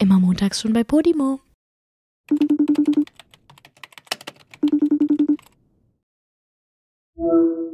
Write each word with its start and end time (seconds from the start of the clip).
Immer 0.00 0.18
montags 0.18 0.60
schon 0.60 0.72
bei 0.72 0.82
Podimo. 0.82 1.40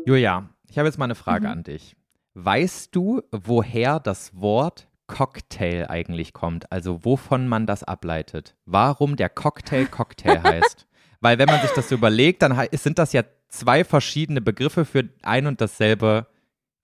Julia, 0.04 0.48
ich 0.68 0.78
habe 0.78 0.88
jetzt 0.88 0.98
mal 0.98 1.04
eine 1.06 1.14
Frage 1.14 1.46
Mhm. 1.46 1.52
an 1.52 1.62
dich. 1.64 1.96
Weißt 2.34 2.94
du, 2.94 3.22
woher 3.32 4.00
das 4.00 4.38
Wort 4.40 4.88
Cocktail 5.06 5.86
eigentlich 5.88 6.32
kommt? 6.32 6.70
Also 6.70 7.04
wovon 7.04 7.48
man 7.48 7.66
das 7.66 7.82
ableitet? 7.84 8.56
Warum 8.66 9.16
der 9.16 9.28
Cocktail 9.28 9.86
Cocktail 9.86 10.42
heißt? 10.42 10.86
Weil 11.20 11.38
wenn 11.38 11.48
man 11.48 11.60
sich 11.60 11.70
das 11.70 11.88
so 11.88 11.94
überlegt, 11.94 12.42
dann 12.42 12.60
sind 12.72 12.98
das 12.98 13.12
ja 13.12 13.22
zwei 13.48 13.84
verschiedene 13.84 14.40
Begriffe 14.40 14.84
für 14.84 15.08
ein 15.22 15.46
und 15.46 15.60
dasselbe, 15.60 16.26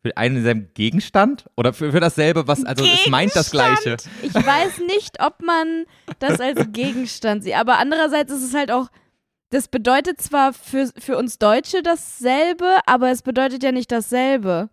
für 0.02 0.16
einen 0.16 0.36
und 0.36 0.42
denselben 0.44 0.74
Gegenstand? 0.74 1.44
Oder 1.56 1.72
für, 1.72 1.92
für 1.92 2.00
dasselbe, 2.00 2.48
was, 2.48 2.64
also 2.64 2.84
es 2.84 3.06
meint 3.08 3.34
das 3.36 3.50
Gleiche. 3.50 3.96
Ich 4.22 4.34
weiß 4.34 4.80
nicht, 4.86 5.24
ob 5.24 5.40
man 5.42 5.84
das 6.18 6.40
als 6.40 6.72
Gegenstand 6.72 7.44
sieht, 7.44 7.54
aber 7.56 7.78
andererseits 7.78 8.32
ist 8.32 8.42
es 8.42 8.54
halt 8.54 8.72
auch, 8.72 8.88
das 9.50 9.68
bedeutet 9.68 10.20
zwar 10.20 10.52
für, 10.52 10.90
für 10.98 11.16
uns 11.16 11.38
Deutsche 11.38 11.82
dasselbe, 11.82 12.78
aber 12.86 13.10
es 13.10 13.22
bedeutet 13.22 13.62
ja 13.62 13.70
nicht 13.70 13.92
dasselbe. 13.92 14.70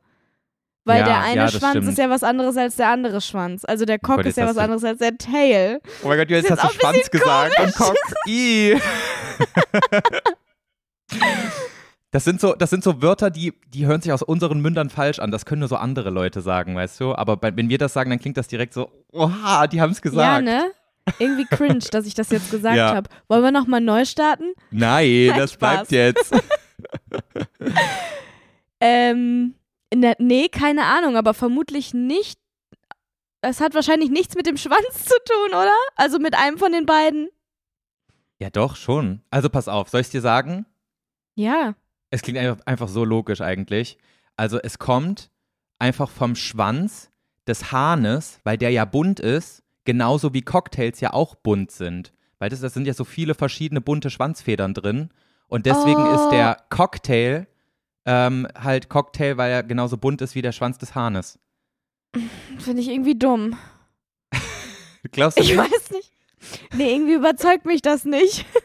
Weil 0.85 1.01
Ja, 1.01 1.05
der 1.05 1.21
eine 1.21 1.35
ja, 1.41 1.47
Schwanz 1.49 1.71
stimmt. 1.71 1.89
ist 1.89 1.97
ja 1.99 2.09
was 2.09 2.23
anderes 2.23 2.57
als 2.57 2.77
der 2.77 2.87
andere 2.87 3.21
Schwanz. 3.21 3.65
Also 3.65 3.85
der 3.85 3.99
Cock 3.99 4.25
ist 4.25 4.37
ja 4.37 4.47
was 4.47 4.57
anderes 4.57 4.83
als 4.83 4.97
der 4.99 5.17
Tail. 5.17 5.81
Oh 6.03 6.07
mein 6.07 6.17
Gott, 6.17 6.29
jetzt 6.29 6.49
hast 6.49 6.63
du 6.63 6.79
Schwanz 6.79 7.11
gesagt 7.11 7.59
und 7.59 7.75
Cock. 7.75 7.95
I. 8.27 8.77
Das 12.11 12.23
sind 12.23 12.41
so, 12.41 12.53
das 12.55 12.69
sind 12.71 12.83
so 12.83 13.01
Wörter, 13.03 13.29
die, 13.29 13.53
die 13.67 13.85
hören 13.85 14.01
sich 14.01 14.11
aus 14.11 14.23
unseren 14.23 14.61
Mündern 14.61 14.89
falsch 14.89 15.19
an. 15.19 15.29
Das 15.29 15.45
können 15.45 15.59
nur 15.59 15.67
so 15.69 15.75
andere 15.75 16.09
Leute 16.09 16.41
sagen, 16.41 16.75
weißt 16.75 16.99
du? 17.01 17.13
Aber 17.13 17.37
bei, 17.37 17.55
wenn 17.55 17.69
wir 17.69 17.77
das 17.77 17.93
sagen, 17.93 18.09
dann 18.09 18.19
klingt 18.19 18.37
das 18.37 18.47
direkt 18.47 18.73
so, 18.73 18.89
oha, 19.11 19.67
die 19.67 19.79
haben 19.79 19.91
es 19.91 20.01
gesagt. 20.01 20.25
Ja, 20.25 20.41
ne? 20.41 20.71
Irgendwie 21.19 21.45
cringe, 21.45 21.79
dass 21.91 22.05
ich 22.07 22.15
das 22.15 22.31
jetzt 22.31 22.49
gesagt 22.49 22.75
Ja. 22.77 22.95
habe. 22.95 23.09
Wollen 23.27 23.43
wir 23.43 23.51
nochmal 23.51 23.81
neu 23.81 24.05
starten? 24.05 24.53
Nein, 24.71 25.27
Nein, 25.27 25.37
das 25.39 25.53
Spaß. 25.53 25.87
bleibt 25.87 25.91
jetzt. 25.91 26.33
Ähm, 28.81 29.55
in 29.89 30.01
der, 30.01 30.15
nee, 30.19 30.47
keine 30.47 30.85
Ahnung, 30.85 31.17
aber 31.17 31.33
vermutlich 31.33 31.93
nicht. 31.93 32.39
Es 33.41 33.61
hat 33.61 33.73
wahrscheinlich 33.73 34.09
nichts 34.09 34.35
mit 34.35 34.45
dem 34.45 34.57
Schwanz 34.57 35.05
zu 35.05 35.15
tun, 35.25 35.49
oder? 35.49 35.73
Also 35.95 36.19
mit 36.19 36.35
einem 36.35 36.57
von 36.57 36.71
den 36.71 36.85
beiden. 36.85 37.29
Ja, 38.37 38.49
doch, 38.49 38.75
schon. 38.75 39.21
Also 39.29 39.49
pass 39.49 39.67
auf, 39.67 39.89
soll 39.89 40.01
ich 40.01 40.09
dir 40.09 40.21
sagen? 40.21 40.65
Ja. 41.35 41.75
Es 42.11 42.21
klingt 42.21 42.39
einfach, 42.39 42.65
einfach 42.65 42.87
so 42.87 43.03
logisch 43.05 43.41
eigentlich. 43.41 43.97
Also 44.35 44.59
es 44.59 44.79
kommt 44.79 45.29
einfach 45.79 46.09
vom 46.09 46.35
Schwanz 46.35 47.11
des 47.47 47.71
Hahnes, 47.71 48.39
weil 48.43 48.57
der 48.57 48.71
ja 48.71 48.85
bunt 48.85 49.19
ist, 49.19 49.63
genauso 49.85 50.33
wie 50.33 50.41
Cocktails 50.41 50.99
ja 51.01 51.13
auch 51.13 51.35
bunt 51.35 51.71
sind. 51.71 52.13
Weil 52.39 52.49
das, 52.49 52.61
das 52.61 52.73
sind 52.73 52.87
ja 52.87 52.93
so 52.93 53.03
viele 53.03 53.35
verschiedene 53.35 53.81
bunte 53.81 54.09
Schwanzfedern 54.09 54.73
drin. 54.73 55.09
Und 55.47 55.65
deswegen 55.65 56.01
Oh. 56.01 56.15
ist 56.15 56.29
der 56.29 56.57
Cocktail 56.69 57.47
ähm, 58.05 58.47
halt 58.55 58.89
Cocktail, 58.89 59.37
weil 59.37 59.51
er 59.51 59.63
genauso 59.63 59.97
bunt 59.97 60.21
ist 60.21 60.33
wie 60.35 60.41
der 60.41 60.51
Schwanz 60.51 60.77
des 60.77 60.95
Hahnes. 60.95 61.37
Finde 62.59 62.81
ich 62.81 62.87
irgendwie 62.89 63.17
dumm. 63.17 63.57
Glaubst 65.11 65.37
du 65.37 65.43
Ich 65.43 65.49
nicht? 65.49 65.57
weiß 65.59 65.91
nicht. 65.91 66.13
Nee, 66.73 66.93
irgendwie 66.93 67.13
überzeugt 67.15 67.65
mich 67.65 67.81
das 67.81 68.05
nicht. 68.05 68.45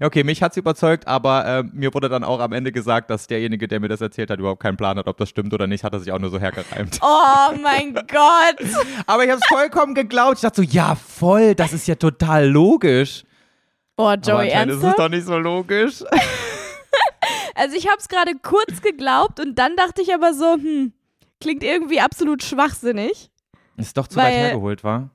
Ja, 0.00 0.06
okay, 0.06 0.24
mich 0.24 0.42
hat's 0.42 0.56
überzeugt, 0.56 1.06
aber 1.06 1.46
äh, 1.46 1.62
mir 1.72 1.92
wurde 1.94 2.08
dann 2.08 2.24
auch 2.24 2.40
am 2.40 2.52
Ende 2.52 2.72
gesagt, 2.72 3.10
dass 3.10 3.26
derjenige, 3.26 3.68
der 3.68 3.80
mir 3.80 3.88
das 3.88 4.00
erzählt 4.00 4.30
hat, 4.30 4.38
überhaupt 4.38 4.62
keinen 4.62 4.76
Plan 4.76 4.98
hat, 4.98 5.06
ob 5.06 5.16
das 5.16 5.28
stimmt 5.28 5.52
oder 5.54 5.66
nicht, 5.66 5.84
hat 5.84 5.92
er 5.92 6.00
sich 6.00 6.12
auch 6.12 6.18
nur 6.18 6.30
so 6.30 6.38
hergereimt. 6.38 6.98
Oh 7.02 7.54
mein 7.62 7.94
Gott. 8.08 8.68
Aber 9.06 9.24
ich 9.24 9.30
habe 9.30 9.40
es 9.40 9.46
vollkommen 9.48 9.94
geglaubt. 9.94 10.36
Ich 10.36 10.42
dachte 10.42 10.62
so, 10.62 10.68
ja, 10.68 10.94
voll, 10.94 11.54
das 11.54 11.72
ist 11.72 11.86
ja 11.86 11.94
total 11.94 12.48
logisch. 12.48 13.24
Boah, 13.96 14.14
Joey, 14.14 14.46
anscheinend 14.46 14.72
ist 14.72 14.78
es 14.78 14.84
ernsthaft? 14.84 14.98
doch 14.98 15.08
nicht 15.08 15.26
so 15.26 15.38
logisch. 15.38 16.02
Also 17.54 17.76
ich 17.76 17.86
habe 17.86 17.98
es 17.98 18.08
gerade 18.08 18.32
kurz 18.42 18.80
geglaubt 18.80 19.38
und 19.38 19.58
dann 19.58 19.76
dachte 19.76 20.02
ich 20.02 20.12
aber 20.14 20.32
so, 20.34 20.54
hm, 20.54 20.92
klingt 21.40 21.62
irgendwie 21.62 22.00
absolut 22.00 22.42
schwachsinnig. 22.42 23.30
Ist 23.76 23.96
doch 23.96 24.08
zu 24.08 24.16
weit 24.16 24.32
hergeholt, 24.34 24.82
war? 24.84 25.10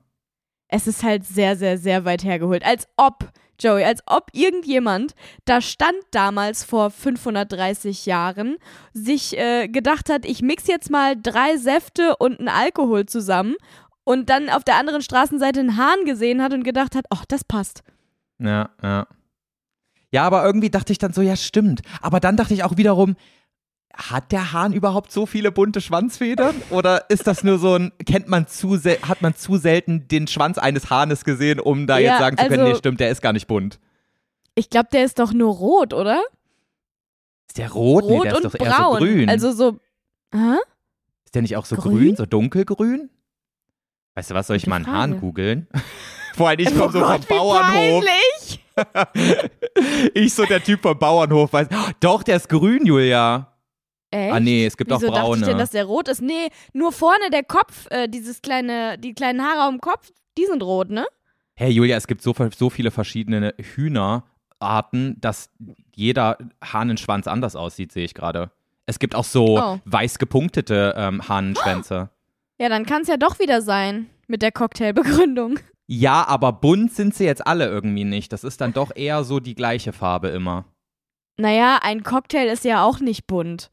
Es 0.68 0.86
ist 0.86 1.02
halt 1.02 1.24
sehr, 1.24 1.56
sehr, 1.56 1.78
sehr 1.78 2.04
weit 2.04 2.24
hergeholt. 2.24 2.64
Als 2.64 2.86
ob, 2.96 3.30
Joey, 3.58 3.84
als 3.84 4.02
ob 4.06 4.28
irgendjemand 4.32 5.14
da 5.44 5.60
stand 5.60 5.98
damals 6.10 6.64
vor 6.64 6.90
530 6.90 8.06
Jahren, 8.06 8.56
sich 8.92 9.36
äh, 9.36 9.68
gedacht 9.68 10.10
hat, 10.10 10.24
ich 10.24 10.42
mix 10.42 10.66
jetzt 10.66 10.90
mal 10.90 11.16
drei 11.20 11.56
Säfte 11.56 12.16
und 12.16 12.38
einen 12.38 12.48
Alkohol 12.48 13.06
zusammen 13.06 13.56
und 14.04 14.30
dann 14.30 14.48
auf 14.48 14.64
der 14.64 14.76
anderen 14.76 15.02
Straßenseite 15.02 15.60
einen 15.60 15.76
Hahn 15.76 16.04
gesehen 16.04 16.42
hat 16.42 16.52
und 16.52 16.64
gedacht 16.64 16.94
hat, 16.94 17.06
ach, 17.10 17.24
das 17.26 17.44
passt. 17.44 17.82
Ja, 18.38 18.70
ja. 18.82 19.06
Ja, 20.10 20.24
aber 20.24 20.44
irgendwie 20.44 20.70
dachte 20.70 20.92
ich 20.92 20.98
dann 20.98 21.12
so, 21.12 21.20
ja, 21.20 21.36
stimmt. 21.36 21.82
Aber 22.00 22.18
dann 22.18 22.36
dachte 22.36 22.54
ich 22.54 22.64
auch 22.64 22.78
wiederum, 22.78 23.16
hat 23.94 24.30
der 24.32 24.52
Hahn 24.52 24.72
überhaupt 24.72 25.10
so 25.10 25.26
viele 25.26 25.50
bunte 25.50 25.80
Schwanzfedern? 25.80 26.54
Oder 26.70 27.10
ist 27.10 27.26
das 27.26 27.42
nur 27.42 27.58
so 27.58 27.74
ein, 27.74 27.92
kennt 28.06 28.28
man 28.28 28.46
zu, 28.46 28.76
hat 28.78 29.22
man 29.22 29.34
zu 29.34 29.56
selten 29.56 30.06
den 30.08 30.26
Schwanz 30.28 30.56
eines 30.58 30.88
Hahnes 30.90 31.24
gesehen, 31.24 31.58
um 31.60 31.86
da 31.86 31.98
Ja, 31.98 32.12
jetzt 32.12 32.20
sagen 32.20 32.36
zu 32.36 32.44
können, 32.46 32.60
also- 32.60 32.72
nee, 32.72 32.78
stimmt, 32.78 33.00
der 33.00 33.10
ist 33.10 33.20
gar 33.22 33.32
nicht 33.32 33.46
bunt. 33.48 33.78
Ich 34.54 34.70
glaube, 34.70 34.88
der 34.92 35.04
ist 35.04 35.18
doch 35.18 35.32
nur 35.32 35.54
rot, 35.54 35.94
oder? 35.94 36.20
Ist 37.48 37.58
der 37.58 37.70
rot? 37.70 38.04
nee, 38.06 38.16
rot 38.16 38.24
der 38.24 38.32
ist 38.32 38.36
und 38.38 38.44
doch 38.54 38.60
eher 38.60 38.72
so 38.72 38.76
braun. 38.82 38.98
grün. 38.98 39.28
Also 39.28 39.52
so. 39.52 39.78
Hä? 40.34 40.56
ist 41.24 41.34
der 41.34 41.42
nicht 41.42 41.56
auch 41.56 41.64
so 41.66 41.76
grün? 41.76 41.96
grün, 41.98 42.16
so 42.16 42.26
dunkelgrün? 42.26 43.10
Weißt 44.14 44.30
du 44.30 44.34
was, 44.34 44.46
soll 44.48 44.56
ich 44.56 44.62
Gute 44.62 44.70
mal 44.70 44.76
einen 44.76 44.84
Frage. 44.84 44.98
Hahn 44.98 45.20
googeln? 45.20 45.68
Vor 46.34 46.48
allem, 46.48 46.60
ich 46.60 46.68
komme 46.70 46.84
oh 46.86 46.90
so 46.90 47.00
Gott, 47.00 47.24
vom 47.24 47.36
Bauernhof. 47.36 48.04
Ich 50.14 50.34
so 50.34 50.44
der 50.44 50.62
Typ 50.62 50.82
vom 50.82 50.96
Bauernhof 50.98 51.52
weiß. 51.52 51.68
Doch, 52.00 52.22
der 52.22 52.36
ist 52.36 52.48
grün, 52.48 52.86
Julia. 52.86 53.52
Echt? 54.10 54.32
Ah 54.32 54.40
nee, 54.40 54.64
es 54.66 54.76
gibt 54.76 54.90
Wieso 54.90 55.08
auch 55.08 55.12
braune. 55.12 55.28
dachte 55.30 55.40
ich 55.40 55.46
denn, 55.48 55.58
dass 55.58 55.70
der 55.70 55.84
rot 55.84 56.08
ist? 56.08 56.22
Nee, 56.22 56.48
nur 56.72 56.92
vorne 56.92 57.30
der 57.30 57.42
Kopf, 57.44 57.86
äh, 57.90 58.08
dieses 58.08 58.40
kleine, 58.42 58.96
die 58.98 59.12
kleinen 59.14 59.42
Haare 59.42 59.62
am 59.68 59.80
Kopf, 59.80 60.10
die 60.38 60.46
sind 60.46 60.62
rot, 60.62 60.88
ne? 60.90 61.06
Hey 61.54 61.70
Julia, 61.70 61.96
es 61.96 62.06
gibt 62.06 62.22
so, 62.22 62.34
so 62.56 62.70
viele 62.70 62.90
verschiedene 62.90 63.54
Hühnerarten, 63.58 65.20
dass 65.20 65.50
jeder 65.94 66.38
Hahnenschwanz 66.64 67.26
anders 67.26 67.56
aussieht, 67.56 67.92
sehe 67.92 68.04
ich 68.04 68.14
gerade. 68.14 68.50
Es 68.86 68.98
gibt 68.98 69.14
auch 69.14 69.24
so 69.24 69.58
Oh. 69.60 69.78
weiß 69.84 70.18
gepunktete 70.18 70.94
ähm, 70.96 71.28
Hahnenschwänze. 71.28 72.10
Ja, 72.58 72.68
dann 72.68 72.86
kann 72.86 73.02
es 73.02 73.08
ja 73.08 73.16
doch 73.16 73.38
wieder 73.38 73.60
sein 73.60 74.06
mit 74.26 74.40
der 74.42 74.52
Cocktailbegründung. 74.52 75.58
Ja, 75.86 76.26
aber 76.26 76.52
bunt 76.52 76.92
sind 76.92 77.14
sie 77.14 77.24
jetzt 77.24 77.46
alle 77.46 77.66
irgendwie 77.66 78.04
nicht. 78.04 78.32
Das 78.32 78.44
ist 78.44 78.60
dann 78.60 78.72
doch 78.72 78.90
eher 78.94 79.24
so 79.24 79.40
die 79.40 79.54
gleiche 79.54 79.92
Farbe 79.92 80.28
immer. 80.28 80.64
Naja, 81.36 81.78
ein 81.82 82.02
Cocktail 82.02 82.46
ist 82.48 82.64
ja 82.64 82.84
auch 82.84 83.00
nicht 83.00 83.26
bunt. 83.26 83.70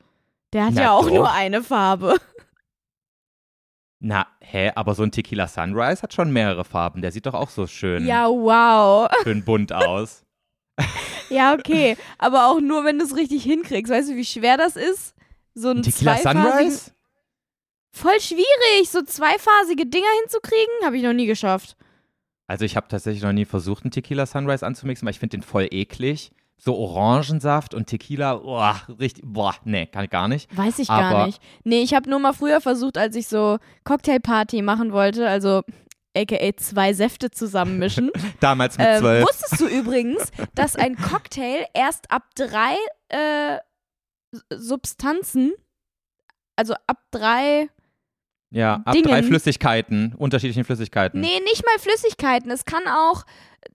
Der 0.56 0.68
hat 0.68 0.74
Na 0.74 0.82
ja 0.84 0.92
auch 0.94 1.04
doch. 1.04 1.14
nur 1.14 1.32
eine 1.34 1.62
Farbe. 1.62 2.16
Na, 4.00 4.26
hä, 4.40 4.72
aber 4.76 4.96
so 4.96 5.04
ein 5.04 5.12
Tequila 5.12 5.48
Sunrise 5.50 6.02
hat 6.02 6.14
schon 6.14 6.32
mehrere 6.32 6.64
Farben. 6.64 7.02
Der 7.02 7.12
sieht 7.12 7.26
doch 7.26 7.34
auch 7.34 7.50
so 7.50 7.68
schön, 7.68 8.06
Ja, 8.08 8.30
wow. 8.30 9.10
schön 9.24 9.44
bunt 9.44 9.74
aus. 9.74 10.24
Ja, 11.30 11.56
okay. 11.56 11.98
Aber 12.20 12.46
auch 12.48 12.62
nur, 12.62 12.86
wenn 12.86 13.00
du 13.00 13.04
es 13.06 13.16
richtig 13.16 13.44
hinkriegst. 13.44 13.92
Weißt 13.92 14.10
du, 14.10 14.16
wie 14.16 14.24
schwer 14.24 14.58
das 14.58 14.76
ist? 14.76 15.16
So 15.56 15.72
ein 15.72 15.82
Tequila 15.82 16.18
Sunrise? 16.18 16.92
Voll 17.92 18.20
schwierig, 18.22 18.90
so 18.92 19.02
zweiphasige 19.02 19.88
Dinger 19.88 20.06
hinzukriegen, 20.22 20.86
habe 20.86 20.98
ich 20.98 21.04
noch 21.04 21.14
nie 21.14 21.26
geschafft. 21.26 21.76
Also 22.48 22.64
ich 22.64 22.76
habe 22.78 22.88
tatsächlich 22.90 23.24
noch 23.24 23.32
nie 23.34 23.46
versucht, 23.46 23.84
einen 23.84 23.92
Tequila 23.92 24.28
Sunrise 24.28 24.64
anzumixen, 24.66 25.06
weil 25.08 25.12
ich 25.14 25.20
finde 25.20 25.38
den 25.38 25.42
voll 25.44 25.68
eklig. 25.72 26.32
So 26.58 26.76
Orangensaft 26.76 27.74
und 27.74 27.88
Tequila, 27.88 28.36
boah, 28.36 28.82
richtig, 29.00 29.24
boah, 29.28 29.54
nee, 29.66 29.86
kann 29.88 30.06
ich 30.06 30.10
gar 30.10 30.28
nicht. 30.28 30.56
Weiß 30.56 30.80
ich 30.80 30.90
Aber- 30.90 31.10
gar 31.10 31.26
nicht. 31.28 31.42
Nee, 31.64 31.82
ich 31.82 31.94
habe 31.94 32.10
nur 32.10 32.20
mal 32.20 32.34
früher 32.34 32.62
versucht, 32.62 32.98
als 32.98 33.16
ich 33.16 33.28
so 33.28 33.58
Cocktailparty 33.84 34.62
machen 34.62 34.92
wollte, 34.94 35.28
also 35.28 35.62
aka 36.16 36.38
zwei 36.58 36.94
Säfte 36.94 37.30
zusammenmischen. 37.30 38.10
Damals 38.40 38.78
mit 38.78 38.88
ähm, 38.88 39.00
zwölf. 39.00 39.28
wusstest 39.28 39.60
du 39.60 39.68
übrigens, 39.68 40.32
dass 40.56 40.76
ein 40.78 40.96
Cocktail 40.96 41.66
erst 41.74 42.10
ab 42.10 42.24
drei 42.36 42.76
äh, 43.10 43.60
Substanzen, 44.54 45.54
also 46.56 46.74
ab 46.88 47.00
drei, 47.12 47.70
ja, 48.50 48.82
ab 48.86 48.94
Dingen. 48.94 49.08
drei 49.10 49.24
Flüssigkeiten, 49.24 50.14
unterschiedlichen 50.18 50.64
Flüssigkeiten. 50.64 51.20
nee, 51.20 51.40
nicht 51.44 51.66
mal 51.66 51.80
Flüssigkeiten, 51.80 52.50
es 52.50 52.64
kann 52.66 52.84
auch 52.88 53.26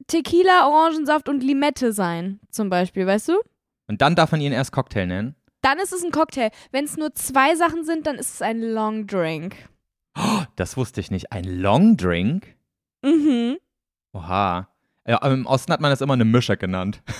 Tequila, 0.06 0.66
Orangensaft 0.68 1.28
und 1.28 1.42
Limette 1.42 1.92
sein, 1.92 2.40
zum 2.50 2.70
Beispiel, 2.70 3.06
weißt 3.06 3.28
du? 3.28 3.40
Und 3.86 4.02
dann 4.02 4.14
darf 4.14 4.32
man 4.32 4.40
ihn 4.40 4.52
erst 4.52 4.72
Cocktail 4.72 5.06
nennen. 5.06 5.34
Dann 5.62 5.78
ist 5.78 5.92
es 5.92 6.02
ein 6.02 6.10
Cocktail. 6.10 6.50
Wenn 6.72 6.84
es 6.84 6.96
nur 6.96 7.14
zwei 7.14 7.54
Sachen 7.54 7.84
sind, 7.84 8.06
dann 8.06 8.16
ist 8.16 8.34
es 8.34 8.42
ein 8.42 8.62
Long 8.62 9.06
Drink. 9.06 9.56
Das 10.56 10.76
wusste 10.76 11.00
ich 11.00 11.10
nicht. 11.10 11.32
Ein 11.32 11.44
Long 11.44 11.96
Drink? 11.96 12.56
Mhm. 13.02 13.58
Oha. 14.12 14.68
Ja, 15.06 15.26
im 15.26 15.46
Osten 15.46 15.72
hat 15.72 15.80
man 15.80 15.90
das 15.90 16.00
immer 16.00 16.14
eine 16.14 16.24
Mische 16.24 16.56
genannt. 16.56 17.02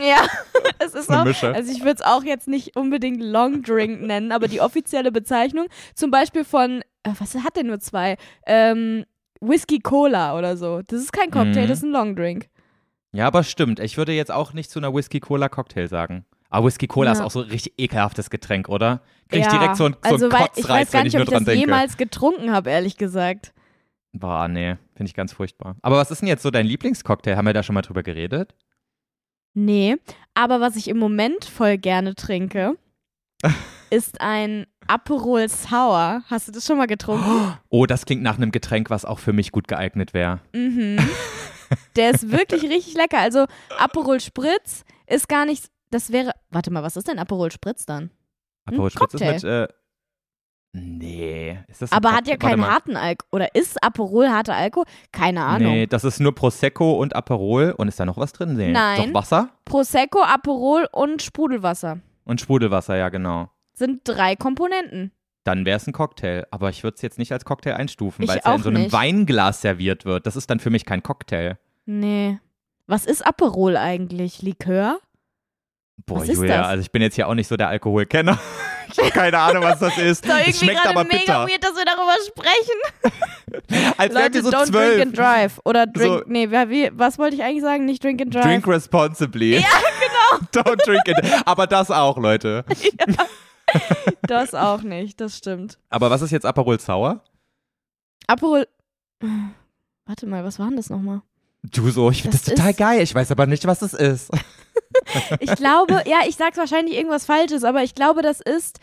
Ja, 0.00 0.24
es 0.78 0.94
ist 0.94 1.10
Eine 1.10 1.22
auch, 1.22 1.24
Mische. 1.24 1.52
also 1.52 1.72
ich 1.72 1.80
würde 1.80 1.94
es 1.94 2.02
auch 2.02 2.22
jetzt 2.22 2.46
nicht 2.46 2.76
unbedingt 2.76 3.20
Long 3.20 3.64
Drink 3.64 4.00
nennen, 4.02 4.30
aber 4.30 4.46
die 4.46 4.60
offizielle 4.60 5.10
Bezeichnung, 5.10 5.66
zum 5.96 6.12
Beispiel 6.12 6.44
von, 6.44 6.82
äh, 7.02 7.10
was 7.18 7.34
hat 7.34 7.56
denn 7.56 7.66
nur 7.66 7.80
zwei? 7.80 8.16
Ähm, 8.46 9.04
Whisky 9.40 9.78
Cola 9.78 10.36
oder 10.38 10.56
so. 10.56 10.82
Das 10.86 11.00
ist 11.00 11.12
kein 11.12 11.30
Cocktail, 11.30 11.64
Mhm. 11.64 11.68
das 11.68 11.78
ist 11.78 11.84
ein 11.84 11.90
Longdrink. 11.92 12.48
Ja, 13.12 13.26
aber 13.26 13.42
stimmt. 13.42 13.80
Ich 13.80 13.96
würde 13.96 14.12
jetzt 14.12 14.30
auch 14.30 14.52
nicht 14.52 14.70
zu 14.70 14.78
einer 14.78 14.92
Whisky-Cola-Cocktail 14.94 15.88
sagen. 15.88 16.24
Aber 16.50 16.66
Whisky-Cola 16.66 17.12
ist 17.12 17.18
Ja. 17.18 17.24
auch 17.24 17.30
so 17.30 17.40
ein 17.42 17.48
richtig 17.48 17.74
ekelhaftes 17.78 18.28
Getränk, 18.30 18.68
oder? 18.68 19.00
Krieg 19.28 19.40
ich 19.40 19.46
ja. 19.46 19.52
direkt 19.58 19.76
so, 19.76 19.86
ein, 19.86 19.92
so 19.94 19.98
also, 20.02 20.24
einen 20.26 20.32
weil, 20.32 20.40
ich 20.40 20.62
Kotzreiz, 20.62 20.68
weiß 20.68 20.90
gar 20.92 20.98
wenn 21.00 21.04
nicht, 21.04 21.14
ich 21.14 21.18
nur 21.18 21.22
ob 21.22 21.28
ich 21.28 21.34
das 21.38 21.44
denke. 21.44 21.60
jemals 21.60 21.96
getrunken 21.96 22.52
habe, 22.52 22.70
ehrlich 22.70 22.96
gesagt. 22.98 23.52
Boah, 24.12 24.48
nee, 24.48 24.76
finde 24.94 25.08
ich 25.10 25.14
ganz 25.14 25.32
furchtbar. 25.32 25.76
Aber 25.82 25.96
was 25.96 26.10
ist 26.10 26.20
denn 26.20 26.28
jetzt 26.28 26.42
so 26.42 26.50
dein 26.50 26.66
Lieblingscocktail? 26.66 27.36
Haben 27.36 27.46
wir 27.46 27.52
da 27.54 27.62
schon 27.62 27.74
mal 27.74 27.82
drüber 27.82 28.02
geredet? 28.02 28.54
Nee, 29.54 29.96
aber 30.34 30.60
was 30.60 30.76
ich 30.76 30.88
im 30.88 30.98
Moment 30.98 31.44
voll 31.44 31.78
gerne 31.78 32.14
trinke, 32.14 32.76
ist 33.90 34.20
ein 34.20 34.66
Aperol 34.88 35.48
Sour. 35.48 36.22
Hast 36.28 36.48
du 36.48 36.52
das 36.52 36.66
schon 36.66 36.78
mal 36.78 36.86
getrunken? 36.86 37.54
Oh, 37.68 37.86
das 37.86 38.06
klingt 38.06 38.22
nach 38.22 38.36
einem 38.36 38.50
Getränk, 38.50 38.90
was 38.90 39.04
auch 39.04 39.18
für 39.18 39.32
mich 39.32 39.52
gut 39.52 39.68
geeignet 39.68 40.14
wäre. 40.14 40.40
Mhm. 40.52 40.98
Der 41.96 42.10
ist 42.10 42.30
wirklich 42.32 42.62
richtig 42.62 42.94
lecker. 42.94 43.18
Also 43.18 43.46
Aperol 43.78 44.20
Spritz 44.20 44.84
ist 45.06 45.28
gar 45.28 45.44
nicht, 45.44 45.66
das 45.90 46.12
wäre, 46.12 46.32
warte 46.50 46.70
mal, 46.70 46.82
was 46.82 46.96
ist 46.96 47.08
denn 47.08 47.18
Aperol 47.18 47.52
Spritz 47.52 47.84
dann? 47.86 48.10
Aperol 48.64 48.90
Spritz 48.90 49.14
ist 49.14 49.20
Cocktail. 49.20 49.34
mit, 49.34 49.44
äh, 49.44 49.68
nee. 50.72 51.58
Ist 51.68 51.82
das 51.82 51.92
Aber 51.92 52.12
hat 52.12 52.26
ja 52.26 52.36
keinen 52.36 52.66
harten 52.66 52.96
Alkohol. 52.96 53.28
Oder 53.32 53.54
ist 53.54 53.82
Aperol 53.82 54.28
harter 54.30 54.54
Alkohol? 54.54 54.86
Keine 55.12 55.44
Ahnung. 55.44 55.72
Nee, 55.72 55.86
das 55.86 56.04
ist 56.04 56.20
nur 56.20 56.34
Prosecco 56.34 56.92
und 56.98 57.14
Aperol. 57.14 57.74
Und 57.76 57.88
ist 57.88 58.00
da 58.00 58.06
noch 58.06 58.16
was 58.16 58.32
drin? 58.32 58.54
Nee. 58.54 58.72
Nein. 58.72 59.12
Doch 59.12 59.20
Wasser 59.20 59.50
Prosecco, 59.64 60.22
Aperol 60.22 60.88
und 60.92 61.20
Sprudelwasser 61.22 61.98
und 62.24 62.40
Sprudelwasser, 62.40 62.96
ja 62.96 63.08
genau. 63.08 63.50
Sind 63.78 64.00
drei 64.04 64.36
Komponenten. 64.36 65.12
Dann 65.44 65.64
wäre 65.64 65.76
es 65.78 65.86
ein 65.86 65.92
Cocktail. 65.92 66.44
Aber 66.50 66.68
ich 66.70 66.82
würde 66.82 66.96
es 66.96 67.02
jetzt 67.02 67.18
nicht 67.18 67.32
als 67.32 67.44
Cocktail 67.44 67.74
einstufen, 67.74 68.26
weil 68.28 68.38
es 68.38 68.44
ja 68.44 68.54
in 68.54 68.62
so 68.62 68.68
einem 68.68 68.82
nicht. 68.82 68.92
Weinglas 68.92 69.60
serviert 69.62 70.04
wird. 70.04 70.26
Das 70.26 70.36
ist 70.36 70.50
dann 70.50 70.60
für 70.60 70.70
mich 70.70 70.84
kein 70.84 71.02
Cocktail. 71.02 71.56
Nee. 71.86 72.38
Was 72.86 73.06
ist 73.06 73.26
Aperol 73.26 73.76
eigentlich? 73.76 74.42
Likör? 74.42 74.98
Boah, 76.06 76.20
Was 76.20 76.28
ist 76.28 76.36
Julia, 76.36 76.58
das? 76.58 76.66
also 76.68 76.80
ich 76.82 76.92
bin 76.92 77.02
jetzt 77.02 77.16
hier 77.16 77.28
auch 77.28 77.34
nicht 77.34 77.48
so 77.48 77.56
der 77.56 77.68
Alkoholkenner. 77.68 78.38
Ich 78.90 78.96
habe 78.98 79.10
keine 79.10 79.38
Ahnung, 79.38 79.64
was 79.64 79.80
das 79.80 79.98
ist. 79.98 80.24
Ist 80.24 80.28
doch 80.30 80.38
Es 80.38 80.58
schmeckt 80.60 80.80
gerade 80.82 80.96
aber 80.98 81.04
mega 81.04 81.18
bitter. 81.44 81.46
weird, 81.46 81.62
dass 81.62 81.76
wir 81.76 81.84
darüber 81.84 82.14
sprechen. 82.26 83.92
Als 83.98 84.14
Leute, 84.14 84.38
ihr 84.38 84.42
so 84.44 84.48
don't 84.48 84.54
drink 84.60 84.66
zwölf. 84.72 85.02
and 85.02 85.18
drive. 85.18 85.60
Oder 85.66 85.86
drink, 85.86 86.20
So- 86.20 86.24
nee, 86.26 86.50
wie, 86.50 86.90
was 86.94 87.18
wollte 87.18 87.36
ich 87.36 87.42
eigentlich 87.42 87.60
sagen? 87.62 87.84
Nicht 87.84 88.02
drink 88.02 88.22
and 88.22 88.34
drive. 88.34 88.44
Drink 88.44 88.66
responsibly. 88.66 89.58
Ja, 89.58 89.66
genau. 90.40 90.62
Don't 90.64 90.86
drink 90.86 91.06
it. 91.06 91.18
Aber 91.44 91.66
das 91.66 91.90
auch, 91.90 92.16
Leute. 92.16 92.64
Das 94.22 94.54
auch 94.54 94.82
nicht, 94.82 95.20
das 95.20 95.38
stimmt. 95.38 95.78
Aber 95.88 96.10
was 96.10 96.20
ist 96.20 96.32
jetzt 96.32 96.44
Aperol 96.44 96.78
Sour? 96.78 97.22
Aperol. 98.26 98.66
Warte 100.04 100.26
mal, 100.26 100.44
was 100.44 100.58
war 100.58 100.68
denn 100.68 100.76
das 100.76 100.90
nochmal? 100.90 101.22
Du 101.62 101.88
so, 101.90 102.10
ich 102.10 102.22
finde 102.22 102.36
das, 102.36 102.44
Das 102.44 102.54
total 102.54 102.74
geil. 102.74 103.02
Ich 103.02 103.14
weiß 103.14 103.30
aber 103.30 103.46
nicht, 103.46 103.66
was 103.66 103.78
das 103.80 103.94
ist. 103.94 104.30
Ich 105.40 105.54
glaube, 105.54 106.02
ja, 106.06 106.20
ich 106.26 106.36
sag's 106.36 106.56
wahrscheinlich 106.58 106.96
irgendwas 106.96 107.24
Falsches, 107.24 107.64
aber 107.64 107.82
ich 107.82 107.94
glaube, 107.94 108.20
das 108.22 108.40
ist 108.40 108.78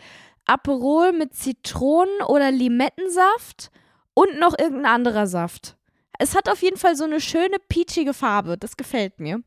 Aperol 0.46 1.12
mit 1.12 1.34
Zitronen- 1.34 2.22
oder 2.26 2.50
Limettensaft 2.50 3.70
und 4.14 4.38
noch 4.38 4.58
irgendein 4.58 4.86
anderer 4.86 5.26
Saft. 5.26 5.76
Es 6.18 6.34
hat 6.34 6.48
auf 6.48 6.62
jeden 6.62 6.78
Fall 6.78 6.96
so 6.96 7.04
eine 7.04 7.20
schöne 7.20 7.56
peachige 7.68 8.14
Farbe. 8.14 8.56
Das 8.56 8.76
gefällt 8.76 9.20
mir. 9.20 9.40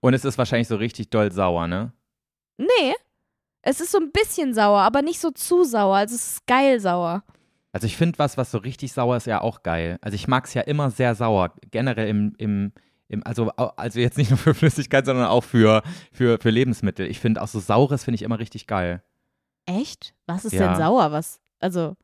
Und 0.00 0.14
es 0.14 0.24
ist 0.24 0.38
wahrscheinlich 0.38 0.68
so 0.68 0.76
richtig 0.76 1.10
doll 1.10 1.30
sauer, 1.30 1.66
ne? 1.66 1.92
Nee, 2.56 2.94
es 3.66 3.80
ist 3.80 3.92
so 3.92 3.98
ein 3.98 4.12
bisschen 4.12 4.52
sauer, 4.54 4.80
aber 4.80 5.00
nicht 5.02 5.20
so 5.20 5.30
zu 5.30 5.64
sauer. 5.64 5.96
Also 5.96 6.14
es 6.14 6.26
ist 6.32 6.46
geil 6.46 6.78
sauer. 6.80 7.22
Also 7.72 7.86
ich 7.86 7.96
finde 7.96 8.18
was, 8.18 8.36
was 8.36 8.50
so 8.50 8.58
richtig 8.58 8.92
sauer 8.92 9.16
ist, 9.16 9.26
ja 9.26 9.40
auch 9.40 9.62
geil. 9.62 9.98
Also 10.02 10.14
ich 10.14 10.28
mag 10.28 10.44
es 10.44 10.54
ja 10.54 10.62
immer 10.62 10.90
sehr 10.90 11.14
sauer. 11.14 11.54
Generell 11.70 12.08
im, 12.08 12.34
im, 12.38 12.72
im 13.08 13.26
also, 13.26 13.48
also 13.50 13.98
jetzt 14.00 14.18
nicht 14.18 14.30
nur 14.30 14.38
für 14.38 14.54
Flüssigkeit, 14.54 15.06
sondern 15.06 15.26
auch 15.26 15.42
für, 15.42 15.82
für, 16.12 16.38
für 16.40 16.50
Lebensmittel. 16.50 17.06
Ich 17.06 17.18
finde 17.20 17.42
auch 17.42 17.48
so 17.48 17.58
Saures 17.58 18.04
finde 18.04 18.16
ich 18.16 18.22
immer 18.22 18.38
richtig 18.38 18.66
geil. 18.66 19.02
Echt? 19.66 20.14
Was 20.26 20.44
ist 20.44 20.52
Ja. 20.52 20.68
denn 20.68 20.76
sauer? 20.76 21.10
Was? 21.10 21.40
Also, 21.58 21.96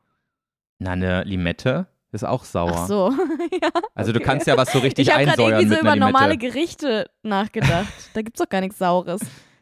Na, 0.79 0.91
eine 0.91 1.23
Limette 1.23 1.85
ist 2.11 2.25
auch 2.25 2.43
sauer. 2.43 2.73
ach 2.75 2.87
so. 2.87 3.13
ja. 3.61 3.69
Also 3.93 4.11
du 4.11 4.17
okay. 4.17 4.25
kannst 4.25 4.47
ja 4.47 4.57
was 4.57 4.71
so 4.73 4.79
richtig 4.79 5.07
Ich 5.07 5.13
habe 5.13 5.23
gerade 5.25 5.33
einsäuern 5.43 5.59
irgendwie 5.61 5.75
so 5.75 5.81
über 5.81 5.95
normale. 5.95 6.37
Gerichte 6.37 7.09
nachgedacht. 7.21 7.93
da 8.15 8.21
gibt's 8.23 8.39
doch 8.39 8.49
gar 8.49 8.61
nichts 8.61 8.79
Saures. 8.79 9.21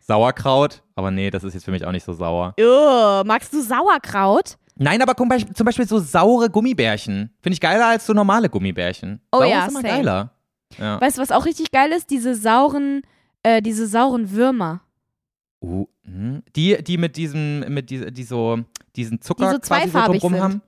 Sauerkraut, 0.09 0.81
aber 0.95 1.11
nee, 1.11 1.29
das 1.29 1.43
ist 1.43 1.53
jetzt 1.53 1.65
für 1.65 1.71
mich 1.71 1.85
auch 1.85 1.91
nicht 1.91 2.03
so 2.03 2.13
sauer. 2.13 2.55
Oh, 2.59 3.21
magst 3.27 3.53
du 3.53 3.61
Sauerkraut? 3.61 4.57
Nein, 4.75 5.03
aber 5.03 5.15
zum 5.15 5.65
Beispiel 5.65 5.87
so 5.87 5.99
saure 5.99 6.49
Gummibärchen. 6.49 7.29
Finde 7.43 7.53
ich 7.53 7.61
geiler 7.61 7.85
als 7.85 8.07
so 8.07 8.13
normale 8.13 8.49
Gummibärchen. 8.49 9.21
Oh 9.31 9.37
Sauer 9.37 9.47
ja, 9.47 9.65
ist 9.65 9.69
immer 9.71 9.81
same. 9.81 9.93
geiler. 9.93 10.31
Ja. 10.79 10.99
Weißt 10.99 11.17
du, 11.17 11.21
was 11.21 11.31
auch 11.31 11.45
richtig 11.45 11.69
geil 11.69 11.91
ist? 11.91 12.09
Diese 12.09 12.33
sauren, 12.33 13.03
äh, 13.43 13.61
diese 13.61 13.85
sauren 13.85 14.31
Würmer. 14.31 14.81
Uh, 15.61 15.85
hm. 16.03 16.41
die, 16.55 16.83
die 16.83 16.97
mit 16.97 17.15
diesem, 17.15 17.59
mit 17.71 17.91
die, 17.91 18.11
die 18.11 18.23
so, 18.23 18.57
diesen 18.95 19.21
Zucker 19.21 19.45
Die 19.45 19.51
so 19.55 19.59
quasi 19.59 19.89
so 19.89 19.99
drumrum 19.99 20.33
sind. 20.33 20.41
haben. 20.41 20.61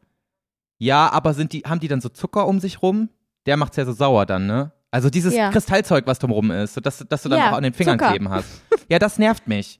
Ja, 0.77 1.11
aber 1.11 1.33
sind 1.33 1.53
die, 1.53 1.61
haben 1.61 1.79
die 1.79 1.87
dann 1.87 2.01
so 2.01 2.09
Zucker 2.09 2.45
um 2.45 2.59
sich 2.59 2.83
rum? 2.83 3.09
Der 3.47 3.57
macht's 3.57 3.77
ja 3.77 3.85
so 3.85 3.93
sauer 3.93 4.27
dann, 4.27 4.45
ne? 4.45 4.71
Also 4.91 5.09
dieses 5.09 5.33
Ja. 5.33 5.49
Kristallzeug, 5.49 6.05
was 6.05 6.19
drumrum 6.19 6.51
ist, 6.51 6.75
so 6.75 6.81
dass, 6.81 7.03
dass 7.07 7.23
du 7.23 7.29
dann 7.29 7.39
Ja, 7.39 7.51
auch 7.51 7.57
an 7.57 7.63
den 7.63 7.73
Fingern 7.73 7.97
Zucker. 7.97 8.11
kleben 8.11 8.29
hast. 8.29 8.61
Ja, 8.91 8.99
das 8.99 9.17
nervt 9.17 9.47
mich. 9.47 9.79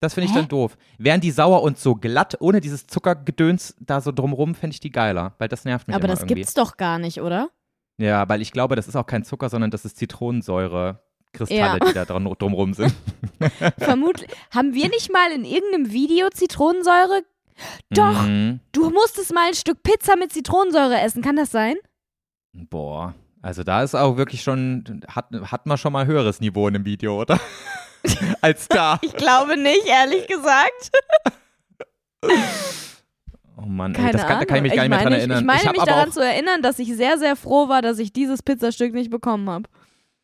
Das 0.00 0.14
finde 0.14 0.26
ich 0.26 0.32
Hä? 0.34 0.40
dann 0.40 0.48
doof. 0.48 0.76
Wären 0.98 1.20
die 1.20 1.30
sauer 1.30 1.62
und 1.62 1.78
so 1.78 1.94
glatt, 1.94 2.36
ohne 2.40 2.60
dieses 2.60 2.88
Zuckergedöns 2.88 3.76
da 3.78 4.00
so 4.00 4.10
drumrum, 4.10 4.54
finde 4.56 4.74
ich 4.74 4.80
die 4.80 4.90
geiler, 4.90 5.34
weil 5.38 5.46
das 5.48 5.64
nervt 5.64 5.86
mich 5.86 5.94
Aber 5.94 6.08
das 6.08 6.20
irgendwie. 6.20 6.34
gibt's 6.34 6.54
doch 6.54 6.76
gar 6.76 6.98
nicht, 6.98 7.20
oder? 7.20 7.50
Ja, 7.98 8.28
weil 8.28 8.42
ich 8.42 8.50
glaube, 8.50 8.74
das 8.74 8.88
ist 8.88 8.96
auch 8.96 9.06
kein 9.06 9.22
Zucker, 9.22 9.48
sondern 9.48 9.70
das 9.70 9.84
ist 9.84 9.96
Zitronensäure-Kristalle, 9.98 11.60
Ja. 11.60 11.78
die 11.78 11.92
da 11.92 12.04
dran, 12.04 12.24
drumrum 12.38 12.74
sind. 12.74 12.92
Vermutlich. 13.78 14.28
Haben 14.50 14.74
wir 14.74 14.88
nicht 14.88 15.12
mal 15.12 15.30
in 15.30 15.44
irgendeinem 15.44 15.92
Video 15.92 16.28
Zitronensäure? 16.30 17.22
Doch, 17.90 18.22
Mhm. 18.22 18.58
du 18.72 18.90
musstest 18.90 19.32
mal 19.32 19.46
ein 19.48 19.54
Stück 19.54 19.84
Pizza 19.84 20.16
mit 20.16 20.32
Zitronensäure 20.32 21.00
essen. 21.00 21.22
Kann 21.22 21.36
das 21.36 21.52
sein? 21.52 21.76
Boah, 22.52 23.14
also 23.40 23.62
da 23.62 23.82
ist 23.84 23.94
auch 23.94 24.16
wirklich 24.16 24.42
schon, 24.42 25.02
hat, 25.06 25.26
hat 25.44 25.66
man 25.66 25.78
schon 25.78 25.92
mal 25.92 26.06
höheres 26.06 26.40
Niveau 26.40 26.66
in 26.66 26.74
dem 26.74 26.84
Video, 26.84 27.20
oder? 27.20 27.38
Als 28.40 28.68
da. 28.68 28.98
Ich 29.02 29.14
glaube 29.14 29.56
nicht, 29.56 29.86
ehrlich 29.86 30.26
gesagt. 30.26 30.90
Oh 33.56 33.66
Mann, 33.66 33.94
ey, 33.94 34.12
das 34.12 34.26
kann, 34.26 34.40
da 34.40 34.44
kann 34.44 34.56
ich 34.58 34.62
mich 34.62 34.72
gar 34.74 34.82
nicht 34.82 34.90
mehr 34.90 35.02
dran 35.02 35.12
ich- 35.12 35.18
erinnern. 35.18 35.40
Ich 35.40 35.46
meine 35.46 35.62
hab 35.64 35.72
mich 35.72 35.84
daran 35.84 36.12
zu 36.12 36.20
erinnern, 36.20 36.62
dass 36.62 36.78
ich 36.78 36.94
sehr, 36.96 37.18
sehr 37.18 37.36
froh 37.36 37.68
war, 37.68 37.82
dass 37.82 37.98
ich 37.98 38.12
dieses 38.12 38.42
Pizzastück 38.42 38.92
nicht 38.94 39.10
bekommen 39.10 39.48
habe. 39.48 39.68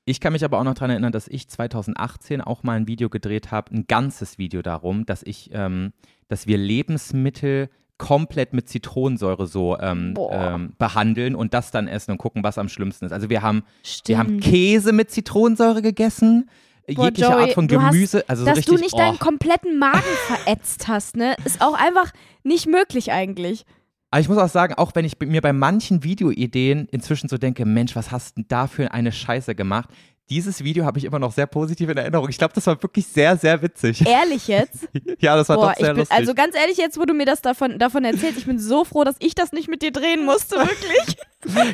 ich 0.06 0.20
kann 0.20 0.32
mich 0.32 0.44
aber 0.44 0.58
auch 0.58 0.64
noch 0.64 0.74
daran 0.74 0.90
erinnern, 0.90 1.12
dass 1.12 1.28
ich 1.28 1.48
2018 1.48 2.40
auch 2.40 2.62
mal 2.62 2.72
ein 2.76 2.86
Video 2.88 3.08
gedreht 3.10 3.50
habe, 3.50 3.74
ein 3.74 3.86
ganzes 3.86 4.38
Video 4.38 4.62
darum, 4.62 5.04
dass 5.06 5.22
ich, 5.22 5.50
ähm, 5.52 5.92
dass 6.28 6.46
wir 6.46 6.56
Lebensmittel 6.56 7.68
komplett 7.98 8.52
mit 8.54 8.68
Zitronensäure 8.68 9.46
so 9.46 9.76
ähm, 9.78 10.14
ähm, 10.30 10.72
behandeln 10.78 11.34
und 11.34 11.52
das 11.52 11.70
dann 11.72 11.88
essen 11.88 12.12
und 12.12 12.18
gucken, 12.18 12.42
was 12.44 12.56
am 12.56 12.68
schlimmsten 12.68 13.04
ist. 13.06 13.12
Also 13.12 13.28
wir 13.28 13.42
haben, 13.42 13.64
Stimmt. 13.82 14.08
wir 14.08 14.18
haben 14.18 14.40
Käse 14.40 14.92
mit 14.92 15.10
Zitronensäure 15.10 15.82
gegessen, 15.82 16.48
Boah, 16.94 17.04
jegliche 17.06 17.30
Joey, 17.30 17.42
Art 17.42 17.52
von 17.52 17.68
du 17.68 17.80
hast- 17.82 17.92
Gemüse, 17.92 18.24
also 18.28 18.42
so 18.42 18.46
Dass 18.48 18.58
richtig, 18.58 18.74
du 18.76 18.80
nicht 18.80 18.94
oh. 18.94 18.98
deinen 18.98 19.18
kompletten 19.18 19.78
Magen 19.78 20.02
verätzt 20.26 20.88
hast, 20.88 21.16
ne? 21.16 21.36
Ist 21.44 21.60
auch 21.60 21.74
einfach 21.74 22.12
nicht 22.42 22.66
möglich 22.66 23.12
eigentlich. 23.12 23.64
Aber 24.10 24.20
ich 24.20 24.28
muss 24.28 24.38
auch 24.38 24.48
sagen, 24.48 24.74
auch 24.74 24.92
wenn 24.94 25.04
ich 25.04 25.18
mir 25.20 25.42
bei 25.42 25.52
manchen 25.52 26.02
Videoideen 26.02 26.88
inzwischen 26.90 27.28
so 27.28 27.36
denke, 27.36 27.66
Mensch, 27.66 27.94
was 27.94 28.10
hast 28.10 28.36
du 28.38 28.40
denn 28.42 28.48
da 28.48 28.66
für 28.66 28.92
eine 28.92 29.12
Scheiße 29.12 29.54
gemacht? 29.54 29.90
Dieses 30.30 30.62
Video 30.62 30.84
habe 30.84 30.98
ich 30.98 31.04
immer 31.04 31.18
noch 31.18 31.32
sehr 31.32 31.46
positiv 31.46 31.88
in 31.88 31.96
Erinnerung. 31.96 32.28
Ich 32.28 32.36
glaube, 32.36 32.52
das 32.52 32.66
war 32.66 32.82
wirklich 32.82 33.06
sehr, 33.06 33.36
sehr 33.38 33.62
witzig. 33.62 34.06
Ehrlich 34.06 34.46
jetzt? 34.46 34.86
ja, 35.20 35.36
das 35.36 35.48
war 35.48 35.56
Boah, 35.56 35.70
doch 35.70 35.76
sehr 35.76 35.88
bin, 35.88 35.98
lustig. 36.00 36.16
also 36.16 36.34
ganz 36.34 36.54
ehrlich, 36.54 36.76
jetzt, 36.76 36.98
wo 36.98 37.06
du 37.06 37.14
mir 37.14 37.24
das 37.24 37.40
davon, 37.40 37.78
davon 37.78 38.04
erzählst, 38.04 38.38
ich 38.38 38.44
bin 38.44 38.58
so 38.58 38.84
froh, 38.84 39.04
dass 39.04 39.16
ich 39.20 39.34
das 39.34 39.52
nicht 39.52 39.68
mit 39.68 39.80
dir 39.80 39.90
drehen 39.90 40.26
musste, 40.26 40.56
wirklich. 40.58 41.16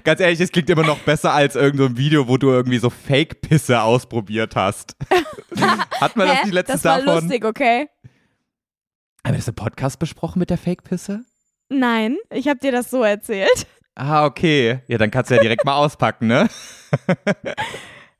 Ganz 0.04 0.20
ehrlich, 0.20 0.40
es 0.40 0.52
klingt 0.52 0.70
immer 0.70 0.84
noch 0.84 1.00
besser 1.00 1.32
als 1.32 1.56
irgendein 1.56 1.90
so 1.90 1.96
Video, 1.98 2.28
wo 2.28 2.36
du 2.36 2.50
irgendwie 2.50 2.78
so 2.78 2.90
Fake-Pisse 2.90 3.80
ausprobiert 3.82 4.54
hast. 4.54 4.94
Hat 6.00 6.14
man 6.16 6.28
das 6.28 6.38
Hä? 6.38 6.44
nicht 6.44 6.54
letztens 6.54 6.82
das 6.82 6.90
war 6.92 7.02
davon? 7.02 7.24
lustig, 7.24 7.44
okay? 7.44 7.88
Haben 9.24 9.32
wir 9.34 9.38
das 9.38 9.48
im 9.48 9.54
Podcast 9.54 9.98
besprochen 9.98 10.38
mit 10.38 10.50
der 10.50 10.58
Fake-Pisse? 10.58 11.24
Nein, 11.70 12.18
ich 12.30 12.46
habe 12.46 12.60
dir 12.60 12.70
das 12.70 12.90
so 12.90 13.02
erzählt. 13.02 13.66
Ah, 13.96 14.26
okay. 14.26 14.80
Ja, 14.86 14.98
dann 14.98 15.10
kannst 15.10 15.30
du 15.30 15.34
ja 15.34 15.40
direkt 15.40 15.64
mal 15.64 15.76
auspacken, 15.76 16.26
ne? 16.26 16.48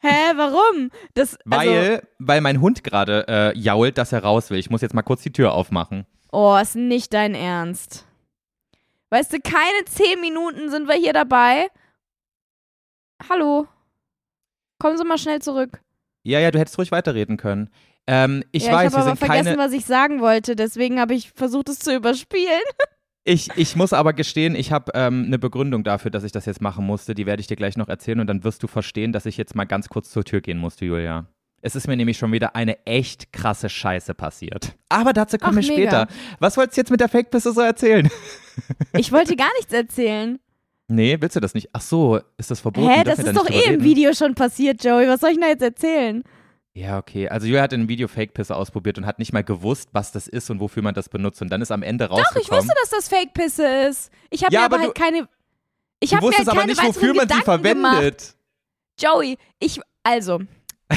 Hä, 0.04 0.32
warum? 0.36 0.90
Das, 1.14 1.38
also, 1.50 1.70
Weil, 1.70 2.02
weil 2.18 2.40
mein 2.42 2.60
Hund 2.60 2.84
gerade 2.84 3.24
äh, 3.26 3.58
jault, 3.58 3.96
dass 3.96 4.12
er 4.12 4.22
raus 4.22 4.50
will. 4.50 4.58
Ich 4.58 4.68
muss 4.68 4.82
jetzt 4.82 4.94
mal 4.94 5.02
kurz 5.02 5.22
die 5.22 5.32
Tür 5.32 5.52
aufmachen. 5.52 6.04
oh, 6.30 6.56
ist 6.60 6.76
nicht 6.76 7.14
dein 7.14 7.34
Ernst. 7.34 8.06
Weißt 9.08 9.32
du, 9.32 9.38
keine 9.40 9.84
zehn 9.86 10.20
Minuten 10.20 10.70
sind 10.70 10.88
wir 10.88 10.96
hier 10.96 11.12
dabei. 11.14 11.68
Hallo. 13.28 13.66
Kommen 14.78 14.98
Sie 14.98 15.04
mal 15.04 15.16
schnell 15.18 15.40
zurück. 15.40 15.80
Ja, 16.22 16.40
ja, 16.40 16.50
du 16.50 16.58
hättest 16.58 16.76
ruhig 16.78 16.92
weiterreden 16.92 17.36
können. 17.36 17.70
Ähm, 18.06 18.44
ich 18.52 18.66
ja, 18.66 18.72
weiß, 18.72 18.92
ich 18.92 18.98
habe 18.98 19.06
aber 19.06 19.16
vergessen, 19.16 19.44
keine. 19.44 19.58
was 19.58 19.72
ich 19.72 19.86
sagen 19.86 20.20
wollte, 20.20 20.56
deswegen 20.56 21.00
habe 21.00 21.14
ich 21.14 21.30
versucht, 21.32 21.70
es 21.70 21.78
zu 21.78 21.94
überspielen. 21.94 22.60
Ich, 23.26 23.48
ich 23.56 23.74
muss 23.74 23.92
aber 23.94 24.12
gestehen, 24.12 24.54
ich 24.54 24.70
habe 24.70 24.92
ähm, 24.94 25.24
eine 25.26 25.38
Begründung 25.38 25.82
dafür, 25.82 26.10
dass 26.10 26.24
ich 26.24 26.32
das 26.32 26.44
jetzt 26.44 26.60
machen 26.60 26.84
musste. 26.84 27.14
Die 27.14 27.24
werde 27.24 27.40
ich 27.40 27.46
dir 27.46 27.56
gleich 27.56 27.76
noch 27.76 27.88
erzählen 27.88 28.20
und 28.20 28.26
dann 28.26 28.44
wirst 28.44 28.62
du 28.62 28.66
verstehen, 28.66 29.12
dass 29.12 29.24
ich 29.24 29.38
jetzt 29.38 29.54
mal 29.54 29.64
ganz 29.64 29.88
kurz 29.88 30.10
zur 30.10 30.24
Tür 30.24 30.42
gehen 30.42 30.58
musste, 30.58 30.84
Julia. 30.84 31.26
Es 31.62 31.74
ist 31.74 31.88
mir 31.88 31.96
nämlich 31.96 32.18
schon 32.18 32.30
wieder 32.32 32.54
eine 32.54 32.84
echt 32.84 33.32
krasse 33.32 33.70
Scheiße 33.70 34.12
passiert. 34.12 34.76
Aber 34.90 35.14
dazu 35.14 35.38
kommen 35.38 35.58
Ach, 35.58 35.62
wir 35.62 35.76
mega. 35.76 36.06
später. 36.06 36.08
Was 36.38 36.58
wolltest 36.58 36.76
du 36.76 36.80
jetzt 36.82 36.90
mit 36.90 37.00
der 37.00 37.08
Fake-Pisse 37.08 37.52
so 37.52 37.60
erzählen? 37.60 38.08
Ich 38.96 39.10
wollte 39.10 39.34
gar 39.34 39.50
nichts 39.58 39.72
erzählen. 39.72 40.38
Nee, 40.86 41.16
willst 41.18 41.34
du 41.34 41.40
das 41.40 41.54
nicht? 41.54 41.70
Ach 41.72 41.80
so, 41.80 42.20
ist 42.36 42.52
das 42.52 42.60
verboten? 42.60 42.88
Hä, 42.88 43.02
das 43.02 43.18
ist 43.18 43.34
doch 43.36 43.46
eh 43.46 43.52
drüber 43.52 43.64
im 43.64 43.70
reden? 43.70 43.84
Video 43.84 44.12
schon 44.12 44.36
passiert, 44.36 44.84
Joey. 44.84 45.08
Was 45.08 45.20
soll 45.20 45.30
ich 45.30 45.36
denn 45.36 45.42
da 45.42 45.48
jetzt 45.48 45.62
erzählen? 45.62 46.22
Ja, 46.76 46.98
okay. 46.98 47.28
Also 47.28 47.46
Julia 47.46 47.62
hat 47.62 47.72
in 47.72 47.80
einem 47.82 47.88
Video 47.88 48.08
Fake-Pisse 48.08 48.54
ausprobiert 48.54 48.98
und 48.98 49.06
hat 49.06 49.20
nicht 49.20 49.32
mal 49.32 49.44
gewusst, 49.44 49.90
was 49.92 50.10
das 50.10 50.26
ist 50.26 50.50
und 50.50 50.58
wofür 50.58 50.82
man 50.82 50.92
das 50.94 51.08
benutzt. 51.08 51.40
Und 51.40 51.50
dann 51.50 51.62
ist 51.62 51.70
am 51.70 51.82
Ende 51.84 52.08
Doch, 52.08 52.18
rausgekommen. 52.18 52.42
ich 52.42 52.50
wusste, 52.50 52.74
dass 52.82 52.90
das 52.90 53.08
Fake-Pisse 53.08 53.66
ist. 53.88 54.10
Ich 54.30 54.42
habe 54.42 54.52
Ja, 54.52 54.60
mir 54.60 54.66
aber 54.66 54.78
halt 54.80 54.94
keine. 54.96 55.28
Ich 56.00 56.14
habe 56.14 56.26
mir 56.28 56.36
halt 56.36 56.48
aber 56.48 56.60
keine 56.60 56.72
nicht, 56.72 56.82
wofür 56.84 57.14
man 57.14 57.28
sie 57.28 57.42
verwendet. 57.42 58.18
Gemacht. 58.18 58.36
Joey, 59.00 59.38
ich. 59.60 59.80
Also, 60.06 60.40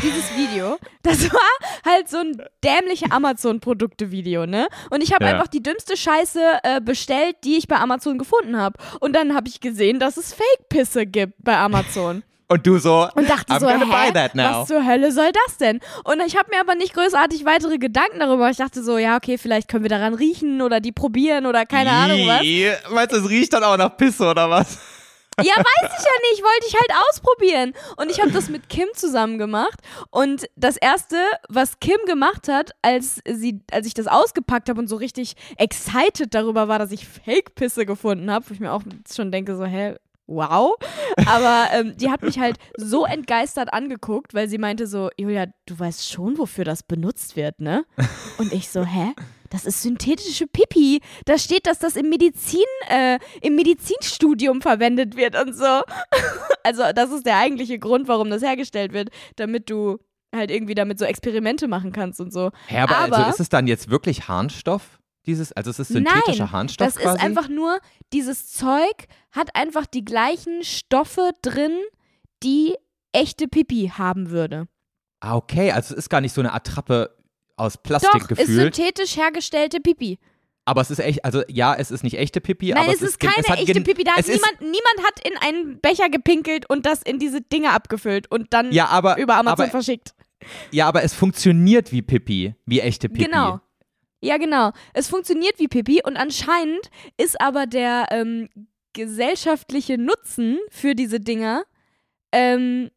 dieses 0.03 0.35
Video, 0.35 0.77
das 1.03 1.31
war 1.31 1.39
halt 1.85 2.09
so 2.09 2.17
ein 2.17 2.41
dämliche 2.63 3.09
Amazon-Produkte-Video, 3.11 4.45
ne? 4.45 4.67
Und 4.89 5.01
ich 5.01 5.13
habe 5.13 5.25
Ja. 5.25 5.31
einfach 5.31 5.47
die 5.47 5.63
dümmste 5.63 5.95
Scheiße 5.95 6.41
äh, 6.63 6.81
bestellt, 6.81 7.37
die 7.43 7.55
ich 7.57 7.67
bei 7.67 7.77
Amazon 7.77 8.17
gefunden 8.17 8.57
habe. 8.57 8.77
Und 8.99 9.13
dann 9.15 9.33
habe 9.35 9.47
ich 9.47 9.61
gesehen, 9.61 9.99
dass 9.99 10.17
es 10.17 10.33
Fake-Pisse 10.33 11.05
gibt 11.05 11.35
bei 11.43 11.55
Amazon. 11.57 12.23
Und 12.49 12.65
du 12.65 12.77
so, 12.79 13.09
Und 13.15 13.29
dachte 13.29 13.51
I'm 13.51 13.59
so, 13.59 13.65
gonna 13.67 13.85
hä, 13.85 13.91
buy 14.07 14.13
that 14.13 14.33
now. 14.33 14.61
was 14.61 14.67
zur 14.69 14.85
Hölle 14.85 15.11
soll 15.11 15.31
das 15.45 15.57
denn? 15.57 15.81
Und 16.05 16.21
ich 16.25 16.37
habe 16.37 16.49
mir 16.49 16.61
aber 16.61 16.75
nicht 16.75 16.93
großartig 16.93 17.43
weitere 17.43 17.77
Gedanken 17.77 18.19
darüber. 18.19 18.49
Ich 18.49 18.57
dachte 18.57 18.81
so, 18.83 18.97
ja, 18.97 19.17
okay, 19.17 19.37
vielleicht 19.37 19.67
können 19.67 19.83
wir 19.83 19.89
daran 19.89 20.13
riechen 20.13 20.61
oder 20.61 20.79
die 20.79 20.93
probieren 20.93 21.45
oder 21.45 21.65
keine 21.65 21.91
Ahnung 21.91 22.19
was. 22.25 22.41
Meinst 22.89 23.11
du, 23.13 23.17
es 23.17 23.29
riecht 23.29 23.51
dann 23.51 23.63
auch 23.65 23.75
nach 23.75 23.97
Pisse 23.97 24.29
oder 24.29 24.49
was? 24.49 24.77
Ja, 25.39 25.53
weiß 25.55 25.91
ich 25.99 26.05
ja 26.05 26.31
nicht, 26.31 26.41
wollte 26.41 26.67
ich 26.67 26.73
halt 26.73 26.89
ausprobieren. 27.09 27.73
Und 27.97 28.09
ich 28.09 28.19
habe 28.19 28.31
das 28.31 28.49
mit 28.49 28.69
Kim 28.69 28.87
zusammen 28.95 29.37
gemacht. 29.37 29.79
Und 30.09 30.47
das 30.55 30.77
Erste, 30.77 31.17
was 31.47 31.79
Kim 31.79 31.99
gemacht 32.07 32.47
hat, 32.47 32.71
als, 32.81 33.19
sie, 33.29 33.61
als 33.71 33.85
ich 33.85 33.93
das 33.93 34.07
ausgepackt 34.07 34.67
habe 34.67 34.79
und 34.79 34.87
so 34.87 34.95
richtig 34.95 35.35
excited 35.57 36.33
darüber 36.33 36.67
war, 36.69 36.79
dass 36.79 36.91
ich 36.91 37.07
Fake-Pisse 37.07 37.85
gefunden 37.85 38.31
habe, 38.31 38.49
wo 38.49 38.53
ich 38.53 38.59
mir 38.59 38.71
auch 38.71 38.81
schon 39.13 39.31
denke, 39.31 39.55
so, 39.55 39.65
hä, 39.65 39.95
wow. 40.27 40.75
Aber 41.25 41.67
ähm, 41.73 41.95
die 41.97 42.09
hat 42.11 42.21
mich 42.21 42.39
halt 42.39 42.57
so 42.77 43.05
entgeistert 43.05 43.73
angeguckt, 43.73 44.33
weil 44.33 44.47
sie 44.47 44.57
meinte 44.57 44.85
so, 44.87 45.09
Julia, 45.17 45.47
du 45.65 45.79
weißt 45.79 46.09
schon, 46.09 46.37
wofür 46.37 46.63
das 46.65 46.83
benutzt 46.83 47.35
wird, 47.35 47.59
ne? 47.59 47.85
Und 48.37 48.53
ich 48.53 48.69
so, 48.69 48.83
hä? 48.85 49.13
Das 49.49 49.65
ist 49.65 49.81
synthetische 49.81 50.45
Pipi. 50.45 50.99
Da 51.23 51.37
steht, 51.37 51.67
dass 51.67 51.79
das 51.79 51.95
im 51.95 52.09
Medizin, 52.09 52.59
äh, 52.89 53.17
im 53.41 53.55
Medizinstudium 53.55 54.61
verwendet 54.61 55.15
wird 55.15 55.41
und 55.41 55.53
so. 55.55 55.63
Also, 56.63 56.83
das 56.93 57.11
ist 57.11 57.25
der 57.25 57.37
eigentliche 57.37 57.79
Grund, 57.79 58.09
warum 58.09 58.29
das 58.29 58.41
hergestellt 58.41 58.91
wird, 58.91 59.07
damit 59.37 59.69
du 59.69 59.99
halt 60.35 60.51
irgendwie 60.51 60.75
damit 60.75 60.99
so 60.99 61.05
Experimente 61.05 61.69
machen 61.69 61.93
kannst 61.93 62.19
und 62.19 62.33
so. 62.33 62.51
Hä, 62.67 62.79
aber, 62.79 62.97
Aber- 62.97 63.17
also 63.19 63.29
ist 63.29 63.39
es 63.39 63.47
dann 63.47 63.67
jetzt 63.67 63.89
wirklich 63.89 64.27
Harnstoff? 64.27 64.96
Dieses, 65.27 65.51
also 65.53 65.69
es 65.69 65.79
ist 65.79 65.89
synthetischer 65.89 66.45
Nein, 66.45 66.51
Harnstoff 66.51 66.87
Das 66.87 66.95
quasi? 66.95 67.17
ist 67.17 67.23
einfach 67.23 67.49
nur, 67.49 67.79
dieses 68.13 68.51
Zeug 68.53 69.07
hat 69.31 69.55
einfach 69.55 69.85
die 69.85 70.03
gleichen 70.05 70.63
Stoffe 70.63 71.31
drin, 71.41 71.73
die 72.43 72.75
echte 73.11 73.47
Pipi 73.47 73.91
haben 73.97 74.29
würde. 74.29 74.67
ah, 75.19 75.35
okay, 75.35 75.71
also 75.71 75.93
es 75.93 75.99
ist 76.05 76.09
gar 76.09 76.21
nicht 76.21 76.33
so 76.33 76.41
eine 76.41 76.53
Attrappe 76.53 77.15
aus 77.57 77.77
Plastik 77.77 78.11
Doch, 78.13 78.21
ist 78.21 78.27
gefühlt. 78.29 78.75
synthetisch 78.75 79.17
hergestellte 79.17 79.79
Pipi. 79.81 80.17
Aber 80.65 80.81
es 80.81 80.91
ist 80.91 80.99
echt, 80.99 81.23
also 81.25 81.43
ja, 81.47 81.73
es 81.75 81.91
ist 81.91 82.03
nicht 82.03 82.17
echte 82.17 82.39
Pipi, 82.41 82.69
Nein, 82.73 82.83
aber 82.83 82.93
es 82.93 83.01
ist 83.01 83.19
gen- 83.19 83.29
keine 83.31 83.61
es 83.61 83.67
echte 83.69 83.81
Pipi. 83.81 84.03
Da 84.03 84.11
hat 84.13 84.19
es 84.19 84.27
ist, 84.29 84.35
niemand, 84.35 84.61
niemand 84.61 85.07
hat 85.07 85.27
in 85.27 85.37
einen 85.37 85.79
Becher 85.81 86.09
gepinkelt 86.09 86.69
und 86.69 86.85
das 86.85 87.01
in 87.01 87.19
diese 87.19 87.41
Dinge 87.41 87.71
abgefüllt 87.71 88.29
und 88.31 88.53
dann 88.53 88.71
ja, 88.71 88.87
aber, 88.87 89.17
über 89.17 89.35
Amazon 89.37 89.63
aber, 89.63 89.71
verschickt. 89.71 90.13
ja, 90.71 90.87
aber 90.87 91.03
es 91.03 91.13
funktioniert 91.13 91.91
wie 91.91 92.01
Pipi, 92.01 92.53
wie 92.65 92.79
echte 92.81 93.07
Pipi. 93.09 93.25
Genau. 93.25 93.59
Ja, 94.21 94.37
genau. 94.37 94.71
Es 94.93 95.09
funktioniert 95.09 95.59
wie 95.59 95.67
Pipi 95.67 96.01
und 96.03 96.17
anscheinend 96.17 96.89
ist 97.17 97.39
aber 97.39 97.67
der 97.67 98.07
ähm, 98.09 98.49
gesellschaftliche 98.93 99.97
Nutzen 99.97 100.57
für 100.69 100.95
diese 100.95 101.19
Dinger 101.19 101.63
ähm, 102.31 102.89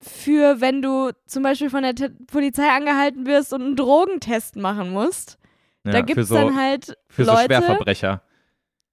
für 0.00 0.60
wenn 0.60 0.82
du 0.82 1.12
zum 1.26 1.42
Beispiel 1.42 1.70
von 1.70 1.82
der 1.82 1.94
Te 1.94 2.10
Polizei 2.10 2.68
angehalten 2.68 3.26
wirst 3.26 3.52
und 3.52 3.62
einen 3.62 3.76
Drogentest 3.76 4.56
machen 4.56 4.90
musst. 4.90 5.38
Ja, 5.84 5.92
da 5.92 6.00
gibt 6.00 6.18
es 6.18 6.28
so, 6.28 6.34
dann 6.34 6.56
halt 6.56 6.96
für 7.08 7.24
so 7.24 7.32
Leute, 7.32 7.44
Schwerverbrecher. 7.44 8.22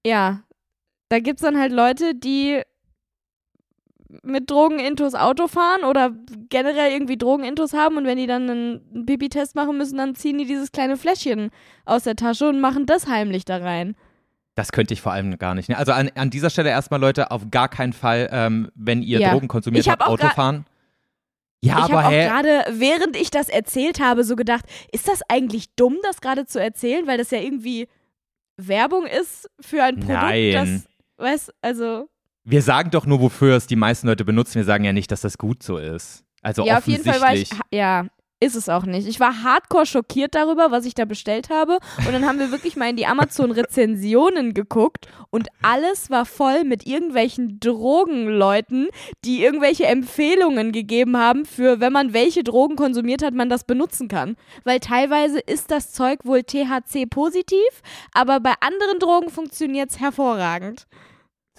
ja, 0.06 0.44
da 1.10 1.20
gibt 1.20 1.40
es 1.40 1.42
dann 1.42 1.60
halt 1.60 1.72
Leute, 1.72 2.14
die 2.14 2.62
mit 4.24 4.50
Drogenintos 4.50 5.14
Auto 5.14 5.48
fahren 5.48 5.84
oder 5.84 6.12
generell 6.50 6.92
irgendwie 6.92 7.18
Drogenintos 7.18 7.74
haben 7.74 7.98
und 7.98 8.06
wenn 8.06 8.18
die 8.18 8.26
dann 8.28 8.50
einen 8.50 9.06
Pipi-Test 9.06 9.56
machen 9.56 9.78
müssen, 9.78 9.98
dann 9.98 10.16
ziehen 10.16 10.38
die 10.40 10.46
dieses 10.46 10.72
kleine 10.72 10.98
Fläschchen 10.98 11.52
aus 11.86 12.04
der 12.04 12.16
Tasche 12.16 12.50
und 12.50 12.60
machen 12.60 12.86
das 12.88 13.08
heimlich 13.08 13.46
da 13.46 13.58
rein. 13.58 13.96
Das 14.56 14.72
könnte 14.72 14.94
ich 14.94 15.02
vor 15.02 15.12
allem 15.12 15.38
gar 15.38 15.54
nicht. 15.56 15.70
Ne? 15.70 15.78
Also 15.78 15.92
an, 15.92 16.10
an 16.16 16.32
dieser 16.32 16.50
Stelle 16.50 16.70
erstmal, 16.70 17.00
Leute, 17.00 17.30
auf 17.32 17.44
gar 17.52 17.70
keinen 17.70 17.94
Fall, 17.94 18.30
ähm, 18.32 18.70
wenn 18.76 19.04
ihr 19.04 19.20
Ja. 19.20 19.32
Drogen 19.32 19.48
konsumiert 19.48 19.88
hab 19.88 20.00
habt, 20.00 20.10
auch 20.10 20.14
Auto 20.14 20.26
gra- 20.28 20.34
fahren. 20.34 20.66
Ja, 21.62 21.78
ich 21.80 21.84
aber 21.94 22.04
habe 22.04 22.08
auch 22.08 22.12
gerade, 22.12 22.66
während 22.72 23.16
ich 23.16 23.32
das 23.32 23.48
erzählt 23.50 24.00
habe, 24.00 24.24
so 24.24 24.36
gedacht, 24.36 24.66
ist 24.92 25.08
das 25.08 25.22
eigentlich 25.30 25.76
dumm, 25.76 25.98
das 26.04 26.20
gerade 26.22 26.46
zu 26.46 26.60
erzählen, 26.60 27.06
weil 27.06 27.18
das 27.18 27.32
ja 27.32 27.40
irgendwie 27.40 27.88
Werbung 28.58 29.06
ist 29.06 29.50
für 29.60 29.84
ein 29.84 29.96
Produkt, 30.00 30.22
Nein. 30.22 30.52
das, 30.54 30.88
weißt, 31.18 31.54
also 31.62 32.10
Wir 32.50 32.64
sagen 32.64 32.90
doch 32.90 33.06
nur, 33.06 33.22
wofür 33.22 33.56
es 33.56 33.68
die 33.68 33.76
meisten 33.76 34.08
Leute 34.08 34.26
benutzen. 34.26 34.56
Wir 34.56 34.64
sagen 34.64 34.84
ja 34.84 34.92
nicht, 34.92 35.12
dass 35.12 35.22
das 35.22 35.38
gut 35.38 35.62
so 35.62 35.78
ist. 35.78 36.24
Also 36.42 36.66
ja, 36.66 36.80
auf 36.80 36.88
jeden 36.88 37.04
Fall 37.04 37.22
war 37.22 37.36
ich, 37.36 37.44
offensichtlich. 37.44 37.60
ja, 37.72 38.06
ist 38.40 38.56
es 38.56 38.70
auch 38.70 38.86
nicht. 38.86 39.08
Ich 39.08 39.20
war 39.20 39.44
hardcore 39.44 39.86
schockiert 39.86 40.34
darüber, 40.34 40.72
was 40.72 40.86
ich 40.86 40.96
da 40.96 41.06
bestellt 41.06 41.50
habe. 41.50 41.78
Und 42.08 42.12
dann 42.12 42.26
haben 42.26 42.40
wir 42.40 42.52
wirklich 42.52 42.76
mal 42.76 42.90
in 42.90 42.96
die 42.96 43.06
Amazon-Rezensionen 43.06 44.54
geguckt 44.54 45.08
und 45.30 45.50
alles 45.62 46.10
war 46.10 46.26
voll 46.26 46.64
mit 46.64 46.88
irgendwelchen 46.88 47.60
Drogenleuten, 47.60 48.88
die 49.26 49.44
irgendwelche 49.44 49.86
Empfehlungen 49.86 50.72
gegeben 50.72 51.18
haben 51.18 51.46
für, 51.46 51.82
wenn 51.82 51.94
man 51.94 52.14
welche 52.14 52.44
Drogen 52.44 52.78
konsumiert 52.78 53.22
hat, 53.22 53.34
man 53.34 53.50
das 53.50 53.66
benutzen 53.66 54.08
kann. 54.08 54.38
Weil 54.64 54.80
teilweise 54.80 55.40
ist 55.40 55.70
das 55.70 55.92
Zeug 55.92 56.22
wohl 56.24 56.44
THC-positiv, 56.44 57.60
aber 58.14 58.40
bei 58.40 58.54
anderen 58.62 59.00
Drogen 59.00 59.30
funktioniert 59.30 59.92
es 59.92 60.00
hervorragend. 60.00 60.88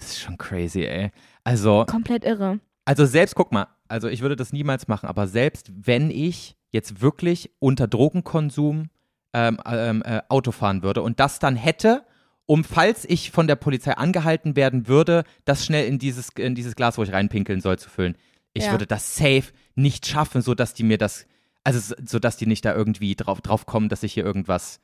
Das 0.01 0.09
ist 0.11 0.19
schon 0.21 0.37
crazy, 0.37 0.81
ey. 0.83 1.11
Also, 1.43 1.85
Komplett 1.85 2.25
irre. 2.25 2.59
also 2.85 3.05
selbst, 3.05 3.35
guck 3.35 3.51
mal, 3.51 3.67
also 3.87 4.07
ich 4.09 4.21
würde 4.21 4.35
das 4.35 4.51
niemals 4.51 4.87
machen, 4.87 5.07
aber 5.07 5.27
selbst 5.27 5.71
wenn 5.73 6.09
ich 6.11 6.55
jetzt 6.71 7.01
wirklich 7.01 7.51
unter 7.59 7.87
Drogenkonsum 7.87 8.89
ähm, 9.33 9.59
ähm, 9.65 10.01
äh, 10.05 10.21
Auto 10.29 10.51
fahren 10.51 10.83
würde 10.83 11.01
und 11.01 11.19
das 11.19 11.39
dann 11.39 11.55
hätte, 11.55 12.03
um, 12.45 12.63
falls 12.63 13.05
ich 13.05 13.31
von 13.31 13.47
der 13.47 13.55
Polizei 13.55 13.93
angehalten 13.93 14.55
werden 14.55 14.87
würde, 14.87 15.23
das 15.45 15.65
schnell 15.65 15.87
in 15.87 15.99
dieses, 15.99 16.29
in 16.29 16.55
dieses 16.55 16.75
Glas, 16.75 16.97
wo 16.97 17.03
ich 17.03 17.11
reinpinkeln 17.13 17.61
soll, 17.61 17.77
zu 17.79 17.89
füllen. 17.89 18.17
Ich 18.53 18.65
Ja. 18.65 18.71
würde 18.71 18.87
das 18.87 19.15
safe 19.15 19.53
nicht 19.75 20.05
schaffen, 20.07 20.41
sodass 20.41 20.73
die 20.73 20.83
mir 20.83 20.97
das, 20.97 21.27
also 21.63 21.79
so- 21.79 21.95
sodass 22.05 22.37
die 22.37 22.47
nicht 22.47 22.65
da 22.65 22.73
irgendwie 22.75 23.15
drauf, 23.15 23.39
drauf 23.41 23.65
kommen, 23.65 23.87
dass 23.87 24.03
ich 24.03 24.13
hier 24.13 24.25
irgendwas, 24.25 24.79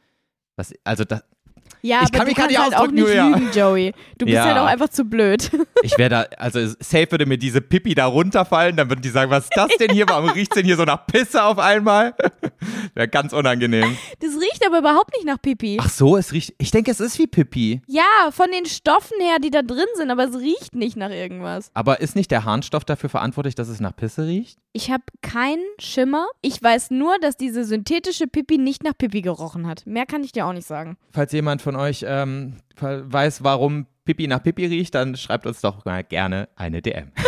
was, 0.56 0.74
also 0.86 1.04
das, 1.04 1.24
Ja, 1.82 1.98
Ich 2.02 2.08
aber 2.08 2.10
kann 2.12 2.20
du 2.22 2.26
mich 2.28 2.36
kannst 2.36 2.58
halt 2.60 2.76
auch 2.76 2.88
nicht 2.92 3.08
lügen, 3.08 3.50
Joey. 3.54 3.94
Du 4.18 4.26
bist 4.26 4.36
Ja. 4.36 4.46
halt 4.46 4.58
auch 4.58 4.66
einfach 4.66 4.90
zu 4.90 5.06
blöd. 5.06 5.50
Ich 5.84 5.98
wäre 5.98 6.10
da, 6.10 6.26
also 6.38 6.60
safe 6.80 7.12
würde 7.12 7.26
mir 7.28 7.38
diese 7.38 7.62
Pipi 7.62 7.94
da 7.94 8.08
runterfallen, 8.08 8.76
dann 8.76 8.90
würden 8.90 9.02
die 9.02 9.10
sagen, 9.10 9.30
was 9.30 9.44
ist 9.46 9.56
das 9.56 9.70
denn 9.80 9.92
hier? 9.92 10.06
Warum 10.10 10.30
riecht's 10.30 10.56
denn 10.56 10.66
hier 10.66 10.76
so 10.76 10.84
nach 10.86 11.06
Pisse 11.06 11.44
auf 11.44 11.60
einmal? 11.60 12.14
Wäre 12.94 13.08
ganz 13.08 13.34
unangenehm. 13.34 13.98
Das 14.20 14.32
riecht 14.36 14.66
aber 14.66 14.80
überhaupt 14.80 15.14
nicht 15.16 15.26
nach 15.26 15.42
Pipi. 15.42 15.78
Ach 15.82 15.90
so, 15.90 16.18
es 16.18 16.32
riecht, 16.34 16.54
ich 16.58 16.72
denke, 16.72 16.92
es 16.92 17.00
ist 17.00 17.20
wie 17.20 17.28
Pipi. 17.28 17.82
Ja, 17.88 18.32
von 18.32 18.48
den 18.52 18.66
Stoffen 18.66 19.18
her, 19.20 19.38
die 19.42 19.50
da 19.50 19.62
drin 19.62 19.86
sind, 19.96 20.12
aber 20.12 20.26
es 20.26 20.36
riecht 20.36 20.76
nicht 20.76 20.98
nach 20.98 21.10
irgendwas. 21.10 21.72
Aber 21.74 22.02
ist 22.02 22.16
nicht 22.16 22.32
der 22.32 22.46
Harnstoff 22.46 22.86
dafür 22.86 23.10
verantwortlich, 23.10 23.56
dass 23.56 23.68
es 23.70 23.80
nach 23.80 23.96
Pisse 23.96 24.26
riecht? 24.26 24.60
Ich 24.74 24.92
habe 24.92 25.04
keinen 25.22 25.64
Schimmer. 25.80 26.28
Ich 26.42 26.62
weiß 26.62 26.92
nur, 26.92 27.18
dass 27.20 27.38
diese 27.38 27.64
synthetische 27.64 28.28
Pipi 28.28 28.58
nicht 28.58 28.84
nach 28.84 28.98
Pipi 28.98 29.22
gerochen 29.22 29.68
hat. 29.68 29.86
Mehr 29.86 30.06
kann 30.06 30.24
ich 30.24 30.32
dir 30.32 30.46
auch 30.46 30.54
nicht 30.54 30.68
sagen. 30.68 30.98
Falls 31.12 31.32
jemand 31.32 31.62
von 31.62 31.76
euch 31.76 32.06
ähm, 32.08 32.58
weiß, 32.80 33.44
warum 33.44 33.88
Pipi 34.06 34.28
nach 34.28 34.42
Pipi 34.44 34.66
riecht, 34.66 34.96
dann 34.96 35.16
schreibt 35.16 35.46
uns 35.46 35.62
doch 35.62 35.84
mal 35.86 36.04
gerne 36.04 36.50
eine 36.56 36.82
DM. 36.82 37.12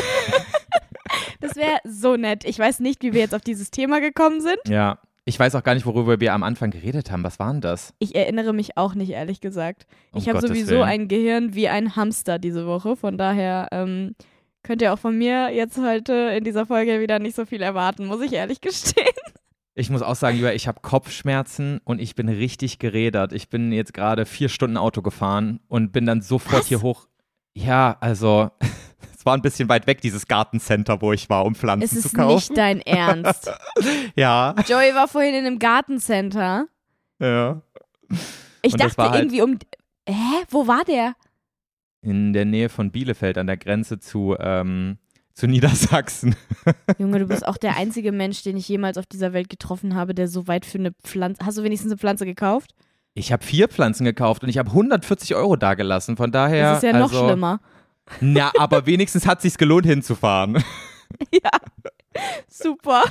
Das 1.41 1.55
wäre 1.55 1.79
so 1.85 2.17
nett. 2.17 2.43
Ich 2.43 2.59
weiß 2.59 2.79
nicht, 2.81 3.01
wie 3.01 3.13
wir 3.13 3.21
jetzt 3.21 3.33
auf 3.33 3.41
dieses 3.41 3.71
Thema 3.71 4.01
gekommen 4.01 4.41
sind. 4.41 4.59
Ja. 4.67 4.99
Ich 5.29 5.39
weiß 5.39 5.53
auch 5.53 5.61
gar 5.61 5.75
nicht, 5.75 5.85
worüber 5.85 6.19
wir 6.19 6.33
am 6.33 6.41
Anfang 6.41 6.71
geredet 6.71 7.11
haben. 7.11 7.23
Was 7.23 7.37
war 7.37 7.51
denn 7.51 7.61
das? 7.61 7.93
Ich 7.99 8.15
erinnere 8.15 8.51
mich 8.51 8.77
auch 8.77 8.95
nicht, 8.95 9.11
ehrlich 9.11 9.41
gesagt. 9.41 9.85
Um 10.11 10.19
ich 10.19 10.27
habe 10.27 10.41
sowieso 10.41 10.71
Willen. 10.71 10.83
ein 10.83 11.07
Gehirn 11.07 11.53
wie 11.53 11.69
ein 11.69 11.95
Hamster 11.95 12.39
diese 12.39 12.65
Woche. 12.65 12.95
Von 12.95 13.15
daher 13.19 13.67
ähm, 13.71 14.15
könnt 14.63 14.81
ihr 14.81 14.91
auch 14.91 14.97
von 14.97 15.15
mir 15.15 15.51
jetzt 15.53 15.77
heute 15.77 16.13
in 16.35 16.43
dieser 16.43 16.65
Folge 16.65 16.99
wieder 16.99 17.19
nicht 17.19 17.35
so 17.35 17.45
viel 17.45 17.61
erwarten, 17.61 18.07
muss 18.07 18.21
ich 18.21 18.33
ehrlich 18.33 18.59
gestehen. 18.61 19.05
Ich 19.75 19.91
muss 19.91 20.01
auch 20.01 20.15
sagen, 20.15 20.35
Julia, 20.35 20.53
ich 20.53 20.67
habe 20.67 20.79
Kopfschmerzen 20.81 21.79
und 21.83 22.01
ich 22.01 22.15
bin 22.15 22.27
richtig 22.27 22.79
gerädert. 22.79 23.31
Ich 23.31 23.49
bin 23.49 23.71
jetzt 23.71 23.93
gerade 23.93 24.25
vier 24.25 24.49
Stunden 24.49 24.77
Auto 24.77 25.03
gefahren 25.03 25.59
und 25.67 25.91
bin 25.91 26.07
dann 26.07 26.21
sofort 26.21 26.61
Was? 26.61 26.67
hier 26.67 26.81
hoch. 26.81 27.07
Ja, 27.53 27.97
also 27.99 28.49
es 29.19 29.25
war 29.25 29.35
ein 29.35 29.41
bisschen 29.41 29.67
weit 29.67 29.85
weg, 29.85 29.99
dieses 29.99 30.27
Gartencenter, 30.27 31.01
wo 31.01 31.11
ich 31.11 31.29
war, 31.29 31.43
um 31.43 31.53
Pflanzen 31.53 31.83
Es 31.83 31.91
zu 32.03 32.07
ist 32.07 32.15
kaufen. 32.15 32.35
nicht 32.35 32.57
dein 32.57 32.79
Ernst. 32.81 33.51
ja, 34.15 34.55
Joey 34.65 34.95
war 34.95 35.09
vorhin 35.09 35.35
in 35.35 35.45
einem 35.45 35.59
Gartencenter. 35.59 36.67
ja. 37.19 37.61
Ich 38.61 38.73
Und 38.73 38.81
dachte 38.81 39.03
halt- 39.03 39.15
irgendwie 39.15 39.41
um. 39.41 39.57
Hä? 40.07 40.13
Wo 40.49 40.67
war 40.67 40.83
der? 40.85 41.13
In 42.01 42.31
der 42.33 42.45
Nähe 42.45 42.69
von 42.69 42.91
Bielefeld 42.91 43.37
an 43.37 43.47
der 43.47 43.57
Grenze 43.57 43.99
zu, 43.99 44.35
ähm, 44.39 44.97
zu 45.33 45.47
Niedersachsen. 45.47 46.35
Junge, 46.97 47.19
du 47.19 47.27
bist 47.27 47.45
auch 47.45 47.57
der 47.57 47.75
einzige 47.75 48.11
Mensch, 48.13 48.41
den 48.43 48.55
ich 48.57 48.67
jemals 48.69 48.97
auf 48.97 49.05
dieser 49.05 49.33
Welt 49.33 49.49
getroffen 49.49 49.95
habe, 49.95 50.15
der 50.15 50.27
so 50.29 50.47
weit 50.47 50.65
für 50.65 50.77
eine 50.77 50.91
Pflanze. 51.03 51.45
Hast 51.45 51.57
du 51.57 51.63
wenigstens 51.63 51.91
eine 51.91 51.97
Pflanze 51.99 52.25
gekauft? 52.25 52.73
Ich 53.13 53.31
habe 53.33 53.43
vier 53.43 53.67
Pflanzen 53.67 54.05
gekauft 54.05 54.43
und 54.43 54.49
ich 54.49 54.57
habe 54.57 54.69
140 54.69 55.35
Euro 55.35 55.55
dagelassen. 55.57 56.15
Von 56.17 56.31
daher. 56.31 56.71
Das 56.71 56.83
ist 56.83 56.83
ja 56.91 56.97
noch 56.97 57.11
also, 57.11 57.27
schlimmer. 57.27 57.59
Na, 58.21 58.51
aber 58.57 58.85
wenigstens 58.85 59.25
hat 59.25 59.41
sich's 59.41 59.57
gelohnt 59.57 59.85
hinzufahren. 59.85 60.63
Ja. 61.31 61.49
Super. 62.47 63.03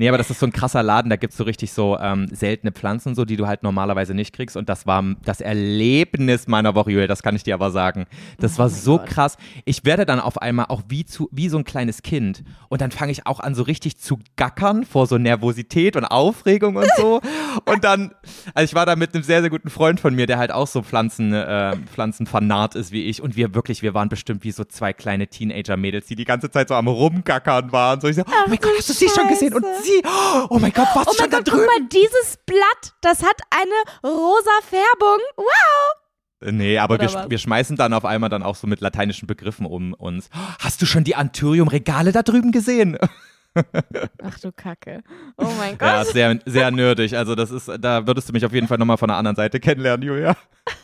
Nee, 0.00 0.08
aber 0.08 0.16
das 0.16 0.30
ist 0.30 0.40
so 0.40 0.46
ein 0.46 0.52
krasser 0.52 0.82
Laden, 0.82 1.10
da 1.10 1.16
gibt's 1.16 1.36
so 1.36 1.44
richtig 1.44 1.74
so 1.74 1.98
ähm, 1.98 2.26
seltene 2.32 2.72
Pflanzen 2.72 3.14
so, 3.14 3.26
die 3.26 3.36
du 3.36 3.46
halt 3.46 3.62
normalerweise 3.62 4.14
nicht 4.14 4.34
kriegst. 4.34 4.56
Und 4.56 4.70
das 4.70 4.86
war 4.86 5.04
das 5.26 5.42
Erlebnis 5.42 6.48
meiner 6.48 6.74
Woche, 6.74 6.90
Julia, 6.90 7.06
das 7.06 7.22
kann 7.22 7.36
ich 7.36 7.42
dir 7.42 7.52
aber 7.52 7.70
sagen. 7.70 8.06
Das 8.38 8.54
Oh 8.54 8.60
war 8.60 8.70
so 8.70 8.96
Gott. 8.96 9.08
krass. 9.08 9.36
Ich 9.66 9.84
werde 9.84 10.06
dann 10.06 10.18
auf 10.18 10.40
einmal 10.40 10.64
auch 10.70 10.80
wie, 10.88 11.04
zu, 11.04 11.28
wie 11.32 11.50
so 11.50 11.58
ein 11.58 11.64
kleines 11.64 12.00
Kind. 12.00 12.44
Und 12.70 12.80
dann 12.80 12.92
fange 12.92 13.12
ich 13.12 13.26
auch 13.26 13.40
an, 13.40 13.54
so 13.54 13.62
richtig 13.62 13.98
zu 13.98 14.18
gackern 14.36 14.86
vor 14.86 15.06
so 15.06 15.18
Nervosität 15.18 15.96
und 15.96 16.06
Aufregung 16.06 16.76
und 16.76 16.88
so. 16.96 17.20
und 17.66 17.84
dann, 17.84 18.14
also 18.54 18.64
ich 18.64 18.74
war 18.74 18.86
da 18.86 18.96
mit 18.96 19.12
einem 19.14 19.22
sehr, 19.22 19.42
sehr 19.42 19.50
guten 19.50 19.68
Freund 19.68 20.00
von 20.00 20.14
mir, 20.14 20.24
der 20.24 20.38
halt 20.38 20.50
auch 20.50 20.66
so 20.66 20.80
Pflanzen, 20.80 21.34
äh, 21.34 21.76
Pflanzenfanat 21.92 22.74
ist 22.74 22.90
wie 22.90 23.04
ich. 23.04 23.20
Und 23.20 23.36
wir 23.36 23.54
wirklich, 23.54 23.82
wir 23.82 23.92
waren 23.92 24.08
bestimmt 24.08 24.44
wie 24.44 24.52
so 24.52 24.64
zwei 24.64 24.94
kleine 24.94 25.26
Teenager-Mädels, 25.26 26.06
die 26.06 26.16
die 26.16 26.24
ganze 26.24 26.50
Zeit 26.50 26.68
so 26.68 26.74
am 26.74 26.88
Rumgackern 26.88 27.70
waren. 27.70 28.00
So 28.00 28.08
ich 28.08 28.16
so, 28.16 28.22
oh 28.22 28.48
mein 28.48 28.58
Gott, 28.58 28.72
hast 28.78 28.88
du 28.88 28.94
sie 28.94 29.10
schon 29.14 29.28
gesehen? 29.28 29.52
Und 29.52 29.62
Scheiße. 29.62 29.89
Sie, 29.90 30.02
oh 30.50 30.58
mein 30.58 30.72
Gott, 30.72 30.88
was 30.94 31.08
Oh 31.08 31.14
da 31.18 31.26
Gott, 31.26 31.46
drüben? 31.48 31.66
guck 31.66 31.80
mal, 31.80 31.88
dieses 31.88 32.38
Blatt, 32.46 32.94
das 33.02 33.22
hat 33.22 33.40
eine 33.50 34.12
rosa 34.12 34.50
Färbung. 34.68 35.18
Wow. 35.36 36.52
Nee, 36.52 36.78
aber 36.78 36.94
Oder 36.94 37.02
wir, 37.08 37.14
was? 37.14 37.30
wir 37.30 37.38
schmeißen 37.38 37.76
dann 37.76 37.92
auf 37.92 38.04
einmal 38.06 38.30
dann 38.30 38.42
auch 38.42 38.54
so 38.56 38.66
mit 38.66 38.80
lateinischen 38.80 39.26
Begriffen 39.26 39.66
um 39.66 39.92
uns. 39.92 40.30
Hast 40.58 40.80
du 40.80 40.86
schon 40.86 41.04
die 41.04 41.14
Anthurium-Regale 41.14 42.12
da 42.12 42.22
drüben 42.22 42.50
gesehen? 42.50 42.96
Ach 44.22 44.38
du 44.40 44.52
Kacke. 44.52 45.02
Oh 45.36 45.48
mein 45.58 45.76
Gott. 45.76 45.88
Ja, 45.88 46.04
sehr, 46.04 46.38
sehr 46.46 46.70
nerdig. 46.70 47.16
Also 47.16 47.34
das 47.34 47.50
ist, 47.50 47.68
da 47.80 48.06
würdest 48.06 48.28
du 48.28 48.32
mich 48.32 48.46
auf 48.46 48.52
jeden 48.52 48.68
Fall 48.68 48.78
nochmal 48.78 48.96
von 48.96 49.08
der 49.08 49.16
anderen 49.18 49.36
Seite 49.36 49.60
kennenlernen, 49.60 50.06
Julia. 50.06 50.36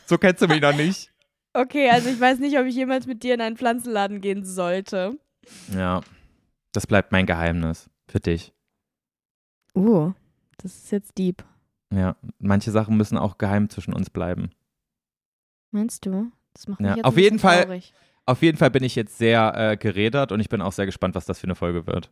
So 0.07 0.19
kennst 0.19 0.43
du 0.43 0.49
mich 0.49 0.61
noch 0.61 0.75
nicht. 0.75 1.11
Okay, 1.55 1.89
also 1.89 2.11
ich 2.11 2.21
weiß 2.21 2.39
nicht, 2.41 2.59
ob 2.59 2.67
ich 2.67 2.75
jemals 2.75 3.07
mit 3.07 3.23
dir 3.23 3.33
in 3.35 3.41
einen 3.41 3.57
Pflanzenladen 3.57 4.21
gehen 4.21 4.45
sollte. 4.45 5.17
Ja, 5.75 6.03
das 6.73 6.87
bleibt 6.87 7.13
mein 7.13 7.25
Geheimnis 7.25 7.89
für 8.09 8.21
dich. 8.21 8.53
Uh, 9.77 10.13
das 10.59 10.75
ist 10.75 10.91
jetzt 10.91 11.19
deep. 11.19 11.45
Ja, 11.95 12.17
manche 12.39 12.71
Sachen 12.73 12.97
müssen 12.97 13.19
auch 13.19 13.39
geheim 13.39 13.69
zwischen 13.69 13.93
uns 13.93 14.11
bleiben. 14.11 14.51
Meinst 15.71 16.05
du? 16.07 16.33
Das 16.55 16.67
macht 16.67 16.81
mich 16.81 16.89
Ja, 16.89 16.97
jetzt 16.97 17.05
auf 17.05 17.15
ein 17.17 17.21
jeden 17.23 17.39
Fall- 17.39 17.65
traurig. 17.65 17.93
Auf 18.29 18.43
jeden 18.43 18.59
Fall 18.59 18.71
bin 18.73 18.83
ich 18.83 18.97
jetzt 18.97 19.19
sehr 19.19 19.53
äh, 19.55 19.77
gerädert 19.77 20.33
und 20.33 20.41
ich 20.41 20.49
bin 20.49 20.61
auch 20.61 20.73
sehr 20.73 20.87
gespannt, 20.87 21.15
was 21.15 21.27
das 21.27 21.39
für 21.39 21.45
eine 21.47 21.55
Folge 21.55 21.87
wird. 21.87 22.11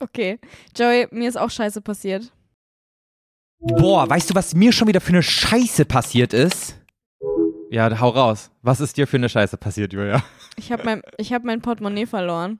Okay. 0.00 0.40
Joey, 0.76 1.06
mir 1.12 1.28
ist 1.28 1.36
auch 1.36 1.50
scheiße 1.50 1.80
passiert. 1.80 2.32
Boah, 3.60 4.10
weißt 4.10 4.30
du, 4.30 4.34
was 4.34 4.54
mir 4.56 4.72
schon 4.72 4.88
wieder 4.88 5.00
für 5.00 5.10
eine 5.10 5.22
Scheiße 5.22 5.84
passiert 5.84 6.32
ist? 6.32 6.76
Ja, 7.70 8.00
hau 8.00 8.08
raus. 8.08 8.50
Was 8.62 8.80
ist 8.80 8.96
dir 8.96 9.06
für 9.06 9.16
eine 9.16 9.28
Scheiße 9.28 9.56
passiert, 9.56 9.92
Julia? 9.92 10.24
Ich 10.56 10.72
habe 10.72 10.82
mein, 10.84 11.02
ich 11.18 11.32
hab 11.32 11.44
mein 11.44 11.62
Portemonnaie 11.62 12.06
verloren. 12.06 12.58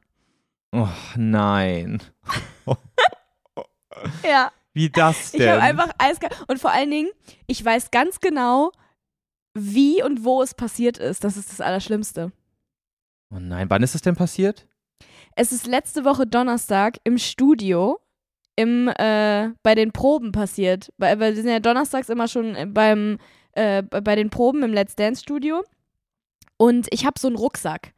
Oh 0.73 0.89
nein. 1.17 2.01
Ja. 4.23 4.53
Wie 4.73 4.91
das 4.91 5.33
denn? 5.33 5.41
Ich 5.41 5.49
habe 5.49 5.63
einfach 5.63 5.91
eiskalt. 5.99 6.37
Und 6.49 6.61
vor 6.61 6.71
allen 6.71 6.91
Dingen, 6.91 7.11
ich 7.47 7.65
weiß 7.65 7.91
ganz 7.91 8.21
genau, 8.21 8.73
wie 9.55 10.03
und 10.03 10.23
wo 10.25 10.43
es 10.43 10.55
passiert 10.55 10.99
ist. 10.99 11.25
Das 11.25 11.37
ist 11.37 11.51
das 11.51 11.61
Allerschlimmste. 11.63 12.31
oh 13.35 13.39
nein, 13.39 13.71
wann 13.71 13.83
ist 13.83 13.95
das 13.95 14.03
denn 14.03 14.17
passiert? 14.17 14.67
Es 15.35 15.53
ist 15.53 15.67
letzte 15.67 16.05
Woche 16.05 16.27
Donnerstag 16.27 16.99
im 17.05 17.19
Studio 17.19 17.99
im, 18.57 18.89
äh, 18.89 19.51
bei 19.63 19.75
den 19.75 19.93
Proben 19.93 20.33
passiert. 20.33 20.93
Weil, 20.99 21.21
weil 21.21 21.37
wir 21.37 21.43
sind 21.43 21.53
ja 21.53 21.61
donnerstags 21.61 22.09
immer 22.09 22.29
schon 22.29 22.55
äh, 22.55 22.67
beim, 22.67 23.19
äh, 23.53 23.83
bei 23.83 24.17
den 24.17 24.31
Proben 24.31 24.63
im 24.63 24.73
Let's 24.73 24.97
Dance 24.97 25.23
Studio. 25.23 25.63
Und 26.59 26.89
ich 26.91 27.05
habe 27.05 27.19
so 27.19 27.29
einen 27.29 27.37
Rucksack 27.37 27.93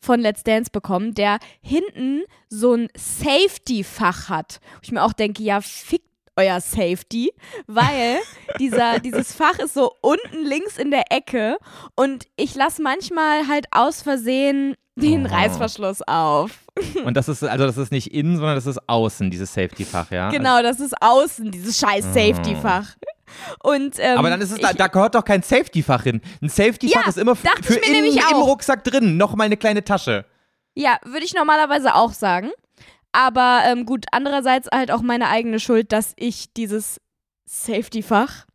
von 0.00 0.20
Let's 0.20 0.42
Dance 0.42 0.70
bekommen, 0.70 1.14
der 1.14 1.38
hinten 1.62 2.22
so 2.48 2.74
ein 2.74 2.88
Safety-Fach 2.96 4.28
hat. 4.28 4.60
Wo 4.74 4.80
ich 4.82 4.92
mir 4.92 5.02
auch 5.04 5.12
denke, 5.12 5.42
ja, 5.42 5.60
fickt 5.60 6.06
euer 6.36 6.60
Safety, 6.60 7.32
weil 7.66 8.18
dieser, 8.58 8.98
dieses 9.00 9.34
Fach 9.34 9.58
ist 9.58 9.74
so 9.74 9.92
unten 10.00 10.44
links 10.44 10.78
in 10.78 10.90
der 10.90 11.04
Ecke 11.10 11.58
und 11.96 12.24
ich 12.36 12.54
lasse 12.54 12.82
manchmal 12.82 13.46
halt 13.48 13.66
aus 13.72 14.02
Versehen 14.02 14.74
den 14.96 15.26
Oh. 15.26 15.30
Reißverschluss 15.30 16.02
auf. 16.02 16.50
Und 17.04 17.16
das 17.16 17.28
ist, 17.28 17.42
also 17.42 17.64
das 17.64 17.78
ist 17.78 17.90
nicht 17.90 18.12
innen, 18.12 18.36
sondern 18.36 18.54
das 18.54 18.66
ist 18.66 18.78
außen, 18.86 19.30
dieses 19.30 19.52
Safety-Fach, 19.54 20.10
ja? 20.10 20.30
Genau, 20.30 20.62
das 20.62 20.78
ist 20.80 20.94
außen, 21.00 21.50
dieses 21.50 21.78
scheiß 21.78 22.04
Oh. 22.10 22.12
Safety-Fach. 22.12 22.96
Und, 23.62 23.96
ähm, 23.98 24.18
Aber 24.18 24.30
dann 24.30 24.40
ist 24.40 24.50
es, 24.50 24.58
da, 24.58 24.70
ich, 24.70 24.76
da 24.76 24.86
gehört 24.88 25.14
doch 25.14 25.24
kein 25.24 25.42
Safety-Fach 25.42 26.02
hin. 26.02 26.20
Ein 26.42 26.48
Safety-Fach 26.48 27.02
Ja, 27.02 27.08
ist 27.08 27.18
immer 27.18 27.36
für 27.36 27.48
nämlich 27.90 28.16
im. 28.16 28.36
Rucksack 28.36 28.84
drin. 28.84 29.16
Noch 29.16 29.34
mal 29.34 29.44
eine 29.44 29.56
kleine 29.56 29.84
Tasche. 29.84 30.24
Ja, 30.74 30.98
würde 31.04 31.24
ich 31.24 31.34
normalerweise 31.34 31.94
auch 31.94 32.12
sagen. 32.12 32.50
Aber 33.12 33.62
ähm, 33.66 33.86
gut, 33.86 34.06
andererseits 34.12 34.68
halt 34.72 34.90
auch 34.90 35.02
meine 35.02 35.28
eigene 35.28 35.58
Schuld, 35.58 35.92
dass 35.92 36.12
ich 36.16 36.52
dieses 36.52 37.00
Safety-Fach 37.46 38.46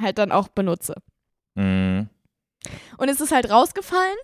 halt 0.00 0.18
dann 0.18 0.32
auch 0.32 0.48
benutze. 0.48 0.94
Mhm. 1.54 2.08
Und 2.96 3.08
es 3.08 3.20
ist 3.20 3.32
halt 3.32 3.50
rausgefallen. 3.50 4.16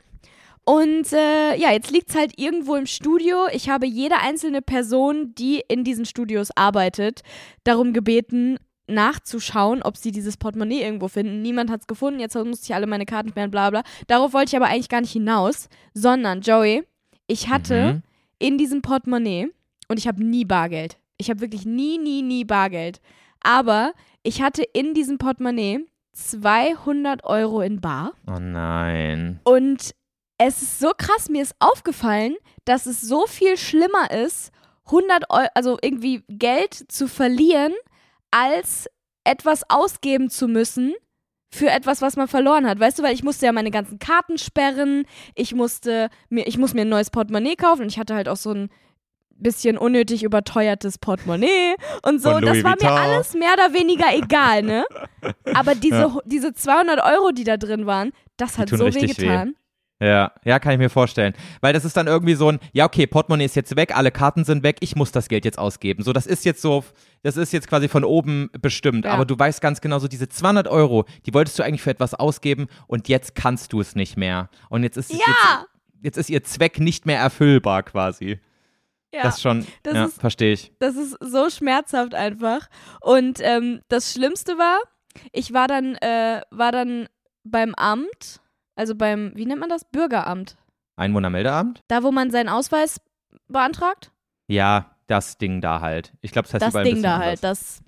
Und 0.64 1.12
äh, 1.12 1.56
ja, 1.56 1.72
jetzt 1.72 1.90
liegt 1.90 2.10
es 2.10 2.16
halt 2.16 2.38
irgendwo 2.38 2.74
im 2.74 2.86
Studio. 2.86 3.46
Ich 3.52 3.68
habe 3.68 3.86
jede 3.86 4.16
einzelne 4.18 4.62
Person, 4.62 5.34
die 5.34 5.62
in 5.68 5.84
diesen 5.84 6.06
Studios 6.06 6.50
arbeitet, 6.56 7.22
darum 7.64 7.92
gebeten, 7.92 8.58
nachzuschauen, 8.86 9.82
ob 9.82 9.96
sie 9.96 10.10
dieses 10.12 10.36
Portemonnaie 10.36 10.82
irgendwo 10.82 11.08
finden. 11.08 11.42
Niemand 11.42 11.70
hat 11.70 11.80
es 11.82 11.86
gefunden, 11.86 12.20
jetzt 12.20 12.34
musste 12.36 12.66
ich 12.66 12.74
alle 12.74 12.86
meine 12.86 13.06
Karten 13.06 13.30
sperren, 13.30 13.50
bla 13.50 13.70
bla. 13.70 13.82
Darauf 14.06 14.32
wollte 14.32 14.50
ich 14.50 14.56
aber 14.56 14.66
eigentlich 14.66 14.88
gar 14.88 15.00
nicht 15.00 15.12
hinaus, 15.12 15.68
sondern, 15.94 16.40
Joey, 16.42 16.84
ich 17.26 17.48
hatte 17.48 17.94
Mhm. 17.94 18.02
in 18.38 18.58
diesem 18.58 18.82
Portemonnaie 18.82 19.48
und 19.88 19.98
ich 19.98 20.06
habe 20.06 20.22
nie 20.22 20.44
Bargeld. 20.44 20.98
Ich 21.16 21.30
habe 21.30 21.40
wirklich 21.40 21.64
nie, 21.64 21.98
nie, 21.98 22.22
nie 22.22 22.44
Bargeld. 22.44 23.00
Aber 23.40 23.92
ich 24.22 24.42
hatte 24.42 24.62
in 24.62 24.94
diesem 24.94 25.18
Portemonnaie 25.18 25.80
200 26.12 27.24
Euro 27.24 27.60
in 27.60 27.80
Bar. 27.80 28.12
Oh 28.26 28.38
nein. 28.38 29.40
Und 29.44 29.94
es 30.38 30.62
ist 30.62 30.78
so 30.80 30.90
krass, 30.96 31.28
mir 31.28 31.42
ist 31.42 31.54
aufgefallen, 31.60 32.34
dass 32.64 32.86
es 32.86 33.00
so 33.00 33.26
viel 33.26 33.56
schlimmer 33.56 34.10
ist, 34.10 34.50
100 34.86 35.30
Euro, 35.30 35.46
also 35.54 35.78
irgendwie 35.80 36.22
Geld 36.28 36.74
zu 36.74 37.08
verlieren, 37.08 37.72
als 38.34 38.88
etwas 39.24 39.62
ausgeben 39.70 40.28
zu 40.28 40.48
müssen 40.48 40.92
für 41.52 41.70
etwas, 41.70 42.02
was 42.02 42.16
man 42.16 42.26
verloren 42.26 42.66
hat. 42.68 42.80
Weißt 42.80 42.98
du, 42.98 43.02
weil 43.04 43.14
ich 43.14 43.22
musste 43.22 43.46
ja 43.46 43.52
meine 43.52 43.70
ganzen 43.70 44.00
Karten 44.00 44.38
sperren, 44.38 45.04
ich 45.36 45.54
musste 45.54 46.08
mir, 46.28 46.46
ich 46.48 46.58
muss 46.58 46.74
mir 46.74 46.82
ein 46.82 46.88
neues 46.88 47.10
Portemonnaie 47.10 47.54
kaufen 47.54 47.82
und 47.82 47.88
ich 47.88 47.98
hatte 47.98 48.14
halt 48.16 48.28
auch 48.28 48.36
so 48.36 48.50
ein 48.52 48.70
bisschen 49.36 49.78
unnötig 49.78 50.24
überteuertes 50.24 50.98
Portemonnaie 50.98 51.76
und 52.02 52.20
so. 52.20 52.34
Und 52.34 52.44
das 52.44 52.62
war 52.64 52.72
mir 52.72 52.80
Vuitton. 52.82 52.88
alles 52.98 53.34
mehr 53.34 53.52
oder 53.54 53.72
weniger 53.72 54.12
egal, 54.14 54.62
ne? 54.62 54.84
Aber 55.54 55.74
diese, 55.76 55.96
Ja. 55.96 56.18
diese 56.24 56.52
200 56.54 57.00
Euro, 57.04 57.30
die 57.30 57.44
da 57.44 57.56
drin 57.56 57.86
waren, 57.86 58.12
das 58.36 58.58
hat 58.58 58.68
tun 58.70 58.78
so 58.78 58.84
weh 58.84 58.88
richtig 58.88 59.18
weh. 59.18 59.52
Ja, 60.04 60.32
ja, 60.44 60.58
kann 60.58 60.72
ich 60.72 60.78
mir 60.78 60.90
vorstellen. 60.90 61.34
Weil 61.60 61.72
das 61.72 61.84
ist 61.84 61.96
dann 61.96 62.06
irgendwie 62.08 62.34
so 62.34 62.50
ein, 62.50 62.58
ja, 62.72 62.84
okay, 62.84 63.06
Portemonnaie 63.06 63.44
ist 63.44 63.54
jetzt 63.56 63.74
weg, 63.76 63.96
alle 63.96 64.10
Karten 64.10 64.44
sind 64.44 64.62
weg, 64.62 64.76
ich 64.80 64.96
muss 64.96 65.12
das 65.12 65.28
Geld 65.28 65.44
jetzt 65.44 65.58
ausgeben. 65.58 66.02
So, 66.02 66.12
das 66.12 66.26
ist 66.26 66.44
jetzt 66.44 66.60
so, 66.60 66.84
das 67.22 67.36
ist 67.36 67.52
jetzt 67.52 67.68
quasi 67.68 67.88
von 67.88 68.04
oben 68.04 68.50
bestimmt. 68.60 69.04
Ja. 69.04 69.12
Aber 69.12 69.24
du 69.24 69.38
weißt 69.38 69.60
ganz 69.60 69.80
genau, 69.80 69.98
so 70.00 70.08
diese 70.08 70.28
200 70.28 70.68
Euro, 70.68 71.04
die 71.26 71.32
wolltest 71.32 71.58
du 71.58 71.62
eigentlich 71.62 71.82
für 71.82 71.90
etwas 71.90 72.12
ausgeben 72.14 72.66
und 72.86 73.08
jetzt 73.08 73.34
kannst 73.34 73.72
du 73.72 73.80
es 73.80 73.94
nicht 73.94 74.16
mehr. 74.16 74.50
Und 74.68 74.82
jetzt 74.82 74.96
ist, 74.96 75.12
es 75.12 75.18
Ja. 75.18 75.24
jetzt, 75.26 75.68
jetzt 76.02 76.16
ist 76.18 76.30
ihr 76.30 76.42
Zweck 76.44 76.80
nicht 76.80 77.06
mehr 77.06 77.18
erfüllbar 77.20 77.82
quasi. 77.84 78.40
Ja, 79.12 79.22
Das 79.22 79.40
schon, 79.40 79.64
das 79.84 79.94
ja, 79.94 80.04
ist- 80.06 80.20
verstehe 80.20 80.52
ich. 80.54 80.72
das 80.80 80.96
ist 80.96 81.16
so 81.20 81.48
schmerzhaft 81.48 82.14
einfach. 82.14 82.68
Und 83.00 83.38
ähm, 83.40 83.80
das 83.88 84.12
Schlimmste 84.12 84.58
war, 84.58 84.78
ich 85.32 85.52
war 85.52 85.68
dann, 85.68 85.94
äh, 85.96 86.40
war 86.50 86.72
dann 86.72 87.06
beim 87.44 87.74
Amt, 87.76 88.40
also 88.76 88.94
beim, 88.94 89.32
wie 89.34 89.46
nennt 89.46 89.60
man 89.60 89.68
das? 89.68 89.84
Bürgeramt. 89.84 90.56
Einwohnermeldeamt? 90.96 91.80
Da, 91.88 92.02
wo 92.02 92.12
man 92.12 92.30
seinen 92.30 92.48
Ausweis 92.48 93.00
beantragt. 93.48 94.10
Ja, 94.48 94.90
das 95.06 95.38
Ding 95.38 95.60
da 95.60 95.80
halt. 95.80 96.12
Ich 96.20 96.32
glaube, 96.32 96.48
das 96.50 96.54
heißt 96.62 96.74
das 96.74 96.82
Ding 96.84 97.02
da 97.02 97.18
halt, 97.18 97.42
das, 97.42 97.80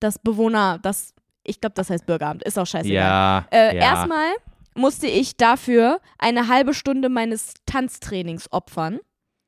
das 0.00 0.18
Bewohner, 0.18 0.78
das, 0.82 1.14
ich 1.44 1.60
glaube, 1.60 1.74
das 1.74 1.90
heißt 1.90 2.06
Bürgeramt, 2.06 2.42
ist 2.42 2.58
auch 2.58 2.66
scheißegal. 2.66 2.94
Ja, 2.94 3.46
Äh, 3.50 3.76
ja. 3.76 3.82
Erstmal 3.82 4.32
musste 4.74 5.06
ich 5.06 5.36
dafür 5.36 6.00
eine 6.18 6.48
halbe 6.48 6.74
Stunde 6.74 7.08
meines 7.08 7.54
Tanztrainings 7.66 8.50
opfern. 8.52 8.98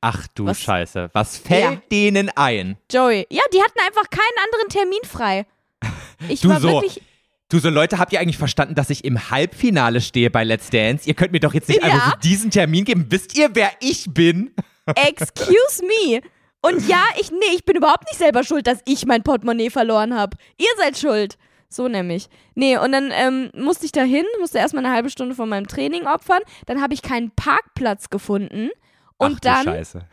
Ach 0.01 0.27
du 0.35 0.45
Was- 0.45 0.61
Scheiße. 0.61 1.09
Was 1.13 1.37
fällt 1.37 1.63
Ja. 1.63 1.81
denen 1.91 2.29
ein? 2.35 2.77
Joey, 2.91 3.25
ja, 3.29 3.41
die 3.53 3.61
hatten 3.61 3.79
einfach 3.85 4.09
keinen 4.09 4.45
anderen 4.45 4.69
Termin 4.69 4.99
frei. 5.03 5.45
Ich 6.29 6.41
Du 6.41 6.49
war 6.49 6.59
so, 6.59 6.69
wirklich, 6.69 7.01
Du, 7.49 7.59
so 7.59 7.69
Leute, 7.69 7.97
habt 7.97 8.11
ihr 8.11 8.19
eigentlich 8.19 8.37
verstanden, 8.37 8.75
dass 8.75 8.89
ich 8.89 9.05
im 9.05 9.29
Halbfinale 9.31 10.01
stehe 10.01 10.29
bei 10.29 10.43
Let's 10.43 10.69
Dance? 10.69 11.07
Ihr 11.07 11.13
könnt 11.13 11.31
mir 11.31 11.39
doch 11.39 11.53
jetzt 11.53 11.69
nicht 11.69 11.81
Ja. 11.81 11.85
einfach 11.93 12.15
diesen 12.17 12.51
Termin 12.51 12.83
geben. 12.83 13.05
Wisst 13.09 13.37
ihr, 13.37 13.49
wer 13.53 13.71
ich 13.79 14.05
bin? 14.09 14.53
excuse 14.95 15.81
me. 15.83 16.21
Und 16.61 16.85
ja, 16.89 17.01
ich, 17.19 17.31
nee, 17.31 17.55
ich 17.55 17.63
bin 17.63 17.77
überhaupt 17.77 18.03
nicht 18.09 18.17
selber 18.17 18.43
schuld, 18.43 18.67
dass 18.67 18.79
ich 18.85 19.05
mein 19.05 19.23
Portemonnaie 19.23 19.69
verloren 19.69 20.13
habe. 20.13 20.35
Ihr 20.57 20.67
seid 20.77 20.97
schuld. 20.97 21.37
So 21.69 21.87
nämlich. 21.87 22.27
Nee, 22.55 22.77
und 22.77 22.91
dann 22.91 23.11
ähm, 23.13 23.49
musste 23.53 23.85
ich 23.85 23.91
da 23.93 24.03
hin, 24.03 24.25
musste 24.41 24.57
erstmal 24.57 24.85
eine 24.85 24.93
halbe 24.93 25.09
Stunde 25.09 25.35
von 25.35 25.47
meinem 25.47 25.67
Training 25.67 26.05
opfern. 26.05 26.41
Dann 26.65 26.81
habe 26.81 26.93
ich 26.93 27.01
keinen 27.01 27.31
Parkplatz 27.31 28.09
gefunden. 28.09 28.69
Und 29.17 29.35
Ach, 29.37 29.39
dann 29.39 29.63
Scheiße. 29.65 30.05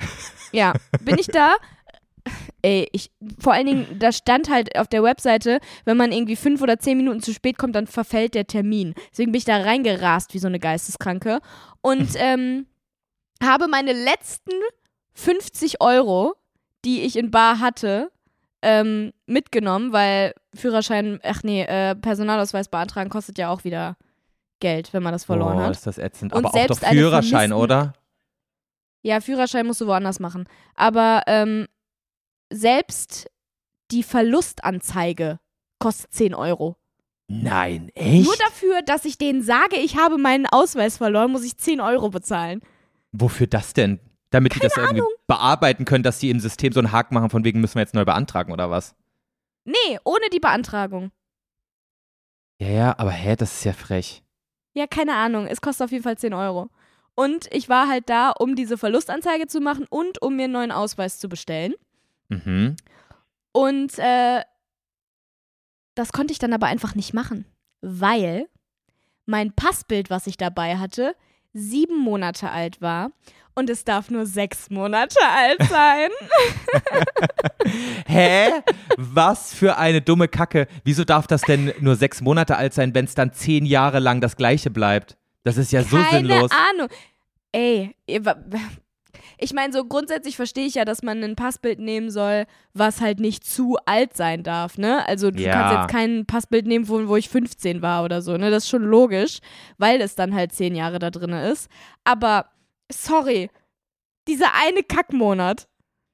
Ja, 0.53 0.73
bin 1.01 1.18
ich 1.18 1.27
da. 1.27 1.57
Ey, 2.63 2.89
ich, 2.93 3.11
vor 3.39 3.53
allen 3.53 3.67
Dingen, 3.67 3.99
da 3.99 4.11
stand 4.11 4.49
halt 4.49 4.79
auf 4.79 4.89
der 4.89 5.03
Webseite, 5.03 5.61
wenn 5.85 5.99
man 5.99 6.13
irgendwie 6.13 6.37
fünf 6.37 6.63
oder 6.63 6.79
zehn 6.79 6.97
Minuten 6.97 7.21
zu 7.21 7.35
spät 7.35 7.59
kommt, 7.59 7.75
dann 7.77 7.87
verfällt 7.87 8.35
der 8.35 8.47
Termin. 8.47 8.95
Deswegen 9.11 9.33
bin 9.33 9.39
ich 9.39 9.45
da 9.45 9.59
reingerast 9.59 10.33
wie 10.33 10.39
so 10.39 10.47
eine 10.47 10.59
Geisteskranke 10.59 11.41
und 11.83 12.09
ähm, 12.17 12.67
habe 13.43 13.69
meine 13.69 13.93
letzten 13.93 14.53
50 15.13 15.83
Euro, 15.83 16.35
die 16.85 17.03
ich 17.03 17.17
in 17.17 17.31
Bar 17.31 17.61
hatte, 17.61 18.11
ähm, 18.63 19.13
mitgenommen, 19.27 19.93
weil 19.93 20.33
Führerschein, 20.55 21.21
ach 21.23 21.43
nee, 21.43 21.63
äh, 21.63 21.95
Personalausweis 21.95 22.69
beantragen 22.69 23.11
kostet 23.11 23.37
ja 23.37 23.51
auch 23.51 23.65
wieder 23.65 23.97
Geld, 24.61 24.95
wenn 24.95 25.03
man 25.03 25.13
das 25.13 25.25
verloren 25.25 25.59
oh, 25.59 25.63
hat. 25.63 25.73
ist 25.73 25.87
das 25.87 25.99
ätzend. 25.99 26.33
Und 26.33 26.47
Aber 26.47 26.55
auch 26.55 26.67
doch 26.67 26.79
Führerschein, 26.79 27.53
oder? 27.53 27.93
Ja, 29.03 29.21
Führerschein 29.21 29.67
musst 29.67 29.83
du 29.83 29.87
woanders 29.87 30.19
machen. 30.19 30.49
Aber 30.75 31.25
ähm, 31.27 31.67
selbst 32.50 33.30
die 33.90 34.02
Verlustanzeige 34.02 35.40
kostet 35.78 36.12
10 36.12 36.35
Euro. 36.35 36.76
Nein, 37.26 37.90
echt? 37.94 38.24
Nur 38.24 38.37
dafür, 38.37 38.83
dass 38.83 39.04
ich 39.04 39.18
denen 39.18 39.42
sage, 39.42 39.76
ich 39.76 39.96
habe 39.96 40.18
meinen 40.18 40.46
Ausweis 40.46 40.98
verloren, 40.98 41.33
muss 41.33 41.44
ich 41.44 41.57
10 41.57 41.80
Euro 41.80 42.11
bezahlen. 42.11 42.61
Wofür 43.12 43.46
das 43.46 43.72
denn? 43.72 44.00
Damit 44.30 44.54
die 44.54 44.61
das 44.61 44.76
irgendwie 44.76 45.04
bearbeiten 45.26 45.85
können, 45.85 46.02
dass 46.02 46.18
die 46.18 46.30
im 46.30 46.40
System 46.40 46.72
so 46.72 46.80
einen 46.80 46.92
Haken 46.92 47.14
machen, 47.14 47.30
von 47.30 47.44
wegen 47.44 47.61
müssen 47.61 47.76
wir 47.76 47.83
jetzt 47.83 47.94
neu 47.94 48.04
beantragen 48.04 48.52
oder 48.52 48.68
was? 48.68 48.94
Nee, 49.64 49.98
ohne 50.04 50.28
die 50.33 50.40
Beantragung. 50.40 51.12
Ja, 52.59 52.68
ja, 52.68 52.98
aber 52.98 53.11
hä, 53.11 53.37
das 53.37 53.54
ist 53.54 53.64
ja 53.64 53.72
frech. 53.72 54.22
Ja, 54.74 54.87
keine 54.87 55.14
Ahnung. 55.14 55.46
Es 55.46 55.61
kostet 55.61 55.85
auf 55.85 55.92
jeden 55.92 56.02
Fall 56.02 56.18
10 56.18 56.35
Euro. 56.35 56.68
Und 57.14 57.46
ich 57.52 57.68
war 57.68 57.88
halt 57.88 58.11
da, 58.11 58.30
um 58.30 58.57
diese 58.57 58.76
Verlustanzeige 58.76 59.46
zu 59.46 59.61
machen 59.61 59.87
und 59.88 60.20
um 60.20 60.37
mir 60.37 60.44
einen 60.44 60.52
neuen 60.52 60.72
Ausweis 60.72 61.18
zu 61.20 61.28
bestellen. 61.28 61.74
Mhm. 62.29 62.77
Und 63.53 63.99
äh, 63.99 64.43
das 65.95 66.13
konnte 66.13 66.33
ich 66.33 66.39
dann 66.39 66.53
aber 66.53 66.67
einfach 66.67 66.95
nicht 66.95 67.15
machen, 67.15 67.47
weil 67.81 68.47
mein 69.27 69.53
Passbild, 69.53 70.11
was 70.11 70.27
ich 70.27 70.37
dabei 70.37 70.77
hatte, 70.77 71.15
sieben 71.53 71.99
Monate 71.99 72.51
alt 72.51 72.81
war 72.81 73.13
und 73.55 73.71
es 73.71 73.85
darf 73.85 74.11
nur 74.11 74.27
sechs 74.27 74.71
Monate 74.71 75.19
alt 75.23 75.63
sein. 75.71 76.11
Hä? 78.07 78.51
Was 78.97 79.55
für 79.55 79.79
eine 79.79 80.03
dumme 80.03 80.29
Kacke. 80.29 80.67
Wieso 80.83 81.05
darf 81.05 81.27
das 81.27 81.43
denn 81.43 81.73
nur 81.81 81.97
sechs 81.97 82.21
Monate 82.21 82.57
alt 82.57 82.75
sein, 82.75 82.95
wenn 82.95 83.05
es 83.05 83.15
dann 83.15 83.33
zehn 83.33 83.65
Jahre 83.65 84.01
lang 84.01 84.21
das 84.21 84.37
gleiche 84.37 84.71
bleibt? 84.71 85.17
Das 85.45 85.57
ist 85.57 85.73
ja 85.73 85.83
so 85.83 85.97
Keine 85.97 86.11
sinnlos. 86.29 86.51
Ahnung. 86.51 86.89
Ey, 87.53 87.95
ich 89.38 89.53
meine, 89.53 89.72
so 89.72 89.85
grundsätzlich 89.85 90.37
verstehe 90.37 90.66
ich 90.66 90.74
ja, 90.74 90.85
dass 90.85 91.03
man 91.03 91.22
ein 91.22 91.37
Passbild 91.37 91.79
nehmen 91.79 92.11
soll, 92.11 92.44
was 92.72 93.00
halt 93.00 93.20
nicht 93.20 93.44
zu 93.44 93.77
alt 93.87 94.16
sein 94.16 94.42
darf, 94.42 94.79
ne? 94.79 95.07
Also 95.07 95.31
du 95.31 95.42
Ja. 95.42 95.53
kannst 95.53 95.74
jetzt 95.74 95.88
kein 95.88 96.27
Passbild 96.27 96.66
nehmen, 96.66 96.88
wo, 96.88 97.07
wo 97.09 97.16
ich 97.16 97.29
15 97.29 97.83
war 97.83 98.05
oder 98.05 98.22
so, 98.22 98.37
ne? 98.37 98.50
Das 98.50 98.64
ist 98.64 98.70
schon 98.70 98.85
logisch, 98.85 99.38
weil 99.79 100.00
es 100.00 100.14
dann 100.14 100.35
halt 100.35 100.53
zehn 100.53 100.74
Jahre 100.74 100.98
da 100.98 101.11
drin 101.11 101.31
ist. 101.33 101.68
Aber, 102.05 102.46
sorry, 102.90 103.50
dieser 104.29 104.48
eine 104.66 104.83
Kackmonat. 104.83 105.68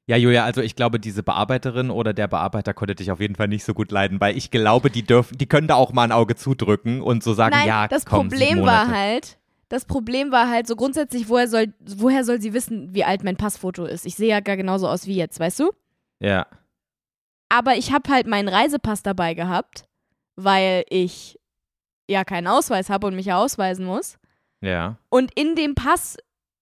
Ja, 0.06 0.16
Julia, 0.16 0.44
also 0.44 0.60
ich 0.60 0.74
glaube, 0.74 0.98
diese 0.98 1.22
Bearbeiterin 1.22 1.88
oder 1.90 2.12
der 2.12 2.26
Bearbeiter 2.26 2.74
konnte 2.74 2.96
dich 2.96 3.12
auf 3.12 3.20
jeden 3.20 3.36
Fall 3.36 3.46
nicht 3.46 3.62
so 3.64 3.74
gut 3.74 3.92
leiden, 3.92 4.20
weil 4.20 4.36
ich 4.36 4.50
glaube, 4.50 4.90
die 4.90 5.04
dürfen, 5.04 5.38
die 5.38 5.46
können 5.46 5.68
da 5.68 5.76
auch 5.76 5.92
mal 5.92 6.02
ein 6.02 6.10
Auge 6.10 6.34
zudrücken 6.34 7.00
und 7.00 7.22
so 7.22 7.32
sagen, 7.32 7.54
Nein, 7.56 7.68
ja, 7.68 7.86
das 7.86 8.06
komm, 8.06 8.28
Problem 8.28 8.62
war 8.62 8.88
halt, 8.88 9.38
das 9.70 9.85
Problem 9.85 10.33
war 10.33 10.50
halt 10.50 10.66
so 10.66 10.74
grundsätzlich, 10.74 11.28
woher 11.28 11.46
soll, 11.48 11.72
woher 11.78 12.24
soll 12.24 12.40
sie 12.40 12.52
wissen, 12.52 12.92
wie 12.92 13.04
alt 13.04 13.22
mein 13.22 13.37
Passfoto 13.37 13.85
ist? 13.85 14.04
Ich 14.04 14.16
sehe 14.16 14.28
ja 14.28 14.40
gar 14.40 14.56
genauso 14.56 14.88
aus 14.88 15.06
wie 15.06 15.14
jetzt, 15.14 15.38
weißt 15.38 15.61
du? 15.61 15.70
Ja. 16.18 16.46
Aber 17.48 17.76
ich 17.76 17.92
habe 17.92 18.11
halt 18.11 18.26
meinen 18.26 18.48
Reisepass 18.48 19.04
dabei 19.04 19.35
gehabt, 19.35 19.85
weil 20.35 20.85
ich 20.90 21.38
ja 22.09 22.24
keinen 22.24 22.48
Ausweis 22.48 22.90
habe 22.90 23.06
und 23.06 23.14
mich 23.14 23.26
ja 23.26 23.38
ausweisen 23.38 23.87
muss. 23.87 24.18
Ja. 24.61 24.98
Und 25.09 25.30
in 25.38 25.54
dem 25.54 25.76
Pass 25.76 26.16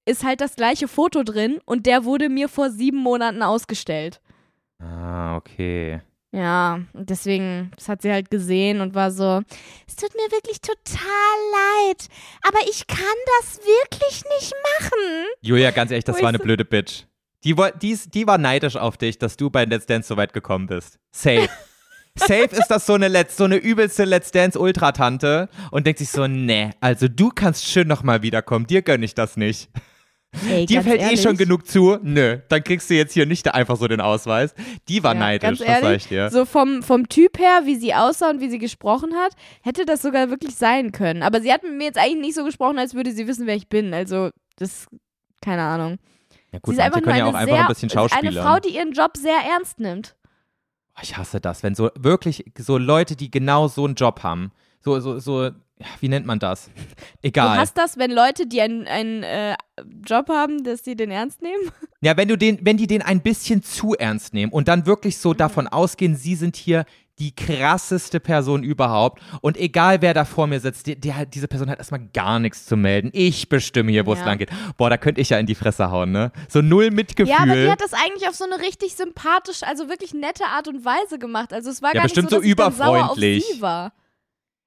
ist 0.05 0.23
halt 0.23 0.43
das 0.43 0.55
gleiche 0.55 0.87
Foto 0.87 1.23
drin 1.23 1.61
und 1.65 1.87
der 1.87 2.05
wurde 2.05 2.29
mir 2.29 2.51
vor 2.51 2.69
sieben 2.69 2.99
Monaten 2.99 3.43
ausgestellt. 3.43 4.21
Ah, 4.79 5.37
okay. 5.37 6.03
Ja, 6.31 6.81
und 6.93 7.09
deswegen, 7.09 7.71
das 7.77 7.89
hat 7.89 8.03
sie 8.03 8.13
halt 8.13 8.31
gesehen 8.31 8.83
und 8.83 8.95
war 8.95 9.11
so, 9.11 9.41
es 9.87 9.97
tut 9.97 10.15
mir 10.15 10.31
wirklich 10.31 10.61
total 10.61 10.99
leid, 11.53 12.09
aber 12.43 12.59
ich 12.69 12.87
kann 12.87 12.99
das 13.41 13.59
wirklich 13.59 14.23
nicht 14.39 14.53
machen. 14.79 15.27
Julia, 15.41 15.71
ganz 15.71 15.91
ehrlich, 15.91 16.05
das 16.05 16.21
war 16.21 16.29
eine 16.29 16.39
blöde 16.39 16.67
Bitch. 16.67 17.05
Die, 17.45 17.55
die, 17.81 17.99
die 18.13 18.27
war 18.27 18.37
neidisch 18.37 18.77
auf 18.77 18.99
dich, 18.99 19.19
dass 19.19 19.37
du 19.37 19.49
bei 19.49 19.65
Let's 19.65 19.87
Dance 19.87 20.09
so 20.09 20.17
weit 20.17 20.33
gekommen 20.33 20.67
bist. 20.67 20.99
Safe. 21.13 21.49
Safe 22.19 22.49
ist 22.51 22.67
das 22.69 22.85
so 22.85 22.95
eine, 22.95 23.09
Let's, 23.09 23.37
so 23.37 23.45
eine 23.45 23.57
übelste 23.57 24.05
Let's 24.05 24.33
Dance 24.33 24.59
Ultratante 24.59 25.49
und 25.71 25.87
denkt 25.87 26.01
sich 26.01 26.11
so, 26.11 26.27
nee, 26.27 26.71
also 26.81 27.07
du 27.09 27.31
kannst 27.31 27.65
schön 27.67 27.87
nochmal 27.87 28.23
wiederkommen, 28.23 28.67
dir 28.67 28.83
gönn 28.83 29.03
ich 29.03 29.15
das 29.15 29.37
nicht. 29.37 29.71
Ey, 30.47 30.67
Dir 30.67 30.83
fällt 30.83 31.01
ehrlich, 31.01 31.21
eh 31.21 31.23
schon 31.23 31.37
genug 31.37 31.67
zu, 31.67 31.99
nö, 32.03 32.39
dann 32.49 32.63
kriegst 32.63 32.91
du 32.91 32.95
jetzt 32.95 33.15
hier 33.15 33.25
nicht 33.25 33.53
einfach 33.53 33.77
so 33.77 33.89
den 33.89 34.01
Ausweis. 34.01 34.55
Die 34.89 35.03
war 35.03 35.15
Ja, 35.15 35.21
neidisch, 35.21 35.59
das 35.59 35.81
sag 35.81 35.97
ich 35.97 36.07
dir. 36.09 36.31
So 36.31 36.45
vom, 36.45 36.83
vom 36.83 37.09
Typ 37.09 37.39
her, 37.39 37.63
wie 37.65 37.77
sie 37.77 37.95
aussah 37.95 38.31
und 38.31 38.41
wie 38.41 38.51
sie 38.51 38.59
gesprochen 38.59 39.15
hat, 39.15 39.33
hätte 39.63 39.87
das 39.87 40.03
sogar 40.03 40.29
wirklich 40.29 40.55
sein 40.55 40.93
können. 40.93 41.23
Aber 41.23 41.41
sie 41.41 41.53
hat 41.53 41.63
mit 41.63 41.73
mir 41.73 41.85
jetzt 41.85 41.99
eigentlich 41.99 42.21
nicht 42.21 42.35
so 42.35 42.45
gesprochen, 42.45 42.79
als 42.79 42.95
würde 42.95 43.13
sie 43.13 43.27
wissen, 43.27 43.47
wer 43.47 43.57
ich 43.57 43.69
bin. 43.69 43.95
Also, 43.95 44.31
das, 44.57 44.87
keine 45.41 45.63
Ahnung. 45.63 45.99
Ja 46.53 46.59
sie 46.59 46.61
gut, 46.63 46.75
ist 46.75 46.81
einfach 46.81 47.01
nur 47.01 47.05
können 47.05 47.19
ja 47.19 47.27
eine 47.27 47.37
auch 47.37 47.41
einfach 47.41 47.55
sehr, 47.55 47.63
ein 47.63 47.69
bisschen 47.69 47.91
Schauspieler. 47.91 48.31
eine 48.31 48.43
Frau, 48.43 48.59
die 48.61 48.75
ihren 48.75 48.93
Job 48.93 49.17
sehr 49.17 49.39
ernst 49.51 49.81
nimmt. 49.81 50.15
Ich 51.03 51.17
hasse 51.17 51.41
das, 51.41 51.63
wenn 51.63 51.75
so 51.75 51.91
wirklich 51.97 52.45
so 52.59 52.77
Leute, 52.77 53.17
die 53.17 53.31
genau 53.31 53.69
so 53.69 53.85
einen 53.85 53.95
Job 53.95 54.23
haben, 54.23 54.53
so, 54.81 54.99
so, 55.01 55.19
so, 55.19 55.51
wie 56.01 56.09
nennt 56.09 56.27
man 56.27 56.39
das? 56.39 56.71
Egal. 57.23 57.55
Du 57.57 57.61
hast 57.61 57.77
das, 57.79 57.97
wenn 57.99 58.11
Leute, 58.11 58.47
die 58.47 58.61
einen, 58.61 58.87
einen 58.87 59.23
äh, 59.23 59.57
Job 60.07 60.29
haben, 60.29 60.65
dass 60.65 60.85
sie 60.85 60.97
den 60.97 61.11
ernst 61.11 61.43
nehmen? 61.43 61.71
Ja, 62.01 62.17
wenn 62.17 62.29
du 62.29 62.39
den, 62.39 62.61
wenn 62.63 62.77
die 62.77 62.87
den 62.87 63.03
ein 63.03 63.23
bisschen 63.23 63.65
zu 63.65 63.93
ernst 63.95 64.33
nehmen 64.33 64.53
und 64.53 64.69
dann 64.69 64.87
wirklich 64.87 65.17
Mhm. 65.17 65.21
so 65.21 65.35
davon 65.35 65.67
ausgehen, 65.67 66.15
sie 66.15 66.37
sind 66.37 66.55
hier 66.55 66.85
die 67.19 67.35
krasseste 67.35 68.21
Person 68.21 68.63
überhaupt 68.63 69.21
und 69.41 69.57
egal 69.57 70.01
wer 70.01 70.15
da 70.15 70.25
vor 70.25 70.47
mir 70.47 70.61
sitzt, 70.61 70.87
die, 70.87 70.95
die, 70.95 71.13
diese 71.35 71.49
Person 71.49 71.69
hat 71.69 71.79
erstmal 71.79 72.07
gar 72.15 72.39
nichts 72.39 72.67
zu 72.67 72.77
melden. 72.77 73.11
Ich 73.13 73.49
bestimme 73.49 73.91
hier, 73.91 74.07
wo 74.07 74.13
es 74.13 74.21
Ja. 74.21 74.27
lang 74.27 74.39
geht. 74.39 74.51
Boah, 74.77 74.91
da 74.91 74.97
könnte 74.97 75.21
ich 75.21 75.31
ja 75.31 75.39
in 75.41 75.47
die 75.47 75.57
Fresse 75.57 75.91
hauen, 75.91 76.13
ne? 76.13 76.31
So 76.49 76.63
null 76.63 76.93
Mitgefühl. 76.93 77.33
Ja, 77.35 77.43
aber 77.43 77.57
die 77.57 77.69
hat 77.69 77.81
das 77.81 77.93
eigentlich 77.95 78.29
auf 78.29 78.37
so 78.37 78.45
eine 78.45 78.63
richtig 78.63 78.95
sympathisch, 78.95 79.65
also 79.65 79.89
wirklich 79.89 80.15
nette 80.15 80.45
Art 80.45 80.69
und 80.69 80.85
Weise 80.85 81.19
gemacht. 81.19 81.53
Also 81.53 81.69
es 81.71 81.83
war 81.83 81.91
Ja, 81.93 82.03
gar 82.03 82.03
nicht 82.05 82.15
so, 82.15 82.21
so 82.23 82.29
dass 82.29 82.45
ich 82.45 82.55
dann 82.55 82.73
sauer 82.73 82.87
auf 83.11 83.17
überfreundlich. 83.17 83.45
sie 83.55 83.61
war. 83.61 83.93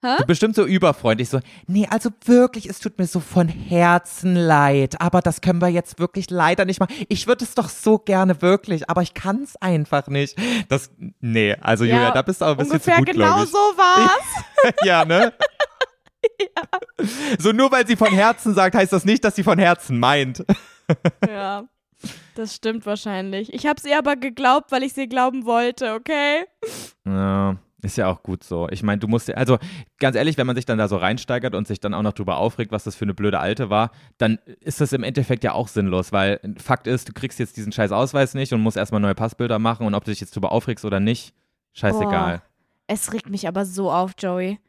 So 0.01 0.25
bestimmt 0.25 0.55
so 0.55 0.65
überfreundlich, 0.65 1.29
so, 1.29 1.39
nee, 1.67 1.87
also 1.89 2.09
wirklich, 2.25 2.67
es 2.67 2.79
tut 2.79 2.97
mir 2.97 3.05
so 3.05 3.19
von 3.19 3.47
Herzen 3.47 4.35
leid, 4.35 4.99
aber 4.99 5.21
das 5.21 5.41
können 5.41 5.61
wir 5.61 5.67
jetzt 5.67 5.99
wirklich 5.99 6.29
leider 6.31 6.65
nicht 6.65 6.79
machen. 6.79 6.95
Ich 7.07 7.27
würde 7.27 7.45
es 7.45 7.53
doch 7.53 7.69
so 7.69 7.99
gerne 7.99 8.41
wirklich, 8.41 8.89
aber 8.89 9.03
ich 9.03 9.13
kann 9.13 9.43
es 9.43 9.55
einfach 9.57 10.07
nicht. 10.07 10.37
Das, 10.69 10.89
nee, 11.19 11.55
also 11.61 11.83
Julia, 11.83 12.11
da 12.11 12.23
bist 12.23 12.41
du 12.41 12.45
auch 12.45 12.49
ein 12.51 12.57
bisschen 12.57 12.81
zu 12.81 12.89
ungefähr 12.91 12.97
gut, 12.97 13.07
genau 13.07 13.45
so 13.45 13.57
war's. 13.57 14.73
ja, 14.83 15.05
ne? 15.05 15.33
So 17.39 17.51
nur 17.51 17.71
weil 17.71 17.87
sie 17.87 17.95
von 17.95 18.11
Herzen 18.13 18.53
sagt, 18.53 18.75
heißt 18.75 18.93
das 18.93 19.05
nicht, 19.05 19.23
dass 19.23 19.35
sie 19.35 19.43
von 19.43 19.57
Herzen 19.57 19.99
meint. 19.99 20.45
ja, 21.27 21.63
das 22.35 22.55
stimmt 22.55 22.85
wahrscheinlich. 22.85 23.53
Ich 23.53 23.65
habe 23.65 23.81
sie 23.81 23.93
aber 23.93 24.15
geglaubt, 24.15 24.71
weil 24.71 24.83
ich 24.83 24.93
sie 24.93 25.07
glauben 25.07 25.45
wollte, 25.45 25.93
okay? 25.93 26.45
Ja, 27.05 27.55
Ist 27.84 27.98
ja 27.98 28.08
auch 28.08 28.22
gut 28.22 28.44
so. 28.44 28.67
Ich 28.70 28.84
meine, 28.84 29.00
du 29.00 29.08
musst 29.08 29.28
ja, 29.28 29.36
also 29.36 29.58
ganz 29.98 30.15
ehrlich, 30.15 30.38
wenn 30.38 30.46
man 30.46 30.56
sich 30.56 30.65
dann 30.65 30.78
da 30.78 30.88
so 30.88 30.98
reinsteigert 30.98 31.56
und 31.56 31.67
sich 31.67 31.80
dann 31.80 31.94
auch 31.96 32.04
noch 32.04 32.13
drüber 32.13 32.38
aufregt, 32.38 32.72
was 32.72 32.84
das 32.84 32.96
für 32.96 33.06
eine 33.06 33.15
blöde 33.15 33.39
Alte 33.39 33.70
war, 33.72 33.91
dann 34.20 34.38
ist 34.60 34.82
das 34.82 34.94
im 34.94 35.04
Endeffekt 35.04 35.44
ja 35.44 35.54
auch 35.54 35.67
sinnlos, 35.67 36.12
weil 36.12 36.39
Fakt 36.58 36.86
ist, 36.86 37.10
du 37.10 37.13
kriegst 37.13 37.39
jetzt 37.39 37.58
diesen 37.58 37.72
scheiß 37.72 37.91
Ausweis 37.91 38.36
nicht 38.36 38.54
und 38.54 38.62
musst 38.62 38.78
erstmal 38.78 39.02
neue 39.02 39.15
Passbilder 39.15 39.58
machen 39.58 39.88
und 39.88 39.96
ob 39.96 40.06
du 40.06 40.12
dich 40.12 40.22
jetzt 40.22 40.36
drüber 40.36 40.52
aufregst 40.52 40.86
oder 40.86 41.00
nicht, 41.00 41.34
scheißegal. 41.74 42.38
Boah, 42.38 42.44
es 42.88 43.13
regt 43.13 43.30
mich 43.30 43.48
aber 43.48 43.65
so 43.65 43.91
auf, 43.91 44.12
Joey. 44.20 44.60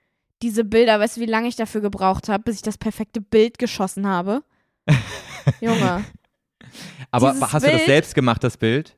Diese 0.41 0.65
Bilder, 0.65 0.99
weißt 0.99 1.19
du, 1.19 1.21
wie 1.21 1.27
lange 1.27 1.49
ich 1.49 1.57
dafür 1.57 1.83
gebraucht 1.83 2.29
habe, 2.29 2.45
bis 2.45 2.57
ich 2.57 2.63
das 2.63 2.79
perfekte 2.79 3.21
Bild 3.21 3.59
geschossen 3.59 4.07
habe? 4.07 4.43
Junge. 5.61 6.05
Aber 7.11 7.33
Dieses 7.33 7.53
hast 7.53 7.67
du 7.67 7.71
das 7.71 7.77
Bild- 7.77 7.87
selbst 7.87 8.15
gemacht, 8.15 8.43
das 8.43 8.57
Bild? 8.57 8.97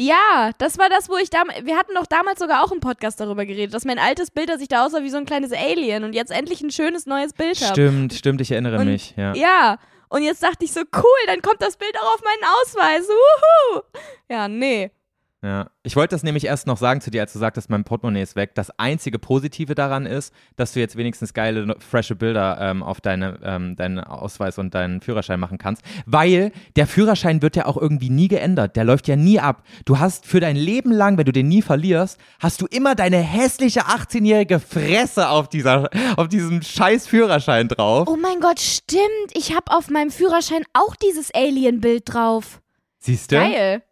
Ja, 0.00 0.50
das 0.58 0.76
war 0.78 0.88
das, 0.88 1.08
wo 1.08 1.16
ich 1.16 1.30
damals. 1.30 1.64
Wir 1.64 1.76
hatten 1.76 1.94
doch 1.94 2.06
damals 2.06 2.40
sogar 2.40 2.64
auch 2.64 2.72
im 2.72 2.80
Podcast 2.80 3.20
darüber 3.20 3.46
geredet, 3.46 3.72
dass 3.74 3.84
mein 3.84 3.98
altes 4.00 4.30
Bild, 4.30 4.48
das 4.48 4.60
ich 4.60 4.66
da 4.68 4.84
aussah 4.84 5.02
wie 5.02 5.10
so 5.10 5.16
ein 5.18 5.24
kleines 5.24 5.52
Alien 5.52 6.02
und 6.02 6.14
jetzt 6.14 6.32
endlich 6.32 6.60
ein 6.62 6.70
schönes 6.72 7.06
neues 7.06 7.32
Bild 7.32 7.60
habe. 7.60 7.72
Stimmt, 7.72 8.12
stimmt, 8.14 8.40
ich 8.40 8.50
erinnere 8.50 8.78
Und- 8.78 8.86
mich, 8.86 9.14
ja. 9.16 9.34
Ja. 9.34 9.78
Und 10.08 10.22
jetzt 10.22 10.42
dachte 10.42 10.64
ich 10.64 10.72
so, 10.72 10.80
cool, 10.80 11.26
dann 11.26 11.42
kommt 11.42 11.60
das 11.62 11.76
Bild 11.76 11.96
auch 12.00 12.14
auf 12.14 12.22
meinen 12.22 12.44
Ausweis. 12.60 13.08
Wuhu. 13.08 13.82
Ja, 14.28 14.48
nee. 14.48 14.90
Ja, 15.44 15.70
ich 15.82 15.94
wollte 15.94 16.14
das 16.14 16.22
nämlich 16.22 16.46
erst 16.46 16.66
noch 16.66 16.78
sagen 16.78 17.02
zu 17.02 17.10
dir, 17.10 17.20
als 17.20 17.34
du 17.34 17.38
sagtest, 17.38 17.68
mein 17.68 17.84
Portemonnaie 17.84 18.22
ist 18.22 18.34
weg. 18.34 18.54
Das 18.54 18.70
einzige 18.78 19.18
Positive 19.18 19.74
daran 19.74 20.06
ist, 20.06 20.32
dass 20.56 20.72
du 20.72 20.80
jetzt 20.80 20.96
wenigstens 20.96 21.34
geile, 21.34 21.76
frische 21.80 22.14
Bilder 22.14 22.56
ähm, 22.62 22.82
auf 22.82 23.02
deine, 23.02 23.38
ähm, 23.44 23.76
deinen 23.76 24.00
Ausweis 24.00 24.56
und 24.56 24.74
deinen 24.74 25.02
Führerschein 25.02 25.38
machen 25.38 25.58
kannst, 25.58 25.82
weil 26.06 26.50
der 26.76 26.86
Führerschein 26.86 27.42
wird 27.42 27.56
ja 27.56 27.66
auch 27.66 27.76
irgendwie 27.76 28.08
nie 28.08 28.28
geändert. 28.28 28.74
Der 28.74 28.84
läuft 28.84 29.06
ja 29.06 29.16
nie 29.16 29.38
ab. 29.38 29.64
Du 29.84 29.98
hast 29.98 30.24
für 30.24 30.40
dein 30.40 30.56
Leben 30.56 30.90
lang, 30.90 31.18
wenn 31.18 31.26
du 31.26 31.32
den 31.32 31.48
nie 31.48 31.60
verlierst, 31.60 32.18
hast 32.40 32.62
du 32.62 32.66
immer 32.66 32.94
deine 32.94 33.18
hässliche 33.18 33.82
18-jährige 33.82 34.60
Fresse 34.60 35.28
auf, 35.28 35.50
dieser, 35.50 35.90
auf 36.16 36.28
diesem 36.28 36.62
scheiß 36.62 37.06
Führerschein 37.06 37.68
drauf. 37.68 38.08
Oh 38.08 38.16
mein 38.16 38.40
Gott, 38.40 38.60
stimmt. 38.60 39.02
Ich 39.34 39.54
habe 39.54 39.72
auf 39.72 39.90
meinem 39.90 40.10
Führerschein 40.10 40.64
auch 40.72 40.96
dieses 40.96 41.34
Alien-Bild 41.34 42.04
drauf. 42.06 42.62
Siehst 42.98 43.30
du? 43.30 43.36
Geil. 43.36 43.82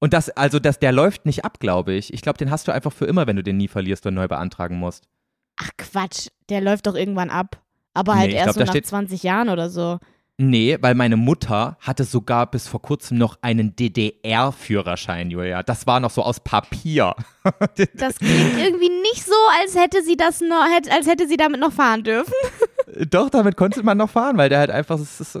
Und 0.00 0.12
das, 0.12 0.30
also 0.30 0.58
das, 0.58 0.78
der 0.78 0.92
läuft 0.92 1.26
nicht 1.26 1.44
ab, 1.44 1.58
glaube 1.60 1.92
ich. 1.94 2.12
Ich 2.14 2.22
glaube, 2.22 2.38
den 2.38 2.50
hast 2.50 2.68
du 2.68 2.72
einfach 2.72 2.92
für 2.92 3.06
immer, 3.06 3.26
wenn 3.26 3.36
du 3.36 3.42
den 3.42 3.56
nie 3.56 3.68
verlierst 3.68 4.06
und 4.06 4.14
neu 4.14 4.28
beantragen 4.28 4.76
musst. 4.78 5.08
Ach 5.56 5.70
Quatsch, 5.76 6.28
der 6.50 6.60
läuft 6.60 6.86
doch 6.86 6.94
irgendwann 6.94 7.30
ab. 7.30 7.60
Aber 7.94 8.14
halt 8.14 8.30
Nee, 8.30 8.36
erst 8.36 8.44
glaub, 8.44 8.54
so 8.54 8.60
nach 8.60 8.68
steht- 8.70 8.86
20 8.86 9.22
Jahren 9.24 9.48
oder 9.48 9.70
so. 9.70 9.98
Nee, 10.40 10.78
weil 10.80 10.94
meine 10.94 11.16
Mutter 11.16 11.76
hatte 11.80 12.04
sogar 12.04 12.48
bis 12.48 12.68
vor 12.68 12.80
kurzem 12.80 13.18
noch 13.18 13.38
einen 13.42 13.74
DDR-Führerschein, 13.74 15.30
Julia. 15.32 15.64
Das 15.64 15.86
war 15.88 15.98
noch 15.98 16.10
so 16.10 16.22
aus 16.22 16.40
Papier. 16.40 17.14
Das 17.94 18.18
klingt 18.18 18.58
irgendwie 18.58 18.90
nicht 18.90 19.24
so, 19.24 19.32
als 19.62 19.74
hätte 19.74 20.02
sie 20.04 20.16
das 20.16 20.40
noch, 20.40 20.64
als 20.90 21.08
hätte 21.08 21.26
sie 21.26 21.36
damit 21.36 21.60
noch 21.60 21.72
fahren 21.72 22.04
dürfen. 22.04 22.32
Doch, 23.10 23.30
damit 23.30 23.56
konnte 23.56 23.82
man 23.82 23.96
noch 23.98 24.10
fahren, 24.10 24.36
weil 24.36 24.48
der 24.50 24.58
halt 24.58 24.70
einfach, 24.70 25.00
ist 25.00 25.38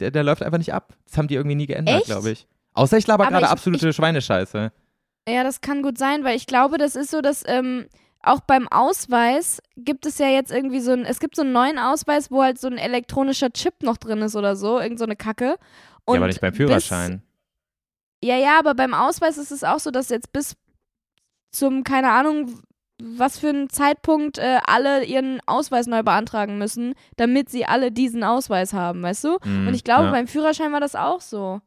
der, 0.00 0.10
der 0.10 0.22
läuft 0.24 0.42
einfach 0.42 0.58
nicht 0.58 0.72
ab. 0.72 0.94
Das 1.06 1.18
haben 1.18 1.28
die 1.28 1.34
irgendwie 1.34 1.56
nie 1.56 1.66
geändert, 1.66 2.04
glaube 2.06 2.30
ich. 2.30 2.46
Außer 2.74 2.96
ich 2.96 3.06
laber 3.06 3.24
Aber 3.24 3.32
gerade 3.32 3.46
ich- 3.46 3.50
absolute 3.50 3.92
Schweinescheiße. 3.92 4.72
Ja, 5.28 5.44
das 5.44 5.60
kann 5.60 5.82
gut 5.82 5.98
sein, 5.98 6.24
weil 6.24 6.36
ich 6.36 6.46
glaube, 6.46 6.78
das 6.78 6.96
ist 6.96 7.10
so, 7.12 7.20
dass 7.20 7.44
ähm, 7.46 7.86
auch 8.22 8.40
beim 8.40 8.66
Ausweis 8.68 9.60
gibt 9.76 10.04
es 10.06 10.18
ja 10.18 10.26
jetzt 10.28 10.50
irgendwie 10.50 10.80
so 10.80 10.92
ein, 10.92 11.04
es 11.04 11.20
gibt 11.20 11.36
so 11.36 11.42
einen 11.42 11.52
neuen 11.52 11.78
Ausweis, 11.78 12.30
wo 12.30 12.42
halt 12.42 12.58
so 12.58 12.66
ein 12.68 12.78
elektronischer 12.78 13.50
Chip 13.52 13.82
noch 13.82 13.96
drin 13.98 14.18
ist 14.22 14.34
oder 14.36 14.56
so, 14.56 14.80
irgend 14.80 14.98
so 14.98 15.04
eine 15.04 15.14
Kacke. 15.16 15.56
Und 16.04 16.14
ja, 16.14 16.20
aber 16.20 16.26
nicht 16.26 16.40
beim 16.40 16.54
Führerschein. 16.54 17.22
Bis, 18.20 18.28
ja, 18.30 18.36
ja, 18.36 18.58
aber 18.58 18.74
beim 18.74 18.94
Ausweis 18.94 19.38
ist 19.38 19.52
es 19.52 19.62
auch 19.64 19.78
so, 19.78 19.90
dass 19.92 20.08
jetzt 20.08 20.32
bis 20.32 20.56
zum, 21.52 21.84
keine 21.84 22.10
Ahnung, 22.10 22.60
was 23.02 23.38
für 23.38 23.48
einen 23.48 23.68
Zeitpunkt 23.68 24.38
äh, 24.38 24.58
alle 24.66 25.04
ihren 25.04 25.40
Ausweis 25.46 25.86
neu 25.86 26.02
beantragen 26.02 26.58
müssen, 26.58 26.94
damit 27.16 27.48
sie 27.50 27.64
alle 27.66 27.90
diesen 27.92 28.22
Ausweis 28.24 28.72
haben, 28.72 29.02
weißt 29.02 29.24
du? 29.24 29.38
Mhm, 29.44 29.68
Und 29.68 29.74
ich 29.74 29.84
glaube, 29.84 30.04
ja. 30.06 30.10
beim 30.12 30.26
Führerschein 30.28 30.72
war 30.72 30.80
das 30.80 30.94
auch 30.94 31.20
so. 31.20 31.60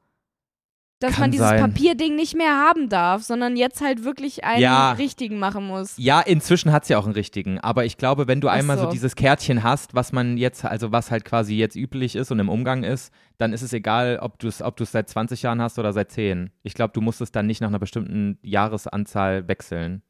Dass 1.06 1.16
Kann 1.16 1.22
man 1.24 1.32
dieses 1.32 1.48
sein. 1.48 1.60
Papierding 1.60 2.16
nicht 2.16 2.36
mehr 2.36 2.52
haben 2.58 2.90
darf, 2.90 3.24
sondern 3.24 3.56
jetzt 3.58 3.82
halt 3.82 4.04
wirklich 4.04 4.44
einen 4.44 4.62
Ja. 4.62 4.92
richtigen 4.94 5.38
machen 5.40 5.66
muss. 5.68 5.94
Ja, 5.98 6.22
inzwischen 6.22 6.72
hat 6.72 6.84
es 6.84 6.90
ja 6.90 6.98
auch 6.98 7.06
einen 7.06 7.14
richtigen. 7.14 7.60
Aber 7.60 7.86
ich 7.86 7.98
glaube, 7.98 8.28
wenn 8.28 8.42
du 8.42 8.50
Ach 8.50 8.54
einmal 8.54 8.78
so. 8.78 8.86
so. 8.86 8.90
dieses 8.92 9.16
Kärtchen 9.16 9.64
hast, 9.64 9.94
was 9.96 10.12
man 10.12 10.38
jetzt, 10.38 10.66
also 10.66 10.92
was 10.92 11.12
halt 11.12 11.26
quasi 11.26 11.56
jetzt 11.56 11.76
üblich 11.76 12.16
ist 12.16 12.32
und 12.32 12.40
im 12.40 12.50
Umgang 12.50 12.84
ist, 12.84 13.14
dann 13.38 13.54
ist 13.54 13.62
es 13.62 13.74
egal, 13.74 14.20
ob 14.22 14.40
du 14.40 14.48
es 14.48 14.62
ob 14.62 14.78
du's 14.78 14.92
seit 14.92 15.10
20 15.10 15.42
Jahren 15.42 15.62
hast 15.62 15.78
oder 15.80 15.94
seit 15.94 16.12
10. 16.12 16.50
Ich 16.64 16.74
glaube, 16.74 16.94
du 16.94 17.02
musst 17.02 17.22
es 17.22 17.32
dann 17.32 17.46
nicht 17.48 17.62
nach 17.62 17.68
einer 17.70 17.80
bestimmten 17.80 18.38
Jahresanzahl 18.42 19.48
wechseln. 19.48 20.02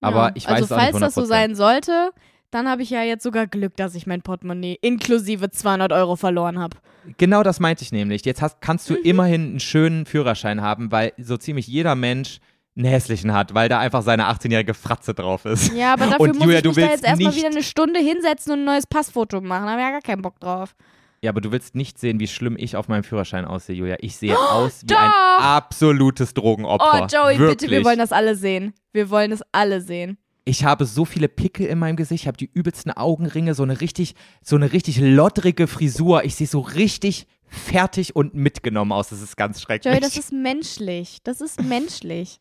Aber 0.00 0.28
Ja. 0.28 0.32
ich 0.34 0.44
weiß 0.46 0.52
also, 0.62 0.64
es 0.66 0.72
auch 0.72 0.76
nicht 0.76 0.90
falls 0.92 1.00
das 1.00 1.14
so 1.14 1.20
100%. 1.22 1.26
sein 1.28 1.54
sollte, 1.54 2.10
dann 2.50 2.68
habe 2.68 2.82
ich 2.82 2.90
ja 2.90 3.02
jetzt 3.02 3.22
sogar 3.22 3.46
Glück, 3.46 3.76
dass 3.76 3.94
ich 3.94 4.06
mein 4.06 4.22
Portemonnaie 4.22 4.78
inklusive 4.80 5.50
200 5.50 5.92
Euro 5.92 6.16
verloren 6.16 6.58
habe. 6.58 6.76
Genau 7.18 7.42
das 7.42 7.60
meinte 7.60 7.82
ich 7.82 7.92
nämlich. 7.92 8.24
Jetzt 8.24 8.42
hast, 8.42 8.60
kannst 8.60 8.88
Mhm. 8.90 8.94
du 8.94 9.00
immerhin 9.00 9.42
einen 9.50 9.60
schönen 9.60 10.06
Führerschein 10.06 10.60
haben, 10.60 10.90
weil 10.92 11.12
so 11.18 11.36
ziemlich 11.36 11.66
jeder 11.66 11.94
Mensch 11.94 12.38
einen 12.76 12.86
hässlichen 12.86 13.32
hat, 13.32 13.52
weil 13.54 13.68
da 13.68 13.78
einfach 13.80 14.02
seine 14.02 14.28
18-jährige 14.28 14.74
Fratze 14.74 15.12
drauf 15.12 15.44
ist. 15.44 15.72
Ja, 15.74 15.92
aber 15.94 16.06
dafür 16.06 16.20
Und 16.20 16.34
muss 16.36 16.44
Julia, 16.44 16.58
ich 16.58 16.62
du 16.62 16.68
mich 16.70 16.76
da 16.76 16.82
willst 16.82 16.92
jetzt 17.02 17.04
erstmal 17.04 17.34
wieder 17.34 17.48
eine 17.48 17.62
Stunde 17.62 18.00
hinsetzen 18.00 18.52
und 18.52 18.60
ein 18.60 18.64
neues 18.64 18.86
Passfoto 18.86 19.40
machen. 19.40 19.64
Da 19.66 19.72
habe 19.72 19.80
ich 19.80 19.86
ja 19.86 19.90
gar 19.92 20.00
keinen 20.02 20.22
Bock 20.22 20.38
drauf. 20.40 20.74
Ja, 21.22 21.30
aber 21.30 21.42
du 21.42 21.52
willst 21.52 21.74
nicht 21.74 21.98
sehen, 21.98 22.18
wie 22.20 22.28
schlimm 22.28 22.56
ich 22.58 22.76
auf 22.76 22.88
meinem 22.88 23.02
Führerschein 23.04 23.44
aussehe, 23.44 23.76
Julia. 23.76 23.96
Ich 24.00 24.16
sehe 24.16 24.38
aus 24.38 24.82
wie 24.88 24.94
ein 24.94 25.10
doch! 25.10 25.44
absolutes 25.44 26.30
Oh, 26.30 26.40
Drogenopfer. 26.40 27.06
Joey, 27.12 27.38
Wirklich. 27.38 27.58
bitte, 27.58 27.70
wir 27.70 27.84
wollen 27.84 27.98
das 27.98 28.12
alle 28.12 28.34
sehen. 28.36 28.72
Wir 28.92 29.10
wollen 29.10 29.30
es 29.32 29.42
alle 29.52 29.82
sehen. 29.82 30.16
Ich 30.50 30.64
habe 30.64 30.84
so 30.84 31.04
viele 31.04 31.28
Pickel 31.28 31.66
in 31.66 31.78
meinem 31.78 31.94
Gesicht, 31.94 32.24
ich 32.24 32.26
habe 32.26 32.36
die 32.36 32.50
übelsten 32.52 32.90
Augenringe, 32.90 33.54
so 33.54 33.62
eine 33.62 33.80
richtig, 33.80 34.16
so 34.42 34.56
eine 34.56 34.72
richtig 34.72 34.98
loddrige 34.98 35.68
Frisur. 35.68 36.24
Ich 36.24 36.34
sehe 36.34 36.48
so 36.48 36.58
richtig 36.58 37.28
fertig 37.46 38.16
und 38.16 38.34
mitgenommen 38.34 38.90
aus. 38.90 39.10
Das 39.10 39.22
ist 39.22 39.36
ganz 39.36 39.60
schrecklich. 39.60 39.92
Joey, 39.94 40.00
das 40.00 40.16
ist 40.16 40.32
menschlich. 40.32 41.18
Das 41.22 41.40
ist 41.40 41.62
menschlich. 41.62 42.40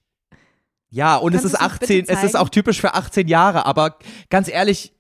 ja, 0.90 1.18
und 1.18 1.36
es 1.36 1.44
Kannst 1.44 1.54
ist 1.54 1.62
uns 1.62 1.72
bitte 1.80 1.84
18, 1.84 2.06
es 2.10 2.24
ist 2.24 2.36
auch 2.36 2.50
typisch 2.50 2.82
für 2.82 2.96
18 2.96 3.28
Jahre, 3.28 3.68
aber 3.68 4.00
ganz 4.32 4.48
ehrlich, 4.48 4.92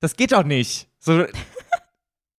das 0.00 0.16
geht 0.16 0.32
doch 0.32 0.42
nicht. 0.42 0.88
So, 0.98 1.26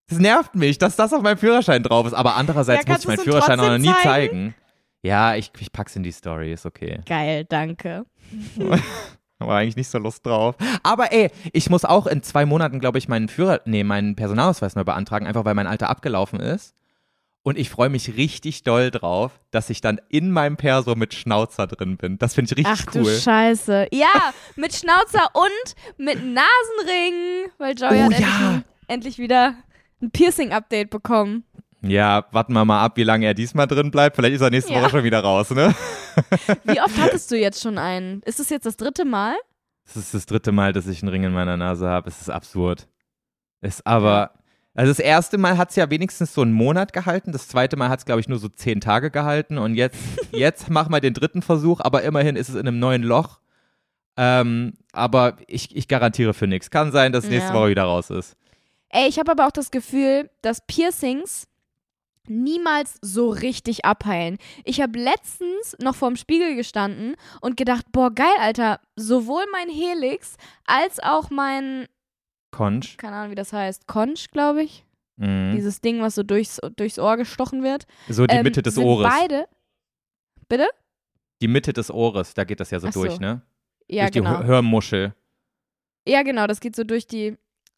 das 0.07 0.19
nervt 0.19 0.53
mich, 0.53 0.77
dass 0.79 0.97
das 0.97 1.13
auf 1.13 1.21
meinem 1.21 1.37
Führerschein 1.37 1.81
drauf 1.81 2.05
ist. 2.05 2.13
Aber 2.13 2.35
andererseits 2.35 2.85
Ja, 2.85 2.91
muss 2.91 3.01
ich 3.03 3.07
meinen 3.07 3.19
Führerschein 3.19 3.57
auch 3.61 3.69
noch 3.69 3.77
nie 3.77 3.85
zeigen? 3.87 4.03
zeigen. 4.03 4.55
Ja, 5.01 5.35
ich, 5.35 5.49
ich 5.59 5.71
pack's 5.71 5.95
in 5.95 6.03
die 6.03 6.11
Story, 6.11 6.51
ist 6.51 6.65
okay. 6.65 6.99
Geil, 7.05 7.45
danke. 7.45 8.05
Aber 9.39 9.55
eigentlich 9.55 9.77
nicht 9.77 9.89
so 9.89 9.97
Lust 9.97 10.25
drauf. 10.25 10.55
Aber 10.83 11.11
ey, 11.13 11.31
ich 11.53 11.69
muss 11.69 11.85
auch 11.85 12.07
in 12.07 12.21
zwei 12.23 12.45
Monaten, 12.45 12.79
glaube 12.79 12.97
ich, 12.97 13.07
meinen 13.07 13.29
Führer, 13.29 13.61
nee, 13.65 13.83
meinen 13.83 14.15
Personalausweis 14.15 14.75
neu 14.75 14.83
beantragen, 14.83 15.27
einfach 15.27 15.45
weil 15.45 15.55
mein 15.55 15.67
alter 15.67 15.89
abgelaufen 15.89 16.39
ist. 16.39 16.75
Und 17.41 17.57
ich 17.57 17.69
freue 17.69 17.87
mich 17.89 18.17
richtig 18.17 18.63
doll 18.63 18.91
drauf, 18.91 19.31
dass 19.49 19.69
ich 19.69 19.79
dann 19.79 19.99
in 20.09 20.29
meinem 20.31 20.57
Perso 20.57 20.95
mit 20.95 21.13
Schnauzer 21.13 21.67
drin 21.67 21.95
bin. 21.95 22.17
Das 22.17 22.33
finde 22.35 22.51
ich 22.51 22.57
richtig 22.57 22.85
Ach 22.89 22.91
du 22.91 22.99
cool. 22.99 23.17
Scheiße. 23.17 23.87
Ja, 23.93 24.33
mit 24.57 24.75
Schnauzer 24.75 25.29
und 25.33 25.75
mit 25.97 26.17
Nasenring, 26.21 27.49
weil 27.57 27.75
Joey 27.79 27.91
Oh, 27.91 28.03
hat 28.03 28.11
endlich, 28.11 28.19
ja. 28.19 28.49
ein, 28.49 28.65
endlich 28.87 29.17
wieder 29.19 29.55
ein 30.01 30.11
Piercing-Update 30.11 30.89
bekommen. 30.89 31.45
Ja, 31.81 32.25
warten 32.31 32.53
wir 32.53 32.65
mal 32.65 32.83
ab, 32.83 32.97
wie 32.97 33.03
lange 33.03 33.25
er 33.25 33.33
diesmal 33.33 33.67
drin 33.67 33.89
bleibt. 33.91 34.15
Vielleicht 34.15 34.35
ist 34.35 34.41
er 34.41 34.49
nächste 34.49 34.73
Ja. 34.73 34.81
Woche 34.81 34.89
schon 34.89 35.03
wieder 35.03 35.21
raus, 35.21 35.49
ne? 35.51 35.73
Wie 36.65 36.81
oft 36.81 36.97
hattest 36.99 37.31
du 37.31 37.37
jetzt 37.37 37.61
schon 37.61 37.77
einen? 37.77 38.21
Ist 38.25 38.39
es 38.41 38.49
jetzt 38.49 38.65
das 38.65 38.75
dritte 38.75 39.05
Mal? 39.05 39.35
Das 39.85 39.95
ist 39.95 40.13
das 40.13 40.25
dritte 40.25 40.51
Mal, 40.51 40.73
dass 40.73 40.87
ich 40.87 41.01
einen 41.01 41.09
Ring 41.09 41.23
in 41.23 41.31
meiner 41.31 41.55
Nase 41.55 41.87
habe. 41.87 42.09
Es 42.09 42.19
ist 42.19 42.29
absurd. 42.29 42.87
Ist 43.61 43.85
aber. 43.87 44.31
Also 44.75 44.91
das 44.91 44.99
erste 44.99 45.37
Mal 45.37 45.57
hat 45.57 45.69
es 45.71 45.75
ja 45.77 45.89
wenigstens 45.89 46.33
so 46.33 46.41
einen 46.41 46.51
Monat 46.51 46.91
gehalten. 46.93 47.31
Das 47.31 47.47
zweite 47.47 47.75
Mal 47.77 47.89
hat 47.89 47.99
es, 47.99 48.05
glaube 48.05 48.21
ich, 48.21 48.27
nur 48.27 48.39
so 48.39 48.49
zehn 48.49 48.81
Tage 48.81 49.09
gehalten. 49.11 49.57
Und 49.57 49.75
jetzt, 49.75 49.97
jetzt 50.31 50.69
machen 50.69 50.91
wir 50.91 50.99
den 50.99 51.13
dritten 51.13 51.41
Versuch, 51.41 51.79
aber 51.79 52.03
immerhin 52.03 52.35
ist 52.35 52.49
es 52.49 52.55
in 52.55 52.67
einem 52.67 52.79
neuen 52.79 53.03
Loch. 53.03 53.39
Ähm, 54.17 54.73
aber 54.91 55.37
ich, 55.47 55.75
ich 55.75 55.87
garantiere 55.87 56.33
für 56.33 56.47
nichts. 56.47 56.69
Kann 56.69 56.91
sein, 56.91 57.13
dass 57.13 57.25
nächste 57.29 57.49
Ja. 57.49 57.55
Woche 57.55 57.69
wieder 57.69 57.83
raus 57.83 58.09
ist. 58.09 58.35
Ey, 58.89 59.07
ich 59.07 59.17
habe 59.19 59.31
aber 59.31 59.47
auch 59.47 59.51
das 59.51 59.71
Gefühl, 59.71 60.29
dass 60.41 60.65
Piercings 60.67 61.47
niemals 62.29 62.97
so 63.01 63.29
richtig 63.29 63.85
abheilen. 63.85 64.37
Ich 64.63 64.81
habe 64.81 64.97
letztens 64.99 65.75
noch 65.79 65.95
vorm 65.95 66.15
Spiegel 66.15 66.55
gestanden 66.55 67.15
und 67.41 67.57
gedacht, 67.57 67.85
boah, 67.91 68.11
geil, 68.13 68.35
Alter, 68.39 68.79
sowohl 68.95 69.43
mein 69.51 69.69
Helix 69.69 70.35
als 70.65 70.99
auch 71.01 71.29
mein, 71.29 71.87
Conch. 72.51 72.97
keine 72.97 73.15
Ahnung, 73.15 73.31
wie 73.31 73.35
das 73.35 73.53
heißt, 73.53 73.87
Conch, 73.87 74.29
glaube 74.31 74.63
ich. 74.63 74.85
Mhm. 75.17 75.51
Dieses 75.55 75.81
Ding, 75.81 76.01
was 76.01 76.15
so 76.15 76.23
durchs, 76.23 76.59
durchs 76.77 76.97
Ohr 76.99 77.17
gestochen 77.17 77.61
wird. 77.63 77.85
So 78.07 78.25
die 78.25 78.35
ähm, 78.35 78.43
Mitte 78.43 78.61
des 78.61 78.77
Ohres. 78.77 79.07
Beide. 79.11 79.47
Bitte? 80.47 80.67
Die 81.41 81.47
Mitte 81.47 81.73
des 81.73 81.91
Ohres, 81.91 82.33
da 82.33 82.43
geht 82.43 82.59
das 82.59 82.71
ja 82.71 82.79
so 82.79 82.89
so. 82.91 83.03
durch, 83.03 83.19
ne? 83.19 83.41
Ja, 83.87 84.03
durch 84.03 84.11
die 84.11 84.19
genau. 84.19 84.31
Hör- 84.39 84.43
Hörmuschel. 84.45 85.13
Ja, 86.07 86.23
genau, 86.23 86.47
das 86.47 86.59
geht 86.59 86.75
so 86.75 86.83
durch 86.83 87.05
die, 87.05 87.37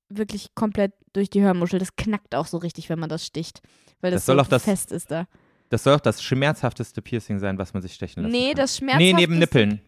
wirklich 0.10 0.54
komplett 0.56 0.94
durch 1.14 1.30
die 1.30 1.42
Hörmuschel. 1.42 1.80
Das 1.80 1.96
knackt 1.96 2.36
auch 2.36 2.46
so 2.48 2.58
richtig, 2.58 2.90
wenn 2.90 3.00
man 3.00 3.10
das 3.10 3.26
sticht. 3.26 3.62
Weil 4.02 4.12
das, 4.12 4.22
Das 4.22 4.26
soll 4.26 4.36
so 4.36 4.42
auch 4.42 4.48
das 4.48 4.64
fest 4.64 4.92
ist 4.92 5.12
da. 5.12 5.28
Das 5.70 5.84
soll 5.84 5.96
auch 5.96 6.02
das 6.02 6.22
schmerzhafteste 6.22 7.02
Piercing 7.02 7.40
sein, 7.40 7.58
was 7.58 7.74
man 7.74 7.82
sich 7.82 7.94
stechen 7.94 8.24
lassen 8.24 8.32
Nee, 8.32 8.54
das 8.54 8.78
schmerzhafteste. 8.78 9.16
Nee, 9.16 9.22
neben 9.22 9.40
Nippeln. 9.40 9.82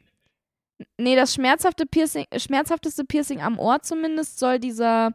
Nee, 0.98 1.16
das 1.16 1.34
schmerzhafte 1.34 1.86
Piercing, 1.86 2.26
schmerzhafteste 2.38 3.04
Piercing 3.06 3.42
am 3.42 3.60
Ohr 3.60 3.82
zumindest 3.82 4.40
soll 4.40 4.60
dieser, 4.60 5.12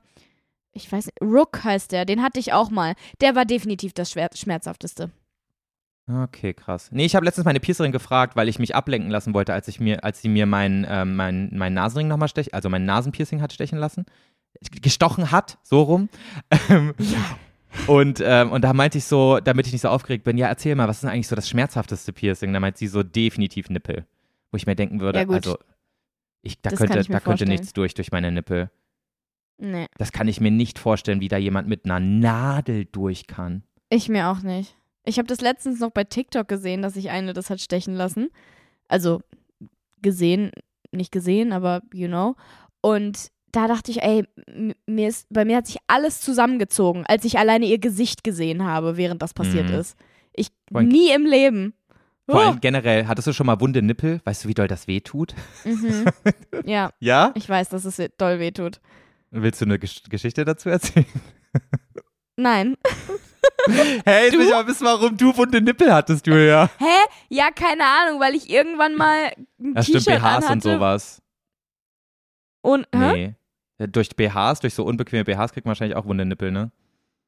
ich 0.72 0.90
weiß 0.90 1.06
nicht, 1.06 1.20
Rook 1.22 1.64
heißt 1.64 1.92
der, 1.92 2.04
den 2.04 2.22
hatte 2.22 2.38
ich 2.38 2.52
auch 2.52 2.70
mal. 2.70 2.94
Der 3.20 3.34
war 3.34 3.44
definitiv 3.44 3.92
das 3.92 4.12
schmerzhafteste. 4.12 5.10
Okay, 6.10 6.54
krass. 6.54 6.88
Nee, 6.90 7.04
ich 7.04 7.14
habe 7.14 7.26
letztens 7.26 7.44
meine 7.44 7.60
Piercerin 7.60 7.92
gefragt, 7.92 8.34
weil 8.34 8.48
ich 8.48 8.58
mich 8.58 8.74
ablenken 8.74 9.10
lassen 9.10 9.34
wollte, 9.34 9.52
als 9.52 9.68
ich 9.68 9.78
mir, 9.78 10.04
als 10.04 10.22
sie 10.22 10.28
mir 10.28 10.46
meinen 10.46 10.86
ähm, 10.88 11.16
mein, 11.16 11.50
mein 11.52 11.74
Nasenring 11.74 12.08
nochmal 12.08 12.28
stechen, 12.28 12.54
also 12.54 12.70
mein 12.70 12.86
Nasenpiercing 12.86 13.42
hat 13.42 13.52
stechen 13.52 13.78
lassen. 13.78 14.06
Gestochen 14.82 15.30
hat, 15.30 15.58
so 15.62 15.82
rum. 15.82 16.08
Ähm, 16.70 16.94
Ja. 16.98 17.38
Und, 17.86 18.22
ähm, 18.24 18.50
und 18.50 18.62
da 18.62 18.72
meinte 18.72 18.98
ich 18.98 19.04
so, 19.04 19.40
damit 19.40 19.66
ich 19.66 19.72
nicht 19.72 19.82
so 19.82 19.88
aufgeregt 19.88 20.24
bin, 20.24 20.38
ja, 20.38 20.48
erzähl 20.48 20.74
mal, 20.74 20.88
was 20.88 20.98
ist 20.98 21.02
denn 21.02 21.10
eigentlich 21.10 21.28
so 21.28 21.36
das 21.36 21.48
schmerzhafteste 21.48 22.12
Piercing? 22.12 22.52
Da 22.52 22.60
meint 22.60 22.76
sie 22.76 22.86
so 22.86 23.02
definitiv 23.02 23.68
Nippel. 23.70 24.06
Wo 24.50 24.56
ich 24.56 24.66
mir 24.66 24.74
denken 24.76 25.00
würde, 25.00 25.20
Ja, 25.20 25.28
also 25.28 25.58
ich, 26.42 26.60
da 26.62 26.70
Das 26.70 26.78
könnte, 26.78 26.98
ich 27.00 27.08
da 27.08 27.20
könnte 27.20 27.44
nichts 27.46 27.72
durch 27.72 27.94
durch 27.94 28.10
meine 28.10 28.32
Nippel. 28.32 28.70
Nee, 29.58 29.86
Das 29.98 30.12
kann 30.12 30.28
ich 30.28 30.40
mir 30.40 30.50
nicht 30.50 30.78
vorstellen, 30.78 31.20
wie 31.20 31.28
da 31.28 31.36
jemand 31.36 31.68
mit 31.68 31.84
einer 31.84 32.00
Nadel 32.00 32.86
durch 32.86 33.26
kann. 33.26 33.62
ich 33.90 34.08
mir 34.08 34.28
auch 34.28 34.40
nicht. 34.40 34.76
Ich 35.04 35.18
habe 35.18 35.26
das 35.26 35.40
letztens 35.40 35.80
noch 35.80 35.90
bei 35.90 36.04
TikTok 36.04 36.46
gesehen, 36.48 36.82
dass 36.82 36.94
sich 36.94 37.10
eine 37.10 37.32
das 37.32 37.50
hat 37.50 37.60
stechen 37.60 37.94
lassen. 37.94 38.28
Also 38.88 39.20
gesehen, 40.00 40.52
nicht 40.92 41.12
gesehen, 41.12 41.52
aber 41.52 41.82
you 41.92 42.08
know. 42.08 42.36
Und 42.80 43.30
da 43.52 43.66
dachte 43.68 43.90
ich, 43.90 44.02
ey, 44.02 44.24
mir 44.86 45.08
ist, 45.08 45.26
bei 45.30 45.44
mir 45.44 45.56
hat 45.56 45.66
sich 45.66 45.78
alles 45.86 46.20
zusammengezogen, 46.20 47.04
als 47.06 47.24
ich 47.24 47.38
alleine 47.38 47.66
ihr 47.66 47.78
Gesicht 47.78 48.24
gesehen 48.24 48.64
habe, 48.64 48.96
während 48.96 49.22
das 49.22 49.32
passiert 49.34 49.68
Mhm. 49.70 49.76
ist. 49.76 49.96
Ich 50.34 50.48
allem- 50.72 50.88
nie 50.88 51.10
im 51.12 51.24
Leben. 51.26 51.74
Vor 52.30 52.36
Oh. 52.40 52.44
allem 52.46 52.60
generell, 52.60 53.06
hattest 53.06 53.26
du 53.28 53.32
schon 53.32 53.46
mal 53.46 53.58
wunde 53.60 53.80
Nippel? 53.80 54.20
Weißt 54.24 54.44
du, 54.44 54.48
wie 54.48 54.54
doll 54.54 54.68
das 54.68 54.86
weh 54.86 55.00
tut? 55.00 55.34
Mhm. 55.64 56.04
Ja, 56.66 56.90
Ja? 57.00 57.32
ich 57.34 57.48
weiß, 57.48 57.70
dass 57.70 57.84
es 57.86 57.96
doll 58.18 58.38
wehtut. 58.38 58.80
Willst 59.30 59.60
du 59.60 59.64
eine 59.64 59.78
Gesch 59.78 60.02
Geschichte 60.10 60.44
dazu 60.44 60.68
erzählen? 60.68 61.06
Nein. 62.36 62.76
Hey, 64.04 64.24
jetzt 64.26 64.34
Du? 64.34 64.38
will 64.38 64.46
ich 64.46 64.66
wissen, 64.66 64.84
warum 64.86 65.16
du 65.16 65.36
wunde 65.36 65.60
Nippel 65.60 65.92
hattest, 65.92 66.26
Julia. 66.26 66.70
Hä? 66.78 66.84
Ja, 67.28 67.50
keine 67.50 67.82
Ahnung, 67.84 68.20
weil 68.20 68.34
ich 68.34 68.48
irgendwann 68.48 68.94
mal 68.94 69.32
ein 69.60 69.74
Ja, 69.74 69.82
stimmt, 69.82 70.04
T-Shirt 70.04 70.20
BHs 70.22 70.24
anhatte 70.24 70.52
und 70.52 70.62
sowas. 70.62 71.22
Und 72.68 72.86
hä? 72.94 73.34
Nee. 73.78 73.86
Durch 73.86 74.10
BHs, 74.16 74.60
durch 74.60 74.74
so 74.74 74.84
unbequeme 74.84 75.24
BHs 75.24 75.52
kriegt 75.52 75.64
man 75.64 75.70
wahrscheinlich 75.70 75.96
auch 75.96 76.06
wunde 76.06 76.24
Nippel, 76.24 76.50
ne? 76.50 76.70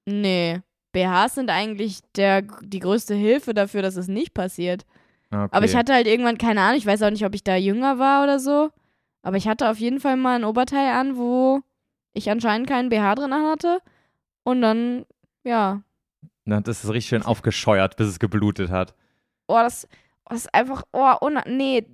Nee. 0.04 0.60
BHs 0.92 1.36
sind 1.36 1.50
eigentlich 1.50 2.00
der, 2.16 2.42
die 2.42 2.80
größte 2.80 3.14
Hilfe 3.14 3.54
dafür, 3.54 3.82
dass 3.82 3.96
es 3.96 4.08
nicht 4.08 4.34
passiert. 4.34 4.84
Okay. 5.30 5.48
Aber 5.52 5.64
ich 5.64 5.76
hatte 5.76 5.94
halt 5.94 6.08
irgendwann, 6.08 6.38
keine 6.38 6.60
Ahnung, 6.62 6.76
ich 6.76 6.86
weiß 6.86 7.02
auch 7.02 7.10
nicht, 7.10 7.24
ob 7.24 7.34
ich 7.34 7.44
da 7.44 7.54
jünger 7.54 7.98
war 7.98 8.24
oder 8.24 8.40
so. 8.40 8.70
Aber 9.22 9.36
ich 9.36 9.46
hatte 9.46 9.70
auf 9.70 9.78
jeden 9.78 10.00
Fall 10.00 10.16
mal 10.16 10.34
ein 10.36 10.44
Oberteil 10.44 10.92
an, 10.92 11.16
wo 11.16 11.60
ich 12.12 12.30
anscheinend 12.30 12.68
keinen 12.68 12.88
BH 12.88 13.14
drin 13.14 13.32
hatte. 13.32 13.78
Und 14.42 14.60
dann, 14.60 15.06
ja. 15.44 15.82
Na, 16.44 16.60
das 16.60 16.82
ist 16.82 16.90
richtig 16.90 17.08
schön 17.08 17.22
aufgescheuert, 17.22 17.96
bis 17.96 18.08
es 18.08 18.18
geblutet 18.18 18.70
hat. 18.70 18.94
Oh, 19.46 19.54
das, 19.54 19.86
oh, 20.28 20.34
ist 20.34 20.52
einfach, 20.54 20.82
oh, 20.92 21.14
nee, 21.46 21.86